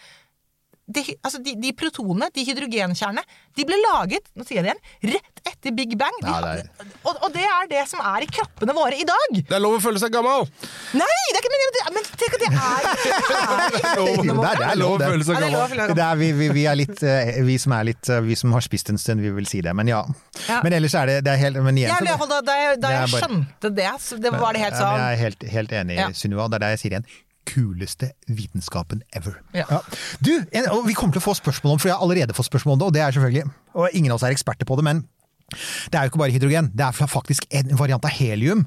det, 0.87 1.03
altså 1.27 1.41
de, 1.43 1.57
de 1.59 1.73
protonene, 1.75 2.29
de 2.35 2.45
hydrogenkjernene, 2.47 3.23
de 3.59 3.65
ble 3.67 3.75
laget 3.83 4.29
nå 4.39 4.45
sier 4.47 4.61
jeg 4.61 4.67
det 4.69 4.75
igjen, 4.77 5.17
rett 5.17 5.51
etter 5.51 5.75
Big 5.75 5.97
Bang. 5.99 6.15
De, 6.23 6.29
Ja, 6.31 6.39
det 6.45 6.53
er- 6.63 6.93
og, 7.07 7.17
og 7.27 7.33
det 7.35 7.43
er 7.43 7.67
det 7.71 7.83
som 7.91 7.99
er 8.03 8.23
i 8.23 8.29
kroppene 8.31 8.75
våre 8.77 8.95
i 8.99 9.07
dag. 9.07 9.35
Det 9.41 9.57
er 9.57 9.63
lov 9.63 9.77
å 9.79 9.81
føle 9.83 9.99
seg 10.03 10.13
gammel! 10.15 10.47
Nei, 10.95 11.19
det 11.33 11.39
er 11.39 11.43
ikke 11.43 11.53
men, 11.55 11.81
Men 11.97 12.07
tenk 12.19 12.37
at 12.37 12.45
det 12.45 12.51
er, 12.53 12.87
det 12.97 13.83
er 13.83 13.99
Jo, 13.99 14.07
det 14.23 14.79
lov, 14.79 14.97
å 14.97 15.11
føle 15.11 15.27
seg 15.27 15.41
gammel. 15.43 15.99
er, 15.99 16.17
vi, 16.23 16.31
vi, 16.39 16.49
vi, 16.55 16.65
er 16.71 16.79
litt, 16.79 17.03
eh, 17.03 17.43
vi 17.47 17.59
som 17.63 17.75
er 17.77 17.89
litt 17.91 18.11
eh, 18.13 18.23
Vi 18.27 18.39
som 18.39 18.55
har 18.57 18.65
spist 18.67 18.91
en 18.95 18.99
stund, 19.03 19.23
vi 19.27 19.31
vil 19.37 19.47
si 19.51 19.61
det. 19.67 19.75
Men 19.77 19.91
ja. 19.91 20.03
Ja. 20.47 20.61
Men 20.65 20.77
ellers 20.79 20.95
er 20.99 21.11
det, 21.11 21.19
det 21.27 21.35
er 21.35 21.43
helt 21.43 21.59
Men 21.67 21.79
igjen 21.83 21.91
Ja, 21.91 21.99
men 22.01 22.11
i 22.11 22.15
hvert 22.15 22.23
fall 22.25 22.33
da, 22.37 22.41
da 22.47 22.57
jeg, 22.63 22.79
da 22.81 22.89
Det 22.89 22.95
er 22.95 23.01
jeg 23.03 23.13
bare- 23.15 23.27
skjønte 23.27 23.75
det, 23.83 23.91
så 24.07 24.19
det 24.23 24.35
var 24.39 24.55
det 24.57 24.63
helt 24.67 24.79
sånn 24.79 24.99
Jeg 25.03 25.07
er 25.19 25.23
helt, 25.27 25.47
helt 25.59 25.77
enig, 25.83 25.99
Ja. 26.03 26.09
Sunniva. 26.15 26.47
Det 26.51 26.61
er 26.61 26.67
det 26.67 26.73
jeg 26.77 26.83
sier 26.85 26.97
igjen. 26.97 27.09
Kuleste 27.47 28.13
vitenskapen 28.29 29.03
ever. 29.17 29.39
Ja. 29.55 29.81
Du, 30.21 30.33
en, 30.53 30.71
og 30.75 30.87
vi 30.89 30.95
kommer 30.99 31.17
til 31.17 31.23
å 31.23 31.29
få 31.29 31.37
spørsmål 31.39 31.77
om, 31.77 31.83
for 31.83 31.91
jeg 31.93 31.97
har 31.99 32.05
allerede 32.07 32.37
fått 32.37 32.51
spørsmål 32.51 32.77
om 32.77 32.83
det, 32.83 32.87
og 32.91 32.97
det 32.97 33.05
er 33.07 33.17
selvfølgelig 33.17 33.51
Og 33.77 33.89
ingen 33.93 34.11
av 34.13 34.19
oss 34.21 34.27
er 34.27 34.35
eksperter 34.35 34.67
på 34.69 34.77
det, 34.81 34.85
men 34.89 35.05
det 35.47 35.95
er 35.95 36.07
jo 36.07 36.11
ikke 36.11 36.19
bare 36.19 36.35
hydrogen, 36.35 36.69
det 36.75 36.83
er 36.83 37.07
faktisk 37.07 37.45
en 37.55 37.69
variant 37.79 38.03
av 38.05 38.11
helium. 38.11 38.65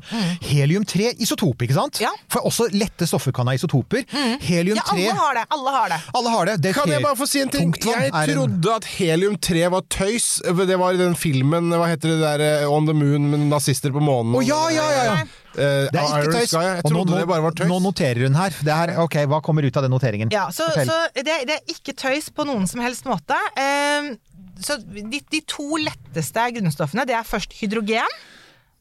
Helium-3 0.47 1.09
isotop, 1.19 1.59
ikke 1.65 1.75
sant? 1.75 1.99
Mm. 1.99 2.05
Ja. 2.05 2.11
For 2.31 2.47
også 2.47 2.69
lette 2.71 3.07
stoffer 3.09 3.35
kan 3.35 3.49
ha 3.51 3.55
isotoper. 3.57 4.05
Ja, 4.07 4.37
Helium-3 4.45 4.93
alle 4.95 5.17
har 5.17 5.35
det. 5.35 5.43
Alle 5.57 5.73
har 5.75 5.91
det. 5.91 5.97
alle 6.15 6.33
har 6.37 6.49
det. 6.49 6.55
det 6.63 6.73
Kan 6.77 6.93
jeg 6.93 7.03
bare 7.03 7.19
få 7.19 7.27
si 7.27 7.41
en 7.43 7.51
ting? 7.51 7.73
Jeg 7.83 8.13
trodde 8.31 8.55
en- 8.71 8.75
at 8.77 8.87
helium-3 8.95 9.67
var 9.75 9.83
tøys. 9.91 10.29
Det 10.69 10.79
var 10.79 10.95
i 10.95 11.01
den 11.03 11.15
filmen 11.19 11.67
Hva 11.75 11.91
heter 11.91 12.15
det 12.15 12.21
der 12.21 12.45
eh, 12.63 12.71
On 12.71 12.87
the 12.87 12.93
Moon 12.95 13.27
med 13.29 13.39
nazister 13.51 13.91
på 13.91 13.99
månen? 13.99 14.39
Å 14.39 14.45
ja, 14.47 14.61
ja, 14.71 14.87
ja! 14.95 15.03
ja. 15.03 15.25
Eh, 15.57 15.87
Det 15.89 15.97
er 15.99 16.27
ikke 16.27 16.35
tøys. 16.35 16.53
Jeg 16.53 16.83
trodde 16.85 17.09
nå, 17.09 17.17
det 17.17 17.27
bare 17.29 17.43
var 17.43 17.55
tøys. 17.57 17.69
nå 17.71 17.79
noterer 17.83 18.27
hun 18.27 18.37
her. 18.37 18.53
Det 18.53 18.75
her. 18.75 18.93
Ok, 19.03 19.17
hva 19.31 19.41
kommer 19.45 19.65
ut 19.65 19.79
av 19.79 19.85
den 19.85 19.93
noteringen? 19.95 20.31
Ja, 20.33 20.47
så, 20.53 20.69
så 20.75 20.97
det, 21.15 21.25
det 21.25 21.57
er 21.57 21.73
ikke 21.73 21.95
tøys 21.97 22.29
på 22.35 22.45
noen 22.47 22.67
som 22.69 22.83
helst 22.85 23.07
måte. 23.09 23.37
Uh, 23.57 24.13
så 24.61 24.77
de, 24.83 25.21
de 25.31 25.41
to 25.49 25.79
letteste 25.81 26.47
grunnstoffene, 26.59 27.07
det 27.09 27.17
er 27.17 27.27
først 27.27 27.55
hydrogen, 27.61 28.17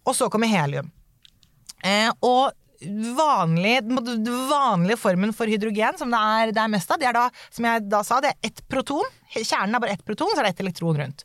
og 0.04 0.16
så 0.18 0.28
kommer 0.32 0.50
helium. 0.50 0.90
Uh, 1.84 2.10
og 2.26 2.56
vanlig, 3.18 3.80
den 3.88 4.28
vanlige 4.50 4.98
formen 5.00 5.32
for 5.34 5.50
hydrogen, 5.50 5.96
som 5.98 6.12
det 6.14 6.18
er, 6.18 6.52
det 6.54 6.62
er 6.62 6.70
mest 6.70 6.92
av, 6.94 7.00
det 7.00 7.08
er 7.10 7.16
da, 7.16 7.24
som 7.50 7.66
jeg 7.66 7.86
da 7.90 8.02
sa, 8.06 8.20
det 8.22 8.30
er 8.36 8.50
ett 8.52 8.62
proton. 8.70 9.08
Kjernen 9.34 9.74
er 9.74 9.82
bare 9.82 9.96
ett 9.96 10.04
proton, 10.06 10.30
så 10.34 10.42
er 10.42 10.46
det 10.46 10.52
ett 10.54 10.62
elektron 10.66 11.00
rundt. 11.00 11.24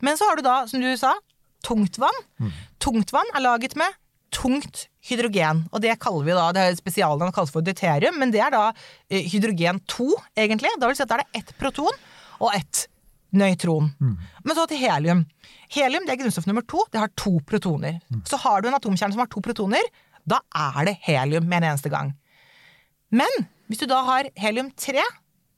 Men 0.00 0.18
så 0.18 0.28
har 0.28 0.38
du 0.38 0.46
da, 0.46 0.60
som 0.70 0.82
du 0.82 0.92
sa, 1.00 1.10
tungtvann. 1.66 2.22
Tungtvann 2.82 3.34
er 3.34 3.42
laget 3.42 3.74
med 3.78 3.98
tungt 4.32 4.86
hydrogen, 5.08 5.64
og 5.72 5.82
det 5.84 5.98
kaller 6.02 6.24
vi 6.26 6.36
da, 6.36 6.46
det 6.54 6.62
er 6.62 6.78
spesialnavnet 6.78 7.34
kalles 7.36 7.52
for 7.54 7.64
deuterium, 7.66 8.18
men 8.20 8.32
det 8.34 8.40
er 8.44 8.52
da 8.54 8.62
eh, 9.10 9.26
hydrogen 9.32 9.80
2, 9.90 10.08
egentlig. 10.38 10.72
Da 10.80 10.88
vil 10.90 10.98
si 10.98 11.04
at 11.04 11.10
da 11.12 11.18
er 11.20 11.24
det 11.26 11.42
ett 11.42 11.52
proton 11.60 11.92
og 12.42 12.50
ett 12.56 12.86
nøytron. 13.32 13.90
Men 14.44 14.56
så 14.58 14.66
til 14.68 14.80
helium. 14.82 15.24
Helium 15.72 16.04
det 16.04 16.12
er 16.14 16.20
grunnstoff 16.20 16.46
nummer 16.48 16.64
to. 16.68 16.82
Det 16.92 17.00
har 17.00 17.08
to 17.16 17.38
protoner. 17.48 18.00
Så 18.28 18.36
har 18.42 18.60
du 18.60 18.68
en 18.68 18.76
atomkjerne 18.76 19.14
som 19.14 19.22
har 19.24 19.30
to 19.32 19.40
protoner, 19.44 19.86
da 20.28 20.38
er 20.54 20.84
det 20.90 20.98
helium 21.06 21.46
med 21.48 21.62
en 21.62 21.70
eneste 21.72 21.90
gang. 21.90 22.12
Men 23.10 23.28
hvis 23.68 23.80
du 23.80 23.86
da 23.88 24.02
har 24.04 24.28
helium-3, 24.36 25.00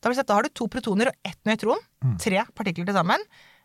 da 0.01 0.09
vil 0.11 0.17
si 0.17 0.23
at 0.23 0.29
da 0.31 0.37
har 0.39 0.47
du 0.47 0.53
to 0.55 0.69
protoner 0.71 1.11
og 1.11 1.15
ett 1.27 1.39
nøytron. 1.49 1.81
Tre 2.23 2.45
partikler 2.55 2.87
til 2.87 2.95
sammen. 2.97 3.23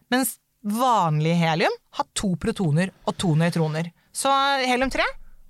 Mens 0.10 0.38
vanlig 0.66 1.36
helium 1.40 1.76
har 2.00 2.06
to 2.18 2.34
protoner 2.42 2.90
og 3.06 3.16
to 3.22 3.36
nøytroner. 3.38 3.92
Så 4.20 4.32
helium-3, 4.68 5.04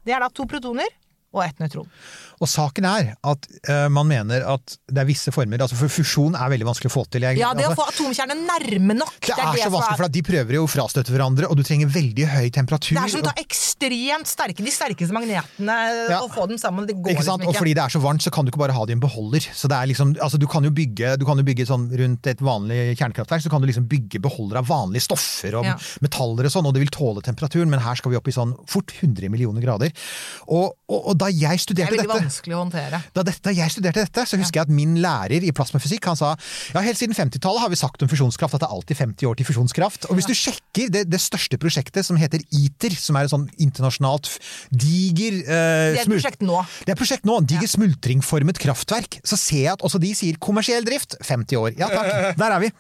det 0.06 0.14
er 0.14 0.22
da 0.22 0.28
to 0.30 0.46
protoner 0.50 0.92
og 1.30 1.44
ett 1.46 1.60
nøytron. 1.62 1.86
Og 2.42 2.48
saken 2.50 2.86
er 2.90 3.10
at 3.28 3.44
uh, 3.70 3.86
man 3.94 4.08
mener 4.10 4.42
at 4.48 4.78
det 4.90 5.02
er 5.04 5.08
visse 5.10 5.30
former 5.36 5.62
altså 5.62 5.76
For 5.78 5.92
fusjon 5.92 6.34
er 6.40 6.50
veldig 6.54 6.66
vanskelig 6.70 6.90
å 6.90 6.94
få 6.96 7.04
til. 7.12 7.26
Jeg, 7.28 7.38
Ja, 7.42 7.52
det 7.54 7.68
å 7.68 7.72
altså, 7.74 7.84
få 7.84 7.88
atomkjernene 7.92 8.48
nærme 8.48 8.96
nok. 8.98 9.18
det 9.28 9.36
er 9.36 9.52
så 9.60 9.68
som 9.68 9.76
vanskelig, 9.76 9.98
for 10.00 10.08
at 10.08 10.16
de 10.16 10.24
prøver 10.26 10.58
jo 10.58 10.64
å 10.66 10.70
frastøtte 10.72 11.14
hverandre, 11.14 11.50
og 11.52 11.60
du 11.60 11.64
trenger 11.68 11.92
veldig 11.94 12.26
høy 12.34 12.48
temperatur. 12.56 12.96
Det 12.98 13.04
er 13.04 13.14
som 13.14 13.22
å 13.22 13.28
ta 13.30 13.36
ekstremt 13.44 14.32
sterke, 14.32 14.66
de 14.66 14.74
sterkeste 14.74 15.14
magnetene 15.16 15.78
Ja. 16.10 16.22
og 16.24 16.32
få 16.34 16.48
dem 16.50 16.58
sammen. 16.62 16.88
Det 16.90 16.96
går 16.98 17.14
ikke 17.14 17.28
sant? 17.28 17.44
liksom 17.44 17.54
Og 17.54 17.60
fordi 17.62 17.76
det 17.78 17.84
er 17.84 17.94
så 17.94 18.02
varmt, 18.02 18.24
så 18.26 18.32
kan 18.34 18.48
du 18.48 18.52
ikke 18.54 18.64
bare 18.64 18.74
ha 18.74 18.86
det 18.90 18.96
i 18.96 18.98
en 18.98 19.04
beholder. 19.04 19.46
Så 19.54 19.70
det 19.70 19.78
er 19.78 19.92
liksom, 19.92 20.16
altså 20.18 20.40
du 20.42 20.48
kan 20.50 20.64
jo 20.66 20.72
bygge, 20.74 21.14
du 21.20 21.26
kan 21.30 21.38
jo 21.38 21.46
bygge 21.46 21.68
sånn 21.70 21.86
rundt 22.02 22.26
et 22.32 22.42
vanlig 22.42 22.98
kjernekraftverk, 22.98 23.46
så 23.46 23.52
kan 23.54 23.62
du 23.62 23.70
liksom 23.70 23.86
bygge 23.92 24.24
beholdere 24.26 24.64
av 24.64 24.72
vanlige 24.72 25.06
stoffer 25.06 25.60
og 25.62 25.66
Ja. 25.70 25.78
metaller 26.02 26.50
og 26.50 26.52
sånn, 26.56 26.66
og 26.66 26.74
det 26.74 26.82
vil 26.88 26.90
tåle 26.96 27.22
temperaturen, 27.22 27.70
men 27.70 27.80
her 27.84 27.96
skal 28.00 28.12
vi 28.12 28.18
opp 28.18 28.28
i 28.28 28.32
sånn 28.34 28.56
fort 28.66 28.90
100 28.98 29.30
millioner 29.30 29.62
grader. 29.62 29.92
Og, 30.48 30.74
og, 30.90 31.02
og 31.12 31.19
da 31.20 31.30
jeg 31.30 31.42
Det 31.42 31.50
er 31.50 31.64
studerte 31.64 31.94
veldig 31.94 32.08
dette 32.08 32.24
vanskelig 32.24 32.56
å 32.56 32.62
håndtere. 32.64 33.02
da, 33.16 33.24
dette, 33.28 33.44
da 33.46 33.54
jeg 33.56 33.74
studerte 33.74 34.04
dette, 34.06 34.26
så 34.30 34.40
husker 34.40 34.62
jeg 34.62 34.68
at 34.70 34.74
min 34.74 34.98
lærer 35.04 35.46
i 35.46 35.52
plasmafysikk 35.56 36.10
han 36.10 36.20
sa 36.20 36.34
ja, 36.74 36.84
helt 36.86 37.00
siden 37.00 37.18
50-tallet 37.18 37.64
har 37.64 37.72
vi 37.72 37.80
sagt 37.80 38.04
om 38.06 38.12
fusjonskraft 38.12 38.58
at 38.58 38.64
det 38.64 38.70
er 38.70 38.76
alltid 38.76 39.00
50 39.00 39.30
år 39.30 39.40
til 39.40 39.48
fusjonskraft. 39.50 40.10
Og 40.10 40.20
hvis 40.20 40.30
du 40.30 40.36
sjekker 40.38 40.92
det, 40.94 41.06
det 41.10 41.22
største 41.22 41.60
prosjektet 41.62 42.08
som 42.08 42.20
heter 42.20 42.44
ITER, 42.56 42.96
som 43.00 43.18
er 43.20 43.28
et 43.28 43.34
sånn 43.34 43.48
internasjonalt 43.62 44.32
diger 44.70 45.40
eh, 45.42 45.96
Det 45.96 46.04
er 46.04 46.04
et 46.06 46.12
prosjekt 46.12 46.46
nå. 46.46 46.62
Det 46.86 46.94
er 46.94 47.00
prosjekt 47.00 47.28
nå, 47.30 47.40
diger 47.50 47.72
smultringformet 47.72 48.62
kraftverk. 48.62 49.20
Så 49.24 49.40
ser 49.40 49.64
jeg 49.66 49.74
at 49.76 49.86
også 49.86 50.02
de 50.02 50.14
sier 50.18 50.40
kommersiell 50.42 50.86
drift, 50.88 51.18
50 51.26 51.60
år. 51.60 51.74
Ja 51.80 51.90
takk, 51.92 52.38
der 52.42 52.56
er 52.56 52.64
vi. 52.64 52.72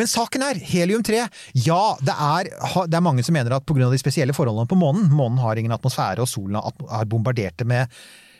Men 0.00 0.10
saken 0.10 0.44
er, 0.48 0.60
helium-3, 0.72 1.24
ja, 1.64 1.82
det 2.04 2.14
er, 2.14 2.52
det 2.90 2.98
er 2.98 3.04
mange 3.04 3.24
som 3.26 3.36
mener 3.36 3.56
at 3.56 3.66
pga. 3.68 3.88
de 3.88 4.00
spesielle 4.00 4.34
forholdene 4.36 4.68
på 4.68 4.78
månen, 4.78 5.08
månen 5.14 5.40
har 5.42 5.58
ingen 5.60 5.74
atmosfære 5.76 6.24
og 6.24 6.30
solen 6.30 6.58
har 6.58 7.08
bombardert 7.10 7.58
det 7.60 7.66
med 7.68 7.77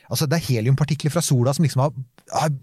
Altså, 0.09 0.25
det 0.25 0.39
er 0.39 0.47
heliumpartikler 0.47 1.13
fra 1.13 1.21
sola 1.21 1.53
som 1.53 1.65
liksom 1.65 1.83
har, 1.83 1.91
har 2.33 2.53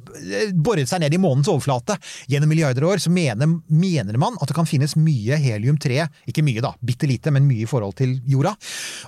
boret 0.67 0.91
seg 0.91 1.03
ned 1.03 1.15
i 1.15 1.21
månens 1.23 1.47
overflate 1.51 1.95
gjennom 2.31 2.51
milliarder 2.51 2.87
år. 2.89 2.99
Så 3.03 3.13
mener, 3.15 3.53
mener 3.71 4.19
man 4.19 4.39
at 4.41 4.51
det 4.51 4.57
kan 4.57 4.67
finnes 4.67 4.97
mye 4.99 5.39
helium-3, 5.39 6.01
ikke 6.27 6.45
mye 6.47 6.65
da, 6.65 6.75
bitte 6.83 7.07
lite, 7.07 7.31
men 7.35 7.47
mye 7.47 7.63
i 7.63 7.71
forhold 7.71 7.95
til 8.01 8.17
jorda. 8.27 8.57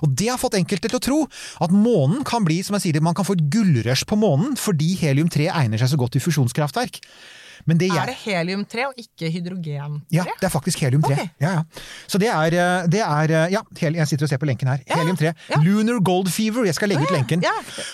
Og 0.05 0.15
det 0.15 0.29
har 0.31 0.39
fått 0.39 0.55
enkelte 0.59 0.87
til 0.87 1.01
å 1.01 1.03
tro 1.03 1.19
at 1.65 1.75
månen 1.75 2.23
kan 2.27 2.47
bli, 2.47 2.61
som 2.63 2.79
jeg 2.79 2.87
sier, 2.87 3.03
man 3.03 3.17
kan 3.17 3.27
få 3.27 3.35
et 3.35 3.43
gullrush 3.51 4.07
på 4.07 4.19
månen 4.19 4.55
fordi 4.59 4.93
helium-3 5.03 5.51
egner 5.51 5.81
seg 5.81 5.91
så 5.91 5.99
godt 5.99 6.15
i 6.15 6.23
fusjonskraftverk. 6.23 7.03
Men 7.65 7.77
det 7.81 7.89
jeg, 7.89 7.97
Er 7.99 8.05
det 8.11 8.17
helium-3 8.23 8.85
og 8.87 8.93
ikke 9.01 9.29
hydrogen-3? 9.33 10.01
ja, 10.15 10.23
det 10.39 10.47
er 10.47 10.53
faktisk 10.53 10.79
helium-3. 10.83 11.11
Okay. 11.11 11.29
Ja, 11.41 11.51
ja. 11.59 11.63
Så 12.07 12.19
det 12.21 12.29
er, 12.31 12.55
eh, 12.55 12.87
det 12.87 13.01
er 13.05 13.33
eh, 13.43 13.51
Ja, 13.53 13.61
jeg 13.81 14.07
sitter 14.07 14.25
og 14.27 14.29
ser 14.29 14.41
på 14.41 14.49
lenken 14.49 14.67
her. 14.71 14.79
Ja, 14.87 14.99
Helium-3. 15.01 15.33
ja. 15.49 15.61
Lunar 15.63 15.99
Gold 15.99 16.29
Fever. 16.31 16.65
Jeg 16.65 16.75
skal 16.75 16.89
legge 16.93 17.03
ut 17.07 17.11
lenken. 17.15 17.43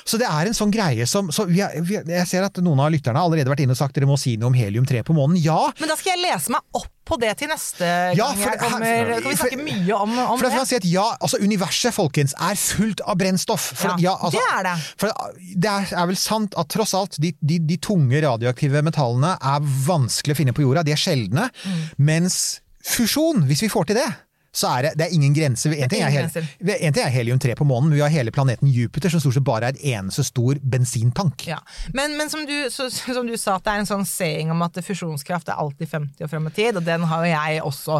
Så 0.05 0.17
det 0.21 0.27
er 0.29 0.47
en 0.51 0.57
sånn 0.57 0.71
greie 0.73 1.05
som 1.09 1.31
så 1.31 1.45
vi 1.49 1.61
er, 1.61 1.79
vi, 1.81 1.97
Jeg 2.05 2.27
ser 2.27 2.43
at 2.47 2.57
noen 2.63 2.79
av 2.79 2.91
lytterne 2.93 3.17
har 3.19 3.25
allerede 3.29 3.49
vært 3.51 3.65
inne 3.65 3.75
og 3.75 3.79
sagt 3.79 3.95
dere 3.95 4.09
må 4.09 4.17
si 4.19 4.35
noe 4.37 4.51
om 4.51 4.57
helium-3 4.57 5.03
på 5.07 5.15
månen. 5.17 5.37
Ja! 5.41 5.57
Men 5.79 5.89
da 5.91 5.97
skal 5.99 6.15
jeg 6.15 6.25
lese 6.27 6.53
meg 6.55 6.61
opp 6.77 6.91
på 7.05 7.17
det 7.21 7.31
til 7.37 7.47
neste 7.51 7.85
Ja, 8.17 8.31
gang 8.33 8.39
jeg 8.41 8.59
kommer. 8.59 8.85
her- 8.85 9.21
Kan 9.21 9.29
vi 9.29 9.35
for- 9.35 9.47
snakke 9.47 9.63
mye 9.63 9.93
om, 9.95 10.17
om 10.19 10.39
For 10.39 10.47
det? 10.49 10.53
For 10.57 10.65
si 10.65 10.75
at 10.75 10.85
ja, 10.89 11.05
altså 11.21 11.37
Universet 11.41 11.93
folkens, 11.93 12.33
er 12.39 12.55
fullt 12.55 13.01
av 13.05 13.17
brennstoff. 13.17 13.61
For, 13.75 13.87
Ja, 13.89 13.95
ja, 14.11 14.15
altså, 14.17 14.39
det 14.39 14.57
er 14.57 14.63
det. 14.63 14.75
For 14.97 15.07
det 15.55 15.71
er, 15.71 15.95
er 16.01 16.05
vel 16.07 16.15
sant 16.17 16.53
at 16.57 16.67
tross 16.69 16.93
alt, 16.93 17.17
de, 17.21 17.31
de, 17.45 17.59
de 17.59 17.77
tunge 17.77 18.21
radioaktive 18.25 18.81
metallene 18.83 19.37
er 19.41 19.59
vanskelig 19.87 20.33
å 20.33 20.39
finne 20.41 20.53
på 20.53 20.61
jorda. 20.65 20.83
De 20.83 20.91
er 20.91 20.99
sjeldne. 20.99 21.49
Mm. 21.63 21.81
Mens 21.97 22.59
fusjon, 22.85 23.45
hvis 23.47 23.61
vi 23.61 23.69
får 23.69 23.85
til 23.87 23.95
det 24.01 24.09
så 24.55 24.69
er 24.71 24.85
det, 24.87 24.91
det 24.99 25.07
er 25.09 25.15
ingen 25.17 25.33
grense. 25.35 25.67
En 25.75 25.91
ting 25.91 26.03
er, 26.05 26.13
hel, 26.13 26.29
en 26.29 26.95
ting 26.95 27.03
er 27.03 27.11
helium-3 27.11 27.57
på 27.59 27.67
månen, 27.67 27.89
men 27.91 27.97
vi 27.97 28.03
har 28.05 28.13
hele 28.13 28.31
planeten 28.35 28.71
Jupiter 28.71 29.11
som 29.11 29.19
stort 29.23 29.35
sett 29.35 29.45
bare 29.47 29.67
er 29.73 29.75
en 29.75 30.05
eneste 30.05 30.23
stor 30.29 30.61
bensintank. 30.63 31.43
Ja. 31.49 31.59
Men, 31.97 32.15
men 32.19 32.31
som, 32.31 32.45
du, 32.47 32.55
så, 32.71 32.87
som 32.93 33.27
du 33.27 33.35
sa, 33.35 33.57
at 33.59 33.67
det 33.67 33.73
er 33.73 33.83
en 33.83 33.89
sånn 33.91 34.07
saying 34.07 34.53
om 34.55 34.63
at 34.65 34.79
fusjonskraft 34.85 35.51
er 35.51 35.59
alltid 35.59 35.91
50 35.91 36.23
år 36.27 36.31
frem 36.31 36.47
i 36.47 36.55
tid, 36.55 36.79
og 36.79 36.87
den 36.87 37.03
har 37.11 37.25
jo 37.27 37.33
jeg 37.33 37.61
også 37.67 37.99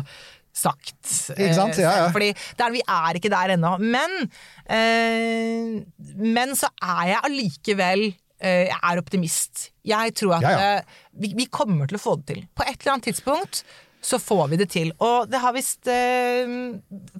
sagt. 0.56 0.96
Ikke 1.36 1.56
sant? 1.58 1.76
eh, 1.76 1.84
Ja, 1.84 1.96
ja. 2.06 2.12
Fordi 2.16 2.32
der, 2.56 2.72
vi 2.72 2.84
er 2.88 3.20
ikke 3.20 3.34
der 3.34 3.56
ennå. 3.58 3.76
Men, 3.84 4.30
eh, 4.72 5.82
men 6.16 6.56
så 6.56 6.72
er 6.80 7.10
jeg 7.12 7.24
allikevel 7.30 8.06
eh, 8.08 8.70
jeg 8.70 8.80
er 8.80 9.02
optimist. 9.02 9.70
Jeg 9.86 10.16
tror 10.16 10.38
at 10.40 10.48
ja. 10.48 10.56
eh, 10.80 11.02
vi, 11.20 11.34
vi 11.36 11.50
kommer 11.52 11.92
til 11.92 12.00
å 12.00 12.04
få 12.06 12.16
det 12.22 12.30
til. 12.32 12.46
På 12.56 12.64
et 12.64 12.78
eller 12.80 12.96
annet 12.96 13.12
tidspunkt 13.12 13.66
så 14.06 14.20
får 14.22 14.50
vi 14.52 14.60
det 14.62 14.68
til. 14.70 14.92
Og 15.02 15.30
det 15.32 15.40
har 15.42 15.54
visst 15.56 15.90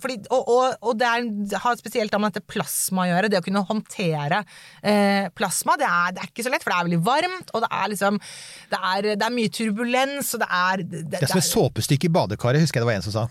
fordi, 0.02 0.18
Og, 0.30 0.50
og, 0.52 0.76
og 0.86 0.98
det, 1.00 1.08
er, 1.08 1.58
har 1.64 1.78
spesielt 1.80 2.14
med 2.20 2.36
dette 2.36 2.46
plasma 2.46 3.06
å 3.06 3.10
gjøre. 3.10 3.30
Det 3.32 3.42
å 3.42 3.46
kunne 3.46 3.64
håndtere 3.66 4.42
eh, 4.86 5.28
plasma. 5.36 5.78
Det 5.82 5.88
er, 5.90 6.16
det 6.16 6.24
er 6.24 6.30
ikke 6.32 6.46
så 6.46 6.54
lett, 6.54 6.66
for 6.66 6.74
det 6.74 6.78
er 6.78 6.90
veldig 6.90 7.02
varmt, 7.06 7.54
og 7.56 7.66
det 7.66 7.72
er 7.74 7.92
liksom 7.94 8.20
Det 8.72 8.80
er, 8.92 9.10
det 9.16 9.26
er 9.28 9.34
mye 9.36 9.52
turbulens, 9.54 10.34
og 10.38 10.44
det 10.44 10.50
er 10.60 10.84
det, 10.86 11.04
Det 11.16 11.22
er 11.24 11.32
som 11.34 11.42
et 11.42 11.48
såpestykke 11.50 12.10
i 12.10 12.14
badekaret, 12.16 12.64
husker 12.64 12.80
jeg 12.80 12.86
det 12.86 12.92
var 12.92 13.00
en 13.00 13.06
som 13.08 13.16
sa. 13.16 13.26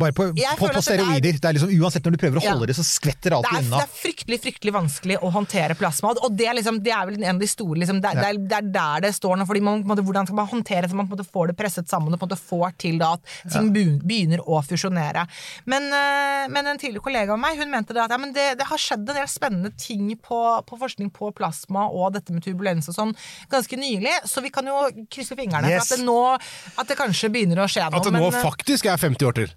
Bare 0.00 0.16
på, 0.16 0.28
på, 0.32 0.56
på 0.62 0.70
er- 0.70 0.82
steroider. 0.84 1.38
Det 1.40 1.50
er 1.50 1.58
liksom, 1.58 1.72
uansett 1.78 2.06
når 2.06 2.16
du 2.16 2.22
prøver 2.24 2.42
å 2.42 2.46
holde 2.48 2.66
Ja. 2.66 2.70
det, 2.72 2.78
så 2.78 2.86
skvetter 2.86 3.36
alt 3.36 3.50
unna. 3.52 3.80
det 3.80 3.86
er 3.86 3.94
fryktelig 4.00 4.40
fryktelig 4.42 4.74
vanskelig 4.74 5.18
å 5.22 5.30
håndtere 5.34 5.76
plasma. 5.78 6.14
Og 6.26 6.36
det 6.36 6.48
er, 6.50 6.58
liksom, 6.58 6.80
det 6.84 6.94
er 6.94 7.06
vel 7.10 7.20
en 7.22 7.36
av 7.36 7.42
de 7.42 7.50
store 7.50 7.80
liksom, 7.82 8.00
det, 8.02 8.14
det, 8.18 8.26
er, 8.32 8.40
er 8.58 8.70
der 8.76 9.06
det 9.06 9.14
står 9.16 9.38
nå. 9.40 9.46
Fordi 9.48 9.62
man, 9.64 9.84
måte, 9.86 10.04
hvordan 10.06 10.28
skal 10.28 10.40
man 10.40 10.50
håndtere 10.50 10.86
det 10.86 10.92
så 10.92 10.98
man 10.98 11.10
får 11.10 11.52
det 11.52 11.58
presset 11.58 11.90
sammen 11.90 12.14
og 12.16 12.26
får 12.46 12.76
til 12.80 12.95
da, 13.02 13.12
at 13.16 13.52
ting 13.52 13.70
begynner 13.72 14.42
å 14.46 14.60
fusjonere. 14.64 15.26
Men, 15.64 15.88
eh, 15.92 16.46
men 16.52 16.66
en 16.72 16.78
tidligere 16.80 17.04
kollega 17.04 17.32
av 17.36 17.40
meg 17.42 17.58
hun 17.60 17.70
mente 17.72 17.94
det 17.96 18.02
at 18.04 18.14
ja, 18.14 18.18
men 18.18 18.32
det, 18.36 18.46
det 18.60 18.66
har 18.68 18.78
skjedd 18.80 19.04
en 19.08 19.18
del 19.20 19.28
spennende 19.30 19.72
ting 19.80 20.08
på, 20.16 20.40
på 20.66 20.78
forskning 20.80 21.10
på 21.14 21.32
plasma 21.36 21.86
og 21.90 22.12
dette 22.16 22.32
med 22.34 22.44
turbulens 22.46 22.88
og 22.92 22.96
sånn 22.98 23.14
ganske 23.52 23.76
nylig, 23.80 24.14
så 24.28 24.42
vi 24.44 24.50
kan 24.54 24.66
jo 24.66 24.78
krysse 25.12 25.36
fingrene 25.38 25.66
Yes. 25.70 25.88
for 25.88 25.94
at 25.96 25.98
det 25.98 26.06
nå 26.06 26.18
at 26.82 26.88
det 26.90 26.96
kanskje 26.98 27.30
begynner 27.32 27.64
å 27.64 27.68
skje 27.70 27.86
noe. 27.90 27.98
At 28.00 28.04
det 28.06 28.12
nå 28.14 28.20
men, 28.30 28.34
eh, 28.34 28.42
faktisk 28.44 28.86
er 28.90 28.96
50 29.00 29.26
år 29.26 29.34
til. 29.40 29.54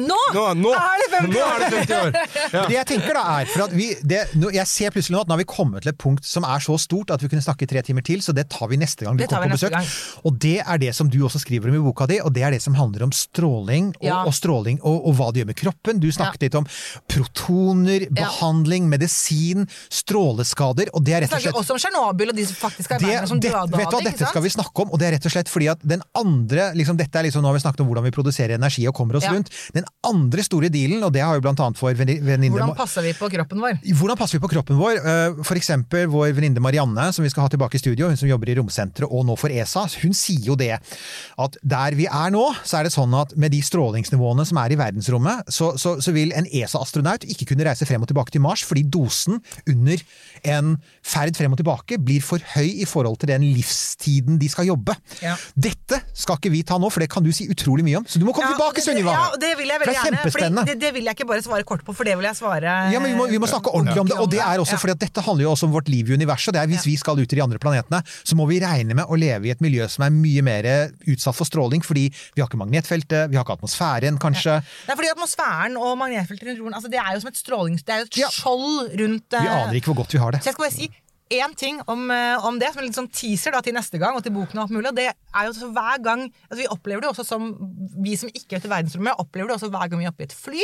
Nå, 0.00 0.16
Nå, 0.36 0.44
nå, 0.60 0.72
er 0.76 1.02
det 1.02 1.08
50 1.14 1.32
nå 1.32 1.40
år! 1.42 1.52
er 1.52 1.58
det 1.64 1.80
50 1.80 1.96
år! 1.96 2.10
Ja. 2.56 2.62
Det 2.66 2.76
jeg 2.76 2.86
tenker 2.92 3.16
da 3.18 3.22
er, 3.40 3.48
for 3.52 3.64
at 3.66 3.72
vi, 3.76 3.86
det, 4.02 4.20
nå, 4.38 4.50
Jeg 4.54 4.66
ser 4.70 4.92
plutselig 4.94 5.16
nå 5.16 5.22
at 5.24 5.30
nå 5.30 5.36
har 5.36 5.40
vi 5.42 5.48
kommet 5.50 5.82
til 5.86 5.92
et 5.92 5.98
punkt 6.00 6.24
som 6.28 6.44
er 6.48 6.62
så 6.64 6.76
stort 6.80 7.10
at 7.14 7.22
vi 7.24 7.30
kunne 7.32 7.44
snakke 7.44 7.66
tre 7.70 7.82
timer 7.86 8.04
til, 8.06 8.20
så 8.24 8.34
det 8.36 8.46
tar 8.52 8.68
vi 8.70 8.78
neste 8.80 9.06
gang 9.06 9.16
du 9.18 9.24
kommer 9.26 9.48
på 9.50 9.56
besøk. 9.58 9.72
Gang. 9.76 9.86
Og 10.28 10.36
det 10.42 10.56
er 10.62 10.78
det 10.82 10.92
som 10.96 11.08
du 11.12 11.18
også 11.26 11.40
skriver 11.42 11.70
om 11.72 11.78
i 11.78 11.82
boka 11.84 12.06
di, 12.10 12.20
og 12.20 12.32
det 12.36 12.42
er 12.46 12.54
det 12.56 12.62
som 12.64 12.74
handler 12.78 13.06
om 13.08 13.12
stråling, 13.16 13.92
og, 13.98 14.04
Ja. 14.06 14.22
og 14.28 14.34
stråling 14.36 14.78
og, 14.82 15.00
og 15.08 15.16
hva 15.18 15.30
det 15.32 15.42
gjør 15.42 15.50
med 15.52 15.58
kroppen. 15.60 16.00
Du 16.02 16.08
snakket 16.12 16.46
litt 16.48 16.58
om 16.60 16.66
protoner, 17.10 18.06
behandling, 18.14 18.88
medisin, 18.90 19.66
stråleskader, 19.92 20.90
og 20.94 21.04
det 21.06 21.14
er 21.16 21.24
rett 21.24 21.32
og 21.32 21.40
slett 21.40 21.48
snakker 21.50 21.62
også 21.62 21.76
om 21.76 21.80
Tsjernobyl 21.82 22.32
og 22.32 22.36
de 22.38 22.44
som 22.48 22.58
faktisk 22.60 22.94
er 22.96 23.02
det, 23.02 23.10
verden 23.10 23.30
som 23.30 23.40
det, 23.42 23.50
døde 23.50 23.62
av 23.64 23.72
vet 23.72 23.86
du 23.90 23.96
hva, 23.96 24.02
det. 24.04 24.12
dette 24.12 24.30
skal 24.30 24.44
vi 24.44 24.52
snakke 24.54 24.84
om, 24.84 24.92
og 24.94 25.00
det 25.00 25.08
er 25.08 25.16
rett 25.16 25.28
og 25.30 25.34
slett 25.34 25.50
fordi 25.52 25.70
at 25.72 25.82
den 25.86 26.04
andre 26.18 26.68
liksom, 26.78 26.98
dette 27.00 27.20
er 27.20 27.26
liksom, 27.28 27.44
Nå 27.46 27.50
har 27.52 27.56
vi 27.58 27.62
snakket 27.64 27.82
om 27.84 27.90
hvordan 27.90 28.06
vi 28.08 28.12
produserer 28.16 28.56
energi 28.56 28.86
og 28.90 28.94
kommer 28.96 29.18
oss 29.20 29.26
Ja. 29.26 29.32
rundt. 29.36 29.50
Den 29.74 29.85
andre 30.06 30.42
store 30.46 30.68
dealen, 30.72 31.02
og 31.02 31.12
det 31.14 31.22
har 31.24 31.34
jo 31.38 31.42
blant 31.42 31.60
annet 31.62 31.78
for 31.80 31.94
venninne 31.96 32.52
Hvordan 32.54 32.76
passer 32.78 33.02
vi 33.02 33.12
på 33.18 33.28
kroppen 33.32 33.58
vår? 33.62 33.78
hvordan 33.98 34.18
passer 34.20 34.38
vi 34.38 34.42
på 34.44 34.50
kroppen 34.52 34.78
vår? 34.78 35.00
Eh, 35.00 35.40
For 35.46 35.58
eksempel 35.58 36.06
vår 36.12 36.30
venninne 36.36 36.62
Marianne, 36.62 37.08
som 37.12 37.24
vi 37.26 37.30
skal 37.32 37.46
ha 37.46 37.50
tilbake 37.52 37.74
i 37.78 37.82
studio, 37.82 38.08
hun 38.10 38.16
som 38.20 38.28
jobber 38.30 38.52
i 38.52 38.56
Romsenteret 38.58 39.10
og 39.10 39.26
nå 39.26 39.36
for 39.40 39.50
ESA, 39.50 39.86
hun 40.04 40.14
sier 40.16 40.46
jo 40.46 40.56
det 40.58 40.72
at 40.76 41.58
der 41.62 41.96
vi 41.98 42.06
er 42.06 42.30
nå, 42.34 42.44
så 42.62 42.78
er 42.80 42.86
det 42.88 42.94
sånn 42.94 43.14
at 43.18 43.34
med 43.36 43.52
de 43.54 43.60
strålingsnivåene 43.66 44.46
som 44.46 44.60
er 44.62 44.74
i 44.74 44.78
verdensrommet, 44.80 45.50
så, 45.52 45.72
så, 45.80 45.96
så 46.02 46.14
vil 46.14 46.32
en 46.36 46.46
ESA-astronaut 46.46 47.26
ikke 47.26 47.50
kunne 47.52 47.66
reise 47.66 47.86
frem 47.88 48.02
og 48.04 48.10
tilbake 48.10 48.34
til 48.34 48.44
Mars, 48.44 48.62
fordi 48.66 48.84
dosen 48.86 49.40
under 49.66 50.02
en 50.44 50.76
ferd 51.06 51.36
frem 51.38 51.52
og 51.54 51.58
tilbake 51.60 51.98
blir 52.02 52.22
for 52.24 52.42
høy 52.54 52.82
i 52.82 52.86
forhold 52.88 53.18
til 53.22 53.28
den 53.32 53.42
livstiden 53.54 54.38
de 54.40 54.48
skal 54.52 54.66
jobbe. 54.68 54.94
Ja. 55.22 55.34
Dette 55.54 56.00
skal 56.16 56.38
ikke 56.40 56.52
vi 56.52 56.62
ta 56.66 56.78
nå, 56.80 56.90
for 56.92 57.02
det 57.04 57.08
kan 57.12 57.24
du 57.24 57.30
si 57.34 57.46
utrolig 57.52 57.84
mye 57.86 58.00
om. 58.00 58.06
Så 58.08 58.18
du 58.20 58.26
må 58.28 58.34
komme 58.36 58.50
Ja, 58.50 58.56
tilbake, 58.56 58.82
Sunniva! 58.84 59.14
Ja, 59.16 59.26
det 59.40 59.52
vil 59.58 59.70
jeg 59.72 59.80
veldig 59.82 59.92
det 59.92 59.98
er 59.98 60.10
gjerne. 60.10 60.32
Fordi 60.36 60.70
det, 60.70 60.76
det 60.82 60.92
vil 60.96 61.04
jeg 61.08 61.16
ikke 61.18 61.28
bare 61.28 61.42
svare 61.44 61.66
kort 61.68 61.84
på, 61.86 61.94
for 61.96 62.04
det 62.08 62.16
vil 62.18 62.26
jeg 62.28 62.36
svare 62.38 62.74
Ja, 62.92 63.00
men 63.00 63.12
vi 63.12 63.16
må, 63.18 63.26
vi 63.30 63.38
må 63.42 63.48
snakke 63.50 63.72
ordentlig 63.74 64.00
om 64.04 64.10
det, 64.10 64.18
og 64.22 64.30
det 64.32 64.40
er 64.44 64.62
også 64.62 64.78
fordi 64.80 64.96
at 64.96 65.02
dette 65.06 65.24
handler 65.26 65.46
jo 65.46 65.50
også 65.54 65.66
om 65.68 65.74
vårt 65.76 65.88
liv 65.92 66.10
i 66.10 66.16
universet. 66.18 66.54
det 66.54 66.62
er 66.62 66.70
Hvis 66.70 66.86
vi 66.86 66.96
skal 67.00 67.18
ut 67.20 67.28
til 67.28 67.38
de 67.40 67.44
andre 67.44 67.58
planetene, 67.62 68.02
så 68.24 68.36
må 68.38 68.46
vi 68.50 68.60
regne 68.62 68.94
med 68.96 69.04
å 69.08 69.16
leve 69.18 69.48
i 69.48 69.54
et 69.54 69.60
miljø 69.64 69.86
som 69.90 70.04
er 70.06 70.14
mye 70.14 70.42
mer 70.46 70.68
utsatt 71.06 71.36
for 71.36 71.48
stråling, 71.48 71.82
fordi 71.84 72.06
vi 72.34 72.42
har 72.42 72.48
ikke 72.48 72.60
magnetfeltet, 72.60 73.30
vi 73.30 73.36
har 73.38 73.44
ikke 73.46 73.56
atmosfæren, 73.58 74.18
kanskje. 74.22 74.58
Det 74.86 74.92
er 74.94 74.98
fordi 74.98 75.12
atmosfæren 75.14 75.76
og 75.80 75.96
magnetfeltet 76.00 76.48
rundt 76.50 76.58
jorden 76.62 76.74
altså 76.78 76.90
det 76.92 77.00
er 77.02 77.12
jo 77.14 77.20
som 77.24 77.30
et 77.32 77.38
strålings... 77.40 77.82
Det 77.86 77.94
er 77.94 78.02
jo 78.02 78.08
et 78.10 78.16
Ja. 78.16 78.28
skjold 78.32 78.96
rundt 79.00 79.34
Vi 79.36 79.46
eh, 79.46 79.52
aner 79.66 79.76
ikke 79.78 79.92
hvor 79.92 80.00
godt 80.02 80.14
vi 80.16 80.18
har 80.22 80.25
det. 80.34 80.42
Så 80.42 80.50
jeg 80.50 80.56
skal 80.56 80.66
bare 80.66 80.76
si 80.76 80.88
én 81.36 81.54
ting 81.58 81.80
om, 81.90 82.10
eh, 82.10 82.46
om 82.46 82.58
det, 82.58 82.70
som 82.72 82.80
en 82.80 82.86
litt 82.86 82.98
sånn 82.98 83.10
teaser 83.10 83.54
da, 83.54 83.60
til 83.64 83.74
neste 83.74 83.98
gang, 83.98 84.14
og 84.14 84.22
til 84.22 84.34
boken 84.34 84.62
og 84.62 84.70
mulig. 84.70 84.88
og 84.88 84.96
Det 84.96 85.08
er 85.10 85.46
jo 85.46 85.52
så 85.52 85.70
hver 85.74 86.02
gang 86.02 86.26
altså 86.50 86.60
Vi 86.62 86.68
opplever 86.70 87.02
det 87.02 87.10
også 87.10 87.26
som 87.26 87.56
vi 88.02 88.16
som 88.16 88.30
ikke 88.30 88.56
er 88.56 88.62
ute 88.62 88.68
i 88.68 88.74
verdensrommet, 88.74 89.18
opplever 89.18 89.48
det 89.48 89.56
også 89.56 89.70
hver 89.70 89.88
gang 89.90 89.98
vi 89.98 90.06
er 90.06 90.14
oppe 90.14 90.22
i 90.22 90.30
et 90.30 90.36
fly. 90.36 90.62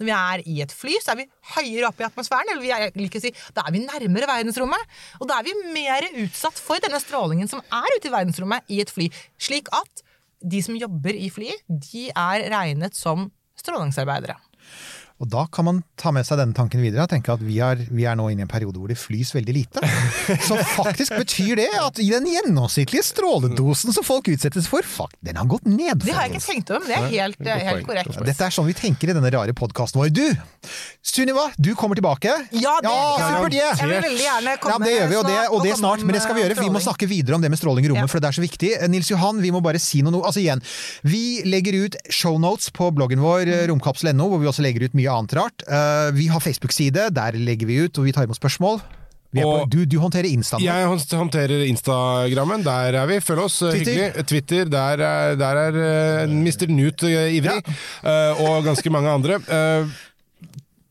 Når 0.00 0.08
vi 0.08 0.12
er 0.16 0.42
i 0.48 0.60
et 0.64 0.72
fly, 0.72 0.94
så 1.00 1.12
er 1.12 1.20
vi 1.20 1.28
høyere 1.54 1.88
oppe 1.88 2.02
i 2.02 2.06
atmosfæren, 2.08 2.48
eller 2.50 2.62
vi 2.64 2.72
er, 2.74 2.92
like 2.96 3.20
å 3.20 3.22
si, 3.22 3.32
da 3.54 3.64
er 3.66 3.74
vi 3.74 3.84
nærmere 3.84 4.28
verdensrommet. 4.28 4.94
Og 5.20 5.28
da 5.28 5.38
er 5.38 5.46
vi 5.46 5.72
mer 5.72 6.08
utsatt 6.24 6.58
for 6.58 6.80
denne 6.82 7.00
strålingen 7.02 7.48
som 7.48 7.62
er 7.62 7.96
ute 7.96 8.08
i 8.08 8.14
verdensrommet 8.14 8.72
i 8.72 8.80
et 8.82 8.90
fly. 8.90 9.08
Slik 9.38 9.68
at 9.76 10.02
de 10.42 10.62
som 10.64 10.76
jobber 10.76 11.14
i 11.14 11.28
fly, 11.30 11.52
de 11.68 12.08
er 12.10 12.48
regnet 12.50 12.96
som 12.98 13.30
strålingsarbeidere. 13.60 14.38
Og 15.22 15.28
da 15.30 15.44
kan 15.54 15.68
man 15.68 15.80
ta 16.00 16.10
med 16.14 16.26
seg 16.26 16.40
denne 16.40 16.56
tanken 16.56 16.82
videre 16.82 17.04
og 17.06 17.12
tenke 17.12 17.30
at 17.30 17.42
vi 17.44 17.60
er, 17.62 17.78
vi 17.94 18.06
er 18.10 18.16
nå 18.18 18.26
inne 18.32 18.42
i 18.42 18.46
en 18.46 18.50
periode 18.50 18.80
hvor 18.80 18.90
det 18.90 18.98
flys 18.98 19.30
veldig 19.36 19.54
lite. 19.54 19.82
Så 20.48 20.58
faktisk 20.74 21.14
betyr 21.14 21.60
det 21.62 21.68
at 21.78 22.00
i 22.02 22.08
den 22.10 22.26
gjennomsnittlige 22.26 23.06
stråledosen 23.06 23.94
som 23.94 24.06
folk 24.06 24.32
utsettes 24.32 24.66
for, 24.70 24.82
fuck, 24.82 25.14
den 25.22 25.38
har 25.38 25.46
gått 25.46 25.68
ned. 25.70 26.02
Det 26.02 26.16
har 26.16 26.26
jeg 26.26 26.36
ikke 26.36 26.46
tenkt 26.48 26.72
over, 26.74 26.88
men 26.88 26.90
det 26.90 26.98
er 26.98 27.22
helt, 27.22 27.52
helt 27.68 27.86
korrekt. 27.86 28.18
Dette 28.26 28.48
er 28.48 28.54
sånn 28.54 28.66
vi 28.66 28.74
tenker 28.76 29.12
i 29.12 29.16
denne 29.16 29.30
rare 29.34 29.54
podkasten 29.54 30.02
vår. 30.02 30.10
Du, 30.10 30.26
Sunniva, 31.02 31.48
du 31.58 31.72
kommer 31.78 31.98
tilbake. 31.98 32.34
Ja, 32.50 32.74
det, 32.82 32.90
supert, 32.90 33.54
yeah. 33.54 33.78
jeg 33.78 33.88
vil 33.90 34.04
veldig 34.06 34.22
gjerne 34.26 34.56
komme 34.62 34.74
Ja, 34.74 34.82
det 34.82 34.92
gjør 34.96 35.08
vi, 35.08 35.16
og 35.20 35.26
det, 35.26 35.38
og 35.48 35.64
det 35.66 35.78
snart. 35.78 36.04
Men 36.06 36.16
det 36.18 36.22
skal 36.26 36.38
vi 36.38 36.44
gjøre, 36.44 36.58
for 36.58 36.66
vi 36.66 36.74
må 36.74 36.82
snakke 36.82 37.08
videre 37.10 37.38
om 37.38 37.42
det 37.42 37.50
med 37.52 37.62
stråling 37.62 37.86
i 37.86 37.92
rommet, 37.92 38.10
for 38.10 38.22
det 38.22 38.30
er 38.30 38.38
så 38.38 38.44
viktig. 38.44 38.70
Eh, 38.78 38.90
Nils 38.90 39.10
Johan, 39.10 39.38
vi 39.42 39.50
må 39.54 39.62
bare 39.62 39.82
si 39.82 40.02
noe. 40.02 40.22
Altså 40.22 40.42
igjen, 40.42 40.62
vi 41.06 41.42
legger 41.46 41.78
ut 41.84 41.98
shownotes 42.10 42.70
på 42.74 42.90
bloggen 42.94 43.22
vår, 43.22 43.50
eh, 43.50 43.64
romkapsel.no, 43.70 44.28
hvor 44.32 44.42
vi 44.42 44.50
også 44.50 44.64
legger 44.66 44.86
ut 44.86 44.96
mye 44.98 45.11
annet 45.18 45.36
rart. 45.38 45.62
Eh, 45.68 46.10
Vi 46.16 46.26
har 46.32 46.40
Facebook-side, 46.40 47.10
der 47.14 47.32
legger 47.38 47.66
vi 47.66 47.80
ut, 47.84 47.98
og 47.98 48.04
vi 48.04 48.12
tar 48.12 48.24
imot 48.24 48.36
spørsmål. 48.40 48.80
Vi 49.32 49.40
på, 49.40 49.64
du, 49.72 49.86
du 49.88 49.96
håndterer 49.98 50.28
Insta. 50.28 50.58
Jeg 50.60 50.84
hånd- 50.86 51.14
håndterer 51.16 51.62
Instagrammen, 51.64 52.60
der 52.66 52.98
er 53.00 53.06
vi. 53.08 53.16
Følg 53.24 53.40
oss, 53.46 53.62
eh, 53.62 53.70
Twitter. 53.72 53.92
hyggelig. 53.92 54.26
Twitter, 54.28 54.64
der 54.68 55.00
er, 55.06 55.36
der 55.40 55.60
er 55.62 56.26
uh, 56.26 56.30
Mr. 56.30 56.68
Newt 56.68 57.02
uh, 57.02 57.08
ivrig. 57.32 57.62
eh, 58.04 58.42
og 58.44 58.64
ganske 58.64 58.90
mange 58.92 59.08
andre. 59.08 59.38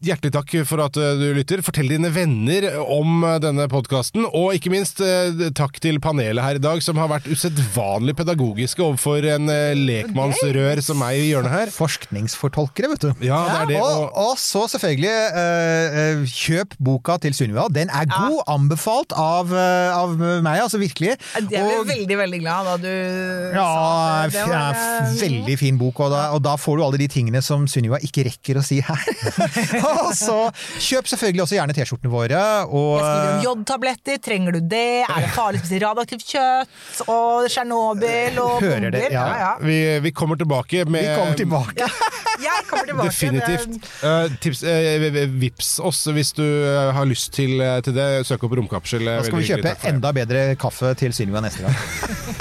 Hjertelig 0.02 0.32
takk 0.34 0.54
for 0.66 0.82
at 0.82 0.96
eh, 0.98 1.12
du 1.20 1.28
lytter. 1.38 1.62
Fortell 1.62 1.92
dine 1.92 2.10
venner 2.10 2.66
om 2.82 3.20
eh, 3.22 3.36
denne 3.44 3.68
podkasten. 3.70 4.24
Og 4.34 4.56
ikke 4.58 4.72
minst 4.74 4.98
eh, 5.06 5.30
takk 5.54 5.76
til 5.84 6.00
panelet 6.02 6.42
her 6.42 6.58
i 6.58 6.62
dag, 6.64 6.80
som 6.82 6.98
har 6.98 7.06
vært 7.12 7.28
usedvanlig 7.30 8.16
pedagogiske 8.18 8.82
overfor 8.82 9.28
en 9.30 9.46
lekmannsrør 9.78 10.82
som 10.82 10.98
meg 11.04 11.20
i 11.20 11.28
hjørnet 11.30 11.54
her. 11.54 11.74
Forskningsfortolkere, 11.76 12.90
vet 12.96 13.06
du. 13.06 13.12
Ja, 13.28 13.44
det 13.52 13.60
er 13.60 13.70
det. 13.76 13.78
Og, 13.84 14.08
Og, 14.08 14.18
og 14.32 14.40
så 14.42 14.64
selvfølgelig, 14.74 15.14
eh, 15.38 16.26
kjøp 16.34 16.74
boka 16.82 17.20
til 17.22 17.38
Sunniva. 17.38 17.68
Den 17.70 17.94
er 17.94 18.10
god, 18.10 18.42
anbefalt 18.56 19.14
av, 19.14 19.54
av 19.54 20.18
meg, 20.18 20.64
altså 20.66 20.82
virkelig. 20.82 21.14
Jeg 21.38 21.46
ble 21.52 21.62
Og- 21.84 21.86
veldig, 21.92 22.18
veldig 22.24 22.42
glad 22.42 22.72
da 22.72 22.76
du 22.82 22.90
Ja, 23.54 23.70
sa 23.70 24.26
det. 24.26 24.34
det 24.34 24.42
det. 24.42 24.50
var, 24.50 24.82
er 24.82 25.06
eh, 25.06 25.16
veldig 25.22 25.60
fin 25.62 25.78
bok, 25.86 26.02
og 26.08 26.10
da, 26.18 26.26
og 26.34 26.42
da 26.50 26.58
får 26.58 26.82
du 26.82 26.86
alle 26.90 27.04
de 27.06 27.12
tingene 27.20 27.46
som 27.46 27.70
Sunniva 27.70 28.02
ikke 28.02 28.26
rekker 28.32 28.58
å 28.58 28.66
si 28.66 28.82
her. 28.82 29.06
så 30.26 30.38
kjøp 30.82 31.10
selvfølgelig 31.12 31.46
også 31.46 31.58
gjerne 31.58 31.76
T-skjortene 31.78 32.12
våre, 32.14 32.42
og 32.68 32.92
Jeg 32.98 33.06
skriver 33.06 33.34
om 33.34 33.46
jodtabletter, 33.48 34.22
trenger 34.24 34.58
du 34.58 34.62
det? 34.72 35.04
Er 35.06 35.26
det 35.26 35.32
farlig 35.36 35.62
å 35.62 35.66
spise 35.66 35.82
radioaktivt 35.86 36.28
kjøtt? 36.32 37.04
Og 37.08 37.48
Tsjernobyl 37.52 38.42
og 38.42 38.58
Hører 38.62 38.88
bomber? 38.88 38.98
det, 38.98 39.06
ja. 39.14 39.26
ja, 39.26 39.40
ja. 39.46 39.54
vi, 39.64 39.78
vi 40.08 40.14
kommer 40.16 40.40
tilbake 40.40 40.86
med 40.86 41.08
vi 41.08 41.16
kommer 41.18 41.40
tilbake. 41.40 41.90
Jeg 42.42 42.66
kommer 42.70 42.88
tilbake. 42.90 43.10
Definitivt. 43.12 43.90
Eh, 44.04 44.38
tips, 44.42 44.64
uh, 44.66 45.20
vips 45.42 45.74
oss 45.84 46.04
hvis 46.10 46.34
du 46.38 46.46
eh, 46.46 46.90
har 46.96 47.06
lyst 47.06 47.34
til, 47.36 47.62
til 47.86 47.96
det. 47.96 48.08
Søk 48.28 48.48
opp 48.48 48.56
Romkapsel. 48.58 49.06
Da 49.06 49.22
skal 49.28 49.42
vi 49.42 49.50
kjøpe 49.52 49.76
enda 49.92 50.14
bedre 50.16 50.48
kaffe 50.60 50.96
til 51.00 51.14
Sylvia 51.16 51.44
neste 51.44 51.68
gang. 51.68 51.76